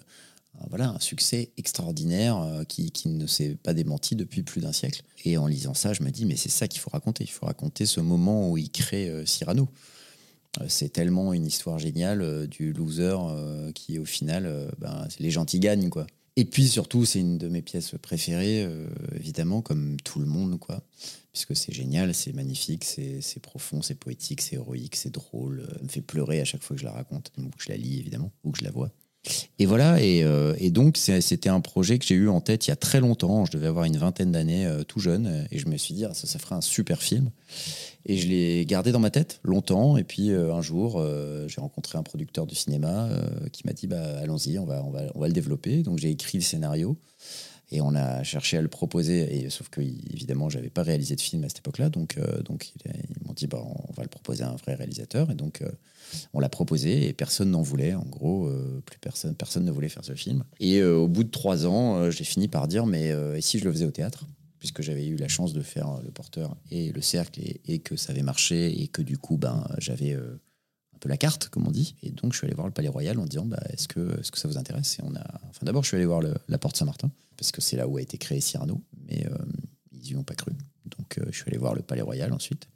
voilà, 0.68 0.90
un 0.90 0.98
succès 1.00 1.50
extraordinaire 1.56 2.64
qui, 2.68 2.90
qui, 2.90 3.08
ne 3.08 3.26
s'est 3.26 3.56
pas 3.62 3.74
démenti 3.74 4.16
depuis 4.16 4.42
plus 4.42 4.60
d'un 4.60 4.72
siècle. 4.72 5.02
Et 5.24 5.36
en 5.36 5.46
lisant 5.46 5.74
ça, 5.74 5.92
je 5.92 6.02
me 6.02 6.10
dis, 6.10 6.26
mais 6.26 6.36
c'est 6.36 6.50
ça 6.50 6.68
qu'il 6.68 6.80
faut 6.80 6.90
raconter. 6.90 7.24
Il 7.24 7.30
faut 7.30 7.46
raconter 7.46 7.86
ce 7.86 8.00
moment 8.00 8.50
où 8.50 8.58
il 8.58 8.70
crée 8.70 9.10
Cyrano. 9.26 9.68
Euh, 10.60 10.64
C'est 10.68 10.88
tellement 10.90 11.32
une 11.32 11.46
histoire 11.46 11.78
géniale 11.78 12.22
euh, 12.22 12.46
du 12.46 12.72
loser 12.72 13.16
euh, 13.18 13.72
qui, 13.72 13.98
au 13.98 14.04
final, 14.04 14.46
euh, 14.46 14.68
ben, 14.78 15.06
les 15.18 15.30
gentils 15.30 15.60
gagnent, 15.60 15.90
quoi. 15.90 16.06
Et 16.36 16.44
puis 16.44 16.68
surtout, 16.68 17.04
c'est 17.04 17.20
une 17.20 17.38
de 17.38 17.48
mes 17.48 17.62
pièces 17.62 17.94
préférées, 18.00 18.64
euh, 18.64 18.88
évidemment, 19.14 19.62
comme 19.62 19.96
tout 20.02 20.20
le 20.20 20.26
monde, 20.26 20.58
quoi. 20.58 20.82
Puisque 21.32 21.54
c'est 21.54 21.72
génial, 21.72 22.14
c'est 22.14 22.32
magnifique, 22.32 22.84
c'est 22.84 23.40
profond, 23.40 23.82
c'est 23.82 23.94
poétique, 23.94 24.40
c'est 24.40 24.56
héroïque, 24.56 24.96
c'est 24.96 25.10
drôle. 25.12 25.60
euh, 25.60 25.82
me 25.84 25.88
fait 25.88 26.00
pleurer 26.00 26.40
à 26.40 26.44
chaque 26.44 26.62
fois 26.62 26.74
que 26.74 26.80
je 26.80 26.86
la 26.86 26.92
raconte, 26.92 27.30
ou 27.38 27.42
que 27.50 27.62
je 27.62 27.68
la 27.68 27.76
lis, 27.76 27.98
évidemment, 28.00 28.32
ou 28.42 28.50
que 28.50 28.58
je 28.58 28.64
la 28.64 28.70
vois. 28.70 28.90
Et 29.58 29.66
voilà, 29.66 30.02
et, 30.02 30.22
euh, 30.24 30.54
donc 30.70 30.96
c'était 30.96 31.50
un 31.50 31.60
projet 31.60 31.98
que 31.98 32.06
j'ai 32.06 32.14
eu 32.14 32.28
en 32.28 32.40
tête 32.40 32.66
il 32.66 32.70
y 32.70 32.72
a 32.72 32.76
très 32.76 33.00
longtemps. 33.00 33.44
Je 33.44 33.52
devais 33.52 33.66
avoir 33.66 33.84
une 33.84 33.98
vingtaine 33.98 34.32
d'années, 34.32 34.66
euh, 34.66 34.82
tout 34.82 34.98
jeune, 34.98 35.46
et 35.50 35.58
je 35.58 35.68
me 35.68 35.76
suis 35.76 35.92
dit, 35.92 36.04
ah, 36.04 36.14
ça, 36.14 36.38
ferait 36.38 36.54
un 36.54 36.62
super 36.62 37.02
film. 37.02 37.30
Et 38.06 38.16
je 38.16 38.28
l'ai 38.28 38.64
gardé 38.64 38.92
dans 38.92 38.98
ma 38.98 39.10
tête 39.10 39.40
longtemps. 39.44 39.98
Et 39.98 40.04
puis 40.04 40.30
euh, 40.30 40.54
un 40.54 40.62
jour, 40.62 41.04
j'ai 41.46 41.60
rencontré 41.60 41.98
un 41.98 42.02
producteur 42.02 42.46
de 42.46 42.54
cinéma 42.54 43.10
qui 43.52 43.66
m'a 43.66 43.72
dit 43.72 43.86
bah, 43.86 44.18
allons-y, 44.22 44.58
on 44.58 44.64
va, 44.64 44.82
on, 44.84 44.90
va, 44.90 45.02
on 45.14 45.20
va 45.20 45.26
le 45.26 45.34
développer. 45.34 45.82
Donc 45.82 45.98
j'ai 45.98 46.10
écrit 46.10 46.38
le 46.38 46.44
scénario 46.44 46.96
et 47.72 47.80
on 47.80 47.94
a 47.94 48.22
cherché 48.22 48.56
à 48.56 48.62
le 48.62 48.68
proposer. 48.68 49.44
Et, 49.44 49.50
sauf 49.50 49.68
que, 49.68 49.80
évidemment, 49.80 50.48
je 50.48 50.58
n'avais 50.58 50.70
pas 50.70 50.82
réalisé 50.82 51.14
de 51.14 51.20
film 51.20 51.44
à 51.44 51.48
cette 51.48 51.58
époque-là. 51.58 51.88
Donc, 51.88 52.18
euh, 52.18 52.42
donc 52.42 52.72
ils 52.84 53.26
m'ont 53.26 53.32
dit 53.32 53.46
bah, 53.46 53.62
on 53.64 53.92
va 53.92 54.02
le 54.02 54.08
proposer 54.08 54.42
à 54.42 54.50
un 54.50 54.56
vrai 54.56 54.74
réalisateur. 54.74 55.30
Et 55.30 55.34
donc 55.34 55.62
euh, 55.62 55.70
on 56.32 56.40
l'a 56.40 56.48
proposé 56.48 57.08
et 57.08 57.12
personne 57.12 57.50
n'en 57.50 57.62
voulait. 57.62 57.94
En 57.94 58.04
gros, 58.04 58.46
euh, 58.46 58.82
plus 58.84 58.98
personne, 58.98 59.34
personne 59.34 59.64
ne 59.64 59.70
voulait 59.70 59.88
faire 59.88 60.04
ce 60.04 60.14
film. 60.14 60.44
Et 60.58 60.82
au 60.82 61.08
bout 61.08 61.24
de 61.24 61.30
trois 61.30 61.66
ans, 61.66 62.10
j'ai 62.10 62.24
fini 62.24 62.48
par 62.48 62.66
dire 62.68 62.86
mais 62.86 63.12
si 63.40 63.58
je 63.58 63.64
le 63.64 63.72
faisais 63.72 63.86
au 63.86 63.90
théâtre? 63.92 64.26
Puisque 64.58 64.82
j'avais 64.82 65.06
eu 65.06 65.16
la 65.16 65.28
chance 65.28 65.54
de 65.54 65.62
faire 65.62 66.00
le 66.04 66.10
porteur 66.10 66.54
et 66.70 66.92
le 66.92 67.00
cercle 67.00 67.40
et, 67.66 67.78
que 67.78 67.96
ça 67.96 68.12
avait 68.12 68.20
marché 68.20 68.82
et 68.82 68.88
que 68.88 69.00
du 69.00 69.16
coup 69.16 69.38
ben 69.38 69.66
j'avais 69.78 70.14
peu 71.00 71.08
la 71.08 71.16
carte 71.16 71.48
comme 71.48 71.66
on 71.66 71.70
dit. 71.70 71.96
Et 72.02 72.10
donc 72.10 72.32
je 72.32 72.38
suis 72.38 72.46
allé 72.46 72.54
voir 72.54 72.66
le 72.66 72.72
Palais 72.72 72.88
Royal 72.88 73.18
en 73.18 73.24
disant 73.24 73.46
bah, 73.46 73.60
est-ce 73.70 73.88
que 73.88 74.20
est-ce 74.20 74.30
que 74.30 74.38
ça 74.38 74.46
vous 74.46 74.58
intéresse? 74.58 74.98
Et 74.98 75.02
on 75.02 75.14
a 75.16 75.40
enfin 75.48 75.64
d'abord 75.64 75.82
je 75.82 75.88
suis 75.88 75.96
allé 75.96 76.06
voir 76.06 76.20
la 76.20 76.58
Porte 76.58 76.76
Saint-Martin 76.76 77.10
parce 77.36 77.50
que 77.50 77.60
c'est 77.60 77.76
là 77.76 77.88
où 77.88 77.96
a 77.96 78.02
été 78.02 78.18
créé 78.18 78.40
Cyrano 78.40 78.80
mais 79.08 79.26
euh, 79.26 79.36
ils 79.92 80.10
y 80.10 80.16
ont 80.16 80.22
pas 80.22 80.34
cru. 80.34 80.52
Donc 80.84 81.18
euh, 81.18 81.24
je 81.30 81.36
suis 81.36 81.48
allé 81.48 81.58
voir 81.58 81.74
le 81.74 81.82
Palais 81.82 82.02
Royal 82.02 82.32
ensuite. 82.32 82.68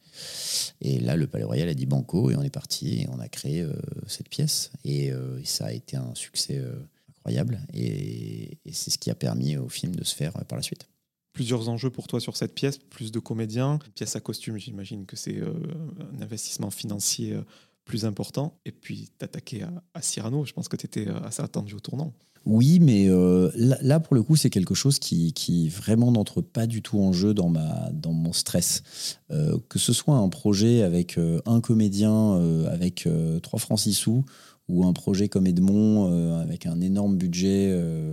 Et 0.80 0.98
là 1.00 1.16
le 1.16 1.26
Palais 1.26 1.44
Royal 1.44 1.68
a 1.68 1.74
dit 1.74 1.86
banco 1.86 2.30
et 2.30 2.36
on 2.36 2.42
est 2.42 2.50
parti 2.50 3.02
et 3.02 3.08
on 3.10 3.20
a 3.20 3.28
créé 3.28 3.60
euh, 3.60 3.72
cette 4.06 4.28
pièce. 4.28 4.72
Et, 4.84 5.12
ça 5.44 5.66
a 5.66 5.72
été 5.72 5.96
un 5.96 6.14
succès 6.14 6.62
incroyable. 7.10 7.60
Et, 7.74 8.58
c'est 8.72 8.90
ce 8.90 8.98
qui 8.98 9.10
a 9.10 9.14
permis 9.14 9.56
au 9.56 9.68
film 9.68 9.94
de 9.94 10.04
se 10.04 10.14
faire 10.14 10.32
par 10.46 10.56
la 10.56 10.62
suite. 10.62 10.88
Plusieurs 11.32 11.68
enjeux 11.68 11.90
pour 11.90 12.06
toi 12.06 12.20
sur 12.20 12.36
cette 12.36 12.54
pièce, 12.54 12.78
plus 12.78 13.12
de 13.12 13.18
comédiens, 13.18 13.78
pièce 13.94 14.16
à 14.16 14.20
costume, 14.20 14.56
j'imagine 14.56 15.04
que 15.04 15.16
c'est 15.16 15.40
un 15.40 16.22
investissement 16.22 16.70
financier 16.70 17.36
plus 17.84 18.04
important. 18.04 18.58
Et 18.64 18.72
puis 18.72 19.10
t'attaquer 19.18 19.64
à, 19.94 20.02
Cyrano, 20.02 20.44
je 20.44 20.52
pense 20.52 20.68
que 20.68 20.76
tu 20.76 20.86
étais 20.86 21.06
assez 21.24 21.42
attendu 21.42 21.74
au 21.74 21.80
tournant. 21.80 22.12
Oui, 22.46 22.78
mais 22.78 23.08
euh, 23.08 23.50
là, 23.56 24.00
pour 24.00 24.14
le 24.14 24.22
coup, 24.22 24.36
c'est 24.36 24.50
quelque 24.50 24.74
chose 24.74 24.98
qui, 24.98 25.68
vraiment 25.70 26.12
n'entre 26.12 26.42
pas 26.42 26.66
du 26.66 26.82
tout 26.82 27.00
en 27.00 27.10
jeu 27.12 27.32
dans, 27.32 27.48
ma, 27.48 27.90
dans 27.92 28.12
mon 28.12 28.34
stress. 28.34 28.82
Euh, 29.30 29.56
que 29.70 29.78
ce 29.78 29.94
soit 29.94 30.16
un 30.16 30.28
projet 30.28 30.82
avec 30.82 31.16
euh, 31.16 31.40
un 31.46 31.60
comédien 31.62 32.12
euh, 32.34 32.70
avec 32.70 33.06
euh, 33.06 33.40
3 33.40 33.58
francs 33.60 33.78
6 33.80 33.94
sous 33.94 34.24
ou 34.68 34.84
un 34.84 34.92
projet 34.92 35.28
comme 35.28 35.46
Edmond 35.46 36.10
euh, 36.12 36.42
avec 36.42 36.66
un 36.66 36.80
énorme 36.82 37.16
budget. 37.16 37.70
euh, 37.72 38.12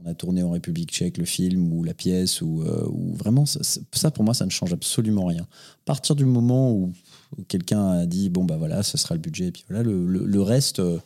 on 0.00 0.06
a 0.08 0.14
tourné 0.14 0.44
en 0.44 0.50
République 0.52 0.90
tchèque 0.92 1.18
le 1.18 1.24
film 1.24 1.72
ou 1.72 1.82
la 1.82 1.92
pièce, 1.92 2.40
ou, 2.40 2.62
euh, 2.62 2.88
vraiment, 3.14 3.46
ça- 3.46 3.80
ça, 3.92 4.10
pour 4.12 4.22
moi, 4.22 4.32
ça 4.32 4.44
ne 4.46 4.50
change 4.50 4.72
absolument 4.72 5.24
rien. 5.26 5.42
À 5.42 5.84
partir 5.86 6.14
du 6.14 6.24
moment 6.24 6.72
où, 6.72 6.92
quelqu'un 7.48 7.88
a 7.88 8.06
dit, 8.06 8.30
bon, 8.30 8.44
bah 8.44 8.56
voilà, 8.56 8.82
ce 8.82 8.96
sera 8.98 9.14
le 9.14 9.20
budget, 9.20 9.46
et 9.46 9.52
puis 9.52 9.64
voilà, 9.68 9.82
le, 9.82 10.06
le- 10.06 10.42
reste, 10.42 10.78
euh, 10.78 10.98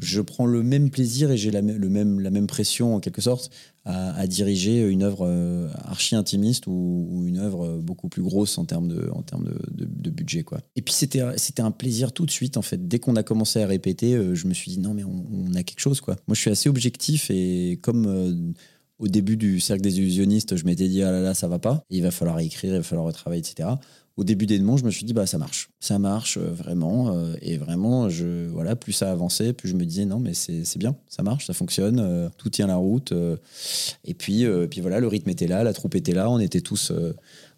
je 0.00 0.20
prends 0.20 0.46
le 0.46 0.62
même 0.62 0.90
plaisir 0.90 1.30
et 1.30 1.36
j'ai 1.36 1.50
la, 1.50 1.62
même, 1.62 2.20
la 2.20 2.30
même 2.30 2.46
pression, 2.46 2.94
en 2.94 3.00
quelque 3.00 3.20
sorte, 3.22 3.50
à, 3.84 4.26
diriger 4.26 4.86
une 4.86 5.02
œuvre 5.02 5.26
euh, 5.26 5.68
archi-intimiste 5.84 6.66
ou, 6.66 7.08
ou 7.10 7.26
une 7.26 7.38
œuvre 7.38 7.78
beaucoup 7.78 8.08
plus 8.08 8.22
grosse 8.22 8.58
en 8.58 8.64
termes 8.64 8.88
de, 8.88 9.10
en 9.12 9.22
termes 9.22 9.50
de, 9.70 9.86
de- 9.86 10.10
budget. 10.10 10.42
Quoi. 10.42 10.60
Et 10.76 10.82
puis 10.82 10.92
c'était 10.94 11.22
un 11.62 11.70
plaisir 11.70 12.12
tout 12.12 12.26
de 12.26 12.30
suite, 12.30 12.56
en 12.56 12.62
fait. 12.62 12.88
Dès 12.88 12.98
qu'on 12.98 13.16
a 13.16 13.22
commencé 13.22 13.62
à 13.62 13.66
répéter, 13.66 14.14
euh, 14.14 14.34
je 14.34 14.46
me 14.46 14.54
suis 14.54 14.70
dit, 14.70 14.78
non, 14.78 14.94
mais 14.94 15.04
on, 15.04 15.54
a 15.54 15.62
quelque 15.62 15.80
chose. 15.80 16.00
Quoi. 16.00 16.16
Moi, 16.28 16.34
je 16.34 16.40
suis 16.40 16.50
assez 16.50 16.68
objectif 16.68 17.30
et 17.30 17.78
comme 17.82 18.06
euh, 18.06 18.52
au 18.98 19.08
début 19.08 19.36
du 19.36 19.60
cercle 19.60 19.82
des 19.82 19.98
illusionnistes, 19.98 20.56
je 20.56 20.64
m'étais 20.64 20.86
dit, 20.86 21.02
ah 21.02 21.10
là 21.10 21.20
là, 21.20 21.34
ça 21.34 21.48
va 21.48 21.58
pas, 21.58 21.84
il 21.90 22.02
va 22.02 22.10
falloir 22.10 22.38
écrire, 22.38 22.74
il 22.74 22.76
va 22.76 22.82
falloir 22.82 23.06
retravailler, 23.06 23.40
etc. 23.40 23.68
Au 24.16 24.24
début 24.24 24.46
d'Edmond, 24.46 24.76
je 24.76 24.84
me 24.84 24.90
suis 24.90 25.04
dit, 25.04 25.12
bah 25.12 25.26
ça 25.26 25.38
marche. 25.38 25.70
Ça 25.78 25.98
marche 25.98 26.36
euh, 26.36 26.50
vraiment. 26.50 27.16
euh, 27.16 27.34
et 27.40 27.56
vraiment, 27.56 28.08
je, 28.10 28.48
voilà, 28.48 28.76
plus 28.76 28.92
ça 28.92 29.10
avançait, 29.10 29.52
plus 29.52 29.68
je 29.68 29.76
me 29.76 29.84
disais, 29.84 30.04
non, 30.04 30.18
mais 30.18 30.34
c'est 30.34 30.78
bien, 30.78 30.96
ça 31.08 31.22
marche, 31.22 31.46
ça 31.46 31.54
fonctionne, 31.54 32.00
euh, 32.00 32.28
tout 32.36 32.50
tient 32.50 32.66
la 32.66 32.76
route. 32.76 33.14
et 34.04 34.14
puis, 34.14 34.44
puis 34.70 34.80
voilà, 34.80 35.00
le 35.00 35.06
rythme 35.06 35.30
était 35.30 35.46
là, 35.46 35.64
la 35.64 35.72
troupe 35.72 35.94
était 35.94 36.12
là, 36.12 36.28
on 36.30 36.38
était 36.38 36.60
tous. 36.60 36.92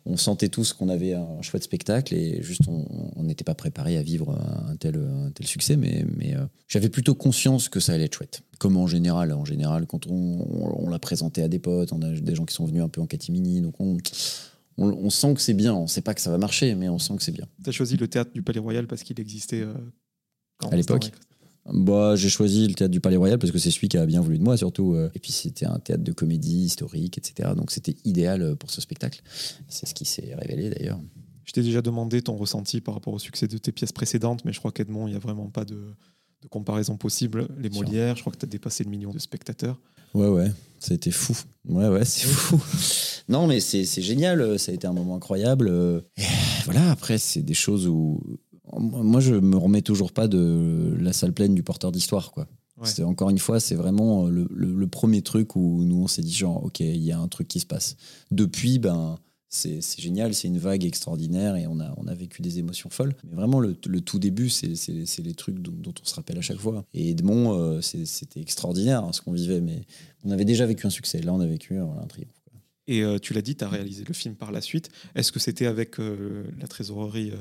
on 0.05 0.17
sentait 0.17 0.49
tous 0.49 0.73
qu'on 0.73 0.89
avait 0.89 1.15
un 1.15 1.43
chouette 1.43 1.65
spectacle 1.65 2.15
et 2.15 2.43
juste 2.43 2.63
on 2.69 3.23
n'était 3.23 3.45
pas 3.45 3.55
préparé 3.55 3.97
à 3.97 4.03
vivre 4.03 4.37
un 4.69 4.77
tel, 4.77 4.97
un 4.97 5.31
tel 5.31 5.47
succès, 5.47 5.77
mais, 5.77 6.05
mais 6.17 6.35
j'avais 6.69 6.89
plutôt 6.89 7.15
conscience 7.15 7.69
que 7.69 7.81
ça 7.81 7.95
allait 7.95 8.05
être 8.05 8.15
chouette. 8.15 8.43
Comme 8.59 8.77
en 8.77 8.87
général, 8.87 9.33
en 9.33 9.45
général, 9.45 9.87
quand 9.87 10.07
on, 10.07 10.47
on, 10.79 10.89
l'a 10.89 10.99
présenté 10.99 11.43
à 11.43 11.49
des 11.49 11.59
potes, 11.59 11.93
on 11.93 12.03
a 12.03 12.11
des 12.11 12.35
gens 12.35 12.45
qui 12.45 12.55
sont 12.55 12.67
venus 12.67 12.83
un 12.83 12.89
peu 12.89 13.01
en 13.01 13.07
catimini, 13.07 13.61
donc 13.61 13.75
on, 13.81 13.97
on, 14.79 14.89
on 14.89 15.11
sent 15.11 15.35
que 15.35 15.41
c'est 15.41 15.55
bien. 15.55 15.75
On 15.75 15.87
sait 15.87 16.01
pas 16.03 16.14
que 16.14 16.20
ça 16.20 16.31
va 16.31 16.39
marcher, 16.39 16.75
mais 16.75 16.89
on 16.89 16.99
sent 16.99 17.16
que 17.16 17.23
c'est 17.23 17.33
bien. 17.33 17.47
Tu 17.62 17.68
as 17.70 17.73
choisi 17.73 17.97
le 17.97 18.09
théâtre 18.09 18.33
du 18.33 18.43
Palais 18.43 18.61
Royal 18.61 18.87
parce 18.87 19.03
qu'il 19.03 19.18
existait 19.20 19.61
euh, 19.62 19.75
quand 20.59 20.68
À 20.70 20.77
l'époque 20.77 21.11
Bah, 21.73 22.16
j'ai 22.16 22.29
choisi 22.29 22.66
le 22.66 22.75
théâtre 22.75 22.91
du 22.91 23.01
Palais 23.01 23.16
Royal 23.16 23.39
parce 23.39 23.53
que 23.53 23.59
c'est 23.59 23.70
celui 23.70 23.89
qui 23.89 23.97
a 23.97 24.05
bien 24.07 24.20
voulu 24.20 24.39
de 24.39 24.43
moi, 24.43 24.57
surtout. 24.57 24.95
euh, 24.95 25.11
Et 25.14 25.18
puis 25.18 25.31
c'était 25.33 25.66
un 25.66 25.79
théâtre 25.79 26.03
de 26.03 26.12
comédie 26.12 26.64
historique, 26.64 27.18
etc. 27.18 27.51
Donc 27.57 27.70
c'était 27.70 27.95
idéal 28.05 28.43
euh, 28.43 28.55
pour 28.57 28.70
ce 28.70 28.81
spectacle. 28.81 29.23
C'est 29.68 29.87
ce 29.87 29.95
qui 29.95 30.05
s'est 30.05 30.35
révélé 30.35 30.70
d'ailleurs. 30.70 31.01
Je 31.45 31.53
t'ai 31.53 31.62
déjà 31.62 31.83
demandé 31.83 32.23
ton 32.23 32.37
ressenti 32.37 32.81
par 32.81 32.95
rapport 32.95 33.12
au 33.14 33.18
succès 33.18 33.47
de 33.49 33.59
tes 33.59 33.73
pièces 33.73 33.93
précédentes, 33.93 34.45
mais 34.45 34.53
je 34.53 34.59
crois 34.59 34.73
qu'Edmond, 34.73 35.07
il 35.07 35.11
n'y 35.11 35.16
a 35.16 35.20
vraiment 35.20 35.49
pas 35.51 35.64
de, 35.64 35.75
de 36.43 36.49
comparaison 36.49 36.97
possible. 36.97 37.49
Les. 37.59 37.68
Molières, 37.70 38.16
je 38.16 38.23
crois 38.23 38.33
que 38.33 38.39
tu 38.39 38.47
as 38.47 38.49
dépassé 38.49 38.85
le 38.85 38.91
million 38.91 39.11
de 39.12 39.18
spectateurs. 39.18 39.79
Ouais, 40.14 40.29
ouais, 40.29 40.51
ça 40.83 40.93
a 40.93 40.95
été 40.95 41.11
fou. 41.11 41.37
Ouais, 41.68 41.89
ouais, 41.89 42.05
c'est 42.05 42.26
fou. 42.26 42.61
Non, 43.28 43.47
mais 43.47 43.61
c'est 43.61 43.85
génial, 44.03 44.41
euh, 44.41 44.59
ça 44.59 44.72
a 44.72 44.74
été 44.74 44.87
un 44.87 44.93
moment 44.93 45.14
incroyable. 45.16 45.68
euh. 45.70 46.01
Et 46.16 46.22
voilà, 46.64 46.91
après, 46.91 47.18
c'est 47.18 47.43
des 47.43 47.55
choses 47.55 47.87
où. 47.87 48.20
Moi, 48.78 49.20
je 49.20 49.35
me 49.35 49.57
remets 49.57 49.83
toujours 49.83 50.12
pas 50.12 50.26
de 50.28 50.97
la 50.99 51.12
salle 51.12 51.33
pleine 51.33 51.55
du 51.55 51.62
porteur 51.62 51.93
d'histoire, 51.93 52.33
quoi. 52.33 52.47
Ouais. 52.78 52.89
C'est 52.89 53.05
encore 53.05 53.30
une 53.30 53.39
fois, 53.39 53.61
c'est 53.61 53.74
vraiment 53.76 54.26
le, 54.26 54.49
le- 54.51 54.72
le 54.74 54.87
premier 54.89 55.22
truc 55.22 55.57
où 55.57 55.85
nous 55.85 56.03
on 56.03 56.09
s'est 56.09 56.22
dit 56.22 56.33
genre, 56.35 56.64
ok, 56.64 56.80
il 56.80 56.97
y 57.03 57.12
a 57.12 57.18
un 57.18 57.28
truc 57.28 57.47
qui 57.49 57.61
se 57.61 57.66
passe. 57.66 57.97
Depuis, 58.30 58.78
ben, 58.78 59.18
c'est 59.55 60.01
génial, 60.01 60.33
c'est 60.35 60.49
une 60.49 60.57
vague 60.57 60.83
extraordinaire 60.83 61.57
et 61.57 61.67
on 61.67 61.79
a, 61.79 61.93
on 61.99 62.07
a 62.07 62.15
vécu 62.15 62.41
des 62.41 62.59
émotions 62.59 62.89
folles. 62.89 63.15
Mais 63.29 63.37
vraiment, 63.37 63.61
le, 63.61 63.77
le 63.87 64.01
tout 64.01 64.19
début, 64.19 64.49
c'est 64.49 64.73
les 65.19 65.35
trucs 65.35 65.59
dont, 65.59 65.73
dont 65.73 65.93
on 66.03 66.07
se 66.07 66.15
rappelle 66.15 66.39
à 66.39 66.41
chaque 66.41 66.59
fois. 66.59 66.87
Et 66.95 67.11
Edmond, 67.11 67.53
euh, 67.59 67.81
c'était 67.83 68.41
extraordinaire 68.41 69.05
hein, 69.05 69.13
ce 69.13 69.21
qu'on 69.21 69.33
vivait, 69.33 69.61
mais 69.61 69.83
on 70.25 70.31
avait 70.31 70.47
déjà 70.47 70.65
vécu 70.65 70.87
un 70.87 70.91
succès. 70.91 71.21
Là, 71.21 71.35
on 71.35 71.41
a 71.41 71.47
vécu 71.47 71.75
euh, 71.77 71.85
un 71.85 72.07
triomphe. 72.07 72.31
Et 72.89 73.03
euh, 73.03 73.19
tu 73.19 73.35
l'as 73.35 73.43
dit, 73.43 73.55
tu 73.55 73.63
as 73.63 73.69
réalisé 73.69 74.05
le 74.09 74.15
film 74.15 74.37
par 74.37 74.53
la 74.53 74.63
suite. 74.63 74.89
Est-ce 75.15 75.33
que 75.33 75.39
c'était 75.39 75.67
avec 75.67 76.01
euh, 76.01 76.45
la 76.59 76.67
trésorerie 76.67 77.33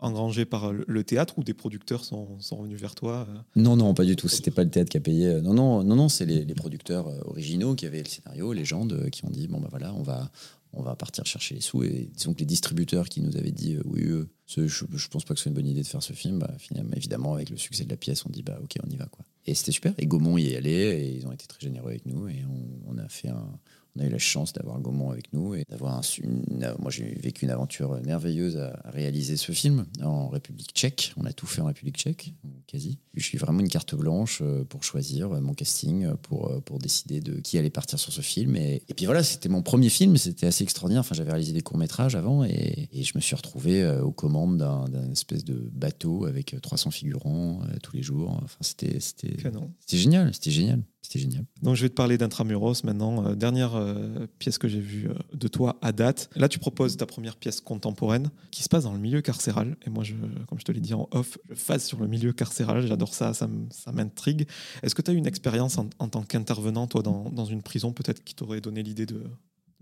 engrangée 0.00 0.44
par 0.44 0.72
le, 0.72 1.04
théâtre 1.04 1.38
ou 1.38 1.44
des 1.44 1.54
producteurs 1.54 2.04
sont, 2.04 2.40
sont 2.40 2.60
venus 2.64 2.80
vers 2.80 2.96
toi 2.96 3.28
Non, 3.54 3.76
non, 3.76 3.94
pas 3.94 4.04
du 4.04 4.16
tout. 4.16 4.26
C'était 4.26 4.50
pas 4.50 4.64
le 4.64 4.70
théâtre 4.70 4.90
qui 4.90 4.96
a 4.96 5.00
payé. 5.00 5.40
Non, 5.40 5.54
non, 5.54 5.84
non, 5.84 5.94
non, 5.94 6.08
c'est 6.08 6.26
les, 6.26 6.44
les 6.44 6.54
producteurs 6.54 7.06
originaux 7.28 7.76
qui 7.76 7.86
avaient 7.86 8.02
le 8.02 8.08
scénario, 8.08 8.52
les 8.52 8.64
gens 8.64 8.84
de- 8.84 9.08
qui 9.10 9.24
ont 9.24 9.30
dit 9.30 9.46
bon 9.46 9.60
bah 9.60 9.68
voilà, 9.70 9.94
on 9.94 10.02
va, 10.02 10.28
on 10.72 10.82
va 10.82 10.94
partir 10.96 11.24
chercher 11.26 11.54
les 11.54 11.60
sous. 11.60 11.82
Et 11.84 12.10
disons 12.14 12.34
que 12.34 12.40
les 12.40 12.46
distributeurs 12.46 13.08
qui 13.08 13.20
nous 13.20 13.36
avaient 13.36 13.52
dit 13.52 13.74
euh, 13.74 13.82
oui, 13.84 14.02
euh, 14.04 14.28
je, 14.56 15.08
pense 15.08 15.24
pas 15.24 15.34
que 15.34 15.38
ce 15.38 15.44
soit 15.44 15.50
une 15.50 15.54
bonne 15.54 15.66
idée 15.66 15.82
de 15.82 15.86
faire 15.86 16.02
ce 16.02 16.12
film. 16.12 16.38
Bah, 16.38 16.52
finalement, 16.58 16.92
évidemment, 16.94 17.34
avec 17.34 17.50
le 17.50 17.56
succès 17.56 17.84
de 17.84 17.90
la 17.90 17.96
pièce, 17.96 18.24
on 18.26 18.30
dit 18.30 18.42
bah 18.42 18.58
ok, 18.62 18.76
on 18.84 18.90
y 18.90 18.96
va 18.96 19.06
quoi. 19.06 19.24
Et 19.46 19.54
c'était 19.54 19.72
super. 19.72 19.94
Et 19.98 20.06
Gaumont 20.06 20.38
y 20.38 20.48
est 20.48 20.56
allé 20.56 20.70
et 20.70 21.16
ils 21.16 21.26
ont 21.26 21.32
été 21.32 21.46
très 21.46 21.60
généreux 21.60 21.90
avec 21.90 22.06
nous 22.06 22.28
et 22.28 22.42
on 22.86 22.98
a 22.98 23.08
fait 23.08 23.28
un. 23.28 23.58
On 23.94 24.00
a 24.00 24.06
eu 24.06 24.08
la 24.08 24.18
chance 24.18 24.54
d'avoir 24.54 24.80
Gaumont 24.80 25.10
avec 25.10 25.30
nous 25.34 25.54
et 25.54 25.64
d'avoir 25.68 25.98
un, 25.98 26.00
une- 26.22 26.74
moi 26.78 26.90
j'ai 26.90 27.14
vécu 27.22 27.44
une 27.44 27.50
aventure 27.50 28.00
merveilleuse 28.04 28.56
à, 28.56 28.80
à 28.84 28.90
réaliser 28.90 29.36
ce 29.36 29.52
film 29.52 29.84
en 30.02 30.28
République 30.28 30.70
tchèque. 30.74 31.12
On 31.18 31.26
a 31.26 31.32
tout 31.34 31.46
fait 31.46 31.60
en 31.60 31.66
République 31.66 31.96
tchèque, 31.98 32.32
quasi. 32.66 32.98
Je 33.14 33.22
suis 33.22 33.36
vraiment 33.36 33.60
une 33.60 33.68
carte 33.68 33.94
blanche 33.94 34.38
euh, 34.40 34.64
pour 34.64 34.82
choisir 34.82 35.32
euh, 35.32 35.40
mon 35.42 35.52
casting, 35.52 36.04
euh, 36.06 36.14
pour, 36.14 36.50
euh, 36.50 36.60
pour 36.60 36.78
décider 36.78 37.20
de 37.20 37.34
qui 37.40 37.58
allait 37.58 37.68
partir 37.68 37.98
sur 37.98 38.12
ce 38.14 38.22
film. 38.22 38.56
Et, 38.56 38.82
et 38.88 38.94
puis 38.94 39.04
voilà, 39.04 39.22
c'était 39.22 39.50
mon 39.50 39.60
premier 39.62 39.90
film, 39.90 40.16
c'était 40.16 40.46
assez 40.46 40.64
extraordinaire. 40.64 41.00
Enfin, 41.00 41.14
j'avais 41.14 41.30
réalisé 41.32 41.52
des 41.52 41.60
courts-métrages 41.60 42.14
avant 42.16 42.44
et, 42.44 42.88
et 42.92 43.02
je 43.02 43.12
me 43.14 43.20
suis 43.20 43.36
retrouvé 43.36 43.82
euh, 43.82 44.02
aux 44.02 44.12
commandes 44.12 44.56
d'un 44.56 44.86
d'un 44.88 45.10
espèce 45.12 45.44
de 45.44 45.68
bateau 45.70 46.24
avec 46.24 46.54
euh, 46.54 46.60
300 46.60 46.90
figurants 46.92 47.60
euh, 47.64 47.76
tous 47.82 47.94
les 47.96 48.02
jours. 48.02 48.40
Enfin, 48.42 48.56
c'était 48.62 49.00
c'était- 49.00 49.36
Canon. 49.36 49.70
c'était 49.80 49.98
génial, 49.98 50.32
c'était 50.32 50.50
génial. 50.50 50.82
C'était 51.02 51.18
génial. 51.18 51.44
Donc 51.62 51.74
je 51.74 51.82
vais 51.82 51.88
te 51.88 51.94
parler 51.94 52.16
d'Intramuros 52.16 52.84
maintenant. 52.84 53.26
Euh, 53.26 53.34
dernière 53.34 53.74
euh, 53.74 54.26
pièce 54.38 54.56
que 54.56 54.68
j'ai 54.68 54.80
vue 54.80 55.08
euh, 55.08 55.14
de 55.34 55.48
toi 55.48 55.76
à 55.82 55.90
date. 55.90 56.30
Là, 56.36 56.48
tu 56.48 56.60
proposes 56.60 56.96
ta 56.96 57.06
première 57.06 57.36
pièce 57.36 57.60
contemporaine 57.60 58.30
qui 58.52 58.62
se 58.62 58.68
passe 58.68 58.84
dans 58.84 58.92
le 58.92 59.00
milieu 59.00 59.20
carcéral. 59.20 59.76
Et 59.84 59.90
moi, 59.90 60.04
comme 60.48 60.60
je 60.60 60.64
te 60.64 60.70
l'ai 60.70 60.80
dit 60.80 60.94
en 60.94 61.08
off, 61.10 61.38
je 61.50 61.56
phase 61.56 61.84
sur 61.84 61.98
le 61.98 62.06
milieu 62.06 62.32
carcéral. 62.32 62.86
J'adore 62.86 63.14
ça, 63.14 63.34
ça 63.34 63.48
m'intrigue. 63.92 64.46
Est-ce 64.82 64.94
que 64.94 65.02
tu 65.02 65.10
as 65.10 65.14
eu 65.14 65.16
une 65.16 65.26
expérience 65.26 65.76
en, 65.76 66.08
tant 66.08 66.22
qu'intervenant, 66.22 66.86
toi, 66.86 67.02
dans, 67.02 67.30
dans 67.30 67.46
une 67.46 67.62
prison, 67.62 67.92
peut-être 67.92 68.22
qui 68.22 68.34
t'aurait 68.34 68.60
donné 68.60 68.82
l'idée 68.84 69.06
de, 69.06 69.24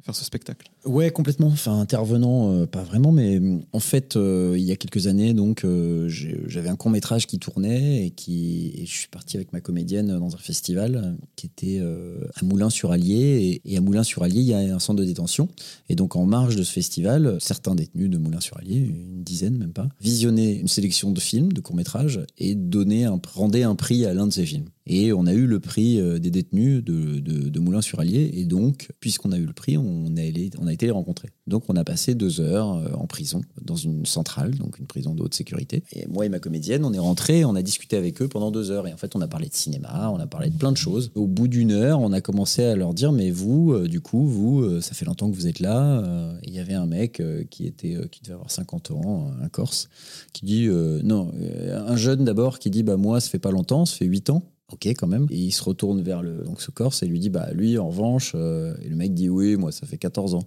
faire 0.03 0.15
ce 0.15 0.25
spectacle 0.25 0.71
Ouais, 0.85 1.11
complètement. 1.11 1.49
Enfin, 1.49 1.79
intervenant, 1.79 2.53
euh, 2.53 2.67
pas 2.67 2.83
vraiment, 2.83 3.13
mais 3.13 3.39
mm, 3.39 3.65
en 3.73 3.81
fait, 3.81 4.17
euh, 4.17 4.55
il 4.57 4.65
y 4.65 4.73
a 4.73 4.77
quelques 4.77 5.07
années, 5.07 5.35
donc, 5.35 5.65
euh, 5.65 6.09
j'avais 6.09 6.69
un 6.69 6.77
court 6.77 6.91
métrage 6.91 7.27
qui 7.27 7.39
tournait 7.39 8.07
et 8.07 8.11
qui, 8.11 8.85
je 8.87 8.91
suis 8.91 9.09
parti 9.09 9.37
avec 9.37 9.53
ma 9.53 9.61
comédienne 9.61 10.19
dans 10.19 10.35
un 10.35 10.39
festival 10.39 11.17
qui 11.37 11.47
était 11.47 11.81
à 11.81 12.45
Moulins-sur-Allier 12.45 13.61
et, 13.65 13.77
à 13.77 13.81
Moulins-sur-Allier, 13.81 14.41
il 14.41 14.47
y 14.47 14.55
a 14.55 14.59
un 14.59 14.79
centre 14.79 15.01
de 15.01 15.05
détention 15.05 15.49
et 15.89 15.95
donc 15.95 16.17
en 16.17 16.25
marge 16.25 16.57
de 16.57 16.63
ce 16.63 16.73
festival, 16.73 17.37
certains 17.41 17.75
détenus 17.75 18.11
de 18.11 18.19
Moulins-sur-Allier, 18.19 18.77
une 18.77 19.23
dizaine 19.23 19.57
même 19.57 19.73
pas, 19.73 19.89
visionnaient 20.01 20.57
une 20.57 20.69
sélection 20.69 21.11
de 21.11 21.21
films, 21.21 21.53
de 21.53 21.61
courts 21.61 21.77
métrages 21.77 22.21
et 22.39 22.55
donnaient 22.55 23.05
un, 23.05 23.21
rendaient 23.33 23.63
un 23.63 23.75
prix 23.75 24.05
à 24.05 24.15
l'un 24.15 24.27
de 24.27 24.33
ces 24.33 24.45
films. 24.45 24.67
Et 24.93 25.13
on 25.13 25.25
a 25.27 25.33
eu 25.33 25.47
le 25.47 25.61
prix 25.61 26.01
euh, 26.01 26.19
des 26.19 26.33
détenus 26.33 26.83
de, 26.83 27.21
de, 27.21 27.61
Moulins-sur-Allier. 27.61 28.33
Et 28.35 28.45
donc, 28.45 28.89
puisqu'on 28.99 29.31
a 29.31 29.39
eu 29.39 29.47
le 29.47 29.53
prix, 29.53 29.79
on 29.79 30.07
a, 30.17 30.21
on 30.59 30.67
a 30.67 30.73
été 30.73 30.87
les 30.87 30.91
rencontrer. 30.91 31.29
Donc, 31.47 31.63
on 31.69 31.77
a 31.77 31.85
passé 31.85 32.17
deux 32.17 32.41
heures 32.41 32.73
euh, 32.73 32.89
en 32.95 33.07
prison, 33.07 33.41
dans 33.63 33.77
une 33.77 34.05
centrale, 34.05 34.57
donc 34.57 34.81
une 34.81 34.89
prison 34.89 35.15
de 35.15 35.23
haute 35.23 35.35
sécurité. 35.35 35.85
Et 35.93 36.09
moi 36.09 36.27
et 36.27 36.29
ma 36.29 36.41
comédienne, 36.41 36.85
on 36.85 36.93
est 36.93 36.99
rentrés, 36.99 37.45
on 37.45 37.55
a 37.55 37.63
discuté 37.63 37.97
avec 37.97 38.21
eux 38.21 38.27
pendant 38.27 38.51
deux 38.51 38.73
heures. 38.73 38.89
Et 38.89 38.93
en 38.93 38.97
fait, 38.97 39.15
on 39.15 39.21
a 39.21 39.29
parlé 39.29 39.49
de 39.49 39.55
cinéma, 39.55 40.11
on 40.13 40.19
a 40.19 40.27
parlé 40.27 40.51
de 40.51 40.57
plein 40.57 40.73
de 40.73 40.77
choses. 40.77 41.13
Au 41.15 41.29
bout 41.29 41.47
d'une 41.47 41.71
heure, 41.71 42.01
on 42.01 42.11
a 42.11 42.21
commencé 42.21 42.65
à 42.65 42.75
leur 42.75 42.93
dire 42.93 43.13
Mais 43.13 43.31
vous, 43.31 43.73
euh, 43.73 43.87
du 43.87 44.01
coup, 44.01 44.27
vous, 44.27 44.81
ça 44.81 44.95
fait 44.95 45.05
longtemps 45.05 45.31
que 45.31 45.37
vous 45.37 45.47
êtes 45.47 45.61
là. 45.61 46.35
Il 46.43 46.53
y 46.53 46.59
avait 46.59 46.75
un 46.75 46.87
mec 46.87 47.23
qui, 47.49 47.65
était, 47.65 47.97
qui 48.11 48.23
devait 48.23 48.35
avoir 48.35 48.51
50 48.51 48.91
ans, 48.91 49.31
un 49.41 49.49
Corse, 49.49 49.89
qui 50.33 50.45
dit 50.45 50.69
Non, 51.05 51.31
un 51.71 51.97
jeune 51.97 52.25
d'abord 52.25 52.59
qui 52.59 52.71
dit 52.71 52.83
Bah, 52.83 52.97
moi, 52.97 53.21
ça 53.21 53.31
fait 53.31 53.39
pas 53.39 53.53
longtemps, 53.53 53.87
ça 53.87 53.97
fait 53.97 54.07
8 54.07 54.31
ans. 54.31 54.43
Ok, 54.73 54.87
quand 54.87 55.07
même. 55.07 55.27
Et 55.31 55.37
il 55.39 55.51
se 55.53 55.63
retourne 55.63 56.01
vers 56.03 56.23
le, 56.23 56.45
donc 56.45 56.61
ce 56.63 56.71
Corse 56.71 57.03
et 57.03 57.07
lui 57.07 57.19
dit 57.19 57.31
Bah, 57.31 57.51
lui, 57.53 57.79
en 57.79 57.89
revanche, 57.89 58.33
euh, 58.35 58.75
et 58.83 58.89
le 58.89 58.97
mec 58.97 59.15
dit 59.15 59.29
Oui, 59.29 59.57
moi, 59.57 59.73
ça 59.73 59.87
fait 59.87 59.99
14 59.99 60.35
ans. 60.35 60.47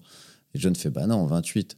Et 0.54 0.60
jeune 0.60 0.76
fait 0.76 0.90
Bah, 0.90 1.08
non, 1.08 1.26
28. 1.26 1.78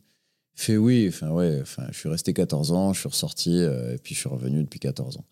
Il 0.57 0.61
fait 0.61 0.77
Oui, 0.77 1.05
enfin, 1.09 1.31
ouais, 1.31 1.59
enfin, 1.61 1.87
je 1.91 1.97
suis 1.97 2.09
resté 2.09 2.33
14 2.33 2.71
ans, 2.71 2.93
je 2.93 2.99
suis 2.99 3.09
ressorti, 3.09 3.57
euh, 3.57 3.95
et 3.95 3.97
puis 3.97 4.15
je 4.15 4.19
suis 4.19 4.29
revenu 4.29 4.63
depuis 4.63 4.79
14 4.79 5.17
ans. 5.17 5.25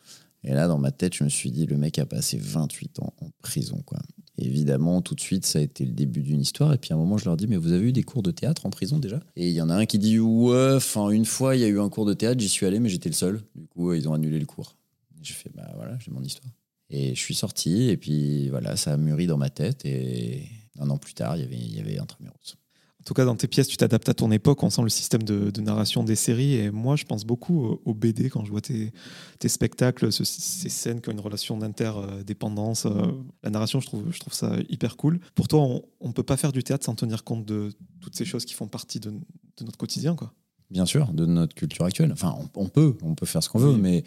Et 0.45 0.53
là, 0.53 0.67
dans 0.67 0.77
ma 0.77 0.91
tête, 0.91 1.13
je 1.15 1.23
me 1.23 1.29
suis 1.29 1.51
dit 1.51 1.65
Le 1.65 1.77
mec 1.77 1.99
a 1.99 2.05
passé 2.05 2.37
28 2.37 2.99
ans 2.99 3.13
en 3.21 3.29
prison, 3.41 3.81
quoi. 3.85 3.99
évidemment, 4.37 5.01
tout 5.01 5.15
de 5.15 5.21
suite, 5.21 5.45
ça 5.45 5.59
a 5.59 5.61
été 5.61 5.85
le 5.85 5.93
début 5.93 6.21
d'une 6.21 6.41
histoire. 6.41 6.73
Et 6.73 6.77
puis 6.77 6.91
à 6.91 6.95
un 6.95 6.99
moment, 6.99 7.17
je 7.17 7.25
leur 7.25 7.37
dis 7.37 7.47
Mais 7.47 7.55
vous 7.55 7.71
avez 7.71 7.85
eu 7.87 7.93
des 7.93 8.03
cours 8.03 8.23
de 8.23 8.31
théâtre 8.31 8.65
en 8.65 8.69
prison 8.69 8.99
déjà? 8.99 9.21
Et 9.37 9.47
il 9.47 9.53
y 9.53 9.61
en 9.61 9.69
a 9.69 9.75
un 9.75 9.85
qui 9.85 9.99
dit 9.99 10.19
Ouais, 10.19 10.73
enfin, 10.75 11.09
une 11.11 11.25
fois, 11.25 11.55
il 11.55 11.61
y 11.61 11.63
a 11.63 11.67
eu 11.67 11.79
un 11.79 11.87
cours 11.89 12.05
de 12.05 12.13
théâtre, 12.13 12.41
j'y 12.41 12.49
suis 12.49 12.65
allé, 12.65 12.79
mais 12.81 12.89
j'étais 12.89 13.07
le 13.09 13.15
seul. 13.15 13.41
Du 13.55 13.67
coup, 13.67 13.93
ils 13.93 14.09
ont 14.09 14.13
annulé 14.13 14.39
le 14.39 14.45
cours. 14.45 14.75
J'ai 15.21 15.33
fait 15.33 15.49
Bah 15.55 15.71
voilà, 15.77 15.97
j'ai 15.99 16.11
mon 16.11 16.21
histoire. 16.21 16.51
Et 16.89 17.15
je 17.15 17.19
suis 17.19 17.35
sorti, 17.35 17.89
et 17.89 17.97
puis 17.97 18.49
voilà, 18.49 18.75
ça 18.75 18.93
a 18.93 18.97
mûri 18.97 19.27
dans 19.27 19.37
ma 19.37 19.49
tête. 19.49 19.85
Et 19.85 20.47
un 20.79 20.89
an 20.89 20.97
plus 20.97 21.13
tard, 21.13 21.37
il 21.37 21.41
y 21.41 21.45
avait, 21.45 21.55
il 21.55 21.75
y 21.75 21.79
avait 21.79 21.97
Intramuros. 21.97 22.57
En 23.03 23.05
tout 23.05 23.13
cas, 23.13 23.25
dans 23.25 23.35
tes 23.35 23.49
pièces, 23.49 23.67
tu 23.67 23.75
t'adaptes 23.75 24.07
à 24.07 24.13
ton 24.13 24.31
époque. 24.31 24.63
On 24.63 24.69
sent 24.69 24.81
le 24.81 24.87
système 24.87 25.23
de, 25.23 25.51
narration 25.59 26.05
des 26.05 26.15
séries. 26.15 26.53
Et 26.53 26.71
moi, 26.71 26.95
je 26.95 27.03
pense 27.03 27.25
beaucoup 27.25 27.77
au 27.83 27.93
BD 27.93 28.29
quand 28.29 28.45
je 28.45 28.51
vois 28.51 28.61
tes, 28.61 28.93
tes 29.39 29.49
spectacles, 29.49 30.09
ces 30.13 30.23
scènes 30.23 31.01
qui 31.01 31.09
ont 31.09 31.11
une 31.11 31.19
relation 31.19 31.57
d'interdépendance. 31.57 32.85
Euh, 32.85 33.11
la 33.43 33.49
narration, 33.49 33.81
je 33.81 33.87
trouve, 33.87 34.05
je 34.09 34.19
trouve 34.21 34.33
ça 34.33 34.55
hyper 34.69 34.95
cool. 34.95 35.19
Pour 35.35 35.49
toi, 35.49 35.59
on 35.99 36.07
ne 36.07 36.13
peut 36.13 36.23
pas 36.23 36.37
faire 36.37 36.53
du 36.53 36.63
théâtre 36.63 36.85
sans 36.85 36.95
tenir 36.95 37.25
compte 37.25 37.43
de 37.43 37.73
toutes 37.99 38.15
ces 38.15 38.23
choses 38.23 38.45
qui 38.45 38.53
font 38.53 38.69
partie 38.69 39.01
de, 39.01 39.09
de 39.09 39.65
notre 39.65 39.77
quotidien. 39.77 40.15
Quoi. 40.15 40.33
Bien 40.71 40.85
sûr, 40.85 41.11
de 41.11 41.25
notre 41.25 41.55
culture 41.55 41.83
actuelle. 41.83 42.13
Enfin, 42.13 42.37
on, 42.55 42.69
peut, 42.69 42.95
on 43.01 43.15
peut 43.15 43.25
faire 43.25 43.43
ce 43.43 43.49
qu'on 43.49 43.59
veut, 43.59 43.75
mais 43.75 44.05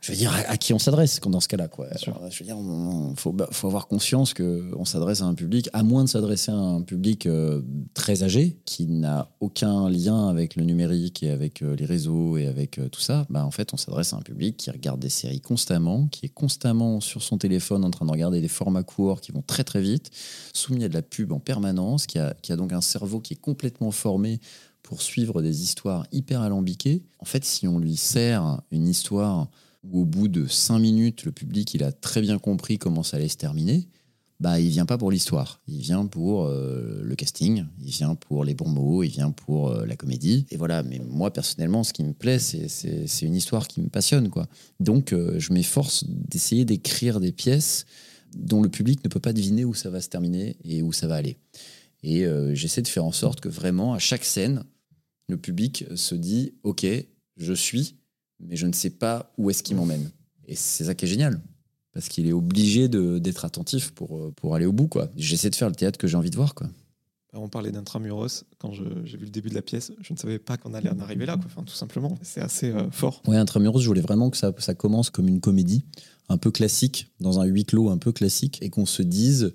je 0.00 0.12
veux 0.12 0.16
dire, 0.16 0.32
à, 0.48 0.56
qui 0.56 0.72
on 0.72 0.78
s'adresse 0.78 1.20
dans 1.20 1.40
ce 1.40 1.48
cas-là 1.48 1.68
quoi. 1.68 1.86
je 1.98 2.10
veux 2.10 2.44
dire, 2.46 2.56
il 2.58 3.16
faut, 3.16 3.36
faut, 3.50 3.66
avoir 3.66 3.86
conscience 3.86 4.32
qu'on 4.32 4.84
s'adresse 4.86 5.20
à 5.20 5.26
un 5.26 5.34
public, 5.34 5.68
à 5.74 5.82
moins 5.82 6.04
de 6.04 6.08
s'adresser 6.08 6.50
à 6.50 6.56
un 6.56 6.80
public 6.80 7.26
euh, 7.26 7.60
très 7.92 8.22
âgé, 8.22 8.56
qui 8.64 8.86
n'a 8.86 9.30
aucun 9.40 9.90
lien 9.90 10.28
avec 10.28 10.56
le 10.56 10.64
numérique 10.64 11.22
et 11.22 11.30
avec 11.30 11.62
euh, 11.62 11.76
les 11.76 11.84
réseaux 11.84 12.38
et 12.38 12.46
avec 12.46 12.78
euh, 12.78 12.88
tout 12.88 13.00
ça. 13.00 13.26
Bah, 13.28 13.44
en 13.44 13.50
fait, 13.50 13.74
on 13.74 13.76
s'adresse 13.76 14.14
à 14.14 14.16
un 14.16 14.22
public 14.22 14.56
qui 14.56 14.70
regarde 14.70 15.00
des 15.00 15.10
séries 15.10 15.42
constamment, 15.42 16.06
qui 16.06 16.26
est 16.26 16.30
constamment 16.30 17.00
sur 17.00 17.22
son 17.22 17.36
téléphone 17.36 17.84
en 17.84 17.90
train 17.90 18.06
de 18.06 18.10
regarder 18.10 18.40
des 18.40 18.48
formats 18.48 18.82
courts 18.82 19.20
qui 19.20 19.32
vont 19.32 19.42
très 19.42 19.64
très 19.64 19.82
vite, 19.82 20.10
soumis 20.54 20.84
à 20.84 20.88
de 20.88 20.94
la 20.94 21.02
pub 21.02 21.30
en 21.30 21.40
permanence, 21.40 22.06
qui 22.06 22.18
a, 22.18 22.34
qui 22.40 22.52
a 22.52 22.56
donc 22.56 22.72
un 22.72 22.80
cerveau 22.80 23.20
qui 23.20 23.34
est 23.34 23.40
complètement 23.40 23.90
formé 23.90 24.40
pour 24.82 25.02
suivre 25.02 25.42
des 25.42 25.62
histoires 25.62 26.06
hyper 26.10 26.40
alambiquées. 26.40 27.02
En 27.18 27.26
fait, 27.26 27.44
si 27.44 27.68
on 27.68 27.78
lui 27.78 27.96
sert 27.96 28.62
une 28.70 28.88
histoire 28.88 29.48
où 29.82 30.02
au 30.02 30.04
bout 30.04 30.28
de 30.28 30.46
cinq 30.46 30.78
minutes, 30.78 31.24
le 31.24 31.32
public 31.32 31.74
il 31.74 31.82
a 31.84 31.92
très 31.92 32.20
bien 32.20 32.38
compris 32.38 32.78
comment 32.78 33.02
ça 33.02 33.16
allait 33.16 33.28
se 33.28 33.36
terminer, 33.36 33.88
bah, 34.40 34.58
il 34.58 34.70
vient 34.70 34.86
pas 34.86 34.96
pour 34.96 35.10
l'histoire, 35.10 35.60
il 35.68 35.80
vient 35.80 36.06
pour 36.06 36.46
euh, 36.46 37.02
le 37.02 37.14
casting, 37.14 37.66
il 37.82 37.90
vient 37.90 38.14
pour 38.14 38.42
les 38.42 38.54
bons 38.54 38.70
mots, 38.70 39.02
il 39.02 39.10
vient 39.10 39.30
pour 39.30 39.68
euh, 39.68 39.84
la 39.84 39.96
comédie. 39.96 40.46
Et 40.50 40.56
voilà, 40.56 40.82
mais 40.82 40.98
moi 40.98 41.30
personnellement, 41.30 41.84
ce 41.84 41.92
qui 41.92 42.02
me 42.02 42.14
plaît, 42.14 42.38
c'est 42.38 43.20
une 43.20 43.34
histoire 43.34 43.68
qui 43.68 43.82
me 43.82 43.90
passionne. 43.90 44.30
quoi. 44.30 44.48
Donc 44.80 45.12
euh, 45.12 45.38
je 45.38 45.52
m'efforce 45.52 46.04
d'essayer 46.08 46.64
d'écrire 46.64 47.20
des 47.20 47.32
pièces 47.32 47.84
dont 48.34 48.62
le 48.62 48.70
public 48.70 49.04
ne 49.04 49.10
peut 49.10 49.20
pas 49.20 49.34
deviner 49.34 49.66
où 49.66 49.74
ça 49.74 49.90
va 49.90 50.00
se 50.00 50.08
terminer 50.08 50.56
et 50.64 50.80
où 50.80 50.92
ça 50.92 51.06
va 51.06 51.16
aller. 51.16 51.36
Et 52.02 52.24
j'essaie 52.54 52.80
de 52.80 52.88
faire 52.88 53.04
en 53.04 53.12
sorte 53.12 53.40
que 53.40 53.50
vraiment, 53.50 53.92
à 53.92 53.98
chaque 53.98 54.24
scène, 54.24 54.62
le 55.28 55.36
public 55.36 55.84
se 55.96 56.14
dit, 56.14 56.54
OK, 56.62 56.86
je 57.36 57.52
suis, 57.52 57.96
mais 58.40 58.56
je 58.56 58.66
ne 58.66 58.72
sais 58.72 58.90
pas 58.90 59.32
où 59.38 59.50
est-ce 59.50 59.62
qu'il 59.62 59.76
m'emmène. 59.76 60.10
Et 60.46 60.56
c'est 60.56 60.84
ça 60.84 60.94
qui 60.94 61.04
est 61.04 61.08
génial, 61.08 61.40
parce 61.92 62.08
qu'il 62.08 62.26
est 62.26 62.32
obligé 62.32 62.88
d'être 62.88 63.44
attentif 63.44 63.92
pour, 63.92 64.18
euh, 64.18 64.32
pour 64.34 64.54
aller 64.54 64.66
au 64.66 64.72
bout. 64.72 64.88
quoi. 64.88 65.08
J'essaie 65.16 65.50
de 65.50 65.54
faire 65.54 65.68
le 65.68 65.74
théâtre 65.74 65.98
que 65.98 66.06
j'ai 66.06 66.16
envie 66.16 66.30
de 66.30 66.36
voir. 66.36 66.54
quoi. 66.54 66.68
On 67.32 67.48
parlait 67.48 67.70
d'intramuros. 67.70 68.44
Quand 68.58 68.72
j'ai 68.72 69.16
vu 69.16 69.24
le 69.24 69.30
début 69.30 69.50
de 69.50 69.54
la 69.54 69.62
pièce, 69.62 69.92
je 70.00 70.12
ne 70.12 70.18
savais 70.18 70.40
pas 70.40 70.56
qu'on 70.56 70.74
allait 70.74 70.90
en 70.90 70.98
arriver 70.98 71.26
là, 71.26 71.36
quoi. 71.36 71.46
Enfin, 71.46 71.62
tout 71.62 71.74
simplement. 71.74 72.18
C'est 72.22 72.40
assez 72.40 72.70
euh, 72.70 72.90
fort. 72.90 73.22
Oui, 73.28 73.36
intramuros, 73.36 73.80
je 73.80 73.86
voulais 73.86 74.00
vraiment 74.00 74.30
que 74.30 74.36
ça, 74.36 74.52
ça 74.58 74.74
commence 74.74 75.10
comme 75.10 75.28
une 75.28 75.40
comédie 75.40 75.84
un 76.28 76.38
peu 76.38 76.50
classique, 76.50 77.08
dans 77.20 77.38
un 77.40 77.44
huis 77.44 77.64
clos 77.64 77.88
un 77.88 77.98
peu 77.98 78.10
classique, 78.12 78.58
et 78.62 78.70
qu'on 78.70 78.86
se 78.86 79.02
dise. 79.02 79.52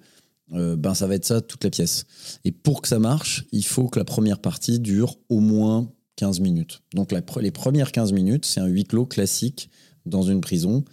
Euh, 0.53 0.75
ben 0.75 0.93
ça 0.93 1.07
va 1.07 1.15
être 1.15 1.25
ça 1.25 1.41
toute 1.41 1.63
la 1.63 1.71
pièce. 1.71 2.05
Et 2.43 2.51
pour 2.51 2.83
que 2.83 2.87
ça 2.87 2.99
marche, 2.99 3.47
il 3.51 3.65
faut 3.65 3.87
que 3.87 3.97
la 3.97 4.05
première 4.05 4.37
partie 4.37 4.79
dure 4.79 5.17
au 5.27 5.39
moins 5.39 5.91
15 6.15 6.39
minutes. 6.39 6.81
Donc 6.93 7.11
les 7.11 7.51
premières 7.51 7.91
15 7.91 8.11
minutes, 8.13 8.45
c'est 8.45 8.59
un 8.59 8.67
huis 8.67 8.85
clos 8.85 9.05
classique 9.05 9.69
dans 10.05 10.23
une 10.23 10.41
prison. 10.41 10.83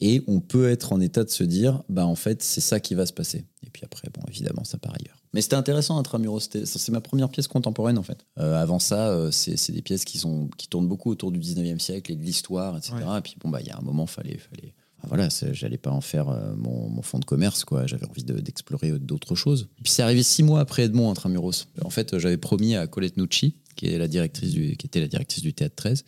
Et 0.00 0.22
on 0.26 0.40
peut 0.40 0.68
être 0.68 0.92
en 0.92 1.00
état 1.00 1.24
de 1.24 1.30
se 1.30 1.44
dire, 1.44 1.82
bah 1.88 2.04
en 2.06 2.16
fait, 2.16 2.42
c'est 2.42 2.60
ça 2.60 2.80
qui 2.80 2.94
va 2.94 3.06
se 3.06 3.12
passer. 3.12 3.46
Et 3.62 3.70
puis 3.70 3.82
après, 3.84 4.08
bon, 4.12 4.20
évidemment, 4.28 4.64
ça 4.64 4.76
part 4.76 4.92
ailleurs. 5.00 5.22
Mais 5.32 5.40
c'était 5.40 5.56
intéressant, 5.56 5.98
Intramuros. 5.98 6.40
C'est 6.40 6.88
ma 6.90 7.00
première 7.00 7.28
pièce 7.28 7.48
contemporaine, 7.48 7.96
en 7.96 8.02
fait. 8.02 8.26
Euh, 8.38 8.60
avant 8.60 8.78
ça, 8.78 9.08
euh, 9.08 9.30
c'est 9.30 9.72
des 9.72 9.82
pièces 9.82 10.04
qui, 10.04 10.18
sont, 10.18 10.48
qui 10.58 10.68
tournent 10.68 10.88
beaucoup 10.88 11.10
autour 11.10 11.32
du 11.32 11.38
19e 11.40 11.78
siècle 11.78 12.12
et 12.12 12.16
de 12.16 12.22
l'histoire, 12.22 12.76
etc. 12.76 12.94
Et 13.18 13.20
puis, 13.20 13.36
bon, 13.40 13.48
bah, 13.48 13.60
il 13.60 13.66
y 13.66 13.70
a 13.70 13.78
un 13.78 13.82
moment, 13.82 14.06
fallait, 14.06 14.38
fallait, 14.38 14.74
voilà, 15.08 15.28
j'allais 15.52 15.78
pas 15.78 15.90
en 15.90 16.00
faire 16.00 16.28
euh, 16.28 16.54
mon, 16.56 16.88
mon, 16.88 17.02
fonds 17.02 17.18
de 17.18 17.24
commerce, 17.24 17.64
quoi. 17.64 17.86
J'avais 17.86 18.06
envie 18.06 18.24
d'explorer 18.24 18.92
d'autres 18.98 19.34
choses. 19.34 19.68
puis 19.82 19.92
c'est 19.92 20.02
arrivé 20.02 20.22
six 20.22 20.42
mois 20.42 20.60
après 20.60 20.84
Edmond 20.84 21.10
Intramuros. 21.10 21.66
En 21.84 21.90
fait, 21.90 22.18
j'avais 22.18 22.38
promis 22.38 22.76
à 22.76 22.86
Colette 22.86 23.16
Nucci, 23.16 23.56
qui, 23.74 23.86
la 23.96 24.08
directrice 24.08 24.52
du, 24.52 24.72
était 24.72 25.00
la 25.00 25.08
directrice 25.08 25.42
du 25.42 25.52
théâtre 25.52 25.74
13, 25.76 26.04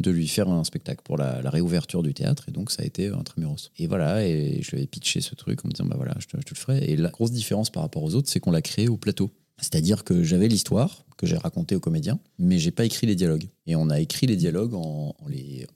de 0.00 0.10
lui 0.10 0.28
faire 0.28 0.48
un 0.48 0.64
spectacle 0.64 1.02
pour 1.04 1.16
la, 1.16 1.40
réouverture 1.50 2.02
du 2.02 2.14
théâtre. 2.14 2.48
Et 2.48 2.52
donc, 2.52 2.70
ça 2.70 2.82
a 2.82 2.86
été 2.86 3.08
Intramuros. 3.08 3.70
Et 3.78 3.86
voilà, 3.86 4.26
et 4.26 4.60
je 4.62 4.70
lui 4.70 4.78
avais 4.78 4.86
pitché 4.86 5.20
ce 5.20 5.34
truc 5.34 5.64
en 5.64 5.68
me 5.68 5.72
disant, 5.72 5.86
bah 5.86 5.96
voilà, 5.96 6.14
je 6.18 6.26
te, 6.26 6.36
le 6.36 6.56
ferai. 6.56 6.90
Et 6.90 6.96
la 6.96 7.10
grosse 7.10 7.32
différence 7.32 7.70
par 7.70 7.82
rapport 7.82 8.02
aux 8.02 8.14
autres, 8.14 8.28
c'est 8.28 8.40
qu'on 8.40 8.52
l'a 8.52 8.62
créé 8.62 8.88
au 8.88 8.96
plateau. 8.96 9.30
C'est-à-dire 9.58 10.04
que 10.04 10.22
j'avais 10.22 10.48
l'histoire 10.48 11.06
que 11.16 11.26
j'ai 11.26 11.36
racontée 11.36 11.74
aux 11.74 11.80
comédiens, 11.80 12.18
mais 12.38 12.58
j'ai 12.58 12.70
pas 12.70 12.84
écrit 12.84 13.06
les 13.06 13.14
dialogues. 13.14 13.48
Et 13.66 13.74
on 13.74 13.88
a 13.88 14.00
écrit 14.00 14.26
les 14.26 14.36
dialogues 14.36 14.74
en, 14.74 15.16
les 15.28 15.66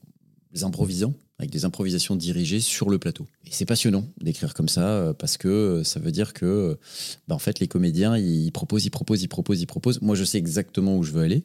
improvisant 0.61 1.13
avec 1.41 1.49
des 1.49 1.65
improvisations 1.65 2.15
dirigées 2.15 2.59
sur 2.59 2.89
le 2.89 2.99
plateau. 2.99 3.25
Et 3.45 3.49
c'est 3.51 3.65
passionnant 3.65 4.05
d'écrire 4.21 4.53
comme 4.53 4.69
ça 4.69 4.87
euh, 4.87 5.13
parce 5.13 5.37
que 5.37 5.47
euh, 5.47 5.83
ça 5.83 5.99
veut 5.99 6.11
dire 6.11 6.33
que 6.33 6.77
bah, 7.27 7.35
en 7.35 7.39
fait 7.39 7.59
les 7.59 7.67
comédiens 7.67 8.15
ils 8.15 8.51
proposent, 8.51 8.85
ils 8.85 8.91
proposent, 8.91 9.23
ils 9.23 9.27
proposent, 9.27 9.61
ils 9.61 9.67
proposent. 9.67 10.01
Moi 10.01 10.15
je 10.15 10.23
sais 10.23 10.37
exactement 10.37 10.97
où 10.97 11.03
je 11.03 11.11
veux 11.11 11.23
aller 11.23 11.43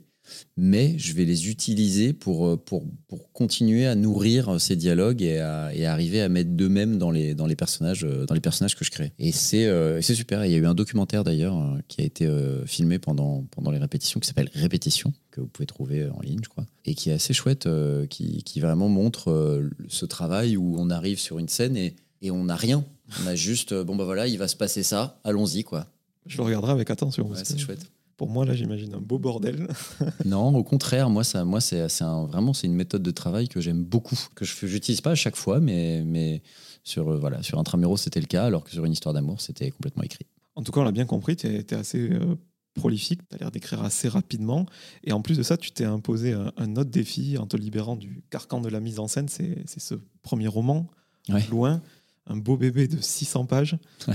mais 0.56 0.98
je 0.98 1.12
vais 1.12 1.24
les 1.24 1.48
utiliser 1.48 2.12
pour, 2.12 2.46
euh, 2.46 2.56
pour, 2.56 2.84
pour 3.08 3.32
continuer 3.32 3.86
à 3.86 3.94
nourrir 3.94 4.60
ces 4.60 4.76
dialogues 4.76 5.22
et 5.22 5.38
à, 5.38 5.74
et 5.74 5.86
arriver 5.86 6.20
à 6.22 6.28
mettre 6.28 6.50
d'eux-mêmes 6.50 6.98
dans 6.98 7.10
les, 7.10 7.34
dans, 7.34 7.46
les 7.46 7.56
personnages, 7.56 8.06
dans 8.26 8.34
les 8.34 8.40
personnages 8.40 8.76
que 8.76 8.84
je 8.84 8.90
crée. 8.90 9.12
Et 9.18 9.32
c'est 9.32 9.66
c'est 10.00 10.14
super. 10.14 10.44
il 10.44 10.52
y 10.52 10.54
a 10.54 10.58
eu 10.58 10.66
un 10.66 10.74
documentaire 10.74 11.24
d'ailleurs 11.24 11.78
qui 11.88 12.00
a 12.00 12.04
été 12.04 12.28
filmé 12.66 12.98
pendant, 12.98 13.44
pendant 13.50 13.70
les 13.70 13.78
répétitions 13.78 14.20
qui 14.20 14.26
s'appelle 14.26 14.50
Répétition, 14.54 15.12
que 15.30 15.40
vous 15.40 15.46
pouvez 15.46 15.66
trouver 15.66 16.08
en 16.08 16.20
ligne, 16.20 16.40
je 16.42 16.48
crois, 16.48 16.66
et 16.84 16.94
qui 16.94 17.10
est 17.10 17.14
assez 17.14 17.32
chouette, 17.32 17.68
qui, 18.10 18.42
qui 18.42 18.60
vraiment 18.60 18.88
montre 18.88 19.62
ce 19.88 20.06
travail 20.06 20.56
où 20.56 20.76
on 20.78 20.90
arrive 20.90 21.18
sur 21.18 21.38
une 21.38 21.48
scène 21.48 21.76
et, 21.76 21.94
et 22.22 22.30
on 22.30 22.44
n'a 22.44 22.56
rien. 22.56 22.84
On 23.22 23.26
a 23.26 23.34
juste, 23.34 23.72
euh, 23.72 23.84
bon 23.84 23.96
bah 23.96 24.04
voilà, 24.04 24.26
il 24.26 24.38
va 24.38 24.48
se 24.48 24.56
passer 24.56 24.82
ça, 24.82 25.20
allons-y 25.24 25.64
quoi. 25.64 25.86
Je 26.26 26.38
le 26.38 26.42
regarderai 26.42 26.72
avec 26.72 26.90
attention. 26.90 27.28
Ouais, 27.28 27.38
c'est 27.44 27.58
chouette. 27.58 27.86
Pour 28.16 28.30
moi, 28.30 28.46
là, 28.46 28.54
j'imagine 28.54 28.94
un 28.94 29.00
beau 29.00 29.18
bordel. 29.18 29.68
Non, 30.24 30.54
au 30.56 30.64
contraire, 30.64 31.10
moi, 31.10 31.22
ça, 31.24 31.44
moi, 31.44 31.60
c'est, 31.60 31.86
un- 32.02 32.24
vraiment, 32.26 32.54
c'est 32.54 32.66
une 32.66 32.74
méthode 32.74 33.02
de 33.02 33.10
travail 33.10 33.48
que 33.48 33.60
j'aime 33.60 33.84
beaucoup, 33.84 34.18
que 34.34 34.44
je 34.44 34.66
j'utilise 34.66 35.00
pas 35.02 35.10
à 35.10 35.14
chaque 35.14 35.36
fois, 35.36 35.60
mais, 35.60 36.02
mais 36.04 36.42
sur, 36.82 37.08
euh, 37.12 37.18
voilà, 37.18 37.42
sur 37.42 37.58
Intramuros, 37.58 37.98
c'était 37.98 38.20
le 38.20 38.26
cas, 38.26 38.44
alors 38.46 38.64
que 38.64 38.70
sur 38.70 38.84
une 38.86 38.92
histoire 38.92 39.12
d'amour, 39.12 39.40
c'était 39.40 39.70
complètement 39.70 40.02
écrit. 40.02 40.24
En 40.54 40.62
tout 40.62 40.72
cas, 40.72 40.80
on 40.80 40.84
l'a 40.84 40.92
bien 40.92 41.04
compris, 41.04 41.36
tu 41.36 41.46
es, 41.46 41.74
assez 41.74 42.08
euh, 42.10 42.36
prolifique, 42.74 43.20
tu 43.28 43.34
as 43.36 43.38
l'air 43.38 43.50
d'écrire 43.50 43.82
assez 43.82 44.08
rapidement. 44.08 44.64
Et 45.04 45.12
en 45.12 45.20
plus 45.20 45.36
de 45.36 45.42
ça, 45.42 45.58
tu 45.58 45.70
t'es 45.72 45.84
imposé 45.84 46.32
un, 46.32 46.52
un 46.56 46.76
autre 46.76 46.90
défi 46.90 47.36
en 47.36 47.46
te 47.46 47.56
libérant 47.58 47.96
du 47.96 48.22
carcan 48.30 48.62
de 48.62 48.70
la 48.70 48.80
mise 48.80 48.98
en 48.98 49.08
scène. 49.08 49.28
C'est 49.28 49.62
c'est 49.66 49.80
ce 49.80 49.94
premier 50.22 50.48
roman, 50.48 50.86
Ouais. 51.28 51.44
Loin, 51.50 51.82
un 52.26 52.36
beau 52.36 52.56
bébé 52.56 52.86
de 52.88 52.98
600 53.00 53.44
pages. 53.46 53.76
Ouais. 54.08 54.14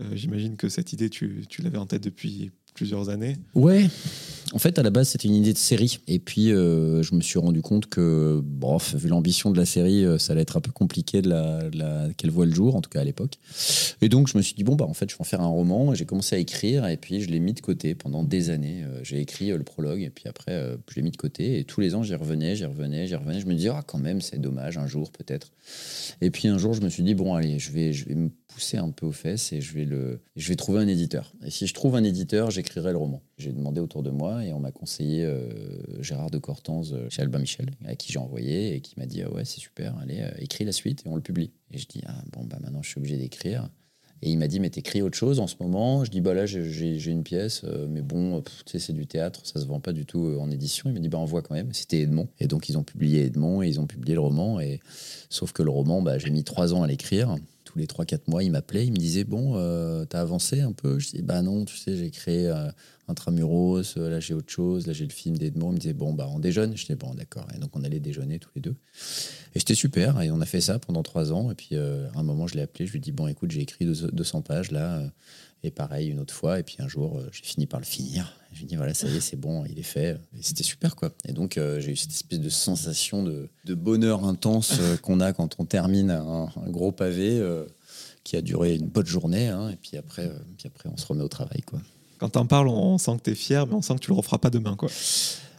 Euh, 0.00 0.16
J'imagine 0.16 0.56
que 0.56 0.68
cette 0.68 0.92
idée, 0.92 1.08
tu, 1.08 1.44
tu 1.48 1.62
l'avais 1.62 1.78
en 1.78 1.86
tête 1.86 2.02
depuis 2.02 2.50
plusieurs 2.74 3.08
années. 3.08 3.36
Ouais. 3.54 3.88
En 4.52 4.58
fait, 4.58 4.78
à 4.80 4.82
la 4.82 4.90
base, 4.90 5.10
c'était 5.10 5.28
une 5.28 5.36
idée 5.36 5.52
de 5.52 5.58
série. 5.58 6.00
Et 6.08 6.18
puis, 6.18 6.50
euh, 6.50 7.02
je 7.02 7.14
me 7.14 7.20
suis 7.20 7.38
rendu 7.38 7.62
compte 7.62 7.86
que, 7.86 8.40
bref, 8.42 8.96
vu 8.96 9.08
l'ambition 9.08 9.50
de 9.50 9.56
la 9.56 9.64
série, 9.64 10.04
euh, 10.04 10.18
ça 10.18 10.32
allait 10.32 10.42
être 10.42 10.56
un 10.56 10.60
peu 10.60 10.72
compliqué 10.72 11.22
de 11.22 11.30
la, 11.30 12.08
qu'elle 12.16 12.30
voit 12.30 12.46
le 12.46 12.52
jour, 12.52 12.74
en 12.74 12.80
tout 12.80 12.90
cas 12.90 13.00
à 13.00 13.04
l'époque. 13.04 13.34
Et 14.02 14.08
donc, 14.08 14.26
je 14.28 14.36
me 14.36 14.42
suis 14.42 14.54
dit, 14.54 14.64
bon, 14.64 14.74
bah, 14.74 14.86
en 14.86 14.94
fait, 14.94 15.08
je 15.08 15.14
vais 15.14 15.20
en 15.20 15.24
faire 15.24 15.40
un 15.40 15.46
roman. 15.46 15.94
J'ai 15.94 16.04
commencé 16.04 16.34
à 16.34 16.38
écrire, 16.38 16.88
et 16.88 16.96
puis 16.96 17.20
je 17.20 17.28
l'ai 17.28 17.38
mis 17.38 17.52
de 17.52 17.60
côté 17.60 17.94
pendant 17.94 18.24
des 18.24 18.50
années. 18.50 18.82
Euh, 18.82 19.00
j'ai 19.04 19.20
écrit 19.20 19.50
le 19.50 19.62
prologue, 19.62 20.02
et 20.02 20.10
puis 20.10 20.24
après, 20.26 20.76
je 20.88 20.96
l'ai 20.96 21.02
mis 21.02 21.12
de 21.12 21.16
côté. 21.16 21.60
Et 21.60 21.64
tous 21.64 21.80
les 21.80 21.94
ans, 21.94 22.02
j'y 22.02 22.16
revenais, 22.16 22.56
j'y 22.56 22.64
revenais, 22.64 23.06
j'y 23.06 23.14
revenais. 23.14 23.40
Je 23.40 23.46
me 23.46 23.54
disais, 23.54 23.70
ah, 23.70 23.84
quand 23.86 23.98
même, 23.98 24.20
c'est 24.20 24.40
dommage, 24.40 24.78
un 24.78 24.88
jour, 24.88 25.12
peut-être. 25.12 25.52
Et 26.20 26.30
puis 26.30 26.48
un 26.48 26.58
jour, 26.58 26.74
je 26.74 26.80
me 26.80 26.88
suis 26.88 27.04
dit, 27.04 27.14
bon, 27.14 27.34
allez, 27.34 27.58
je 27.58 27.70
vais, 27.70 27.92
je 27.92 28.06
vais 28.06 28.14
me 28.14 28.30
pousser 28.48 28.78
un 28.78 28.90
peu 28.90 29.06
aux 29.06 29.12
fesses 29.12 29.52
et 29.52 29.60
je 29.60 29.72
vais, 29.74 29.84
le, 29.84 30.20
je 30.36 30.48
vais 30.48 30.56
trouver 30.56 30.80
un 30.80 30.88
éditeur. 30.88 31.32
Et 31.44 31.50
si 31.50 31.66
je 31.66 31.74
trouve 31.74 31.94
un 31.96 32.04
éditeur, 32.04 32.50
j'écrirai 32.60 32.92
le 32.92 32.98
roman. 32.98 33.22
J'ai 33.38 33.52
demandé 33.52 33.80
autour 33.80 34.02
de 34.02 34.10
moi 34.10 34.44
et 34.44 34.52
on 34.52 34.60
m'a 34.60 34.70
conseillé 34.70 35.24
euh, 35.24 35.48
Gérard 36.02 36.30
de 36.30 36.36
Cortance 36.36 36.92
euh, 36.92 37.08
chez 37.08 37.22
Albin 37.22 37.38
Michel, 37.38 37.70
à 37.86 37.94
qui 37.96 38.12
j'ai 38.12 38.18
envoyé 38.18 38.74
et 38.74 38.80
qui 38.82 38.94
m'a 38.98 39.06
dit, 39.06 39.22
ah 39.22 39.32
ouais, 39.32 39.46
c'est 39.46 39.60
super, 39.60 39.96
allez, 39.98 40.20
euh, 40.20 40.30
écris 40.38 40.64
la 40.64 40.72
suite 40.72 41.02
et 41.06 41.08
on 41.08 41.16
le 41.16 41.22
publie. 41.22 41.52
Et 41.72 41.78
je 41.78 41.86
dis, 41.86 42.02
ah 42.06 42.22
bon, 42.32 42.44
bah 42.44 42.58
maintenant, 42.60 42.82
je 42.82 42.90
suis 42.90 42.98
obligé 42.98 43.16
d'écrire. 43.16 43.70
Et 44.22 44.30
il 44.30 44.36
m'a 44.36 44.48
dit, 44.48 44.60
mais 44.60 44.68
t'écris 44.68 45.00
autre 45.00 45.16
chose 45.16 45.40
en 45.40 45.46
ce 45.46 45.54
moment? 45.58 46.04
Je 46.04 46.10
dis, 46.10 46.20
bah 46.20 46.34
là, 46.34 46.44
j'ai- 46.44 47.10
une 47.10 47.22
pièce, 47.22 47.64
mais 47.88 48.02
bon, 48.02 48.42
tu 48.42 48.52
sais, 48.66 48.78
c'est 48.78 48.92
du 48.92 49.06
théâtre, 49.06 49.40
ça 49.46 49.58
se 49.58 49.64
vend 49.64 49.80
pas 49.80 49.94
du 49.94 50.04
tout 50.04 50.36
en 50.38 50.50
édition. 50.50 50.90
Il 50.90 50.92
m'a 50.92 51.00
dit, 51.00 51.08
bah 51.08 51.16
envoie 51.16 51.40
quand 51.40 51.54
même. 51.54 51.72
C'était 51.72 52.00
Edmond. 52.00 52.28
Et 52.38 52.46
donc, 52.46 52.68
ils 52.68 52.76
ont 52.76 52.82
publié 52.82 53.24
Edmond 53.24 53.62
et 53.62 53.68
ils 53.68 53.80
ont 53.80 53.86
publié 53.86 54.12
le 54.12 54.20
roman. 54.20 54.60
Et 54.60 54.80
sauf 55.30 55.52
que 55.54 55.62
le 55.62 55.70
roman, 55.70 56.02
bah, 56.02 56.18
j'ai 56.18 56.28
mis 56.28 56.44
trois 56.44 56.74
ans 56.74 56.82
à 56.82 56.86
l'écrire. 56.86 57.34
Tous 57.70 57.78
les 57.78 57.86
trois, 57.86 58.04
quatre 58.04 58.26
mois, 58.26 58.42
il 58.42 58.50
m'appelait, 58.50 58.84
il 58.84 58.90
me 58.90 58.96
disait, 58.96 59.22
bon, 59.22 59.52
euh, 59.54 60.04
t'as 60.04 60.20
avancé 60.20 60.60
un 60.60 60.72
peu? 60.72 60.98
Je 60.98 61.10
dis, 61.10 61.22
bah 61.22 61.40
non, 61.40 61.64
tu 61.64 61.76
sais, 61.76 61.96
j'ai 61.96 62.10
créé 62.10 62.48
euh, 62.48 62.68
Intramuros, 63.06 63.96
euh, 63.96 64.10
là 64.10 64.18
j'ai 64.18 64.34
autre 64.34 64.50
chose, 64.50 64.88
là 64.88 64.92
j'ai 64.92 65.04
le 65.04 65.12
film 65.12 65.36
d'Edmond. 65.36 65.70
Il 65.70 65.74
me 65.74 65.78
disait, 65.78 65.92
bon, 65.92 66.12
bah 66.12 66.28
on 66.28 66.40
déjeune 66.40 66.76
Je 66.76 66.84
dis, 66.84 66.94
bon, 66.96 67.14
d'accord. 67.14 67.46
Et 67.54 67.58
donc, 67.60 67.70
on 67.76 67.84
allait 67.84 68.00
déjeuner 68.00 68.40
tous 68.40 68.50
les 68.56 68.60
deux. 68.60 68.74
Et 69.54 69.60
c'était 69.60 69.76
super. 69.76 70.20
Et 70.20 70.32
on 70.32 70.40
a 70.40 70.46
fait 70.46 70.60
ça 70.60 70.80
pendant 70.80 71.04
trois 71.04 71.32
ans. 71.32 71.52
Et 71.52 71.54
puis, 71.54 71.76
à 71.76 72.18
un 72.18 72.22
moment, 72.24 72.48
je 72.48 72.56
l'ai 72.56 72.62
appelé. 72.62 72.86
Je 72.86 72.92
lui 72.92 72.98
ai 72.98 73.02
dit, 73.02 73.12
bon, 73.12 73.28
écoute, 73.28 73.52
j'ai 73.52 73.60
écrit 73.60 73.84
200 73.84 74.42
pages 74.42 74.72
là. 74.72 75.04
Et 75.62 75.70
pareil, 75.70 76.08
une 76.08 76.20
autre 76.20 76.32
fois. 76.34 76.58
Et 76.58 76.62
puis, 76.62 76.76
un 76.80 76.88
jour, 76.88 77.18
euh, 77.18 77.28
j'ai 77.32 77.42
fini 77.42 77.66
par 77.66 77.80
le 77.80 77.86
finir. 77.86 78.32
Je 78.52 78.58
lui 78.58 78.64
ai 78.64 78.68
dit, 78.68 78.76
voilà, 78.76 78.94
ça 78.94 79.06
y 79.08 79.16
est, 79.16 79.20
c'est 79.20 79.36
bon, 79.36 79.64
il 79.66 79.78
est 79.78 79.82
fait. 79.82 80.18
Et 80.38 80.42
c'était 80.42 80.62
super, 80.62 80.96
quoi. 80.96 81.12
Et 81.28 81.32
donc, 81.32 81.58
euh, 81.58 81.80
j'ai 81.80 81.92
eu 81.92 81.96
cette 81.96 82.12
espèce 82.12 82.40
de 82.40 82.48
sensation 82.48 83.22
de, 83.22 83.48
de 83.66 83.74
bonheur 83.74 84.24
intense 84.24 84.78
euh, 84.80 84.96
qu'on 84.96 85.20
a 85.20 85.32
quand 85.32 85.56
on 85.58 85.64
termine 85.66 86.10
un, 86.10 86.48
un 86.56 86.70
gros 86.70 86.92
pavé 86.92 87.38
euh, 87.38 87.66
qui 88.24 88.36
a 88.36 88.42
duré 88.42 88.74
une 88.74 88.88
bonne 88.88 89.06
journée. 89.06 89.48
hein. 89.48 89.68
et 89.70 89.76
puis 89.76 89.96
après, 89.98 90.30
puis 90.56 90.66
après, 90.66 90.88
on 90.88 90.96
se 90.96 91.06
remet 91.06 91.22
au 91.22 91.28
travail, 91.28 91.60
quoi. 91.62 91.80
Quand 92.18 92.30
t'en 92.30 92.44
parles, 92.46 92.68
on 92.68 92.98
sent 92.98 93.16
que 93.18 93.22
t'es 93.22 93.34
fier, 93.34 93.66
mais 93.66 93.74
on 93.74 93.82
sent 93.82 93.94
que 93.94 94.00
tu 94.00 94.10
le 94.10 94.16
referas 94.16 94.38
pas 94.38 94.50
demain. 94.50 94.76
Quoi. 94.76 94.90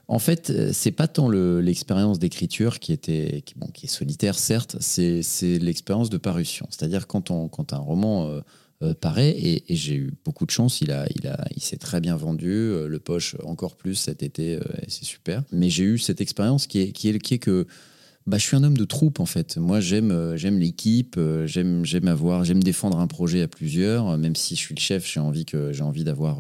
En 0.08 0.20
fait, 0.20 0.74
c'est 0.74 0.92
pas 0.92 1.08
tant 1.08 1.28
le- 1.28 1.60
l'expérience 1.62 2.20
d'écriture 2.20 2.80
qui 2.80 2.92
était 2.94 3.42
qui, 3.46 3.56
bon, 3.56 3.68
qui 3.68 3.86
est 3.86 3.90
solitaire, 3.90 4.38
certes, 4.38 4.76
c'est 4.80 5.24
c'est 5.24 5.58
l'expérience 5.58 6.10
de 6.12 6.18
parution. 6.18 6.68
C'est-à-dire 6.70 7.08
quand 7.08 7.32
on 7.32 7.48
quand 7.48 7.74
un 7.74 7.78
roman 7.78 8.42
euh, 8.84 8.94
paraît. 8.94 9.30
Et, 9.30 9.72
et 9.72 9.76
j'ai 9.76 9.96
eu 9.96 10.14
beaucoup 10.26 10.46
de 10.46 10.52
chance, 10.52 10.82
il 10.82 10.92
a 10.92 11.06
il 11.16 11.28
a 11.28 11.46
il 11.56 11.62
s'est 11.62 11.78
très 11.78 12.02
bien 12.02 12.16
vendu, 12.16 12.52
euh, 12.52 12.88
le 12.88 13.00
poche 13.00 13.36
encore 13.44 13.76
plus 13.76 13.96
cet 13.96 14.24
été, 14.24 14.56
euh, 14.56 14.62
et 14.82 14.90
c'est 14.90 15.06
super. 15.06 15.44
Mais 15.52 15.70
j'ai 15.70 15.84
eu 15.84 15.98
cette 15.98 16.22
expérience 16.22 16.68
qui 16.68 16.82
est 16.82 16.92
qui 16.92 17.10
est 17.10 17.20
qui 17.20 17.36
est 17.36 17.40
que 17.40 17.68
bah, 18.32 18.38
je 18.38 18.44
suis 18.44 18.56
un 18.56 18.64
homme 18.64 18.78
de 18.78 18.86
troupe 18.86 19.20
en 19.20 19.26
fait. 19.26 19.58
Moi, 19.58 19.82
j'aime 19.82 20.10
euh, 20.10 20.38
j'aime 20.38 20.58
l'équipe, 20.58 21.16
euh, 21.18 21.46
j'aime 21.48 21.84
j'aime 21.84 22.08
avoir 22.08 22.46
j'aime 22.46 22.64
défendre 22.64 22.98
un 22.98 23.08
projet 23.08 23.42
à 23.42 23.50
plusieurs. 23.50 24.08
Euh, 24.08 24.18
Même 24.18 24.38
si 24.38 24.56
je 24.56 24.62
suis 24.62 24.74
le 24.74 24.80
chef, 24.80 25.06
j'ai 25.06 25.20
envie 25.20 25.44
que 25.44 25.74
j'ai 25.74 25.84
envie 25.84 26.06
d'avoir 26.06 26.40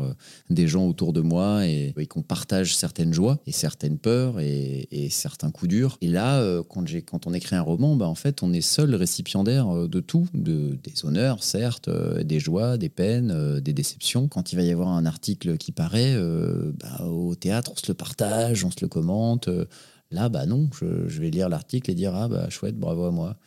des 0.49 0.69
gens 0.69 0.87
autour 0.87 1.11
de 1.11 1.19
moi 1.19 1.67
et, 1.67 1.93
qu'on 2.07 2.21
partage 2.21 2.77
certaines 2.77 3.13
joies 3.13 3.39
et 3.45 3.51
certaines 3.51 3.97
peurs 3.97 4.39
et, 4.39 4.87
certains 5.09 5.51
coups 5.51 5.67
durs. 5.67 5.97
Et 5.99 6.07
là, 6.07 6.41
quand 6.69 6.85
quand 7.05 7.27
on 7.27 7.33
écrit 7.33 7.57
un 7.57 7.61
roman, 7.61 7.97
bah, 7.97 8.07
en 8.07 8.15
fait, 8.15 8.41
on 8.41 8.53
est 8.53 8.61
seul 8.61 8.95
récipiendaire 8.95 9.87
de 9.89 9.99
tout, 9.99 10.27
de 10.33 10.77
des 10.81 11.05
honneurs 11.05 11.43
certes, 11.43 11.89
des 12.23 12.39
joies, 12.39 12.77
des 12.77 12.89
peines, 12.89 13.59
des 13.59 13.73
déceptions. 13.73 14.29
Quand 14.29 14.53
il 14.53 14.55
va 14.55 14.61
y 14.61 14.71
avoir 14.71 14.89
un 14.89 15.05
article 15.05 15.57
qui 15.57 15.73
paraît, 15.73 16.15
bah, 16.79 17.05
au 17.05 17.35
théâtre, 17.35 17.73
on 17.73 17.75
se 17.75 17.87
le 17.89 17.95
partage, 17.95 18.63
on 18.63 18.71
se 18.71 18.79
le 18.81 18.87
commente. 18.87 19.49
Là, 20.11 20.29
bah 20.29 20.45
non, 20.45 20.69
je, 20.73 21.07
je 21.07 21.21
vais 21.21 21.29
lire 21.29 21.49
l'article 21.49 21.89
et 21.91 21.95
dire 21.95 22.13
ah 22.15 22.27
bah 22.27 22.49
chouette, 22.49 22.77
bravo 22.77 23.05
à 23.05 23.11
moi. 23.11 23.37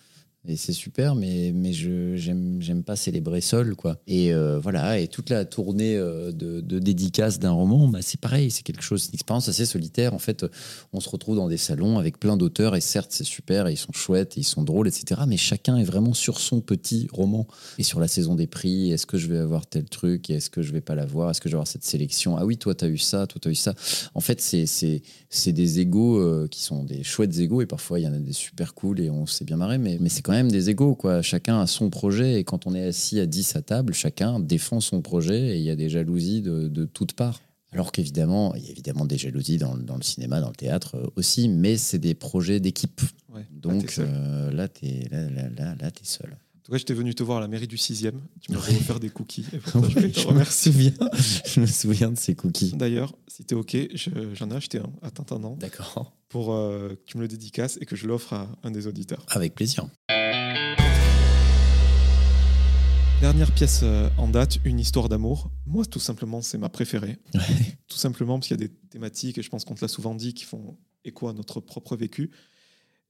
Et 0.46 0.56
c'est 0.56 0.72
super, 0.74 1.14
mais, 1.14 1.52
mais 1.54 1.72
je 1.72 2.16
j'aime 2.16 2.82
pas 2.84 2.96
célébrer 2.96 3.40
seul 3.40 3.74
quoi. 3.74 3.96
Et 4.06 4.34
euh, 4.34 4.58
voilà, 4.58 4.98
et 4.98 5.08
toute 5.08 5.30
la 5.30 5.46
tournée 5.46 5.96
euh, 5.96 6.32
de, 6.32 6.60
de 6.60 6.78
dédicace 6.78 7.38
d'un 7.38 7.52
roman, 7.52 7.88
bah, 7.88 8.00
c'est 8.02 8.20
pareil, 8.20 8.50
c'est 8.50 8.62
quelque 8.62 8.82
chose, 8.82 9.06
une 9.06 9.14
expérience 9.14 9.48
assez 9.48 9.64
solitaire. 9.64 10.12
En 10.12 10.18
fait, 10.18 10.44
on 10.92 11.00
se 11.00 11.08
retrouve 11.08 11.36
dans 11.36 11.48
des 11.48 11.56
salons 11.56 11.98
avec 11.98 12.20
plein 12.20 12.36
d'auteurs 12.36 12.76
et 12.76 12.82
certes 12.82 13.10
c'est 13.10 13.24
super, 13.24 13.68
et 13.68 13.72
ils 13.72 13.78
sont 13.78 13.92
chouettes, 13.92 14.36
et 14.36 14.40
ils 14.40 14.44
sont 14.44 14.62
drôles, 14.62 14.86
etc. 14.86 15.22
Mais 15.26 15.38
chacun 15.38 15.78
est 15.78 15.84
vraiment 15.84 16.12
sur 16.12 16.38
son 16.38 16.60
petit 16.60 17.08
roman 17.10 17.46
et 17.78 17.82
sur 17.82 17.98
la 17.98 18.08
saison 18.08 18.34
des 18.34 18.46
prix. 18.46 18.92
Est-ce 18.92 19.06
que 19.06 19.16
je 19.16 19.28
vais 19.28 19.38
avoir 19.38 19.66
tel 19.66 19.84
truc 19.84 20.28
Est-ce 20.28 20.50
que 20.50 20.60
je 20.60 20.72
vais 20.72 20.82
pas 20.82 20.94
l'avoir 20.94 21.30
Est-ce 21.30 21.40
que 21.40 21.48
je 21.48 21.54
vais 21.54 21.58
avoir 21.58 21.68
cette 21.68 21.84
sélection? 21.84 22.36
Ah 22.36 22.44
oui, 22.44 22.58
toi 22.58 22.74
t'as 22.74 22.88
eu 22.88 22.98
ça, 22.98 23.26
toi 23.26 23.40
t'as 23.42 23.50
eu 23.50 23.54
ça. 23.54 23.74
En 24.14 24.20
fait, 24.20 24.40
c'est 24.40 25.52
des 25.52 25.80
égaux 25.80 26.18
euh, 26.18 26.48
qui 26.50 26.62
sont 26.62 26.84
des 26.84 27.02
chouettes 27.02 27.38
égaux 27.38 27.62
et 27.62 27.66
parfois 27.66 27.98
il 27.98 28.02
y 28.02 28.08
en 28.08 28.12
a 28.12 28.18
des 28.18 28.34
super 28.34 28.74
cool 28.74 29.00
et 29.00 29.08
on 29.08 29.26
s'est 29.26 29.44
bien 29.44 29.56
marré, 29.56 29.78
mais, 29.78 29.96
mais 30.00 30.10
c'est 30.10 30.20
quand 30.20 30.33
même 30.34 30.50
des 30.50 30.70
égaux 30.70 30.94
quoi. 30.94 31.22
Chacun 31.22 31.60
a 31.60 31.66
son 31.66 31.90
projet 31.90 32.34
et 32.40 32.44
quand 32.44 32.66
on 32.66 32.74
est 32.74 32.86
assis 32.86 33.18
à 33.20 33.26
10 33.26 33.56
à 33.56 33.62
table, 33.62 33.94
chacun 33.94 34.40
défend 34.40 34.80
son 34.80 35.00
projet 35.02 35.54
et 35.54 35.56
il 35.56 35.62
y 35.62 35.70
a 35.70 35.76
des 35.76 35.88
jalousies 35.88 36.42
de, 36.42 36.68
de 36.68 36.84
toutes 36.84 37.14
parts. 37.14 37.40
Alors 37.72 37.90
qu'évidemment, 37.90 38.54
il 38.54 38.64
y 38.64 38.68
a 38.68 38.70
évidemment 38.70 39.04
des 39.04 39.18
jalousies 39.18 39.58
dans, 39.58 39.76
dans 39.76 39.96
le 39.96 40.02
cinéma, 40.02 40.40
dans 40.40 40.50
le 40.50 40.54
théâtre 40.54 40.94
euh, 40.96 41.06
aussi, 41.16 41.48
mais 41.48 41.76
c'est 41.76 41.98
des 41.98 42.14
projets 42.14 42.60
d'équipe. 42.60 43.00
Ouais. 43.34 43.40
Là, 43.40 43.46
Donc 43.60 43.90
seul. 43.90 44.06
euh, 44.08 44.52
là, 44.52 44.68
t'es 44.68 45.08
là, 45.10 45.28
là, 45.28 45.48
là, 45.56 45.74
là, 45.80 45.90
t'es 45.90 46.04
seul. 46.04 46.36
En 46.64 46.68
tout 46.68 46.72
cas, 46.72 46.78
j'étais 46.78 46.94
venu 46.94 47.14
te 47.14 47.22
voir 47.22 47.36
à 47.38 47.40
la 47.42 47.48
mairie 47.48 47.66
du 47.66 47.76
6e. 47.76 48.12
Tu 48.40 48.50
m'avais 48.52 48.74
offert 48.76 48.98
des 48.98 49.10
cookies. 49.10 49.44
Et 49.52 49.58
pour 49.58 49.70
ça, 49.70 49.80
je 49.90 50.26
Ouais, 50.28 50.32
me 50.32 50.44
souviens, 50.44 50.92
je 51.44 51.60
me 51.60 51.66
souviens 51.66 52.10
de 52.10 52.16
ces 52.16 52.34
cookies. 52.34 52.72
D'ailleurs, 52.74 53.14
si 53.28 53.44
t'es 53.44 53.54
OK, 53.54 53.76
je- 53.94 54.10
j'en 54.32 54.50
ai 54.50 54.54
acheté 54.54 54.78
un 54.78 54.90
à 55.02 55.10
t'entendant 55.10 55.56
D'accord. 55.56 56.16
pour 56.30 56.54
euh, 56.54 56.88
que 56.94 57.02
tu 57.04 57.18
me 57.18 57.22
le 57.22 57.28
dédicaces 57.28 57.76
et 57.82 57.84
que 57.84 57.96
je 57.96 58.06
l'offre 58.06 58.32
à 58.32 58.48
un 58.62 58.70
des 58.70 58.86
auditeurs. 58.86 59.26
Avec 59.28 59.54
plaisir. 59.54 59.86
Dernière 63.20 63.52
pièce 63.52 63.80
euh, 63.82 64.08
en 64.16 64.28
date, 64.28 64.58
une 64.64 64.80
histoire 64.80 65.10
d'amour. 65.10 65.50
Moi, 65.66 65.84
tout 65.84 66.00
simplement, 66.00 66.40
c'est 66.40 66.56
ma 66.56 66.70
préférée. 66.70 67.18
Tout 67.88 67.98
simplement 67.98 68.38
parce 68.38 68.48
qu'il 68.48 68.58
y 68.58 68.64
a 68.64 68.66
des 68.66 68.72
thématiques, 68.90 69.36
et 69.36 69.42
je 69.42 69.50
pense 69.50 69.66
qu'on 69.66 69.74
te 69.74 69.82
l'a 69.82 69.88
souvent 69.88 70.14
dit, 70.14 70.32
qui 70.32 70.44
font 70.44 70.78
écho 71.04 71.28
à 71.28 71.34
notre 71.34 71.60
propre 71.60 71.94
vécu. 71.94 72.30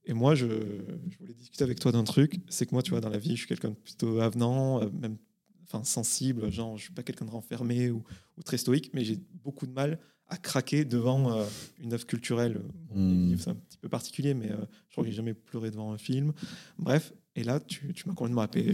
Et 0.05 0.13
moi, 0.13 0.35
je, 0.35 0.45
je 0.45 1.17
voulais 1.17 1.33
discuter 1.33 1.63
avec 1.63 1.79
toi 1.79 1.91
d'un 1.91 2.03
truc. 2.03 2.39
C'est 2.49 2.65
que 2.65 2.73
moi, 2.73 2.83
tu 2.83 2.91
vois, 2.91 3.01
dans 3.01 3.09
la 3.09 3.17
vie, 3.17 3.31
je 3.31 3.39
suis 3.39 3.47
quelqu'un 3.47 3.69
de 3.69 3.75
plutôt 3.75 4.19
avenant, 4.19 4.81
euh, 4.81 4.89
même 5.01 5.17
enfin, 5.63 5.83
sensible. 5.83 6.51
Genre, 6.51 6.77
je 6.77 6.83
suis 6.83 6.93
pas 6.93 7.03
quelqu'un 7.03 7.25
de 7.25 7.31
renfermé 7.31 7.89
ou, 7.89 8.03
ou 8.37 8.43
très 8.43 8.57
stoïque, 8.57 8.91
mais 8.93 9.03
j'ai 9.03 9.19
beaucoup 9.43 9.65
de 9.65 9.71
mal 9.71 9.99
à 10.27 10.37
craquer 10.37 10.85
devant 10.85 11.31
euh, 11.31 11.45
une 11.81 11.93
œuvre 11.93 12.05
culturelle. 12.05 12.61
Mm. 12.93 13.27
livres, 13.29 13.41
c'est 13.43 13.49
un 13.51 13.55
petit 13.55 13.77
peu 13.77 13.89
particulier, 13.89 14.33
mais 14.33 14.51
euh, 14.51 14.57
je 14.87 14.93
crois 14.93 15.03
que 15.03 15.09
j'ai 15.09 15.15
jamais 15.15 15.33
pleuré 15.33 15.71
devant 15.71 15.91
un 15.91 15.97
film. 15.97 16.33
Bref, 16.79 17.13
et 17.35 17.43
là, 17.43 17.59
tu, 17.59 17.93
tu 17.93 18.07
m'as 18.07 18.15
complètement 18.15 18.41
happé. 18.41 18.73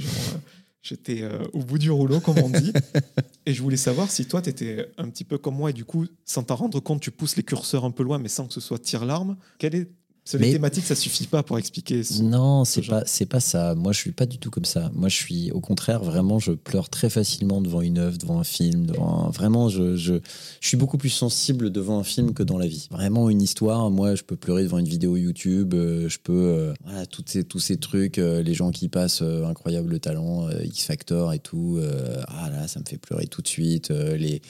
J'étais 0.81 1.21
euh, 1.21 1.43
au 1.53 1.59
bout 1.59 1.77
du 1.77 1.91
rouleau, 1.91 2.19
comme 2.21 2.39
on 2.39 2.49
dit. 2.49 2.73
et 3.45 3.53
je 3.53 3.61
voulais 3.61 3.77
savoir 3.77 4.09
si 4.09 4.25
toi, 4.25 4.41
tu 4.41 4.49
étais 4.49 4.87
un 4.97 5.09
petit 5.09 5.23
peu 5.23 5.37
comme 5.37 5.55
moi, 5.55 5.69
et 5.69 5.73
du 5.73 5.85
coup, 5.85 6.07
sans 6.25 6.43
t'en 6.43 6.55
rendre 6.55 6.79
compte, 6.79 7.01
tu 7.01 7.11
pousses 7.11 7.35
les 7.35 7.43
curseurs 7.43 7.85
un 7.85 7.91
peu 7.91 8.03
loin, 8.03 8.17
mais 8.17 8.29
sans 8.29 8.47
que 8.47 8.53
ce 8.53 8.61
soit 8.61 8.79
tire-larme. 8.79 9.37
Quelle 9.59 9.75
est 9.75 9.91
C'est 10.23 10.37
les 10.37 10.51
thématiques, 10.51 10.85
ça 10.85 10.95
suffit 10.95 11.25
pas 11.25 11.41
pour 11.41 11.57
expliquer. 11.57 12.03
ce- 12.03 12.21
Non, 12.21 12.63
ce 12.63 12.73
c'est 12.75 12.83
genre. 12.83 12.99
pas, 12.99 13.05
c'est 13.07 13.25
pas 13.25 13.39
ça. 13.39 13.73
Moi, 13.73 13.91
je 13.91 13.97
suis 13.97 14.11
pas 14.11 14.27
du 14.27 14.37
tout 14.37 14.51
comme 14.51 14.65
ça. 14.65 14.91
Moi, 14.93 15.09
je 15.09 15.15
suis 15.15 15.51
au 15.51 15.59
contraire, 15.59 16.03
vraiment, 16.03 16.37
je 16.37 16.51
pleure 16.51 16.89
très 16.89 17.09
facilement 17.09 17.59
devant 17.59 17.81
une 17.81 17.97
œuvre, 17.97 18.17
devant 18.19 18.39
un 18.39 18.43
film, 18.43 18.85
devant 18.85 19.25
un- 19.25 19.29
vraiment, 19.31 19.67
je, 19.67 19.95
je, 19.97 20.13
je 20.59 20.67
suis 20.67 20.77
beaucoup 20.77 20.99
plus 20.99 21.09
sensible 21.09 21.71
devant 21.71 21.97
un 21.99 22.03
film 22.03 22.33
que 22.33 22.43
dans 22.43 22.59
la 22.59 22.67
vie. 22.67 22.87
Vraiment, 22.91 23.29
une 23.31 23.41
histoire, 23.41 23.89
moi, 23.89 24.13
je 24.13 24.21
peux 24.21 24.35
pleurer 24.35 24.61
devant 24.63 24.77
une 24.77 24.87
vidéo 24.87 25.17
YouTube, 25.17 25.73
euh, 25.73 26.07
je 26.07 26.19
peux, 26.23 26.31
euh, 26.33 26.73
voilà, 26.85 27.07
toutes 27.07 27.29
ces, 27.29 27.43
tous 27.43 27.59
ces 27.59 27.77
trucs, 27.77 28.19
euh, 28.19 28.43
les 28.43 28.53
gens 28.53 28.69
qui 28.71 28.89
passent 28.89 29.23
euh, 29.23 29.45
incroyable 29.47 29.99
talent, 29.99 30.49
X 30.63 30.83
Factor 30.85 31.33
et 31.33 31.39
tout, 31.39 31.79
ah 32.27 32.49
là, 32.51 32.67
ça 32.67 32.79
me 32.79 32.85
fait 32.85 32.97
pleurer 32.97 33.25
tout 33.25 33.41
de 33.41 33.47
suite. 33.47 33.89
les 33.89 34.41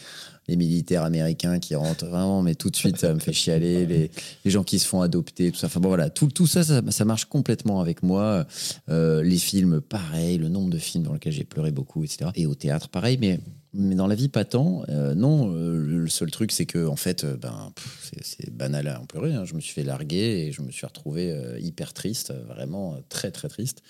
les 0.48 0.56
militaires 0.56 1.04
américains 1.04 1.60
qui 1.60 1.76
rentrent 1.76 2.06
vraiment, 2.08 2.42
mais 2.42 2.56
tout 2.56 2.70
de 2.70 2.76
suite, 2.76 2.98
ça 2.98 3.14
me 3.14 3.20
fait 3.20 3.32
chialer. 3.34 3.86
Les, 3.86 4.12
les 4.44 4.52
gens 4.52 4.64
qui 4.64 4.80
se 4.80 4.88
font 4.88 5.02
adopter, 5.02 5.52
tout 5.52 5.58
ça. 5.58 5.68
Enfin 5.68 5.80
bon, 5.80 5.88
voilà, 5.89 6.10
tout, 6.10 6.28
tout 6.28 6.48
ça, 6.48 6.64
ça, 6.64 6.82
ça 6.89 7.06
marche 7.06 7.26
complètement 7.26 7.80
avec 7.80 8.04
moi. 8.04 8.46
Euh, 8.89 9.24
les 9.24 9.38
films, 9.38 9.82
pareil, 9.82 10.38
le 10.38 10.50
nombre 10.50 10.70
de 10.70 10.78
films 10.78 11.04
dans 11.04 11.14
lesquels 11.14 11.34
j'ai 11.34 11.44
pleuré 11.46 11.72
beaucoup, 11.72 12.04
etc. 12.04 12.32
Et 12.36 12.48
au 12.48 12.56
théâtre, 12.56 12.89
pareil, 12.89 13.18
mais, 13.22 13.39
mais 13.74 13.96
dans 13.96 14.08
la 14.08 14.16
vie, 14.16 14.28
pas 14.30 14.44
tant. 14.44 14.84
Euh, 14.89 15.14
non, 15.14 15.54
euh, 15.56 15.78
le 15.86 16.10
seul 16.10 16.32
truc, 16.32 16.52
c'est 16.52 16.66
que, 16.66 16.86
en 16.88 16.96
fait, 16.98 17.26
ben, 17.39 17.72
c'est- 18.22 18.52
banal 18.52 18.88
à 18.88 19.00
en 19.00 19.06
pleurer. 19.06 19.34
hein. 19.34 19.46
Je 19.46 19.54
me 19.54 19.62
suis 19.62 19.74
fait 19.74 19.84
larguer 19.84 20.48
et 20.48 20.52
je 20.52 20.62
me 20.64 20.72
suis 20.72 20.86
retrouvé 20.86 21.34
hyper 21.60 21.94
triste, 21.94 22.34
vraiment 22.50 22.98
très, 23.10 23.32
très 23.32 23.48
triste 23.48 23.82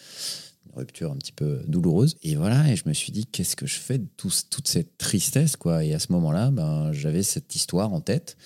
une 0.66 0.78
rupture 0.78 1.12
un 1.12 1.18
petit 1.18 1.32
peu 1.32 1.62
douloureuse. 1.68 2.16
Et 2.24 2.36
voilà, 2.36 2.70
et 2.72 2.76
je 2.76 2.84
me 2.88 2.94
suis 2.94 3.12
dit, 3.12 3.26
qu'est-ce 3.26 3.56
que 3.56 3.66
je 3.68 3.80
fais 3.80 3.98
de 3.98 4.08
tout- 4.18 4.32
toute 4.50 4.68
cette 4.68 4.98
tristesse, 4.98 5.56
quoi? 5.56 5.84
Et 5.84 5.94
à 5.94 6.00
ce 6.00 6.12
moment-là, 6.12 6.52
ben, 6.52 6.92
j'avais 6.94 7.24
cette 7.24 7.56
histoire 7.56 7.92
en 7.94 8.02
tête. 8.02 8.38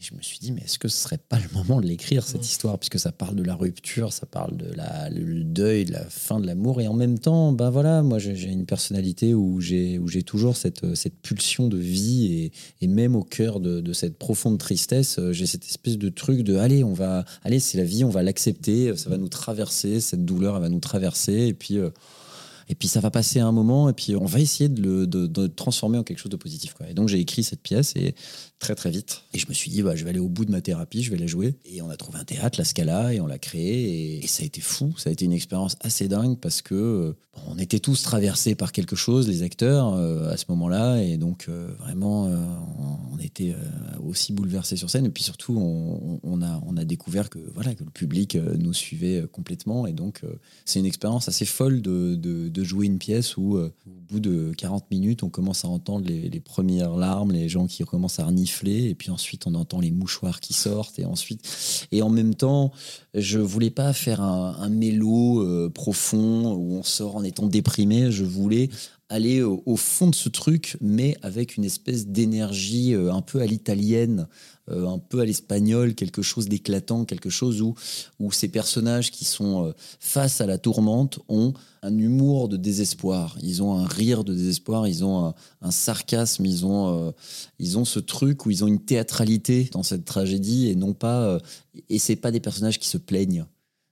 Et 0.00 0.02
je 0.02 0.14
me 0.14 0.22
suis 0.22 0.38
dit, 0.38 0.50
mais 0.50 0.62
est-ce 0.62 0.78
que 0.78 0.88
ce 0.88 0.96
serait 0.96 1.18
pas 1.18 1.38
le 1.38 1.48
moment 1.52 1.78
de 1.78 1.86
l'écrire, 1.86 2.26
cette 2.26 2.46
histoire 2.46 2.78
Puisque 2.78 2.98
ça 2.98 3.12
parle 3.12 3.36
de 3.36 3.42
la 3.42 3.54
rupture, 3.54 4.14
ça 4.14 4.24
parle 4.24 4.56
de 4.56 4.72
la, 4.72 5.10
le 5.10 5.44
deuil, 5.44 5.84
de 5.84 5.92
la 5.92 6.04
fin 6.06 6.40
de 6.40 6.46
l'amour. 6.46 6.80
Et 6.80 6.88
en 6.88 6.94
même 6.94 7.18
temps, 7.18 7.52
ben 7.52 7.68
voilà, 7.68 8.02
moi, 8.02 8.18
j'ai 8.18 8.50
une 8.50 8.64
personnalité 8.64 9.34
où 9.34 9.60
j'ai 9.60 9.98
où 9.98 10.08
j'ai 10.08 10.22
toujours 10.22 10.56
cette, 10.56 10.94
cette 10.94 11.20
pulsion 11.20 11.68
de 11.68 11.76
vie. 11.76 12.32
Et, 12.32 12.52
et 12.80 12.86
même 12.86 13.14
au 13.14 13.22
cœur 13.24 13.60
de, 13.60 13.82
de 13.82 13.92
cette 13.92 14.16
profonde 14.16 14.58
tristesse, 14.58 15.18
euh, 15.18 15.34
j'ai 15.34 15.44
cette 15.44 15.66
espèce 15.66 15.98
de 15.98 16.08
truc 16.08 16.44
de, 16.44 16.56
allez, 16.56 16.82
on 16.82 16.94
va, 16.94 17.26
allez, 17.42 17.60
c'est 17.60 17.76
la 17.76 17.84
vie, 17.84 18.02
on 18.02 18.10
va 18.10 18.22
l'accepter, 18.22 18.96
ça 18.96 19.10
va 19.10 19.18
nous 19.18 19.28
traverser, 19.28 20.00
cette 20.00 20.24
douleur, 20.24 20.56
elle 20.56 20.62
va 20.62 20.68
nous 20.70 20.80
traverser. 20.80 21.46
Et 21.46 21.54
puis... 21.54 21.76
euh, 21.76 21.90
et 22.70 22.76
puis 22.76 22.86
ça 22.86 23.00
va 23.00 23.10
passer 23.10 23.40
un 23.40 23.50
moment, 23.50 23.88
et 23.88 23.92
puis 23.92 24.14
on 24.14 24.26
va 24.26 24.38
essayer 24.38 24.68
de 24.68 24.80
le 24.80 25.06
de, 25.08 25.46
transformer 25.48 25.98
en 25.98 26.04
quelque 26.04 26.18
chose 26.18 26.30
de 26.30 26.36
positif. 26.36 26.72
Quoi. 26.74 26.88
Et 26.88 26.94
donc 26.94 27.08
j'ai 27.08 27.18
écrit 27.18 27.42
cette 27.42 27.62
pièce 27.62 27.96
et 27.96 28.14
très 28.60 28.74
très 28.74 28.90
vite. 28.90 29.22
Et 29.32 29.38
je 29.38 29.48
me 29.48 29.54
suis 29.54 29.70
dit, 29.70 29.82
bah, 29.82 29.96
je 29.96 30.04
vais 30.04 30.10
aller 30.10 30.20
au 30.20 30.28
bout 30.28 30.44
de 30.44 30.52
ma 30.52 30.60
thérapie, 30.60 31.02
je 31.02 31.10
vais 31.10 31.16
la 31.16 31.26
jouer. 31.26 31.56
Et 31.64 31.82
on 31.82 31.88
a 31.88 31.96
trouvé 31.96 32.18
un 32.18 32.24
théâtre, 32.24 32.58
la 32.58 32.64
Scala, 32.64 33.12
et 33.14 33.20
on 33.20 33.26
l'a 33.26 33.38
créé. 33.38 34.22
Et, 34.22 34.26
ça 34.26 34.42
a 34.42 34.46
été 34.46 34.60
fou, 34.60 34.94
ça 34.96 35.10
a 35.10 35.12
été 35.12 35.24
une 35.24 35.32
expérience 35.32 35.76
assez 35.80 36.06
dingue 36.06 36.38
parce 36.38 36.62
que 36.62 36.74
euh, 36.74 37.12
on 37.48 37.58
était 37.58 37.80
tous 37.80 38.02
traversés 38.02 38.54
par 38.54 38.70
quelque 38.70 38.94
chose, 38.94 39.28
les 39.28 39.42
acteurs, 39.42 39.94
euh, 39.94 40.30
à 40.30 40.36
ce 40.36 40.44
moment-là. 40.50 41.02
Et 41.02 41.16
donc 41.16 41.46
euh, 41.48 41.68
vraiment, 41.78 42.26
on, 42.26 43.18
était 43.18 43.54
aussi 44.02 44.32
bouleversés 44.32 44.76
sur 44.76 44.88
scène. 44.88 45.04
Et 45.04 45.10
puis 45.10 45.22
surtout, 45.22 45.54
on, 46.22 46.42
a, 46.42 46.62
on 46.66 46.76
a 46.78 46.84
découvert 46.84 47.28
que, 47.28 47.38
voilà, 47.54 47.74
que 47.74 47.84
le 47.84 47.90
public 47.90 48.36
nous 48.58 48.72
suivait 48.72 49.26
complètement. 49.30 49.86
Et 49.86 49.92
donc, 49.92 50.22
c'est 50.64 50.78
une 50.78 50.86
expérience 50.86 51.28
assez 51.28 51.44
folle 51.44 51.82
de, 51.82 52.14
de, 52.14 52.64
jouer 52.64 52.86
une 52.86 52.98
pièce 52.98 53.36
où, 53.36 53.58
au 53.58 53.70
bout 54.08 54.20
de 54.20 54.54
40 54.56 54.90
minutes, 54.90 55.22
on 55.22 55.28
commence 55.28 55.66
à 55.66 55.68
entendre 55.68 56.06
les, 56.06 56.30
les 56.30 56.40
premières 56.40 56.96
larmes, 56.96 57.32
les 57.32 57.50
gens 57.50 57.66
qui 57.66 57.84
commencent 57.84 58.18
à 58.18 58.24
renifler, 58.24 58.49
et 58.64 58.94
puis 58.94 59.10
ensuite 59.10 59.46
on 59.46 59.54
entend 59.54 59.80
les 59.80 59.90
mouchoirs 59.90 60.40
qui 60.40 60.52
sortent, 60.52 60.98
et 60.98 61.04
ensuite, 61.04 61.86
et 61.92 62.02
en 62.02 62.10
même 62.10 62.34
temps, 62.34 62.72
je 63.14 63.38
voulais 63.38 63.70
pas 63.70 63.92
faire 63.92 64.20
un, 64.20 64.56
un 64.60 64.68
mélo 64.68 65.42
euh, 65.42 65.70
profond 65.70 66.52
où 66.54 66.74
on 66.76 66.82
sort 66.82 67.16
en 67.16 67.24
étant 67.24 67.46
déprimé. 67.46 68.10
Je 68.10 68.24
voulais 68.24 68.70
aller 69.10 69.42
au, 69.42 69.76
fond 69.76 70.06
de 70.06 70.14
ce 70.14 70.28
truc, 70.28 70.76
mais 70.80 71.16
avec 71.20 71.56
une 71.56 71.64
espèce 71.64 72.06
d'énergie 72.06 72.94
euh, 72.94 73.12
un 73.12 73.22
peu 73.22 73.40
à 73.40 73.46
l'italienne, 73.46 74.28
euh, 74.70 74.86
un 74.86 75.00
peu 75.00 75.18
à 75.18 75.24
l'espagnol, 75.24 75.96
quelque 75.96 76.22
chose 76.22 76.48
d'éclatant, 76.48 77.04
quelque 77.04 77.28
chose 77.28 77.60
où, 77.60 77.74
où 78.20 78.30
ces 78.30 78.46
personnages 78.46 79.10
qui 79.10 79.24
sont 79.24 79.66
euh, 79.66 79.72
face 79.98 80.40
à 80.40 80.46
la 80.46 80.58
tourmente 80.58 81.18
ont 81.28 81.52
un 81.82 81.98
humour 81.98 82.48
de 82.48 82.56
désespoir, 82.56 83.36
ils 83.42 83.64
ont 83.64 83.76
un 83.76 83.86
rire 83.86 84.22
de 84.22 84.32
désespoir, 84.32 84.86
ils 84.86 85.04
ont 85.04 85.34
un, 85.60 85.70
sarcasme, 85.72 86.46
ils 86.46 86.64
ont, 86.64 87.14
ils 87.58 87.78
ont 87.78 87.86
ce 87.86 87.98
truc 87.98 88.44
où 88.44 88.50
ils 88.50 88.62
ont 88.62 88.66
une 88.66 88.84
théâtralité 88.84 89.70
dans 89.72 89.82
cette 89.82 90.04
tragédie 90.04 90.68
et 90.68 90.74
non 90.74 90.92
pas. 90.92 91.38
et 91.88 91.98
c'est 91.98 92.16
pas 92.16 92.30
des 92.30 92.40
personnages 92.40 92.78
qui 92.78 92.86
se 92.86 92.98
plaignent. 92.98 93.46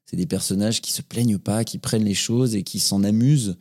C'est 0.05 0.17
des 0.17 0.27
personnages 0.27 0.83
qui 0.83 0.93
se 0.93 1.01
plaignent 1.01 1.39
pas, 1.39 1.65
qui 1.65 1.79
prennent 1.79 2.05
les 2.05 2.13
choses 2.13 2.55
et 2.55 2.63
qui 2.63 2.79
s'en 2.79 3.03
amusent. 3.05 3.57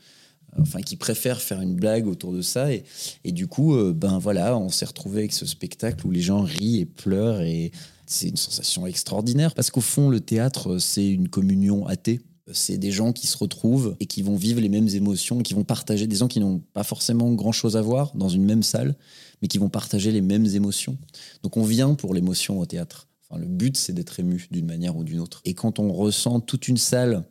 Enfin, 0.60 0.82
qui 0.82 0.96
préfèrent 0.96 1.42
faire 1.42 1.62
une 1.62 1.76
blague 1.76 2.08
autour 2.08 2.34
de 2.34 2.42
ça. 2.42 2.70
Et, 2.72 2.84
du 3.26 3.48
coup, 3.48 3.76
euh, 3.76 3.94
ben 3.94 4.18
voilà, 4.18 4.58
on 4.58 4.70
s'est 4.70 4.86
retrouvé 4.86 5.20
avec 5.20 5.34
ce 5.34 5.46
spectacle 5.46 6.06
où 6.08 6.12
les 6.12 6.22
gens 6.22 6.42
rient 6.42 6.80
et 6.80 6.86
pleurent. 6.86 7.42
Et 7.42 7.72
c'est 8.06 8.30
une 8.30 8.38
sensation 8.38 8.88
extraordinaire. 8.88 9.54
Parce 9.54 9.70
qu'au 9.70 9.82
fond, 9.82 10.10
le 10.10 10.20
théâtre, 10.20 10.80
c'est 10.80 11.08
une 11.08 11.30
communion 11.30 11.86
athée. 11.86 12.22
C'est 12.54 12.78
des 12.78 12.92
gens 12.92 13.12
qui 13.12 13.28
se 13.28 13.38
retrouvent 13.38 13.96
et 14.00 14.06
qui 14.06 14.22
vont 14.22 14.36
vivre 14.38 14.62
les 14.62 14.70
mêmes 14.70 14.88
émotions, 14.88 15.40
qui 15.40 15.54
vont 15.54 15.66
partager, 15.66 16.08
des 16.08 16.16
gens 16.16 16.30
qui 16.30 16.40
n'ont 16.40 16.60
pas 16.74 16.84
forcément 16.84 17.32
grand-chose 17.34 17.76
à 17.76 17.82
voir 17.82 18.16
dans 18.16 18.30
une 18.30 18.46
même 18.46 18.64
salle, 18.64 18.96
mais 19.42 19.50
qui 19.50 19.58
vont 19.58 19.70
partager 19.70 20.14
les 20.14 20.22
mêmes 20.22 20.46
émotions. 20.46 20.98
Donc 21.44 21.58
on 21.58 21.64
vient 21.64 21.94
pour 21.94 22.14
l'émotion 22.14 22.60
au 22.60 22.66
théâtre. 22.66 23.10
Enfin, 23.30 23.42
le 23.42 23.48
but, 23.48 23.76
c'est 23.76 23.92
d'être 23.92 24.20
ému 24.22 24.48
d'une 24.50 24.66
manière 24.66 24.96
ou 24.96 25.04
d'une 25.04 25.20
autre. 25.20 25.42
Et 25.44 25.54
quand 25.54 25.80
on 25.80 25.92
ressent 25.92 26.40
toute 26.40 26.70
une 26.70 26.78
salle 26.78 27.26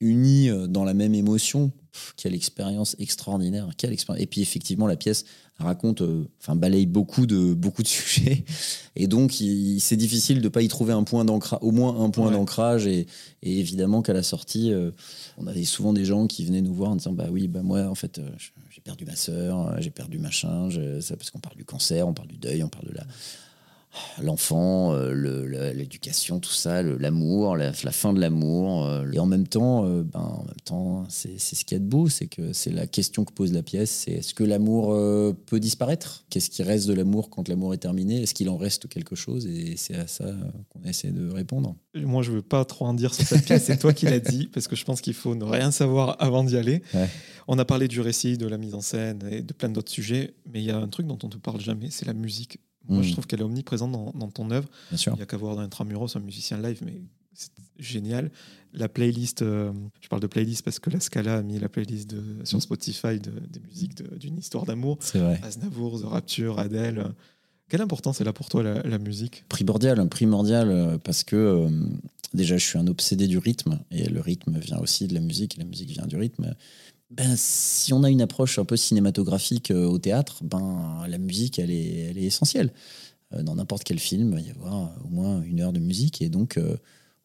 unie 0.00 0.50
euh, 0.50 0.66
dans 0.66 0.84
la 0.84 0.94
même 0.94 1.14
émotion, 1.14 1.70
pff, 1.92 2.14
quelle 2.16 2.34
expérience 2.34 2.96
extraordinaire. 2.98 3.68
Quelle 3.76 3.92
expérience. 3.92 4.22
Et 4.22 4.26
puis 4.26 4.40
effectivement, 4.42 4.86
la 4.86 4.96
pièce 4.96 5.24
raconte, 5.58 6.02
euh, 6.02 6.24
enfin 6.42 6.54
balaye 6.54 6.84
beaucoup 6.84 7.24
de 7.26 7.54
beaucoup 7.54 7.82
de 7.82 7.88
sujets, 7.98 8.44
et 8.94 9.06
donc 9.06 9.32
c'est 9.78 9.96
difficile 9.96 10.42
de 10.42 10.48
pas 10.50 10.60
y 10.60 10.68
trouver 10.68 10.92
un 10.92 11.02
point 11.02 11.24
d'ancrage, 11.24 11.60
au 11.62 11.70
moins 11.72 11.98
un 12.04 12.10
point 12.10 12.26
Ouais. 12.28 12.32
d'ancrage. 12.34 12.86
Et, 12.86 13.06
et 13.42 13.58
évidemment 13.58 14.02
qu'à 14.02 14.12
la 14.12 14.22
sortie, 14.22 14.70
euh, 14.72 14.90
on 15.38 15.46
avait 15.46 15.64
souvent 15.64 15.94
des 15.94 16.04
gens 16.04 16.26
qui 16.26 16.44
venaient 16.44 16.60
nous 16.60 16.74
voir 16.74 16.90
en 16.90 16.96
disant 16.96 17.12
bah 17.12 17.28
oui, 17.30 17.48
bah 17.48 17.62
moi 17.62 17.86
en 17.88 17.94
fait 17.94 18.20
j'ai 18.70 18.80
perdu 18.82 19.06
ma 19.06 19.16
sœur, 19.16 19.80
j'ai 19.80 19.90
perdu 19.90 20.18
machin, 20.18 20.68
je- 20.68 21.00
ça, 21.00 21.16
parce 21.16 21.30
qu'on 21.30 21.40
parle 21.40 21.56
du 21.56 21.64
cancer, 21.64 22.06
on 22.06 22.12
parle 22.12 22.28
du 22.28 22.36
deuil, 22.36 22.62
on 22.62 22.68
parle 22.68 22.88
de 22.88 22.94
la 22.94 23.06
l'enfant, 24.22 24.92
euh, 24.94 25.12
le- 25.12 25.46
l'éducation, 25.72 26.40
tout 26.40 26.52
ça, 26.52 26.82
l'amour, 26.82 27.56
la, 27.56 27.72
la 27.84 27.92
fin 27.92 28.12
de 28.12 28.20
l'amour. 28.20 28.86
euh, 28.86 29.10
et 29.12 29.18
en 29.18 29.26
même 29.26 29.46
temps, 29.46 29.84
euh, 29.86 30.02
ben, 30.02 30.20
en 30.20 30.44
même 30.44 30.54
temps, 30.64 31.04
c'est 31.08 31.38
ce 31.38 31.64
qu'il 31.64 31.76
y 31.76 31.80
a 31.80 31.84
de 31.84 31.88
beau, 31.88 32.08
c'est 32.08 32.26
que 32.26 32.52
c'est 32.52 32.70
la 32.72 32.86
question 32.86 33.24
que 33.24 33.32
pose 33.32 33.52
la 33.52 33.62
pièce, 33.62 33.90
c'est 33.90 34.12
est-ce 34.12 34.34
que 34.34 34.44
l'amour 34.44 34.94
peut 35.46 35.60
disparaître? 35.60 36.24
Qu'est-ce 36.30 36.50
qui 36.50 36.62
reste 36.62 36.86
de 36.88 36.94
l'amour 36.94 37.30
quand 37.30 37.48
l'amour 37.48 37.74
est 37.74 37.78
terminé? 37.78 38.22
Est-ce 38.22 38.34
qu'il 38.34 38.48
en 38.48 38.56
reste 38.56 38.88
quelque 38.88 39.14
chose? 39.16 39.46
Et 39.46 39.76
c'est 39.76 39.96
à 39.96 40.06
ça 40.06 40.26
qu'on 40.70 40.82
essaie 40.88 41.10
de 41.10 41.30
répondre. 41.30 41.76
Moi, 41.94 42.22
je 42.22 42.32
veux 42.32 42.42
pas 42.42 42.64
trop 42.64 42.86
en 42.86 42.94
dire 42.94 43.14
sur 43.14 43.26
cette 43.26 43.44
pièce. 43.44 43.64
C'est 43.64 43.78
toi 43.78 43.92
qui 43.92 44.06
l'as 44.06 44.20
dit, 44.20 44.46
parce 44.52 44.68
que 44.68 44.76
je 44.76 44.84
pense 44.84 45.00
qu'il 45.00 45.14
faut 45.14 45.34
ne 45.34 45.44
rien 45.44 45.70
savoir 45.70 46.16
avant 46.18 46.44
d'y 46.44 46.56
aller. 46.56 46.82
Ouais. 46.94 47.08
On 47.48 47.58
a 47.58 47.64
parlé 47.64 47.86
du 47.88 48.00
récit, 48.00 48.36
de 48.36 48.46
la 48.46 48.58
mise 48.58 48.74
en 48.74 48.80
scène 48.80 49.20
et 49.30 49.40
de 49.42 49.52
plein 49.52 49.68
d'autres 49.68 49.92
sujets, 49.92 50.34
mais 50.52 50.60
il 50.60 50.66
y 50.66 50.70
a 50.70 50.76
un 50.78 50.88
truc 50.88 51.06
dont 51.06 51.18
on 51.22 51.26
ne 51.28 51.32
te 51.32 51.38
parle 51.38 51.60
jamais, 51.60 51.88
c'est 51.90 52.04
la 52.06 52.12
musique. 52.14 52.58
Moi, 52.88 53.02
je 53.02 53.12
trouve 53.12 53.26
qu'elle 53.26 53.40
est 53.40 53.44
omniprésente 53.44 53.92
dans, 53.92 54.12
dans 54.14 54.30
ton 54.30 54.50
œuvre. 54.50 54.68
Bien 54.90 54.98
sûr. 54.98 55.12
Il 55.14 55.16
n'y 55.16 55.22
a 55.22 55.26
qu'à 55.26 55.36
voir 55.36 55.56
dans 55.56 55.62
Intramuros 55.62 56.16
un 56.16 56.20
musicien 56.20 56.60
live, 56.60 56.80
mais 56.84 57.00
c'est 57.34 57.50
génial. 57.78 58.30
La 58.72 58.88
playlist, 58.88 59.42
euh, 59.42 59.72
je 60.00 60.08
parle 60.08 60.22
de 60.22 60.26
playlist 60.26 60.62
parce 60.64 60.78
que 60.78 60.90
la 60.90 61.00
Scala 61.00 61.36
a 61.38 61.42
mis 61.42 61.58
la 61.58 61.68
playlist 61.68 62.08
de, 62.10 62.22
sur 62.44 62.60
Spotify 62.62 63.18
de- 63.20 63.30
des 63.50 63.60
musiques 63.60 63.94
de- 63.96 64.16
d'une 64.16 64.38
histoire 64.38 64.64
d'amour. 64.66 64.98
C'est 65.00 65.18
vrai. 65.18 65.40
Aznavour, 65.42 66.00
The 66.00 66.04
Rapture, 66.04 66.58
Adele. 66.58 67.12
Quelle 67.68 67.80
importance 67.80 68.20
elle 68.20 68.28
a 68.28 68.32
pour 68.32 68.48
toi 68.48 68.62
la, 68.62 68.82
la 68.82 68.98
musique? 68.98 69.44
Primordial, 69.48 70.08
primordial, 70.08 70.70
euh, 70.70 70.98
parce 70.98 71.24
que 71.24 71.34
euh, 71.36 71.68
déjà 72.32 72.56
je 72.56 72.64
suis 72.64 72.78
un 72.78 72.86
obsédé 72.86 73.26
du 73.26 73.38
rythme, 73.38 73.80
et 73.90 74.08
le 74.08 74.20
rythme 74.20 74.58
vient 74.58 74.78
aussi 74.78 75.08
de 75.08 75.14
la 75.14 75.20
musique, 75.20 75.56
et 75.56 75.58
la 75.58 75.64
musique 75.66 75.90
vient 75.90 76.06
du 76.06 76.16
rythme. 76.16 76.54
Ben, 77.10 77.34
si 77.36 77.92
on 77.92 78.02
a 78.02 78.10
une 78.10 78.20
approche 78.20 78.58
un 78.58 78.64
peu 78.64 78.76
cinématographique 78.76 79.70
euh, 79.70 79.86
au 79.86 79.98
théâtre, 79.98 80.42
ben, 80.42 81.04
la 81.08 81.18
musique, 81.18 81.58
elle 81.58 81.70
est, 81.70 82.10
elle 82.10 82.18
est 82.18 82.24
essentielle. 82.24 82.72
Euh, 83.32 83.42
dans 83.42 83.54
n'importe 83.54 83.84
quel 83.84 83.98
film, 83.98 84.30
il 84.30 84.34
va 84.34 84.40
y 84.40 84.50
avoir 84.50 84.92
au 85.04 85.08
moins 85.08 85.42
une 85.42 85.60
heure 85.60 85.72
de 85.72 85.78
musique, 85.78 86.20
et 86.20 86.28
donc 86.28 86.58
euh, 86.58 86.76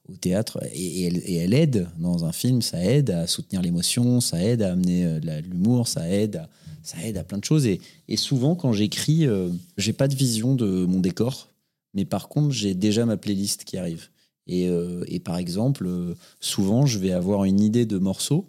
au 0.08 0.16
théâtre, 0.16 0.60
et, 0.74 1.04
elle, 1.38 1.54
aide 1.54 1.88
dans 2.00 2.26
un 2.26 2.32
film, 2.32 2.62
ça 2.62 2.84
aide 2.84 3.10
à 3.10 3.28
soutenir 3.28 3.62
l'émotion, 3.62 4.22
ça 4.22 4.44
aide 4.44 4.62
à 4.62 4.72
amener 4.72 5.06
euh, 5.06 5.20
de 5.20 5.48
l'humour, 5.48 5.88
ça 5.88 6.08
aide 6.10 6.38
à, 6.38 6.50
ça 6.84 6.98
aide 7.04 7.18
à 7.18 7.24
plein 7.24 7.38
de 7.38 7.46
choses. 7.46 7.66
Et, 7.66 7.80
souvent, 8.18 8.56
quand 8.56 8.74
j'écris, 8.74 9.26
euh, 9.26 9.50
j'ai 9.78 9.94
pas 9.94 10.08
de 10.08 10.16
vision 10.16 10.56
de 10.56 10.86
mon 10.86 11.00
décor, 11.00 11.50
mais 11.94 12.06
par 12.06 12.30
contre, 12.30 12.52
j'ai 12.52 12.74
déjà 12.74 13.06
ma 13.06 13.18
playlist 13.18 13.64
qui 13.64 13.78
arrive. 13.78 14.10
Et, 14.48 14.68
euh, 14.68 15.04
par 15.24 15.38
exemple, 15.38 15.86
euh, 15.86 16.16
souvent, 16.40 16.86
je 16.86 17.00
vais 17.00 17.12
avoir 17.12 17.46
une 17.46 17.60
idée 17.60 17.86
de 17.86 17.98
morceau 17.98 18.48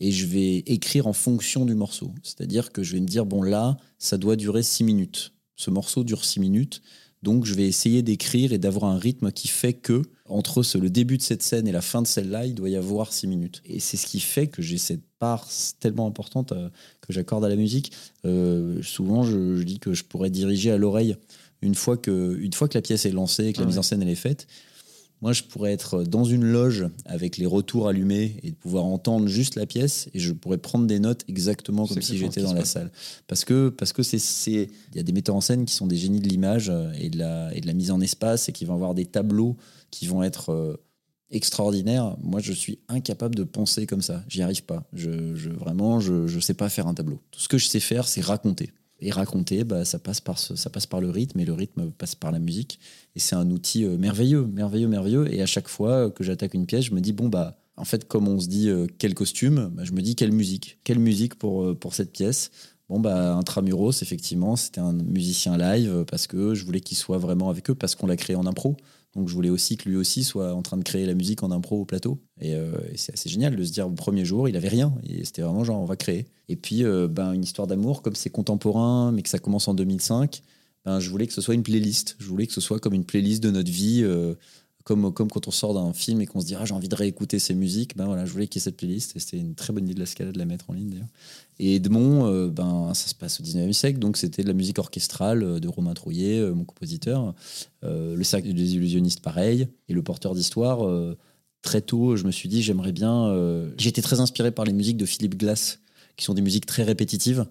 et 0.00 0.10
je 0.12 0.26
vais 0.26 0.58
écrire 0.66 1.06
en 1.06 1.12
fonction 1.12 1.64
du 1.64 1.74
morceau. 1.74 2.12
C'est-à-dire 2.22 2.72
que 2.72 2.82
je 2.82 2.94
vais 2.94 3.00
me 3.00 3.06
dire, 3.06 3.26
bon, 3.26 3.42
là, 3.42 3.76
ça 3.98 4.16
doit 4.18 4.36
durer 4.36 4.62
six 4.62 4.82
minutes. 4.82 5.32
Ce 5.56 5.70
morceau 5.70 6.04
dure 6.04 6.24
six 6.24 6.40
minutes. 6.40 6.82
Donc 7.22 7.44
je 7.44 7.52
vais 7.52 7.66
essayer 7.66 8.02
d'écrire 8.02 8.54
et 8.54 8.58
d'avoir 8.58 8.84
un 8.84 8.98
rythme 8.98 9.30
qui 9.30 9.48
fait 9.48 9.74
que 9.74 10.02
entre 10.24 10.62
ce, 10.62 10.78
le 10.78 10.88
début 10.88 11.18
de 11.18 11.22
cette 11.22 11.42
scène 11.42 11.68
et 11.68 11.72
la 11.72 11.82
fin 11.82 12.00
de 12.00 12.06
celle-là, 12.06 12.46
il 12.46 12.54
doit 12.54 12.70
y 12.70 12.76
avoir 12.76 13.12
six 13.12 13.26
minutes. 13.26 13.60
Et 13.66 13.78
c'est 13.78 13.98
ce 13.98 14.06
qui 14.06 14.20
fait 14.20 14.46
que 14.46 14.62
j'ai 14.62 14.78
cette 14.78 15.02
part 15.18 15.46
tellement 15.80 16.06
importante 16.06 16.52
euh, 16.52 16.70
que 17.02 17.12
j'accorde 17.12 17.44
à 17.44 17.50
la 17.50 17.56
musique. 17.56 17.92
Euh, 18.24 18.80
souvent, 18.82 19.22
je, 19.22 19.56
je 19.56 19.62
dis 19.64 19.78
que 19.80 19.92
je 19.92 20.04
pourrais 20.04 20.30
diriger 20.30 20.70
à 20.70 20.78
l'oreille 20.78 21.16
une 21.62 21.74
fois 21.74 21.96
que, 21.96 22.38
une 22.40 22.52
fois 22.52 22.68
que 22.68 22.78
la 22.78 22.82
pièce 22.82 23.04
est 23.04 23.10
lancée 23.10 23.46
et 23.46 23.52
que 23.52 23.58
la 23.58 23.64
Ah 23.64 23.66
mise 23.66 23.78
en 23.78 23.82
scène 23.82 24.02
elle 24.02 24.08
est 24.08 24.14
faite. 24.14 24.46
Moi, 25.22 25.34
je 25.34 25.42
pourrais 25.42 25.72
être 25.72 26.02
dans 26.04 26.24
une 26.24 26.44
loge 26.44 26.86
avec 27.04 27.36
les 27.36 27.44
retours 27.44 27.88
allumés 27.88 28.36
et 28.42 28.50
de 28.50 28.56
pouvoir 28.56 28.84
entendre 28.84 29.26
juste 29.28 29.54
la 29.54 29.66
pièce 29.66 30.08
et 30.14 30.18
je 30.18 30.32
pourrais 30.32 30.56
prendre 30.56 30.86
des 30.86 30.98
notes 30.98 31.24
exactement 31.28 31.86
comme 31.86 32.00
si 32.00 32.16
j'étais 32.16 32.40
dans 32.42 32.54
la 32.54 32.60
passe. 32.60 32.70
salle. 32.70 32.90
Parce 33.26 33.44
que 33.44 33.68
parce 33.68 33.92
que 33.92 34.02
c'est 34.02 34.18
c'est 34.18 34.70
il 34.92 34.96
y 34.96 34.98
a 34.98 35.02
des 35.02 35.12
metteurs 35.12 35.36
en 35.36 35.42
scène 35.42 35.66
qui 35.66 35.74
sont 35.74 35.86
des 35.86 35.96
génies 35.96 36.20
de 36.20 36.28
l'image 36.28 36.70
euh, 36.70 36.90
et 36.98 37.10
de 37.10 37.18
la 37.18 37.54
et 37.54 37.60
de 37.60 37.66
la 37.66 37.74
mise 37.74 37.90
en 37.90 38.00
espace 38.00 38.48
et 38.48 38.52
qui 38.52 38.64
vont 38.64 38.74
avoir 38.74 38.94
des 38.94 39.04
tableaux 39.04 39.56
qui 39.90 40.06
vont 40.06 40.22
être 40.22 40.52
euh, 40.52 40.76
extraordinaires. 41.30 42.16
Moi, 42.22 42.40
je 42.40 42.52
suis 42.52 42.78
incapable 42.88 43.34
de 43.34 43.44
penser 43.44 43.86
comme 43.86 44.02
ça. 44.02 44.24
J'y 44.26 44.40
arrive 44.40 44.64
pas. 44.64 44.84
Je, 44.94 45.34
je 45.34 45.50
vraiment 45.50 46.00
je 46.00 46.28
je 46.28 46.40
sais 46.40 46.54
pas 46.54 46.70
faire 46.70 46.86
un 46.86 46.94
tableau. 46.94 47.20
Tout 47.30 47.40
ce 47.40 47.48
que 47.48 47.58
je 47.58 47.66
sais 47.66 47.80
faire, 47.80 48.08
c'est 48.08 48.22
raconter. 48.22 48.72
Et 49.00 49.10
raconter, 49.10 49.64
bah, 49.64 49.84
ça, 49.84 49.98
passe 49.98 50.20
par 50.20 50.38
ça 50.38 50.70
passe 50.70 50.86
par 50.86 51.00
le 51.00 51.10
rythme 51.10 51.40
et 51.40 51.44
le 51.44 51.52
rythme 51.52 51.90
passe 51.90 52.14
par 52.14 52.32
la 52.32 52.38
musique. 52.38 52.78
Et 53.16 53.20
c'est 53.20 53.36
un 53.36 53.50
outil 53.50 53.84
euh, 53.84 53.96
merveilleux, 53.96 54.46
merveilleux, 54.46 54.88
merveilleux. 54.88 55.32
Et 55.32 55.42
à 55.42 55.46
chaque 55.46 55.68
fois 55.68 56.10
que 56.10 56.22
j'attaque 56.24 56.54
une 56.54 56.66
pièce, 56.66 56.84
je 56.84 56.94
me 56.94 57.00
dis, 57.00 57.12
bon, 57.12 57.28
bah, 57.28 57.60
en 57.80 57.84
fait, 57.84 58.06
comme 58.06 58.28
on 58.28 58.38
se 58.38 58.46
dit 58.46 58.68
euh, 58.68 58.86
quel 58.98 59.14
costume, 59.14 59.70
bah, 59.74 59.84
je 59.84 59.92
me 59.92 60.02
dis 60.02 60.14
quelle 60.14 60.32
musique. 60.32 60.78
Quelle 60.84 60.98
musique 60.98 61.36
pour, 61.36 61.64
euh, 61.64 61.74
pour 61.74 61.94
cette 61.94 62.12
pièce? 62.12 62.50
Bon, 62.90 63.00
bah, 63.00 63.34
Intramuros, 63.34 64.02
effectivement, 64.02 64.54
c'était 64.56 64.80
un 64.80 64.92
musicien 64.92 65.56
live 65.56 65.90
euh, 65.90 66.04
parce 66.04 66.26
que 66.26 66.54
je 66.54 66.64
voulais 66.64 66.80
qu'il 66.80 66.98
soit 66.98 67.18
vraiment 67.18 67.48
avec 67.48 67.70
eux, 67.70 67.74
parce 67.74 67.94
qu'on 67.94 68.06
l'a 68.06 68.16
créé 68.16 68.36
en 68.36 68.46
impro. 68.46 68.76
Donc, 69.16 69.28
je 69.28 69.34
voulais 69.34 69.48
aussi 69.48 69.76
que 69.76 69.88
lui 69.88 69.96
aussi 69.96 70.24
soit 70.24 70.52
en 70.54 70.62
train 70.62 70.76
de 70.76 70.82
créer 70.82 71.06
la 71.06 71.14
musique 71.14 71.42
en 71.42 71.50
impro 71.50 71.80
au 71.80 71.84
plateau. 71.84 72.20
Et, 72.40 72.54
euh, 72.54 72.72
et 72.92 72.96
c'est 72.96 73.12
assez 73.12 73.28
génial 73.28 73.54
de 73.54 73.64
se 73.64 73.72
dire, 73.72 73.86
au 73.86 73.92
premier 73.92 74.24
jour, 74.24 74.48
il 74.48 74.56
avait 74.56 74.68
rien. 74.68 74.94
Et 75.08 75.24
c'était 75.24 75.42
vraiment 75.42 75.64
genre, 75.64 75.80
on 75.80 75.84
va 75.84 75.96
créer. 75.96 76.26
Et 76.48 76.56
puis, 76.56 76.84
euh, 76.84 77.06
ben, 77.06 77.32
une 77.32 77.44
histoire 77.44 77.66
d'amour, 77.66 78.02
comme 78.02 78.14
c'est 78.16 78.30
contemporain, 78.30 79.12
mais 79.12 79.22
que 79.22 79.28
ça 79.28 79.38
commence 79.38 79.68
en 79.68 79.74
2005, 79.74 80.42
ben, 80.84 81.00
je 81.00 81.10
voulais 81.10 81.26
que 81.26 81.32
ce 81.34 81.40
soit 81.40 81.54
une 81.54 81.62
playlist. 81.62 82.16
Je 82.18 82.26
voulais 82.26 82.46
que 82.46 82.52
ce 82.52 82.60
soit 82.60 82.80
comme 82.80 82.94
une 82.94 83.04
playlist 83.04 83.42
de 83.42 83.50
notre 83.50 83.70
vie. 83.70 84.02
euh, 84.02 84.34
comme, 84.82 85.12
comme 85.12 85.30
quand 85.30 85.46
on 85.46 85.50
sort 85.50 85.74
d'un 85.74 85.92
film 85.92 86.22
et 86.22 86.26
qu'on 86.26 86.40
se 86.40 86.46
dit 86.46 86.54
ah, 86.54 86.64
j'ai 86.64 86.72
envie 86.72 86.88
de 86.88 86.94
réécouter 86.94 87.38
ces 87.38 87.54
musiques, 87.54 87.96
ben 87.96 88.06
voilà, 88.06 88.24
je 88.24 88.32
voulais 88.32 88.46
qu'il 88.48 88.60
y 88.60 88.62
ait 88.62 88.64
cette 88.64 88.78
playlist 88.78 89.14
et 89.14 89.20
c'était 89.20 89.36
une 89.36 89.54
très 89.54 89.74
bonne 89.74 89.84
idée 89.84 89.94
de 89.94 90.00
la 90.00 90.06
Scala 90.06 90.32
de 90.32 90.38
la 90.38 90.46
mettre 90.46 90.70
en 90.70 90.72
ligne 90.72 90.88
d'ailleurs. 90.88 91.06
Et 91.58 91.76
Edmond, 91.76 92.48
ben, 92.48 92.92
ça 92.94 93.06
se 93.06 93.14
passe 93.14 93.40
au 93.40 93.44
19e 93.44 93.74
siècle, 93.74 93.98
donc 93.98 94.16
c'était 94.16 94.42
de 94.42 94.48
la 94.48 94.54
musique 94.54 94.78
orchestrale 94.78 95.60
de 95.60 95.68
Romain 95.68 95.92
Trouillet, 95.92 96.40
mon 96.50 96.64
compositeur. 96.64 97.34
Le 97.82 98.22
cercle 98.24 98.54
des 98.54 98.74
illusionnistes, 98.74 99.20
pareil. 99.20 99.68
Et 99.90 99.92
le 99.92 100.02
porteur 100.02 100.34
d'histoire, 100.34 100.80
très 101.62 101.80
tôt, 101.80 102.16
je 102.16 102.24
me 102.24 102.30
suis 102.30 102.48
dit 102.48 102.62
j'aimerais 102.62 102.92
bien. 102.92 103.26
euh, 103.28 103.70
J'étais 103.78 104.02
très 104.02 104.20
inspiré 104.20 104.50
par 104.50 104.64
les 104.64 104.72
musiques 104.72 104.96
de 104.96 105.06
Philippe 105.06 105.36
Glass, 105.36 105.80
qui 106.16 106.24
sont 106.24 106.34
des 106.34 106.42
musiques 106.42 106.66
très 106.66 106.82
répétitives. 106.82 107.46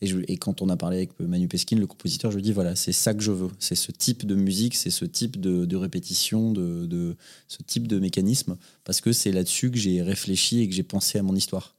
Et, 0.00 0.36
quand 0.36 0.60
on 0.60 0.68
a 0.68 0.76
parlé 0.76 0.98
avec 0.98 1.18
Manu 1.18 1.48
Peskin, 1.48 1.76
le 1.76 1.86
compositeur, 1.86 2.30
je 2.30 2.36
lui 2.36 2.42
dis 2.42 2.52
voilà, 2.52 2.76
c'est 2.76 2.92
ça 2.92 3.14
que 3.14 3.22
je 3.22 3.30
veux. 3.32 3.48
C'est 3.58 3.74
ce 3.76 3.90
type 3.90 4.26
de 4.26 4.34
musique, 4.34 4.74
c'est 4.74 4.90
ce 4.90 5.06
type 5.06 5.40
de, 5.40 5.76
répétition, 5.76 6.52
de- 6.52 7.16
ce 7.48 7.62
type 7.62 7.88
de 7.88 7.98
mécanisme, 7.98 8.56
parce 8.84 9.00
que 9.00 9.12
c'est 9.12 9.32
là-dessus 9.32 9.70
que 9.70 9.78
j'ai 9.78 10.02
réfléchi 10.02 10.60
et 10.60 10.68
que 10.68 10.74
j'ai 10.74 10.82
pensé 10.82 11.18
à 11.18 11.22
mon 11.22 11.34
histoire. 11.34 11.73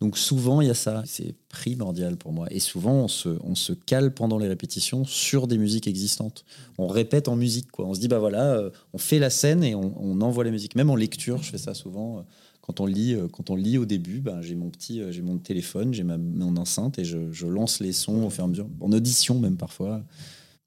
Donc 0.00 0.16
souvent, 0.16 0.62
il 0.62 0.68
y 0.68 0.70
a 0.70 0.74
ça. 0.74 1.02
C'est 1.06 1.34
primordial 1.48 2.16
pour 2.16 2.32
moi. 2.32 2.46
Et 2.50 2.58
souvent, 2.58 2.94
on 2.94 3.08
se, 3.08 3.28
on 3.44 3.54
se 3.54 3.72
cale 3.74 4.14
pendant 4.14 4.38
les 4.38 4.48
répétitions 4.48 5.04
sur 5.04 5.46
des 5.46 5.58
musiques 5.58 5.86
existantes. 5.86 6.44
On 6.78 6.86
répète 6.86 7.28
en 7.28 7.36
musique. 7.36 7.70
Quoi. 7.70 7.86
On 7.86 7.94
se 7.94 8.00
dit, 8.00 8.08
bah 8.08 8.18
voilà, 8.18 8.54
euh, 8.54 8.70
on 8.94 8.98
fait 8.98 9.18
la 9.18 9.28
scène 9.28 9.62
et 9.62 9.74
on, 9.74 10.20
envoie 10.22 10.44
la 10.44 10.50
musique. 10.50 10.74
Même 10.74 10.90
en 10.90 10.96
lecture, 10.96 11.42
je 11.42 11.50
fais 11.50 11.58
ça 11.58 11.74
souvent. 11.74 12.18
euh, 12.18 12.22
Quand 12.62 12.80
on 12.80 12.86
lit, 12.86 13.14
euh, 13.14 13.28
quand 13.28 13.50
on 13.50 13.56
lit 13.56 13.76
au 13.76 13.84
début, 13.84 14.20
bah, 14.20 14.40
j'ai 14.40 14.54
mon 14.54 14.70
petit, 14.70 15.02
j'ai 15.10 15.22
mon 15.22 15.36
téléphone, 15.36 15.92
j'ai 15.92 16.04
ma, 16.04 16.16
mon 16.16 16.56
enceinte 16.56 16.98
et 16.98 17.04
je, 17.04 17.30
je 17.30 17.46
lance 17.46 17.80
les 17.80 17.92
sons 17.92 18.24
au 18.24 18.30
fur 18.30 18.44
et 18.44 18.46
à 18.46 18.48
mesure, 18.48 18.68
en 18.80 18.92
audition 18.92 19.38
même 19.38 19.56
parfois, 19.58 20.02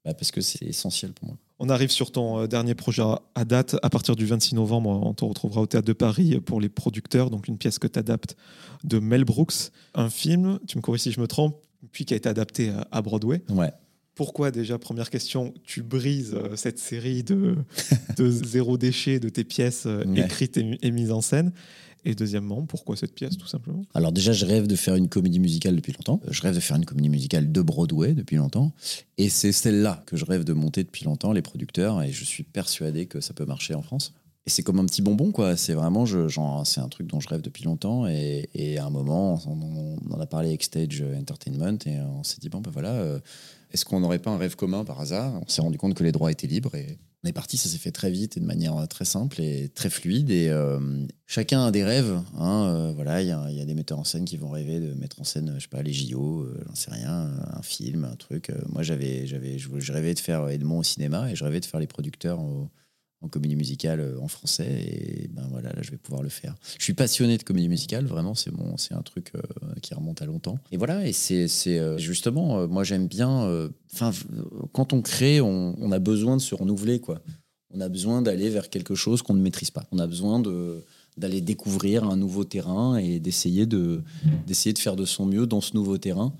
bah, 0.04 0.14
parce 0.14 0.30
que 0.30 0.40
c'est 0.40 0.64
essentiel 0.66 1.12
pour 1.12 1.28
moi. 1.28 1.36
On 1.60 1.68
arrive 1.68 1.90
sur 1.90 2.10
ton 2.12 2.40
euh, 2.40 2.46
dernier 2.46 2.74
projet 2.74 3.02
à- 3.34 3.44
date. 3.44 3.76
À 3.82 3.90
partir 3.90 4.16
du 4.16 4.26
26 4.26 4.54
novembre, 4.56 4.90
on 4.90 5.14
te 5.14 5.24
retrouvera 5.24 5.60
au 5.62 5.66
Théâtre 5.66 5.86
de 5.86 5.92
Paris 5.92 6.40
pour 6.40 6.60
les 6.60 6.68
producteurs, 6.68 7.30
donc 7.30 7.48
une 7.48 7.58
pièce 7.58 7.78
que 7.78 7.86
tu 7.86 7.98
adaptes 7.98 8.36
de 8.82 8.98
Mel 8.98 9.24
Brooks. 9.24 9.70
Un 9.94 10.10
film, 10.10 10.58
tu 10.66 10.76
me 10.76 10.82
corriges 10.82 11.02
si 11.02 11.12
je 11.12 11.20
me 11.20 11.26
trompe, 11.26 11.56
puis 11.92 12.04
qui 12.04 12.12
a 12.14 12.16
été 12.16 12.28
adapté 12.28 12.72
à- 12.90 13.02
Broadway. 13.02 13.42
Ouais. 13.50 13.70
Pourquoi 14.14 14.50
déjà, 14.50 14.78
première 14.78 15.10
question, 15.10 15.52
tu 15.64 15.82
brises 15.82 16.34
euh, 16.34 16.54
cette 16.54 16.78
série 16.78 17.22
de, 17.24 17.56
de 18.16 18.30
zéro 18.30 18.78
déchet 18.78 19.18
de 19.18 19.28
tes 19.28 19.42
pièces 19.44 19.86
euh, 19.86 20.04
écrites 20.14 20.56
et, 20.56 20.78
et 20.82 20.90
mises 20.90 21.10
en 21.10 21.20
scène? 21.20 21.52
Et 22.04 22.14
deuxièmement, 22.14 22.66
pourquoi 22.66 22.96
cette 22.96 23.14
pièce, 23.14 23.38
tout 23.38 23.46
simplement? 23.46 23.82
Alors 23.94 24.12
déjà, 24.12 24.32
je 24.32 24.44
rêve 24.44 24.66
de 24.66 24.76
faire 24.76 24.94
une 24.94 25.08
comédie 25.08 25.40
musicale 25.40 25.74
depuis 25.74 25.92
longtemps. 25.92 26.20
Je 26.28 26.42
rêve 26.42 26.54
de 26.54 26.60
faire 26.60 26.76
une 26.76 26.84
comédie 26.84 27.08
musicale 27.08 27.50
de 27.50 27.62
Broadway 27.62 28.12
depuis 28.12 28.36
longtemps. 28.36 28.72
Et 29.16 29.30
c'est 29.30 29.52
celle-là 29.52 30.02
que 30.06 30.16
je 30.16 30.24
rêve 30.24 30.44
de 30.44 30.52
monter 30.52 30.84
depuis 30.84 31.04
longtemps, 31.04 31.32
les 31.32 31.42
producteurs, 31.42 32.02
et 32.02 32.12
je 32.12 32.24
suis 32.24 32.42
persuadé 32.42 33.06
que 33.06 33.20
ça 33.20 33.32
peut 33.32 33.46
marcher 33.46 33.74
en 33.74 33.82
France. 33.82 34.12
Et 34.46 34.50
c'est 34.50 34.62
comme 34.62 34.78
un 34.78 34.84
petit 34.84 35.00
bonbon, 35.00 35.32
quoi. 35.32 35.56
C'est 35.56 35.72
vraiment, 35.72 36.04
je, 36.04 36.28
genre, 36.28 36.66
c'est 36.66 36.80
un 36.80 36.88
truc 36.88 37.06
dont 37.06 37.20
je 37.20 37.28
rêve 37.28 37.40
depuis 37.40 37.64
longtemps. 37.64 38.06
Et, 38.06 38.76
à 38.76 38.84
un 38.84 38.90
moment, 38.90 39.40
on, 39.46 39.96
on 40.06 40.14
en 40.14 40.20
a 40.20 40.26
parlé 40.26 40.48
avec 40.48 40.62
Stage 40.62 41.02
Entertainment, 41.18 41.78
et 41.86 41.98
on 42.00 42.22
s'est 42.22 42.36
dit, 42.38 42.50
bon, 42.50 42.60
ben 42.60 42.70
voilà, 42.70 42.92
euh, 42.92 43.18
est-ce 43.74 43.84
qu'on 43.84 44.00
n'aurait 44.00 44.20
pas 44.20 44.30
un 44.30 44.38
rêve 44.38 44.54
commun 44.56 44.84
par 44.84 45.00
hasard? 45.00 45.34
On 45.42 45.48
s'est 45.48 45.60
rendu 45.60 45.76
compte 45.78 45.94
que 45.94 46.04
les 46.04 46.12
droits 46.12 46.30
étaient 46.30 46.46
libres, 46.46 46.74
et 46.76 46.96
on 47.24 47.28
est 47.28 47.32
parti, 47.32 47.56
ça 47.56 47.68
s'est 47.68 47.78
fait 47.78 47.90
très 47.90 48.10
vite 48.10 48.36
et 48.36 48.40
de 48.40 48.44
manière 48.46 48.86
très 48.88 49.04
simple 49.04 49.40
et 49.40 49.68
très 49.68 49.90
fluide. 49.90 50.30
Et 50.30 50.48
euh, 50.48 50.78
chacun 51.26 51.66
a 51.66 51.70
des 51.72 51.82
rêves. 51.84 52.20
Hein, 52.38 52.66
euh, 52.68 52.92
voilà, 52.94 53.20
il 53.20 53.28
y, 53.28 53.32
a- 53.32 53.64
des 53.64 53.74
metteurs 53.74 53.98
en 53.98 54.04
scène 54.04 54.24
qui 54.24 54.36
vont 54.36 54.50
rêver 54.50 54.78
de 54.78 54.94
mettre 54.94 55.20
en 55.20 55.24
scène, 55.24 55.54
je 55.56 55.62
sais 55.62 55.68
pas, 55.68 55.82
les 55.82 55.92
JO, 55.92 56.42
euh, 56.42 56.62
j'en 56.68 56.74
sais 56.74 56.90
rien, 56.92 57.30
un 57.52 57.62
film, 57.62 58.04
un 58.04 58.14
truc. 58.16 58.50
Euh, 58.50 58.60
moi, 58.68 58.82
j'avais, 58.82 59.26
je 59.26 59.92
rêvais 59.92 60.14
de 60.14 60.20
faire 60.20 60.48
Edmond 60.48 60.78
au 60.78 60.82
cinéma 60.84 61.30
et 61.30 61.34
je 61.34 61.42
rêvais 61.44 61.60
de 61.60 61.66
faire 61.66 61.80
les 61.80 61.86
producteurs 61.88 62.40
au- 62.40 62.68
en 63.24 63.28
comédie 63.28 63.56
musicale 63.56 64.00
euh, 64.00 64.20
en 64.20 64.28
français. 64.28 64.68
Et 64.86 65.28
ben 65.28 65.46
voilà, 65.50 65.70
là, 65.70 65.80
je 65.80 65.90
vais 65.90 65.96
pouvoir 65.96 66.22
le 66.22 66.28
faire. 66.28 66.54
Je 66.78 66.84
suis 66.84 66.92
passionné 66.94 67.38
de 67.38 67.42
comédie 67.42 67.68
musicale, 67.68 68.04
vraiment, 68.04 68.34
c'est 68.34 68.52
mon, 68.52 68.76
c'est 68.76 68.94
un 68.94 69.02
truc 69.02 69.32
euh, 69.34 69.40
qui 69.82 69.94
remonte 69.94 70.20
à 70.22 70.26
longtemps. 70.26 70.58
Et 70.70 70.76
voilà, 70.76 71.06
et 71.06 71.12
c'est, 71.12 71.48
euh, 71.66 71.98
justement, 71.98 72.58
euh, 72.58 72.66
moi, 72.66 72.84
j'aime 72.84 73.06
bien. 73.08 73.70
Enfin, 73.92 74.12
quand 74.72 74.92
on 74.92 75.02
crée, 75.02 75.40
on, 75.40 75.90
a 75.92 75.98
besoin 75.98 76.36
de 76.36 76.42
se 76.42 76.54
renouveler, 76.54 77.00
quoi. 77.00 77.20
On 77.72 77.80
a 77.80 77.88
besoin 77.88 78.22
d'aller 78.22 78.50
vers 78.50 78.70
quelque 78.70 78.94
chose 78.94 79.22
qu'on 79.22 79.34
ne 79.34 79.42
maîtrise 79.42 79.70
pas. 79.70 79.84
On 79.90 79.98
a 79.98 80.06
besoin 80.06 80.38
de 80.40 80.84
d'aller 81.16 81.40
découvrir 81.40 82.02
un 82.02 82.16
nouveau 82.16 82.42
terrain 82.42 82.96
et 82.96 83.20
d'essayer 83.20 83.66
de 83.66 84.02
d'essayer 84.48 84.72
de 84.72 84.80
faire 84.80 84.96
de 84.96 85.04
son 85.04 85.26
mieux 85.26 85.46
dans 85.46 85.60
ce 85.60 85.74
nouveau 85.74 85.96
terrain. 85.96 86.32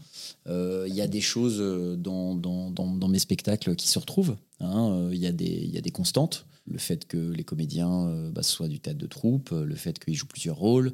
Il 0.46 0.92
y 0.94 1.00
a 1.00 1.06
des 1.06 1.20
choses 1.20 1.60
dans, 1.98 2.34
dans, 2.34 2.70
dans, 2.70 3.08
mes 3.08 3.20
spectacles 3.20 3.76
qui 3.76 3.86
se 3.88 3.98
retrouvent. 4.00 4.36
hein. 4.60 4.90
Euh, 4.90 5.10
Il 5.12 5.18
y, 5.22 5.26
il 5.26 5.70
y 5.70 5.78
a 5.78 5.80
des 5.80 5.90
constantes. 5.90 6.44
Le 6.66 6.78
fait 6.78 7.06
que 7.06 7.30
les 7.32 7.44
comédiens 7.44 8.06
euh, 8.08 8.30
bah, 8.30 8.42
soient 8.42 8.68
du 8.68 8.80
théâtre 8.80 8.98
de 8.98 9.06
troupe, 9.06 9.52
euh, 9.52 9.64
le 9.64 9.74
fait 9.74 9.98
qu'ils 10.02 10.14
jouent 10.14 10.26
plusieurs 10.26 10.56
rôles, 10.56 10.92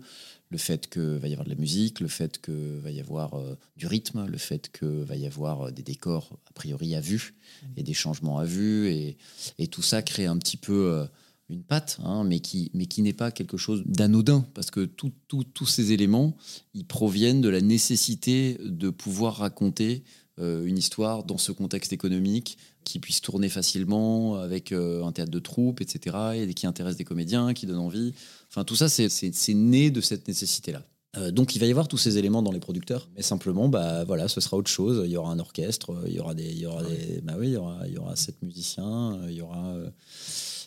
le 0.50 0.58
fait 0.58 0.88
qu'il 0.90 1.02
va 1.20 1.28
y 1.28 1.32
avoir 1.32 1.44
de 1.44 1.50
la 1.50 1.60
musique, 1.60 2.00
le 2.00 2.08
fait 2.08 2.40
qu'il 2.42 2.80
va 2.82 2.90
y 2.90 2.98
avoir 3.00 3.34
euh, 3.34 3.54
du 3.76 3.86
rythme, 3.86 4.26
le 4.26 4.38
fait 4.38 4.70
qu'il 4.76 5.04
va 5.04 5.14
y 5.16 5.26
avoir 5.26 5.70
des 5.70 5.82
décors 5.84 6.38
a 6.48 6.52
priori 6.52 6.96
à 6.96 7.00
vue 7.00 7.34
et 7.76 7.84
des 7.84 7.94
changements 7.94 8.38
à 8.38 8.44
vue. 8.44 8.88
Et, 8.88 9.16
et 9.58 9.68
tout 9.68 9.82
ça 9.82 10.02
crée 10.02 10.26
un 10.26 10.38
petit 10.38 10.56
peu 10.56 11.06
une 11.48 11.62
patte, 11.62 11.98
hein, 12.02 12.24
mais 12.24 12.40
qui, 12.40 12.70
mais 12.74 12.86
qui 12.86 13.02
n'est 13.02 13.12
pas 13.12 13.30
quelque 13.30 13.56
chose 13.56 13.82
d'anodin, 13.86 14.44
parce 14.54 14.70
que 14.72 14.84
tout- 14.84 15.12
tout- 15.28 15.44
tous 15.44 15.66
ces 15.66 15.92
éléments, 15.92 16.36
ils 16.74 16.84
proviennent 16.84 17.40
de 17.40 17.48
la 17.48 17.60
nécessité 17.60 18.58
de 18.64 18.90
pouvoir 18.90 19.36
raconter 19.36 20.02
une 20.40 20.78
histoire 20.78 21.24
dans 21.24 21.38
ce 21.38 21.52
contexte 21.52 21.92
économique 21.92 22.58
qui 22.84 22.98
puisse 22.98 23.20
tourner 23.20 23.48
facilement 23.48 24.36
avec 24.36 24.72
euh, 24.72 25.04
un 25.04 25.12
théâtre 25.12 25.30
de 25.30 25.38
troupe, 25.38 25.80
etc., 25.80 26.16
et 26.34 26.54
qui 26.54 26.66
intéresse 26.66 26.96
des 26.96 27.04
comédiens, 27.04 27.52
qui 27.54 27.66
donne 27.66 27.78
envie. 27.78 28.14
Enfin, 28.48 28.64
tout 28.64 28.76
ça, 28.76 28.88
c'est- 28.88 29.54
né 29.54 29.90
de 29.90 30.00
cette 30.00 30.26
nécessité-là. 30.28 30.82
Euh, 31.16 31.32
donc 31.32 31.56
il 31.56 31.58
va 31.58 31.66
y 31.66 31.70
avoir 31.70 31.88
tous 31.88 31.98
ces 31.98 32.18
éléments 32.18 32.42
dans 32.42 32.52
les 32.52 32.60
producteurs, 32.60 33.08
mais 33.16 33.22
simplement, 33.22 33.68
bah 33.68 34.04
voilà, 34.04 34.28
ce 34.28 34.40
sera 34.40 34.56
autre 34.56 34.70
chose. 34.70 35.02
Il 35.04 35.10
y 35.10 35.16
aura 35.16 35.32
un 35.32 35.40
orchestre, 35.40 36.04
il 36.06 36.12
y 36.14 36.20
aura 36.20 36.34
des, 36.34 36.44
il 36.44 36.58
y 36.58 36.66
aura 36.66 36.84
des, 36.84 37.20
bah 37.22 37.34
oui, 37.36 37.48
il 37.48 37.52
y 37.54 37.56
aura, 37.56 37.80
il 37.88 37.94
y 37.94 37.98
aura 37.98 38.14
sept 38.14 38.40
musiciens, 38.42 39.20
il 39.28 39.34
y 39.34 39.40
aura, 39.42 39.74
euh, 39.74 39.90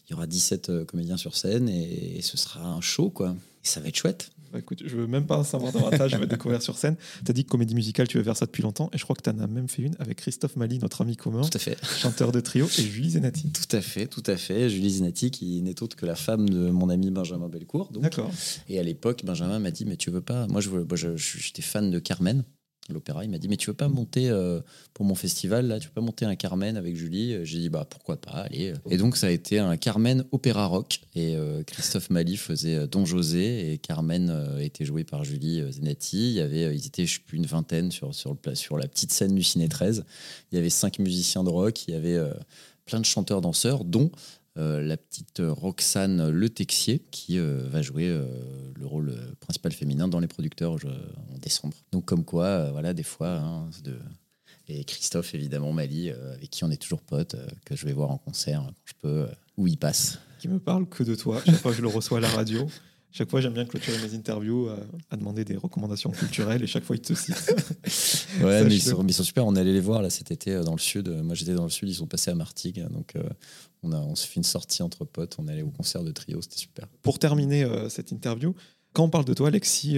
il 0.08 0.12
y 0.12 0.14
aura 0.14 0.28
17 0.28 0.70
euh, 0.70 0.86
comédiens 0.86 1.16
sur 1.16 1.38
scène 1.38 1.70
et, 1.70 2.18
et 2.18 2.22
ce 2.22 2.36
sera 2.36 2.66
un 2.68 2.82
show 2.82 3.10
quoi. 3.10 3.36
Et 3.64 3.68
ça 3.68 3.80
va 3.80 3.88
être 3.88 3.96
chouette. 3.96 4.32
Bah, 4.54 4.60
écoute, 4.60 4.84
je 4.86 4.96
veux 4.96 5.08
même 5.08 5.26
pas 5.26 5.44
savoir 5.44 5.72
davantage, 5.74 6.12
je 6.12 6.18
vais 6.18 6.28
découvrir 6.28 6.62
sur 6.62 6.78
scène. 6.78 6.96
Tu 7.26 7.32
as 7.32 7.34
dit 7.34 7.44
que 7.44 7.50
comédie 7.50 7.74
musicale, 7.74 8.08
tu 8.08 8.18
veux 8.20 8.24
faire 8.24 8.38
ça 8.38 8.46
depuis 8.46 8.62
longtemps, 8.62 8.90
et 8.94 9.00
je 9.00 9.04
crois 9.04 9.16
que 9.16 9.24
tu 9.24 9.30
en 9.32 9.40
as 9.40 9.48
même 9.48 9.68
fait 9.68 9.82
une 9.82 9.96
avec 9.98 10.18
Christophe 10.20 10.56
Mali, 10.58 10.78
notre 10.80 11.02
ami 11.02 11.18
commun, 11.18 11.42
Tout 11.42 11.50
à 11.56 11.60
fait. 11.60 11.76
chanteur 11.98 12.32
de 12.32 12.40
trio, 12.40 12.68
et 12.68 12.82
Julie 12.84 13.10
Zenati. 13.10 13.52
Tout 13.52 13.76
à 13.76 13.82
fait, 13.82 14.06
tout 14.06 14.22
à 14.28 14.38
fait. 14.38 14.70
Julie 14.70 14.92
Zinati, 14.92 15.32
qui 15.32 15.60
n'est 15.64 15.82
autre 15.82 15.96
que 15.96 16.06
la 16.06 16.16
femme 16.16 16.48
de 16.48 16.70
mon 16.70 16.90
ami 16.90 17.10
Benjamin 17.10 17.50
Belcourt. 17.50 17.90
D'accord. 17.94 18.30
Et 18.70 18.78
à 18.80 18.84
l'époque, 18.84 19.24
Benjamin 19.26 19.58
m'a 19.58 19.72
dit 19.72 19.86
Mais 19.86 19.98
tu 19.98 20.12
veux 20.12 20.22
pas? 20.22 20.46
Moi, 20.48 20.62
je- 20.62 21.16
j'étais 21.18 21.64
fan 21.64 21.90
de 21.90 21.98
Carmen. 21.98 22.44
L'opéra. 22.90 23.24
Il 23.24 23.30
m'a 23.30 23.38
dit 23.38 23.48
Mais 23.48 23.58
tu 23.58 23.70
veux 23.70 23.76
pas 23.76 23.88
monter 23.88 24.30
euh, 24.30 24.62
pour 24.94 25.06
mon 25.06 25.16
festival 25.16 25.68
là 25.68 25.80
Tu 25.80 25.88
veux 25.88 25.94
pas 25.94 26.02
monter 26.02 26.26
un 26.26 26.36
Carmen 26.36 26.78
avec 26.78 26.96
Julie? 26.96 27.46
J'ai 27.46 27.60
dit 27.60 27.70
Bah 27.70 27.86
pourquoi 27.90 28.18
pas, 28.18 28.32
allez. 28.32 28.74
Et 28.90 28.98
donc 28.98 29.18
ça 29.18 29.28
a 29.28 29.30
été 29.30 29.60
un 29.60 29.78
Carmen 29.78 30.26
opéra 30.32 30.66
rock. 30.66 31.02
Et 31.16 31.36
euh, 31.36 31.64
Christophe 31.64 32.10
Mali 32.10 32.38
faisait 32.38 32.76
euh, 32.76 32.88
Don 32.88 33.06
José 33.06 33.72
et 33.72 33.78
Carmen 33.78 34.30
euh, 34.30 34.60
était 34.60 34.86
joué 34.86 35.04
par 35.04 35.24
Julie 35.24 35.62
euh, 35.62 35.72
Zenati. 35.72 36.30
Il 36.30 36.34
y 36.34 36.42
avait, 36.42 36.64
euh, 36.64 36.74
ils 36.74 36.88
étaient, 36.88 37.06
je 37.06 37.16
sais 37.16 37.22
plus, 37.26 37.38
une 37.38 37.46
vingtaine 37.46 37.92
sur, 37.92 38.12
la 38.78 38.88
petite 38.88 39.12
scène 39.12 39.36
du 39.36 39.44
Ciné 39.44 39.68
13. 39.68 40.06
Il 40.52 40.56
y 40.56 40.58
avait 40.58 40.70
cinq 40.70 41.00
musiciens 41.00 41.44
de 41.44 41.50
rock, 41.50 41.88
il 41.88 41.94
y 41.94 41.98
avait 41.98 42.16
euh, 42.16 42.34
plein 42.86 43.00
de 43.00 43.06
chanteurs-danseurs, 43.06 43.86
dont 43.86 44.12
euh, 44.12 44.18
la 44.56 44.98
petite 44.98 45.42
Roxane 45.44 46.30
Le 46.30 46.50
Texier, 46.50 47.00
qui 47.12 47.40
euh, 47.40 47.64
va 47.68 47.82
jouer 47.82 48.08
euh, 48.08 48.26
le 48.76 48.86
rôle 48.86 49.10
euh, 49.10 49.34
principal 49.40 49.72
féminin 49.72 50.08
dans 50.08 50.20
les 50.20 50.28
producteurs 50.28 50.74
en 50.74 51.38
décembre. 51.40 51.76
Donc 51.92 52.06
comme 52.06 52.24
quoi, 52.24 52.46
euh, 52.46 52.72
voilà, 52.72 52.94
des 52.94 53.04
fois, 53.04 53.38
hein, 53.38 53.70
et 54.68 54.84
Christophe 54.86 55.36
évidemment 55.36 55.74
Mali, 55.74 56.10
euh, 56.10 56.36
avec 56.36 56.50
qui 56.50 56.64
on 56.64 56.72
est 56.72 56.82
toujours 56.82 57.02
potes, 57.02 57.36
euh, 57.36 57.48
que 57.66 57.76
je 57.76 57.86
vais 57.86 57.94
voir 57.94 58.12
en 58.12 58.18
concert 58.18 58.62
quand 58.62 58.74
je 58.86 58.94
peux, 59.02 59.08
euh, 59.08 59.28
où 59.58 59.68
il 59.68 59.78
passe. 59.78 60.20
Qui 60.40 60.48
me 60.48 60.60
parle 60.60 60.88
que 60.88 61.04
de 61.04 61.16
toi. 61.16 61.42
Chaque 61.46 61.56
fois 61.56 61.72
que 61.72 61.78
je 61.78 61.82
le 61.82 61.90
reçois 61.90 62.20
à 62.20 62.22
la 62.22 62.30
radio. 62.30 62.68
Chaque 63.16 63.30
fois, 63.30 63.42
j'aime 63.42 63.54
bien 63.54 63.66
clôturer 63.66 63.98
mes 64.00 64.16
interviews 64.16 64.70
euh, 64.70 64.76
à 65.12 65.18
demander 65.18 65.46
des 65.46 65.56
recommandations 65.56 66.10
culturelles 66.10 66.64
et 66.64 66.68
chaque 66.68 66.84
fois, 66.84 66.96
il 66.96 67.02
te 67.02 67.14
cite. 67.14 67.54
Ouais, 68.42 68.64
mais 68.64 68.76
ils 68.76 68.82
sont, 68.82 69.04
mais 69.04 69.12
ils 69.12 69.14
sont 69.14 69.24
super. 69.24 69.46
On 69.46 69.56
est 69.56 69.60
allé 69.60 69.72
les 69.72 69.80
voir 69.80 70.02
là 70.02 70.10
cet 70.10 70.32
été 70.32 70.52
euh, 70.52 70.64
dans 70.64 70.74
le 70.74 70.80
sud. 70.80 71.10
Moi 71.24 71.36
j'étais 71.36 71.54
dans 71.54 71.64
le 71.64 71.70
sud, 71.70 71.90
ils 71.90 71.96
sont 71.96 72.08
passés 72.08 72.32
à 72.32 72.36
Martigues. 72.36 72.86
Donc 72.90 73.16
euh, 73.16 73.24
on, 73.84 73.92
a, 73.92 73.98
on 73.98 74.16
s'est 74.16 74.28
fait 74.28 74.38
une 74.38 74.44
sortie 74.44 74.82
entre 74.82 75.06
potes. 75.06 75.36
On 75.38 75.48
est 75.48 75.52
allé 75.52 75.62
au 75.62 75.70
concert 75.70 76.04
de 76.04 76.12
trio, 76.12 76.42
c'était 76.42 76.58
super. 76.58 76.88
Pour 77.04 77.20
terminer 77.20 77.64
euh, 77.64 77.90
cette 77.90 78.12
interview, 78.12 78.56
quand 78.94 79.04
on 79.04 79.10
parle 79.10 79.26
de 79.26 79.34
toi, 79.34 79.48
Alexis, 79.48 79.98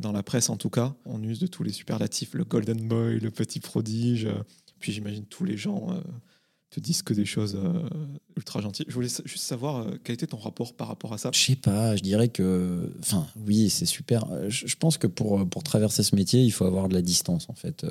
dans 0.00 0.12
la 0.12 0.22
presse 0.22 0.50
en 0.50 0.56
tout 0.56 0.70
cas, 0.70 0.94
on 1.04 1.20
use 1.24 1.40
de 1.40 1.48
tous 1.48 1.64
les 1.64 1.72
superlatifs, 1.72 2.32
le 2.34 2.44
Golden 2.44 2.86
Boy, 2.86 3.18
le 3.18 3.32
petit 3.32 3.58
prodige, 3.58 4.28
puis 4.78 4.92
j'imagine 4.92 5.24
tous 5.24 5.42
les 5.42 5.56
gens 5.56 6.00
te 6.70 6.80
disent 6.80 7.02
que 7.02 7.14
des 7.14 7.24
choses 7.24 7.56
euh, 7.56 7.82
ultra 8.36 8.60
gentilles. 8.60 8.86
Je 8.88 8.94
voulais 8.94 9.08
juste 9.24 9.44
savoir 9.44 9.76
euh, 9.76 9.92
quel 10.02 10.14
était 10.14 10.26
ton 10.26 10.36
rapport 10.36 10.74
par 10.74 10.88
rapport 10.88 11.12
à 11.12 11.18
ça? 11.18 11.30
Je 11.32 11.38
sais 11.38 11.56
pas, 11.56 11.96
je 11.96 12.02
dirais 12.02 12.28
que. 12.28 12.92
Enfin, 13.00 13.26
oui, 13.46 13.70
c'est 13.70 13.86
super. 13.86 14.24
Euh, 14.32 14.50
Je, 14.50 14.74
pense 14.76 14.98
que 14.98 15.06
pour, 15.06 15.48
pour 15.48 15.62
traverser 15.62 16.02
ce 16.02 16.14
métier, 16.16 16.42
il 16.42 16.50
faut 16.50 16.64
avoir 16.64 16.88
de 16.88 16.94
la 16.94 17.02
distance, 17.02 17.48
en 17.48 17.54
fait. 17.54 17.86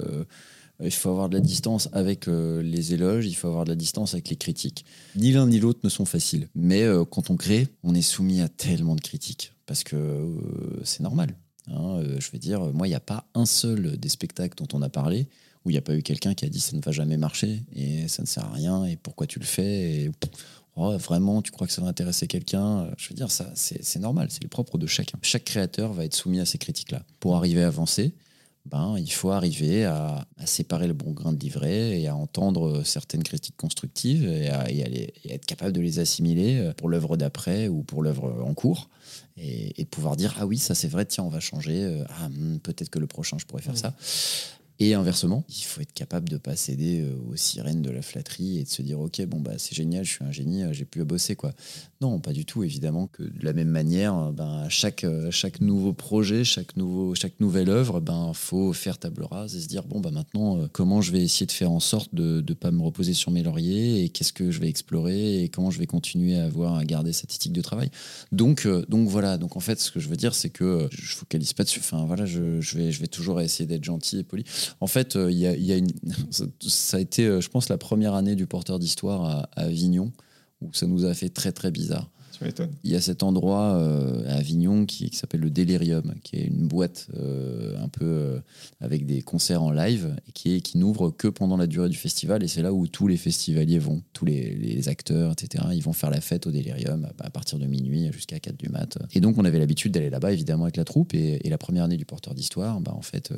Il 0.83 0.91
faut 0.91 1.09
avoir 1.09 1.29
de 1.29 1.37
la 1.37 1.41
distance 1.41 1.87
avec 1.93 2.27
les 2.27 2.93
éloges, 2.93 3.25
il 3.27 3.33
faut 3.33 3.47
avoir 3.47 3.63
de 3.63 3.69
la 3.69 3.77
distance 3.77 4.13
avec 4.13 4.27
les 4.29 4.35
critiques. 4.35 4.83
Ni 5.15 5.31
l'un 5.31 5.47
ni 5.47 5.57
l'autre 5.57 5.79
ne 5.85 5.89
sont 5.89 6.03
faciles. 6.03 6.49
Mais 6.53 6.83
quand 7.11 7.29
on 7.29 7.37
crée, 7.37 7.69
on 7.83 7.95
est 7.95 8.01
soumis 8.01 8.41
à 8.41 8.49
tellement 8.49 8.95
de 8.95 8.99
critiques. 9.01 9.53
Parce 9.67 9.85
que 9.85 10.35
c'est 10.83 10.99
normal. 11.01 11.33
hein. 11.71 12.01
Je 12.19 12.29
veux 12.29 12.39
dire, 12.39 12.59
moi, 12.73 12.87
il 12.87 12.89
n'y 12.89 12.95
a 12.95 12.99
pas 12.99 13.25
un 13.35 13.45
seul 13.45 13.97
des 13.97 14.09
spectacles 14.09 14.57
dont 14.61 14.77
on 14.77 14.81
a 14.81 14.89
parlé 14.89 15.29
où 15.65 15.69
il 15.69 15.73
n'y 15.73 15.77
a 15.79 15.81
pas 15.81 15.95
eu 15.95 16.03
quelqu'un 16.03 16.33
qui 16.33 16.45
a 16.45 16.49
dit 16.49 16.59
ça 16.59 16.75
ne 16.75 16.81
va 16.81 16.91
jamais 16.91 17.17
marcher 17.17 17.63
et 17.75 18.07
ça 18.07 18.21
ne 18.21 18.27
sert 18.27 18.45
à 18.45 18.51
rien 18.53 18.85
et 18.85 18.95
pourquoi 18.97 19.27
tu 19.27 19.39
le 19.39 19.45
fais 19.45 20.03
et 20.03 20.11
Oh, 20.77 20.97
vraiment, 20.97 21.41
tu 21.41 21.51
crois 21.51 21.67
que 21.67 21.71
ça 21.71 21.81
va 21.81 21.87
intéresser 21.87 22.27
quelqu'un? 22.27 22.89
Je 22.97 23.07
veux 23.07 23.15
dire, 23.15 23.31
ça, 23.31 23.49
c'est 23.55 23.97
normal, 23.99 24.27
c'est 24.29 24.43
le 24.43 24.49
propre 24.49 24.77
de 24.77 24.85
chacun. 24.87 25.17
Chaque 25.21 25.45
créateur 25.45 25.93
va 25.93 26.03
être 26.03 26.13
soumis 26.13 26.41
à 26.41 26.45
ces 26.45 26.57
critiques-là. 26.57 27.01
Pour 27.21 27.37
arriver 27.37 27.63
à 27.63 27.67
avancer, 27.67 28.13
ben, 28.65 28.97
il 28.97 29.09
faut 29.09 29.29
arriver 29.31 29.85
à, 29.85 30.27
à 30.37 30.45
séparer 30.45 30.87
le 30.87 30.93
bon 30.93 31.11
grain 31.11 31.31
de 31.31 31.39
livret 31.39 32.01
et 32.01 32.07
à 32.09 32.15
entendre 32.17 32.83
certaines 32.83 33.23
critiques 33.23 33.55
constructives 33.55 34.25
et 34.27 34.49
à, 34.49 34.69
et 34.69 34.83
à 34.83 34.89
les- 34.89 35.13
et 35.23 35.31
à 35.31 35.35
être 35.35 35.45
capable 35.45 35.71
de 35.71 35.79
les 35.79 35.99
assimiler 35.99 36.57
euh, 36.57 36.73
pour 36.73 36.89
l'œuvre 36.89 37.15
d'après 37.15 37.69
ou 37.69 37.83
pour 37.83 38.03
l'œuvre 38.03 38.43
en 38.45 38.53
cours. 38.53 38.89
Et, 39.37 39.85
pouvoir 39.85 40.17
dire, 40.17 40.35
ah 40.39 40.45
oui, 40.45 40.57
ça 40.57 40.75
c'est 40.75 40.89
vrai, 40.89 41.05
tiens, 41.05 41.23
on 41.23 41.29
va 41.29 41.39
changer. 41.39 41.83
Euh, 41.85 42.03
Ah, 42.09 42.27
hmm, 42.27 42.59
peut-être 42.59 42.89
que 42.89 42.99
le 42.99 43.07
prochain, 43.07 43.37
je 43.37 43.45
pourrais 43.45 43.61
faire 43.61 43.77
ça. 43.77 43.93
Et 44.79 44.93
inversement, 44.93 45.45
il 45.47 45.63
faut 45.63 45.79
être 45.79 45.93
capable 45.93 46.27
de 46.27 46.35
pas 46.35 46.57
céder 46.57 46.99
euh, 46.99 47.31
aux 47.31 47.37
sirènes 47.37 47.81
de 47.81 47.89
la 47.89 48.01
flatterie 48.01 48.59
et 48.59 48.63
de 48.63 48.69
se 48.69 48.81
dire 48.81 48.99
ok 48.99 49.25
bon 49.25 49.39
bah 49.39 49.53
c'est 49.57 49.73
génial, 49.73 50.03
je 50.03 50.11
suis 50.11 50.25
un 50.25 50.31
génie, 50.31 50.63
euh, 50.63 50.73
j'ai 50.73 50.83
plus 50.83 51.01
à 51.01 51.05
bosser 51.05 51.37
quoi. 51.37 51.53
Non, 52.01 52.19
pas 52.19 52.33
du 52.33 52.43
tout. 52.43 52.61
Évidemment 52.61 53.07
que 53.07 53.23
de 53.23 53.45
la 53.45 53.53
même 53.53 53.69
manière, 53.69 54.17
euh, 54.17 54.31
ben 54.33 54.67
chaque 54.67 55.05
chaque 55.29 55.61
nouveau 55.61 55.93
projet, 55.93 56.43
chaque 56.43 56.75
nouveau 56.75 57.15
chaque 57.15 57.39
nouvelle 57.39 57.69
œuvre, 57.69 58.01
ben 58.01 58.33
faut 58.33 58.73
faire 58.73 58.97
table 58.97 59.23
rase 59.23 59.55
et 59.55 59.61
se 59.61 59.67
dire 59.69 59.83
bon 59.83 60.01
bah 60.01 60.11
maintenant 60.11 60.67
comment 60.73 61.01
je 61.01 61.13
vais 61.13 61.21
essayer 61.21 61.45
de 61.45 61.53
faire 61.53 61.71
en 61.71 61.79
sorte 61.79 62.13
de 62.13 62.41
de 62.41 62.53
pas 62.53 62.71
me 62.71 62.81
reposer 62.81 63.13
sur 63.13 63.31
mes 63.31 63.43
lauriers 63.43 64.03
et 64.03 64.09
qu'est-ce 64.09 64.33
que 64.33 64.51
je 64.51 64.59
vais 64.59 64.67
explorer 64.67 65.41
et 65.41 65.47
comment 65.47 65.71
je 65.71 65.79
vais 65.79 65.87
continuer 65.87 66.37
à 66.37 66.43
avoir 66.45 66.75
à 66.75 66.83
garder 66.83 67.13
cette 67.13 67.33
éthique 67.33 67.53
de 67.53 67.61
travail. 67.61 67.91
Donc 68.33 68.67
donc 68.89 69.07
voilà. 69.07 69.37
Donc 69.37 69.55
en 69.55 69.61
fait 69.61 69.79
ce 69.79 69.89
que 69.89 70.01
je 70.01 70.09
veux 70.09 70.17
dire 70.17 70.35
c'est 70.35 70.49
que 70.49 70.89
je 70.91 71.15
focalise 71.15 71.53
pas 71.53 71.63
dessus. 71.63 71.79
Enfin 71.79 72.03
voilà, 72.05 72.25
je, 72.25 72.59
je 72.59 72.77
vais 72.77 72.91
je 72.91 72.99
vais 72.99 73.07
toujours 73.07 73.39
essayer 73.39 73.65
d'être 73.65 73.85
gentil 73.85 74.19
et 74.19 74.23
poli. 74.23 74.43
En 74.79 74.87
fait, 74.87 75.15
euh, 75.15 75.31
il 75.31 75.37
ça- 76.61 76.97
a 76.97 76.99
été, 76.99 77.25
euh, 77.25 77.41
je 77.41 77.49
pense, 77.49 77.69
la 77.69 77.77
première 77.77 78.13
année 78.13 78.35
du 78.35 78.47
porteur 78.47 78.79
d'histoire 78.79 79.23
à 79.25 79.61
Avignon, 79.61 80.11
où 80.61 80.73
ça 80.73 80.87
nous 80.87 81.05
a 81.05 81.13
fait 81.13 81.29
très 81.29 81.51
très 81.51 81.71
bizarre. 81.71 82.09
Il 82.83 82.91
y 82.91 82.95
a 82.95 83.01
cet 83.01 83.23
endroit 83.23 83.75
euh, 83.75 84.27
à 84.27 84.35
Avignon 84.35 84.85
qui, 84.85 85.09
s'appelle 85.13 85.41
le 85.41 85.49
Delirium, 85.49 86.13
qui 86.23 86.37
est 86.37 86.45
une 86.45 86.67
boîte 86.67 87.07
euh, 87.15 87.81
un 87.81 87.87
peu 87.87 88.05
euh, 88.05 88.39
avec 88.81 89.05
des 89.05 89.21
concerts 89.21 89.63
en 89.63 89.71
live 89.71 90.15
et 90.27 90.31
qui, 90.31 90.61
qui 90.61 90.77
n'ouvre 90.77 91.11
que 91.11 91.27
pendant 91.27 91.57
la 91.57 91.67
durée 91.67 91.89
du 91.89 91.97
festival. 91.97 92.43
Et 92.43 92.47
c'est 92.47 92.61
là 92.61 92.73
où 92.73 92.87
tous 92.87 93.07
les 93.07 93.17
festivaliers 93.17 93.79
vont, 93.79 94.01
tous 94.13 94.25
les, 94.25 94.87
acteurs, 94.87 95.31
etc. 95.31 95.63
Ils 95.73 95.81
vont 95.81 95.93
faire 95.93 96.11
la 96.11 96.21
fête 96.21 96.45
au 96.45 96.51
Delirium 96.51 97.07
à, 97.19 97.29
partir 97.29 97.57
de 97.57 97.65
minuit 97.65 98.11
jusqu'à 98.11 98.39
4 98.39 98.57
du 98.57 98.69
mat. 98.69 98.97
Et 99.13 99.19
donc 99.19 99.37
on 99.37 99.45
avait 99.45 99.57
l'habitude 99.57 99.93
d'aller 99.93 100.09
là-bas, 100.09 100.31
évidemment, 100.31 100.63
avec 100.65 100.77
la 100.77 100.83
troupe. 100.83 101.13
Et, 101.13 101.41
la 101.49 101.57
première 101.57 101.85
année 101.85 101.95
du 101.95 102.05
porteur 102.05 102.33
d'histoire, 102.33 102.81
bah, 102.81 102.93
en 102.93 103.01
fait, 103.01 103.31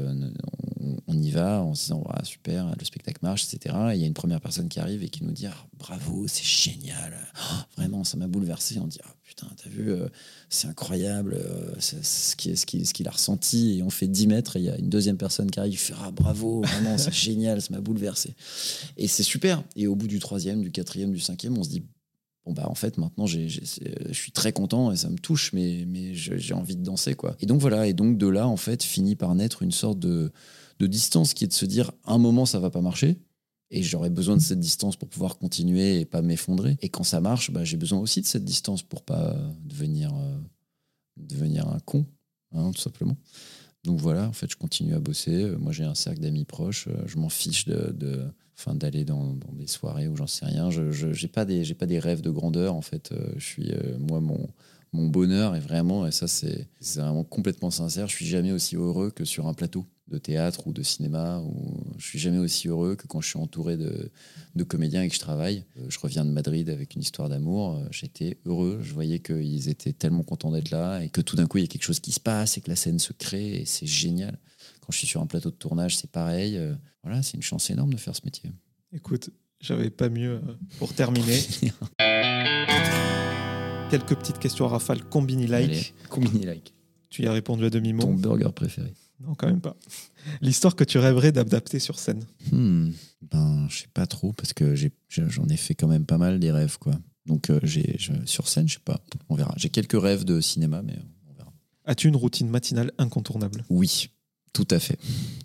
on, 1.08 1.14
y 1.18 1.30
va 1.30 1.62
en 1.62 1.76
se 1.76 1.84
disant 1.84 2.04
Ah, 2.10 2.24
super, 2.24 2.74
le 2.78 2.86
spectacle 2.86 3.20
marche, 3.22 3.46
etc. 3.46 3.76
Et 3.92 3.96
il 3.96 4.02
y 4.02 4.04
a 4.04 4.08
une 4.08 4.14
première 4.14 4.42
personne 4.42 4.68
qui 4.68 4.80
arrive 4.80 5.04
et 5.04 5.10
qui 5.10 5.24
nous 5.24 5.32
dit 5.32 5.46
Ah, 5.46 5.68
bravo, 5.78 6.26
c'est 6.28 6.44
génial. 6.44 7.14
Oh, 7.36 7.56
vraiment, 7.78 8.04
ça 8.04 8.18
m'a 8.18 8.28
bouleversé. 8.28 8.80
On 8.88 8.90
dit 8.90 9.00
Ah, 9.04 9.14
putain, 9.26 9.48
t'as 9.62 9.70
vu, 9.70 9.92
euh, 9.92 10.08
c'est 10.50 10.70
incroyable 10.70 11.34
euh, 11.34 11.74
c'est- 11.78 12.02
c'est 12.04 12.32
ce 12.32 12.36
qu'il 12.38 12.58
ce 12.58 12.66
qui, 12.66 12.86
ce 12.86 12.94
qu'il 12.94 13.06
a 13.10 13.12
ressenti. 13.12 13.78
Et 13.78 13.84
on 13.84 13.90
fait 13.90 14.08
10 14.08 14.28
mètres 14.28 14.56
et 14.56 14.60
il 14.60 14.66
y 14.66 14.70
a 14.70 14.78
une 14.78 14.88
deuxième 14.90 15.18
personne 15.18 15.52
qui 15.52 15.60
arrive 15.60 15.74
qui 15.74 15.78
fait 15.78 15.94
Ah, 16.02 16.12
bravo, 16.12 16.62
vraiment, 16.62 16.98
c'est 16.98 17.14
génial, 17.14 17.62
ça 17.62 17.68
m'a 17.74 17.82
bouleversé. 17.82 18.34
Et 18.96 19.10
c'est 19.10 19.24
super. 19.24 19.62
Et 19.76 19.88
au 19.88 19.96
bout 19.98 20.08
du 20.08 20.20
troisième, 20.20 20.62
du 20.62 20.72
quatrième, 20.72 21.12
du 21.12 21.20
cinquième, 21.20 21.58
on 21.58 21.64
se 21.64 21.70
dit 21.70 21.84
Bon 22.46 22.54
bah 22.54 22.68
en 22.70 22.76
fait 22.76 22.98
maintenant 22.98 23.26
j'ai, 23.26 23.50
j'ai- 23.50 23.66
c'est- 23.66 24.08
je 24.08 24.14
suis 24.14 24.32
très 24.32 24.54
content 24.54 24.94
et 24.94 24.96
ça 24.96 25.10
me 25.10 25.18
touche 25.18 25.52
mais, 25.52 25.84
mais 25.86 26.14
j'ai 26.14 26.54
envie 26.54 26.78
de 26.78 26.82
danser 26.82 27.14
quoi. 27.14 27.36
Et 27.42 27.46
donc 27.46 27.60
voilà 27.60 27.88
et 27.88 27.94
donc 27.94 28.18
de 28.18 28.28
là 28.28 28.48
en 28.48 28.56
fait 28.56 28.84
finit 28.84 29.18
par 29.18 29.36
naître 29.36 29.64
une 29.64 29.74
sorte 29.74 30.00
de, 30.00 30.32
de 30.80 30.88
distance 30.88 31.34
qui 31.34 31.44
est 31.44 31.48
de 31.48 31.54
se 31.54 31.66
dire 31.66 31.92
un 32.06 32.18
moment 32.18 32.46
ça 32.46 32.60
va 32.60 32.70
pas 32.70 32.80
marcher 32.80 33.18
et 33.72 33.84
j'aurais 33.84 34.10
besoin 34.10 34.36
de 34.38 34.42
cette 34.42 34.60
distance 34.60 34.96
pour 34.96 35.10
pouvoir 35.10 35.38
continuer 35.38 36.00
et 36.00 36.06
pas 36.06 36.22
m'effondrer. 36.22 36.78
Et 36.82 36.90
quand 36.90 37.04
ça 37.04 37.22
marche, 37.22 37.52
bah, 37.52 37.64
j'ai 37.64 37.78
besoin 37.78 38.00
aussi 38.00 38.22
de 38.22 38.26
cette 38.28 38.46
distance 38.46 38.84
pour 38.84 39.04
pas 39.04 39.36
devenir, 39.66 40.14
euh, 40.16 40.38
devenir 41.18 41.68
un 41.68 41.80
con, 41.80 42.06
hein, 42.54 42.72
tout 42.72 42.82
simplement. 42.82 43.18
Donc 43.84 44.00
voilà, 44.00 44.28
en 44.28 44.34
fait, 44.34 44.50
je 44.52 44.58
continue 44.58 44.94
à 44.96 45.00
bosser. 45.00 45.44
Euh, 45.44 45.58
Moi, 45.58 45.72
j'ai 45.74 45.84
un 45.86 45.96
cercle 45.96 46.22
d'amis 46.22 46.46
proches. 46.46 46.88
Euh, 46.88 47.04
Je 47.08 47.18
m'en 47.18 47.30
fiche 47.30 47.66
de, 47.66 47.92
de- 47.94 48.26
d'aller 48.76 49.06
dans, 49.06 49.36
des 49.54 49.68
soirées 49.68 50.08
où 50.08 50.16
j'en 50.18 50.28
sais 50.28 50.46
rien. 50.46 50.72
Je 50.72 50.92
j'ai 51.14 51.28
pas 51.28 51.46
des 51.46 51.74
pas 51.76 51.86
des 51.86 52.00
rêves 52.00 52.22
de 52.22 52.32
grandeur. 52.32 52.76
En 52.76 52.82
fait, 52.82 53.12
Euh, 53.12 53.34
je 53.38 53.46
suis 53.46 53.72
euh, 53.72 53.98
moi 54.00 54.20
mon 54.22 54.48
mon 54.94 55.08
bonheur 55.08 55.56
est 55.56 55.60
vraiment 55.60 56.08
et 56.08 56.12
ça 56.12 56.28
c'est 56.28 56.68
c'est 56.82 57.00
vraiment 57.02 57.24
complètement 57.24 57.72
sincère. 57.72 58.08
Je 58.08 58.16
suis 58.16 58.26
jamais 58.26 58.52
aussi 58.52 58.76
heureux 58.76 59.12
que 59.12 59.26
sur 59.26 59.48
un 59.48 59.54
plateau 59.54 59.86
de 60.10 60.18
théâtre 60.18 60.68
ou 60.68 60.74
de 60.74 60.84
cinéma. 60.84 61.40
Ou 61.40 61.78
je 61.98 62.06
suis 62.06 62.20
jamais 62.20 62.38
aussi 62.38 62.68
heureux 62.68 62.96
que 62.96 63.08
quand 63.08 63.22
je 63.22 63.28
suis 63.30 63.40
entouré 63.40 63.78
de, 63.78 64.10
de 64.56 64.64
comédiens 64.64 65.04
et 65.04 65.10
que 65.10 65.14
je 65.16 65.20
travaille. 65.20 65.64
Euh, 65.80 65.86
Je 65.90 66.00
reviens 66.00 66.24
de 66.26 66.32
Madrid 66.32 66.70
avec 66.70 66.96
une 66.96 67.02
histoire 67.02 67.30
d'amour. 67.30 67.76
Euh, 67.78 67.88
J'étais 67.92 68.38
heureux. 68.46 68.80
Je 68.82 68.94
voyais 68.94 69.20
qu'ils 69.20 69.70
étaient 69.70 69.94
tellement 69.94 70.24
contents 70.24 70.52
d'être 70.52 70.72
là 70.72 71.02
et 71.04 71.10
que 71.10 71.22
tout 71.22 71.36
d'un 71.36 71.46
coup, 71.48 71.58
il 71.58 71.62
y 71.62 71.66
a 71.66 71.68
quelque 71.68 71.84
chose 71.84 72.00
qui 72.00 72.12
se 72.12 72.20
passe 72.20 72.58
et 72.58 72.62
que 72.62 72.70
la 72.70 72.76
scène 72.76 73.00
se 73.00 73.14
crée 73.14 73.56
et 73.62 73.66
c'est 73.66 73.88
génial. 73.88 74.38
Quand 74.82 74.92
je 74.92 74.98
suis 75.00 75.08
sur 75.08 75.22
un 75.22 75.28
plateau 75.28 75.50
de 75.52 75.56
tournage, 75.56 75.98
c'est 75.98 76.10
pareil. 76.12 76.58
Euh, 76.58 76.74
Voilà, 77.04 77.22
c'est 77.24 77.36
une 77.38 77.44
chance 77.44 77.70
énorme 77.70 77.94
de 77.94 77.98
faire 77.98 78.16
ce 78.16 78.22
métier. 78.26 78.52
Écoute, 78.94 79.30
j'avais 79.60 79.90
pas 79.90 80.08
mieux 80.10 80.42
pour 80.78 80.94
terminer. 80.94 81.40
Quelques 83.90 84.16
petites 84.16 84.40
questions 84.40 84.66
à 84.66 84.70
rafale, 84.70 85.04
combini-like. 85.06 85.70
Allez, 85.70 85.94
combini 86.10 86.46
like. 86.46 86.74
Tu 87.10 87.24
y 87.24 87.28
as 87.28 87.32
répondu 87.32 87.64
à 87.66 87.70
demi-mot. 87.70 88.04
Ton 88.04 88.14
burger 88.14 88.50
préféré 88.54 88.94
Non, 89.20 89.34
quand 89.36 89.48
même 89.48 89.62
pas. 89.62 89.76
L'histoire 90.42 90.76
que 90.76 90.84
tu 90.84 90.98
rêverais 91.00 91.32
d'adapter 91.32 91.80
sur 91.80 91.98
scène. 91.98 92.24
Hmm, 92.52 92.92
Ben, 93.32 93.68
je 93.70 93.80
sais 93.80 93.88
pas 93.94 94.06
trop 94.06 94.32
parce 94.34 94.54
que 94.54 94.76
j'en 95.10 95.48
ai 95.48 95.58
fait 95.58 95.74
quand 95.76 95.88
même 95.88 96.06
pas 96.06 96.18
mal 96.20 96.40
des 96.40 96.52
rêves, 96.52 96.78
quoi. 96.78 96.94
Donc, 97.26 97.50
euh, 97.50 97.60
j'ai 97.64 97.98
sur 98.26 98.48
scène, 98.48 98.68
je 98.68 98.76
sais 98.76 98.80
pas. 98.86 99.02
On 99.30 99.36
verra. 99.36 99.54
J'ai 99.58 99.70
quelques 99.70 100.00
rêves 100.00 100.24
de 100.24 100.40
cinéma, 100.40 100.82
mais 100.84 100.98
on 101.30 101.34
verra. 101.34 101.52
As-tu 101.86 102.08
une 102.08 102.16
routine 102.16 102.50
matinale 102.50 102.92
incontournable? 103.00 103.66
Oui, 103.70 104.10
tout 104.54 104.68
à 104.72 104.80
fait. 104.80 105.00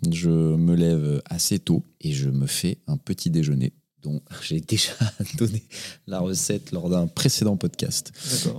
Je 0.09 0.29
me 0.29 0.75
lève 0.75 1.21
assez 1.25 1.59
tôt 1.59 1.83
et 1.99 2.13
je 2.13 2.29
me 2.29 2.45
fais 2.47 2.77
un 2.87 2.97
petit 2.97 3.29
déjeuner 3.31 3.73
dont 4.03 4.21
j'ai 4.43 4.59
déjà 4.61 4.93
donné 5.37 5.63
la 6.07 6.19
recette 6.19 6.71
lors 6.71 6.89
d'un 6.89 7.07
précédent 7.07 7.57
podcast, 7.57 8.11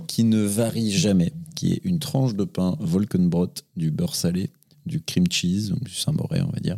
qui 0.07 0.23
ne 0.25 0.41
varie 0.43 0.91
jamais, 0.91 1.31
qui 1.55 1.73
est 1.73 1.81
une 1.85 1.99
tranche 1.99 2.35
de 2.35 2.43
pain 2.43 2.75
Volkenbrot, 2.79 3.53
du 3.77 3.91
beurre 3.91 4.15
salé, 4.15 4.51
du 4.85 5.01
cream 5.01 5.25
cheese, 5.29 5.73
du 5.81 5.93
Saint-Moré, 5.93 6.41
on 6.41 6.51
va 6.51 6.59
dire, 6.59 6.77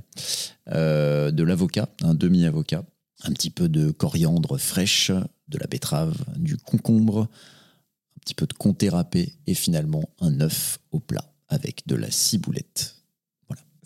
euh, 0.71 1.31
de 1.31 1.43
l'avocat, 1.43 1.89
un 2.03 2.13
demi-avocat, 2.13 2.83
un 3.23 3.33
petit 3.33 3.49
peu 3.49 3.69
de 3.69 3.91
coriandre 3.91 4.57
fraîche, 4.57 5.11
de 5.47 5.57
la 5.57 5.67
betterave, 5.67 6.17
du 6.37 6.57
concombre, 6.57 7.21
un 7.21 8.19
petit 8.19 8.35
peu 8.35 8.45
de 8.45 8.53
comté 8.53 8.89
râpé 8.89 9.33
et 9.47 9.53
finalement 9.53 10.09
un 10.19 10.41
œuf 10.41 10.79
au 10.91 10.99
plat 10.99 11.33
avec 11.49 11.87
de 11.87 11.95
la 11.95 12.11
ciboulette. 12.11 12.96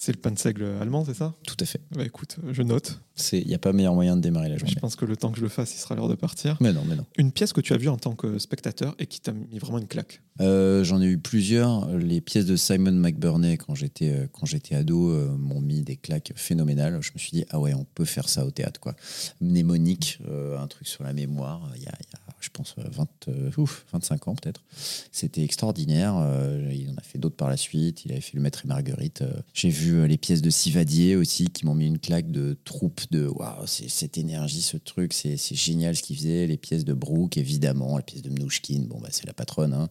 C'est 0.03 0.13
le 0.13 0.17
pain 0.17 0.31
de 0.31 0.39
seigle 0.39 0.65
allemand, 0.81 1.05
c'est 1.05 1.13
ça 1.13 1.35
Tout 1.45 1.57
à 1.59 1.65
fait. 1.65 1.79
Bah 1.91 2.03
écoute, 2.03 2.37
je 2.51 2.63
note. 2.63 2.99
Il 3.33 3.45
n'y 3.45 3.53
a 3.53 3.59
pas 3.59 3.71
meilleur 3.71 3.93
moyen 3.93 4.15
de 4.15 4.21
démarrer 4.21 4.49
la 4.49 4.57
journée. 4.57 4.73
Je 4.73 4.79
pense 4.79 4.95
que 4.95 5.05
le 5.05 5.15
temps 5.15 5.29
que 5.29 5.37
je 5.37 5.43
le 5.43 5.47
fasse, 5.47 5.75
il 5.75 5.77
sera 5.77 5.93
l'heure 5.93 6.07
de 6.07 6.15
partir. 6.15 6.57
Mais 6.59 6.73
non, 6.73 6.81
mais 6.89 6.95
non. 6.95 7.05
Une 7.19 7.31
pièce 7.31 7.53
que 7.53 7.61
tu 7.61 7.71
as 7.73 7.77
vue 7.77 7.87
en 7.87 7.97
tant 7.97 8.15
que 8.15 8.39
spectateur 8.39 8.95
et 8.97 9.05
qui 9.05 9.21
t'a 9.21 9.31
mis 9.31 9.59
vraiment 9.59 9.77
une 9.77 9.85
claque 9.85 10.23
euh, 10.39 10.83
J'en 10.83 11.03
ai 11.03 11.05
eu 11.05 11.19
plusieurs. 11.19 11.95
Les 11.99 12.19
pièces 12.19 12.47
de 12.47 12.55
Simon 12.55 12.93
McBurney, 12.93 13.57
quand 13.57 13.75
j'étais 13.75 14.09
euh, 14.09 14.27
quand 14.31 14.47
j'étais 14.47 14.73
ado, 14.73 15.11
euh, 15.11 15.29
m'ont 15.37 15.61
mis 15.61 15.83
des 15.83 15.97
claques 15.97 16.33
phénoménales. 16.35 16.99
Je 17.01 17.11
me 17.13 17.19
suis 17.19 17.33
dit, 17.33 17.45
ah 17.51 17.59
ouais, 17.59 17.75
on 17.75 17.83
peut 17.83 18.05
faire 18.05 18.27
ça 18.27 18.43
au 18.43 18.49
théâtre. 18.49 18.79
quoi. 18.79 18.95
Mnémonique, 19.39 20.17
un 20.57 20.65
truc 20.65 20.87
sur 20.87 21.03
la 21.03 21.13
mémoire, 21.13 21.71
il 21.75 21.83
y 21.83 21.85
a, 21.85 21.91
y 21.91 22.15
a 22.15 22.30
je 22.41 22.49
pense, 22.49 22.75
20, 22.77 23.07
euh, 23.27 23.51
ouf, 23.57 23.85
25 23.93 24.27
ans 24.27 24.35
peut-être. 24.35 24.63
C'était 25.11 25.43
extraordinaire. 25.43 26.15
Euh, 26.17 26.71
il 26.73 26.89
en 26.89 26.95
a 26.95 27.01
fait 27.01 27.17
d'autres 27.17 27.35
par 27.35 27.49
la 27.49 27.57
suite. 27.57 28.05
Il 28.05 28.11
avait 28.11 28.21
fait 28.21 28.35
Le 28.35 28.41
Maître 28.41 28.61
et 28.65 28.67
Marguerite. 28.67 29.21
Euh, 29.21 29.31
j'ai 29.53 29.69
vu 29.69 30.07
les 30.07 30.17
pièces 30.17 30.41
de 30.41 30.49
Sivadier 30.49 31.15
aussi 31.15 31.49
qui 31.49 31.65
m'ont 31.65 31.75
mis 31.75 31.87
une 31.87 31.99
claque 31.99 32.31
de 32.31 32.57
troupe 32.63 33.01
de 33.11 33.27
waouh, 33.27 33.65
c'est 33.67 33.89
cette 33.89 34.17
énergie, 34.17 34.61
ce 34.61 34.77
truc, 34.77 35.13
c'est 35.13 35.37
génial 35.55 35.95
ce 35.95 36.03
qu'il 36.03 36.17
faisait. 36.17 36.47
Les 36.47 36.57
pièces 36.57 36.85
de 36.85 36.93
Brooke, 36.93 37.37
évidemment, 37.37 37.97
les 37.97 38.03
pièces 38.03 38.21
de 38.21 38.29
Mnouchkin, 38.29 38.85
bon, 38.87 38.99
bah, 38.99 39.09
c'est 39.11 39.27
la 39.27 39.33
patronne. 39.33 39.73
Hein. 39.73 39.89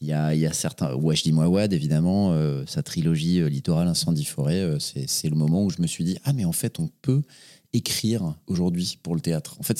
Il, 0.00 0.08
y 0.08 0.12
a, 0.12 0.34
il 0.34 0.40
y 0.40 0.46
a 0.46 0.52
certains. 0.52 0.94
Wajdi 0.94 1.32
Mouawad, 1.32 1.72
évidemment, 1.72 2.36
sa 2.66 2.82
trilogie 2.82 3.48
Littoral, 3.48 3.88
Incendie, 3.88 4.24
Forêt, 4.24 4.76
c'est 4.78 5.28
le 5.28 5.36
moment 5.36 5.64
où 5.64 5.70
je 5.70 5.80
me 5.80 5.86
suis 5.86 6.04
dit 6.04 6.18
ah, 6.24 6.32
mais 6.32 6.44
en 6.44 6.52
fait, 6.52 6.80
on 6.80 6.88
peut 7.02 7.22
écrire 7.72 8.34
aujourd'hui 8.46 8.98
pour 9.02 9.14
le 9.14 9.20
théâtre. 9.20 9.56
En 9.58 9.62
fait, 9.62 9.78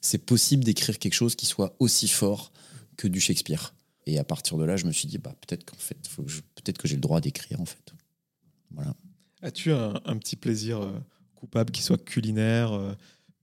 c'est 0.00 0.18
possible 0.18 0.64
d'écrire 0.64 0.98
quelque 0.98 1.14
chose 1.14 1.36
qui 1.36 1.46
soit 1.46 1.74
aussi 1.78 2.08
fort 2.08 2.52
que 2.96 3.08
du 3.08 3.20
Shakespeare. 3.20 3.74
Et 4.06 4.18
à 4.18 4.24
partir 4.24 4.56
de 4.56 4.64
là, 4.64 4.76
je 4.76 4.86
me 4.86 4.92
suis 4.92 5.06
dit, 5.06 5.18
bah, 5.18 5.34
peut-être 5.46 5.64
qu'en 5.64 5.76
fait, 5.76 5.96
peut-être 6.54 6.78
que 6.78 6.88
j'ai 6.88 6.94
le 6.94 7.00
droit 7.00 7.20
d'écrire, 7.20 7.60
en 7.60 7.66
fait. 7.66 7.92
Voilà. 8.70 8.94
As-tu 9.42 9.70
un, 9.72 10.16
petit 10.18 10.36
plaisir 10.36 10.80
euh, 10.80 10.98
coupable 11.36 11.70
qui 11.70 11.82
soit 11.82 12.02
culinaire, 12.02 12.72
euh, 12.72 12.94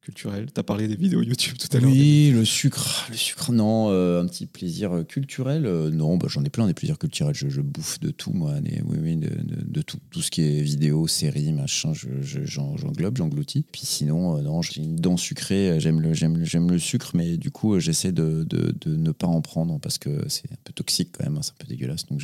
culturel. 0.06 0.46
Tu 0.54 0.60
as 0.60 0.64
parlé 0.64 0.88
des 0.88 0.96
vidéos 0.96 1.24
YouTube 1.24 1.58
tout 1.58 1.76
à 1.76 1.80
l'heure. 1.80 1.90
Oui, 1.90 2.32
le 2.32 2.46
sucre. 2.46 3.08
Le 3.10 3.18
sucre, 3.18 3.52
non. 3.52 3.90
Euh, 3.90 4.22
un 4.22 4.28
petit 4.28 4.46
plaisir 4.46 4.94
euh, 4.94 5.04
culturel. 5.04 5.66
Euh, 5.66 5.90
non, 5.90 6.18
bah, 6.18 6.28
j'en 6.30 6.44
ai 6.44 6.50
plein 6.50 6.68
des 6.68 6.76
plaisirs 6.76 7.00
culturels. 7.00 7.34
Je, 7.34 7.62
bouffe 7.62 8.00
de 8.00 8.12
tout, 8.12 8.32
moi. 8.32 8.54
oui, 8.64 8.98
oui, 9.02 9.18
de, 9.18 9.82
tout. 9.82 9.98
Tout 10.12 10.22
ce 10.22 10.30
qui 10.30 10.44
est 10.44 10.62
vidéo, 10.62 11.08
série, 11.08 11.52
machin, 11.52 11.94
j'englobe, 11.94 13.18
j'engloutis. 13.18 13.66
Puis 13.72 13.82
sinon, 13.86 14.42
non, 14.44 14.62
j'ai 14.62 14.82
une 14.84 14.96
dent 14.96 15.18
sucrée. 15.18 15.80
J'aime 15.80 16.00
le, 16.00 16.12
le 16.12 16.80
sucre, 16.80 17.12
mais 17.16 17.38
du 17.38 17.50
coup, 17.50 17.80
j'essaie 17.80 18.12
de, 18.12 18.46
ne 18.86 19.12
pas 19.12 19.28
en 19.28 19.42
prendre 19.42 19.80
parce 19.80 19.98
que 19.98 20.30
c'est 20.30 20.52
un 20.52 20.58
peu 20.64 20.72
toxique 20.72 21.10
quand 21.18 21.24
même. 21.24 21.38
Hein, 21.38 21.42
c'est 21.42 21.54
un 21.54 21.58
peu 21.58 21.68
dégueulasse. 21.68 22.06
Donc, 22.06 22.22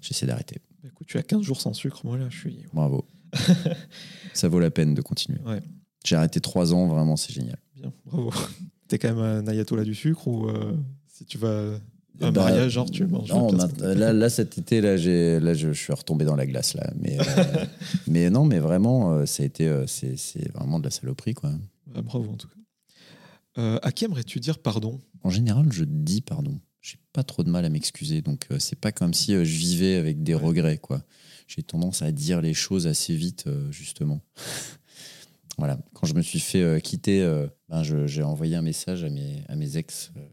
j'essaie 0.00 0.26
d'arrêter. 0.26 0.60
Bah, 0.82 0.88
écoute, 0.92 1.08
tu 1.08 1.18
as 1.18 1.22
15 1.24 1.42
jours 1.42 1.60
sans 1.60 1.72
sucre. 1.72 2.02
Moi, 2.04 2.16
là, 2.16 2.28
je 2.30 2.38
suis. 2.38 2.58
Bravo. 2.72 3.04
Ça 4.34 4.48
vaut 4.48 4.60
la 4.60 4.70
peine 4.70 4.94
de 4.94 5.02
continuer. 5.02 5.40
Ouais. 5.44 5.62
J'ai 6.04 6.16
arrêté 6.16 6.40
trois 6.40 6.74
ans, 6.74 6.86
vraiment, 6.86 7.16
c'est 7.16 7.32
génial. 7.32 7.58
Bien, 7.76 7.92
bravo. 8.06 8.32
T'es 8.88 8.98
quand 8.98 9.14
même 9.14 9.18
un 9.18 9.46
ayatollah 9.46 9.84
du 9.84 9.94
sucre 9.94 10.28
ou 10.28 10.48
euh, 10.48 10.76
si 11.06 11.24
tu 11.24 11.38
vas 11.38 11.76
à 12.20 12.26
un 12.26 12.32
bah, 12.32 12.42
mariage, 12.42 12.72
genre 12.72 12.90
tu 12.90 13.06
manges 13.06 13.30
Non, 13.30 13.50
là, 13.78 14.12
là, 14.12 14.28
cet 14.28 14.58
été, 14.58 14.80
là, 14.80 14.96
là 14.96 15.54
je, 15.54 15.72
suis 15.72 15.92
retombé 15.92 16.24
dans 16.24 16.36
la 16.36 16.46
glace. 16.46 16.74
Là. 16.74 16.92
Mais, 17.00 17.18
euh, 17.18 17.64
mais 18.06 18.28
non, 18.28 18.44
mais 18.44 18.58
vraiment, 18.58 19.14
euh, 19.14 19.26
ça 19.26 19.42
a 19.42 19.46
été, 19.46 19.72
c'est, 19.86 20.52
vraiment 20.52 20.78
de 20.78 20.84
la 20.84 20.90
saloperie. 20.90 21.34
Quoi. 21.34 21.52
Bah, 21.86 22.02
bravo 22.02 22.30
en 22.30 22.36
tout 22.36 22.48
cas. 22.48 23.78
à 23.82 23.92
qui 23.92 24.04
aimerais-tu 24.04 24.40
dire 24.40 24.58
pardon? 24.58 25.00
En 25.22 25.30
général, 25.30 25.72
je 25.72 25.84
dis 25.84 26.20
pardon. 26.20 26.58
J'ai 26.80 26.98
pas 27.12 27.22
trop 27.22 27.44
de 27.44 27.50
mal 27.50 27.64
à 27.64 27.68
m'excuser. 27.70 28.22
Donc, 28.22 28.48
c'est 28.58 28.78
pas 28.78 28.90
comme 28.90 29.14
si 29.14 29.32
je 29.32 29.56
vivais 29.56 29.94
avec 29.94 30.22
des 30.24 30.34
regrets. 30.34 30.78
quoi. 30.78 31.02
J'ai 31.46 31.62
tendance 31.62 32.02
à 32.02 32.10
dire 32.10 32.42
les 32.42 32.54
choses 32.54 32.88
assez 32.88 33.14
vite, 33.14 33.48
justement. 33.70 34.20
Voilà, 35.58 35.78
quand 35.92 36.06
je 36.06 36.14
me 36.14 36.22
suis 36.22 36.40
fait 36.40 36.62
euh, 36.62 36.78
quitter, 36.78 37.22
euh, 37.22 37.46
ben 37.68 37.82
j'ai 37.82 38.22
envoyé 38.22 38.56
un 38.56 38.62
message 38.62 39.04
à 39.04 39.10
mes, 39.10 39.44
à 39.48 39.56
mes 39.56 39.76
ex 39.76 40.12
euh, 40.16 40.26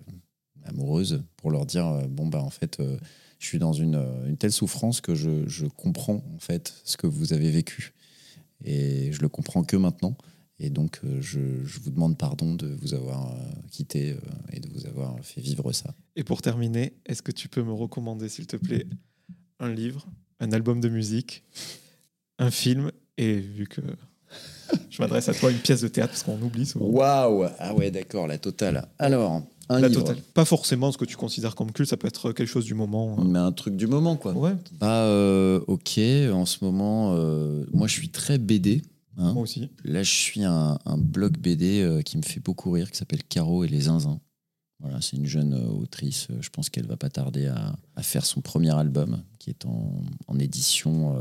amoureuses 0.63 1.23
pour 1.37 1.51
leur 1.51 1.65
dire 1.65 2.07
bon 2.09 2.27
bah 2.27 2.41
en 2.41 2.49
fait 2.49 2.81
je 3.39 3.45
suis 3.45 3.59
dans 3.59 3.73
une, 3.73 3.95
une 4.27 4.37
telle 4.37 4.51
souffrance 4.51 5.01
que 5.01 5.15
je, 5.15 5.47
je, 5.47 5.65
comprends 5.65 6.23
en 6.35 6.39
fait 6.39 6.73
ce 6.83 6.97
que 6.97 7.07
vous 7.07 7.33
avez 7.33 7.49
vécu. 7.49 7.93
Et 8.63 9.11
je 9.13 9.21
le 9.21 9.29
comprends 9.29 9.63
que 9.63 9.77
maintenant. 9.77 10.17
Et 10.59 10.69
donc 10.69 10.99
je, 11.21 11.63
je 11.63 11.79
vous 11.79 11.89
demande 11.89 12.17
pardon 12.17 12.53
de 12.55 12.67
vous 12.67 12.93
avoir 12.93 13.33
quitté 13.71 14.17
et 14.51 14.59
de 14.59 14.67
vous 14.67 14.85
avoir 14.85 15.17
fait 15.21 15.39
vivre 15.39 15.71
ça. 15.71 15.95
Et 16.17 16.25
pour 16.25 16.41
terminer, 16.41 16.93
est-ce 17.05 17.21
que 17.21 17.31
tu 17.31 17.47
peux 17.47 17.63
me 17.63 17.71
recommander 17.71 18.27
s'il 18.27 18.45
te 18.45 18.57
plaît 18.57 18.85
un 19.59 19.73
livre, 19.73 20.05
un 20.41 20.51
album 20.51 20.81
de 20.81 20.89
musique, 20.89 21.43
un 22.37 22.51
film 22.51 22.91
et 23.17 23.39
vu 23.39 23.67
que 23.67 23.81
je 24.89 25.01
m'adresse 25.01 25.29
à 25.29 25.33
toi, 25.33 25.51
une 25.51 25.57
pièce 25.57 25.81
de 25.81 25.87
théâtre, 25.87 26.11
parce 26.11 26.23
qu'on 26.23 26.41
oublie 26.41 26.65
souvent. 26.65 26.85
Waouh 26.85 27.47
Ah 27.59 27.73
ouais, 27.73 27.91
d'accord, 27.91 28.27
la 28.27 28.37
totale. 28.37 28.87
Alors, 28.97 29.43
un 29.69 29.79
la 29.79 29.87
livre. 29.87 30.01
Totale. 30.01 30.21
Pas 30.33 30.45
forcément 30.45 30.91
ce 30.91 30.97
que 30.97 31.05
tu 31.05 31.15
considères 31.15 31.55
comme 31.55 31.71
culte, 31.71 31.89
ça 31.89 31.97
peut 31.97 32.07
être 32.07 32.31
quelque 32.31 32.47
chose 32.47 32.65
du 32.65 32.73
moment. 32.73 33.17
Hein. 33.19 33.23
Mais 33.25 33.39
un 33.39 33.51
truc 33.51 33.75
du 33.75 33.87
moment, 33.87 34.15
quoi. 34.15 34.33
Ouais. 34.33 34.55
Bah, 34.79 35.03
euh, 35.03 35.61
ok, 35.67 35.99
en 36.33 36.45
ce 36.45 36.63
moment, 36.63 37.13
euh, 37.13 37.65
moi 37.71 37.87
je 37.87 37.93
suis 37.93 38.09
très 38.09 38.37
BD. 38.37 38.81
Hein. 39.17 39.33
Moi 39.33 39.43
aussi. 39.43 39.69
Là, 39.83 40.01
je 40.01 40.11
suis 40.11 40.43
un, 40.43 40.79
un 40.85 40.97
blog 40.97 41.37
BD 41.37 41.81
euh, 41.81 42.01
qui 42.01 42.17
me 42.17 42.23
fait 42.23 42.39
beaucoup 42.39 42.71
rire, 42.71 42.89
qui 42.89 42.97
s'appelle 42.97 43.23
Caro 43.23 43.63
et 43.63 43.67
les 43.67 43.81
Zinzins. 43.81 44.19
Voilà, 44.79 45.01
c'est 45.01 45.17
une 45.17 45.25
jeune 45.25 45.53
autrice. 45.53 46.27
Je 46.39 46.49
pense 46.49 46.69
qu'elle 46.69 46.87
va 46.87 46.95
pas 46.95 47.09
tarder 47.09 47.47
à, 47.47 47.75
à, 47.95 48.01
faire 48.01 48.25
son 48.25 48.39
premier 48.39 48.73
album, 48.73 49.21
qui 49.39 49.49
est 49.49 49.65
en, 49.65 50.03
en 50.27 50.39
édition 50.39 51.17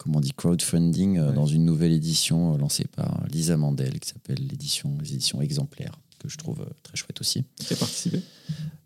comment 0.00 0.18
on 0.18 0.20
dit, 0.20 0.32
crowdfunding 0.32 1.18
euh, 1.18 1.32
dans 1.32 1.46
une 1.46 1.64
nouvelle 1.64 1.92
édition 1.92 2.54
euh, 2.54 2.58
lancée 2.58 2.86
par 2.96 3.22
Lisa 3.30 3.56
Mandel 3.56 4.00
qui 4.00 4.08
s'appelle 4.08 4.38
l'édition, 4.46 4.96
les 5.02 5.12
éditions 5.14 5.40
exemplaires, 5.42 5.92
que 6.18 6.28
je 6.28 6.36
trouve 6.36 6.60
euh, 6.62 6.72
très 6.82 6.96
chouette 6.96 7.20
aussi. 7.20 7.44
Tu 7.66 7.72
as 7.72 7.76
participé 7.76 8.20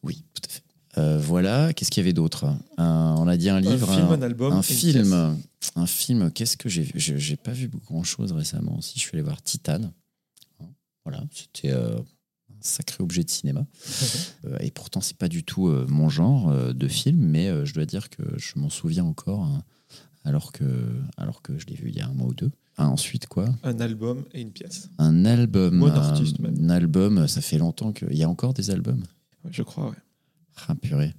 Oui, 0.02 0.24
tout 0.34 0.42
à 0.44 0.48
fait. 0.48 1.18
voilà, 1.18 1.72
qu'est-ce 1.72 1.90
qu'il 1.90 2.02
y 2.02 2.04
avait 2.04 2.12
d'autre? 2.12 2.46
On 2.78 3.28
a 3.28 3.36
dit 3.36 3.48
un 3.48 3.60
livre, 3.60 3.90
un 3.90 3.96
film, 3.96 4.08
un, 4.08 4.22
album, 4.22 4.52
un 4.52 4.62
film, 4.62 5.38
un 5.76 5.86
film. 5.86 6.30
Qu'est-ce 6.32 6.56
que 6.56 6.68
j'ai 6.68 6.82
vu? 6.82 6.92
J'ai 6.96 7.36
pas 7.36 7.52
vu 7.52 7.68
grand 7.68 8.04
chose 8.04 8.32
récemment. 8.32 8.80
Si 8.80 8.94
je 8.96 9.00
suis 9.00 9.10
allé 9.14 9.22
voir 9.22 9.40
Titan, 9.42 9.92
voilà, 11.04 11.22
c'était 11.32 11.72
sacré 12.66 13.02
objet 13.02 13.22
de 13.24 13.30
cinéma. 13.30 13.66
et 14.60 14.70
pourtant, 14.70 15.00
c'est 15.00 15.16
pas 15.16 15.28
du 15.28 15.44
tout 15.44 15.68
mon 15.88 16.08
genre 16.08 16.74
de 16.74 16.88
film, 16.88 17.18
mais 17.18 17.64
je 17.64 17.74
dois 17.74 17.86
dire 17.86 18.10
que 18.10 18.22
je 18.36 18.58
m'en 18.58 18.70
souviens 18.70 19.04
encore. 19.04 19.44
Hein 19.44 19.62
alors 20.24 20.52
que, 20.52 20.64
alors 21.16 21.42
que 21.42 21.58
je 21.58 21.66
l'ai 21.66 21.76
vu 21.76 21.90
il 21.90 21.96
y 21.96 22.00
a 22.00 22.06
un 22.06 22.12
mois 22.12 22.28
ou 22.28 22.34
deux. 22.34 22.50
Ah, 22.76 22.88
ensuite, 22.88 23.26
quoi 23.26 23.54
Un 23.62 23.78
album 23.78 24.24
et 24.32 24.40
une 24.40 24.50
pièce. 24.50 24.88
Un 24.98 25.24
album. 25.24 25.82
un 25.82 25.90
artiste, 25.90 26.40
même. 26.40 26.56
Un 26.60 26.70
album, 26.70 27.28
ça 27.28 27.40
fait 27.40 27.58
longtemps 27.58 27.92
qu'il 27.92 28.16
y 28.16 28.24
a 28.24 28.28
encore 28.28 28.54
des 28.54 28.70
albums? 28.70 29.02
je 29.50 29.62
crois, 29.62 29.90
ouais. 29.90 29.96
Ah, 30.66 30.74
purée. 30.74 31.14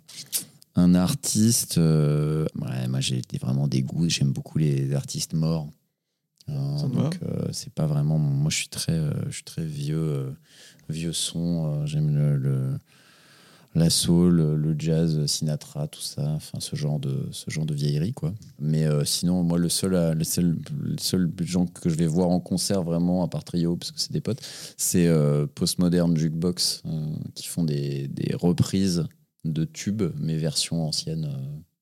Un 0.75 0.95
artiste, 0.95 1.77
euh, 1.77 2.45
ouais, 2.59 2.87
moi 2.89 2.99
j'ai 2.99 3.21
vraiment 3.39 3.67
des 3.67 3.81
goûts, 3.81 4.09
j'aime 4.09 4.33
beaucoup 4.33 4.57
les 4.57 4.93
artistes 4.93 5.33
morts. 5.33 5.69
Euh, 6.49 6.87
donc 6.87 7.19
euh, 7.23 7.47
c'est 7.51 7.73
pas 7.73 7.87
vraiment. 7.87 8.17
Moi 8.17 8.49
je 8.49 8.57
suis 8.57 8.69
très, 8.69 8.99
je 9.27 9.31
suis 9.31 9.43
très 9.43 9.65
vieux, 9.65 10.35
vieux 10.89 11.13
son. 11.13 11.85
j'aime 11.85 12.15
le 12.15 12.77
la 13.75 13.89
soul, 13.89 14.37
le 14.37 14.75
jazz, 14.79 15.25
Sinatra, 15.25 15.87
tout 15.87 16.01
ça, 16.01 16.23
enfin 16.29 16.59
ce 16.59 16.75
genre 16.75 16.97
de 16.97 17.27
ce 17.31 17.51
genre 17.51 17.65
de 17.65 17.73
vieillerie 17.73 18.13
quoi. 18.13 18.33
Mais 18.57 18.85
euh, 18.85 19.03
sinon 19.03 19.43
moi 19.43 19.57
le 19.57 19.67
seul 19.69 19.93
euh, 19.93 20.13
le 20.13 20.23
seul 20.23 20.57
le 20.79 20.97
seul 20.97 21.29
gens 21.41 21.65
que 21.65 21.89
je 21.89 21.95
vais 21.95 22.07
voir 22.07 22.29
en 22.29 22.39
concert 22.39 22.83
vraiment 22.83 23.23
à 23.23 23.27
part 23.27 23.43
Trio 23.43 23.75
parce 23.75 23.91
que 23.91 23.99
c'est 23.99 24.13
des 24.13 24.21
potes, 24.21 24.41
c'est 24.77 25.07
euh, 25.07 25.45
Postmodern 25.45 26.15
Jukebox 26.15 26.83
qui 27.35 27.47
font 27.47 27.63
des, 27.63 28.07
des, 28.07 28.33
reprises 28.33 29.05
de 29.43 29.65
tubes 29.65 30.03
mais 30.17 30.37
version 30.37 30.87
ancienne 30.87 31.29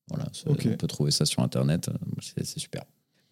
voilà, 0.08 0.26
on 0.46 0.54
peut 0.54 0.86
trouver 0.86 1.10
ça 1.10 1.24
sur 1.24 1.42
internet, 1.42 1.88
c'est 2.20 2.44
super. 2.58 2.84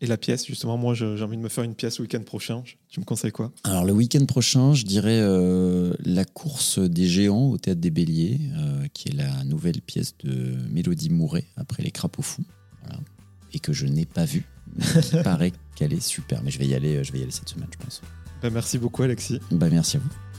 Et 0.02 0.06
la 0.06 0.16
pièce, 0.16 0.44
justement, 0.44 0.76
moi 0.76 0.94
j'ai 0.94 1.06
envie 1.22 1.36
de 1.36 1.42
me 1.42 1.48
faire 1.48 1.62
une 1.62 1.76
pièce 1.76 2.00
le 2.00 2.02
week-end 2.02 2.22
prochain. 2.22 2.64
Tu 2.88 2.98
me 2.98 3.04
conseilles 3.04 3.30
quoi? 3.30 3.52
Alors 3.62 3.84
le 3.84 3.92
week-end 3.92 4.26
prochain, 4.26 4.74
je 4.74 4.84
dirais 4.84 5.20
euh, 5.20 5.94
La 6.04 6.24
course 6.24 6.80
des 6.80 7.06
géants 7.06 7.50
au 7.50 7.56
Théâtre 7.56 7.80
des 7.80 7.90
Béliers, 7.90 8.40
euh, 8.58 8.86
qui 8.92 9.10
est 9.10 9.12
la 9.12 9.44
nouvelle 9.44 9.80
pièce 9.80 10.16
de 10.24 10.56
Mélodie 10.68 11.08
Mouret 11.08 11.44
après 11.56 11.84
Les 11.84 11.92
Crapauds 11.92 12.22
Fous, 12.22 12.44
et 13.54 13.60
que 13.60 13.72
je 13.72 13.86
n'ai 13.86 14.04
pas 14.04 14.24
vue. 14.24 14.44
Il 15.12 15.22
paraît 15.22 15.52
qu'elle 15.76 15.92
est 15.92 16.02
super, 16.02 16.42
mais 16.42 16.50
je 16.50 16.58
vais 16.58 16.66
y 16.66 16.74
aller, 16.74 17.04
je 17.04 17.12
vais 17.12 17.20
y 17.20 17.22
aller 17.22 17.30
cette 17.30 17.48
semaine, 17.48 17.68
je 17.72 17.84
pense. 17.84 18.02
Ben, 18.42 18.50
merci 18.50 18.78
beaucoup 18.78 19.04
Alexis. 19.04 19.38
Ben, 19.52 19.70
merci 19.70 19.98
à 19.98 20.00
vous. 20.00 20.31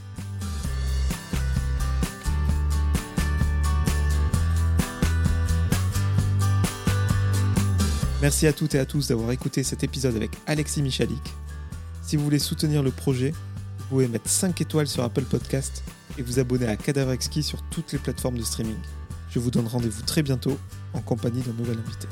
Merci 8.23 8.47
à 8.47 8.53
toutes 8.53 8.73
et 8.73 8.79
à 8.79 8.85
tous 8.85 9.09
d'avoir 9.09 9.31
écouté 9.33 9.63
cet 9.63 9.83
épisode 9.83 10.15
avec 10.15 10.31
Alexis 10.47 10.81
Michalik. 10.81 11.21
Si 12.01 12.15
vous 12.15 12.23
voulez 12.23 12.39
soutenir 12.39 12.81
le 12.81 12.89
projet, 12.89 13.31
vous 13.31 13.85
pouvez 13.89 14.07
mettre 14.07 14.29
5 14.29 14.61
étoiles 14.61 14.87
sur 14.87 15.03
Apple 15.03 15.25
Podcast 15.25 15.83
et 16.17 16.21
vous 16.21 16.39
abonner 16.39 16.67
à 16.67 16.77
Cadavre 16.77 17.11
Exquis 17.11 17.43
sur 17.43 17.61
toutes 17.63 17.91
les 17.91 17.99
plateformes 17.99 18.37
de 18.37 18.43
streaming. 18.43 18.77
Je 19.29 19.39
vous 19.39 19.51
donne 19.51 19.67
rendez-vous 19.67 20.03
très 20.03 20.23
bientôt 20.23 20.57
en 20.93 21.01
compagnie 21.01 21.41
d'un 21.41 21.51
nouvel 21.51 21.77
invité. 21.79 22.07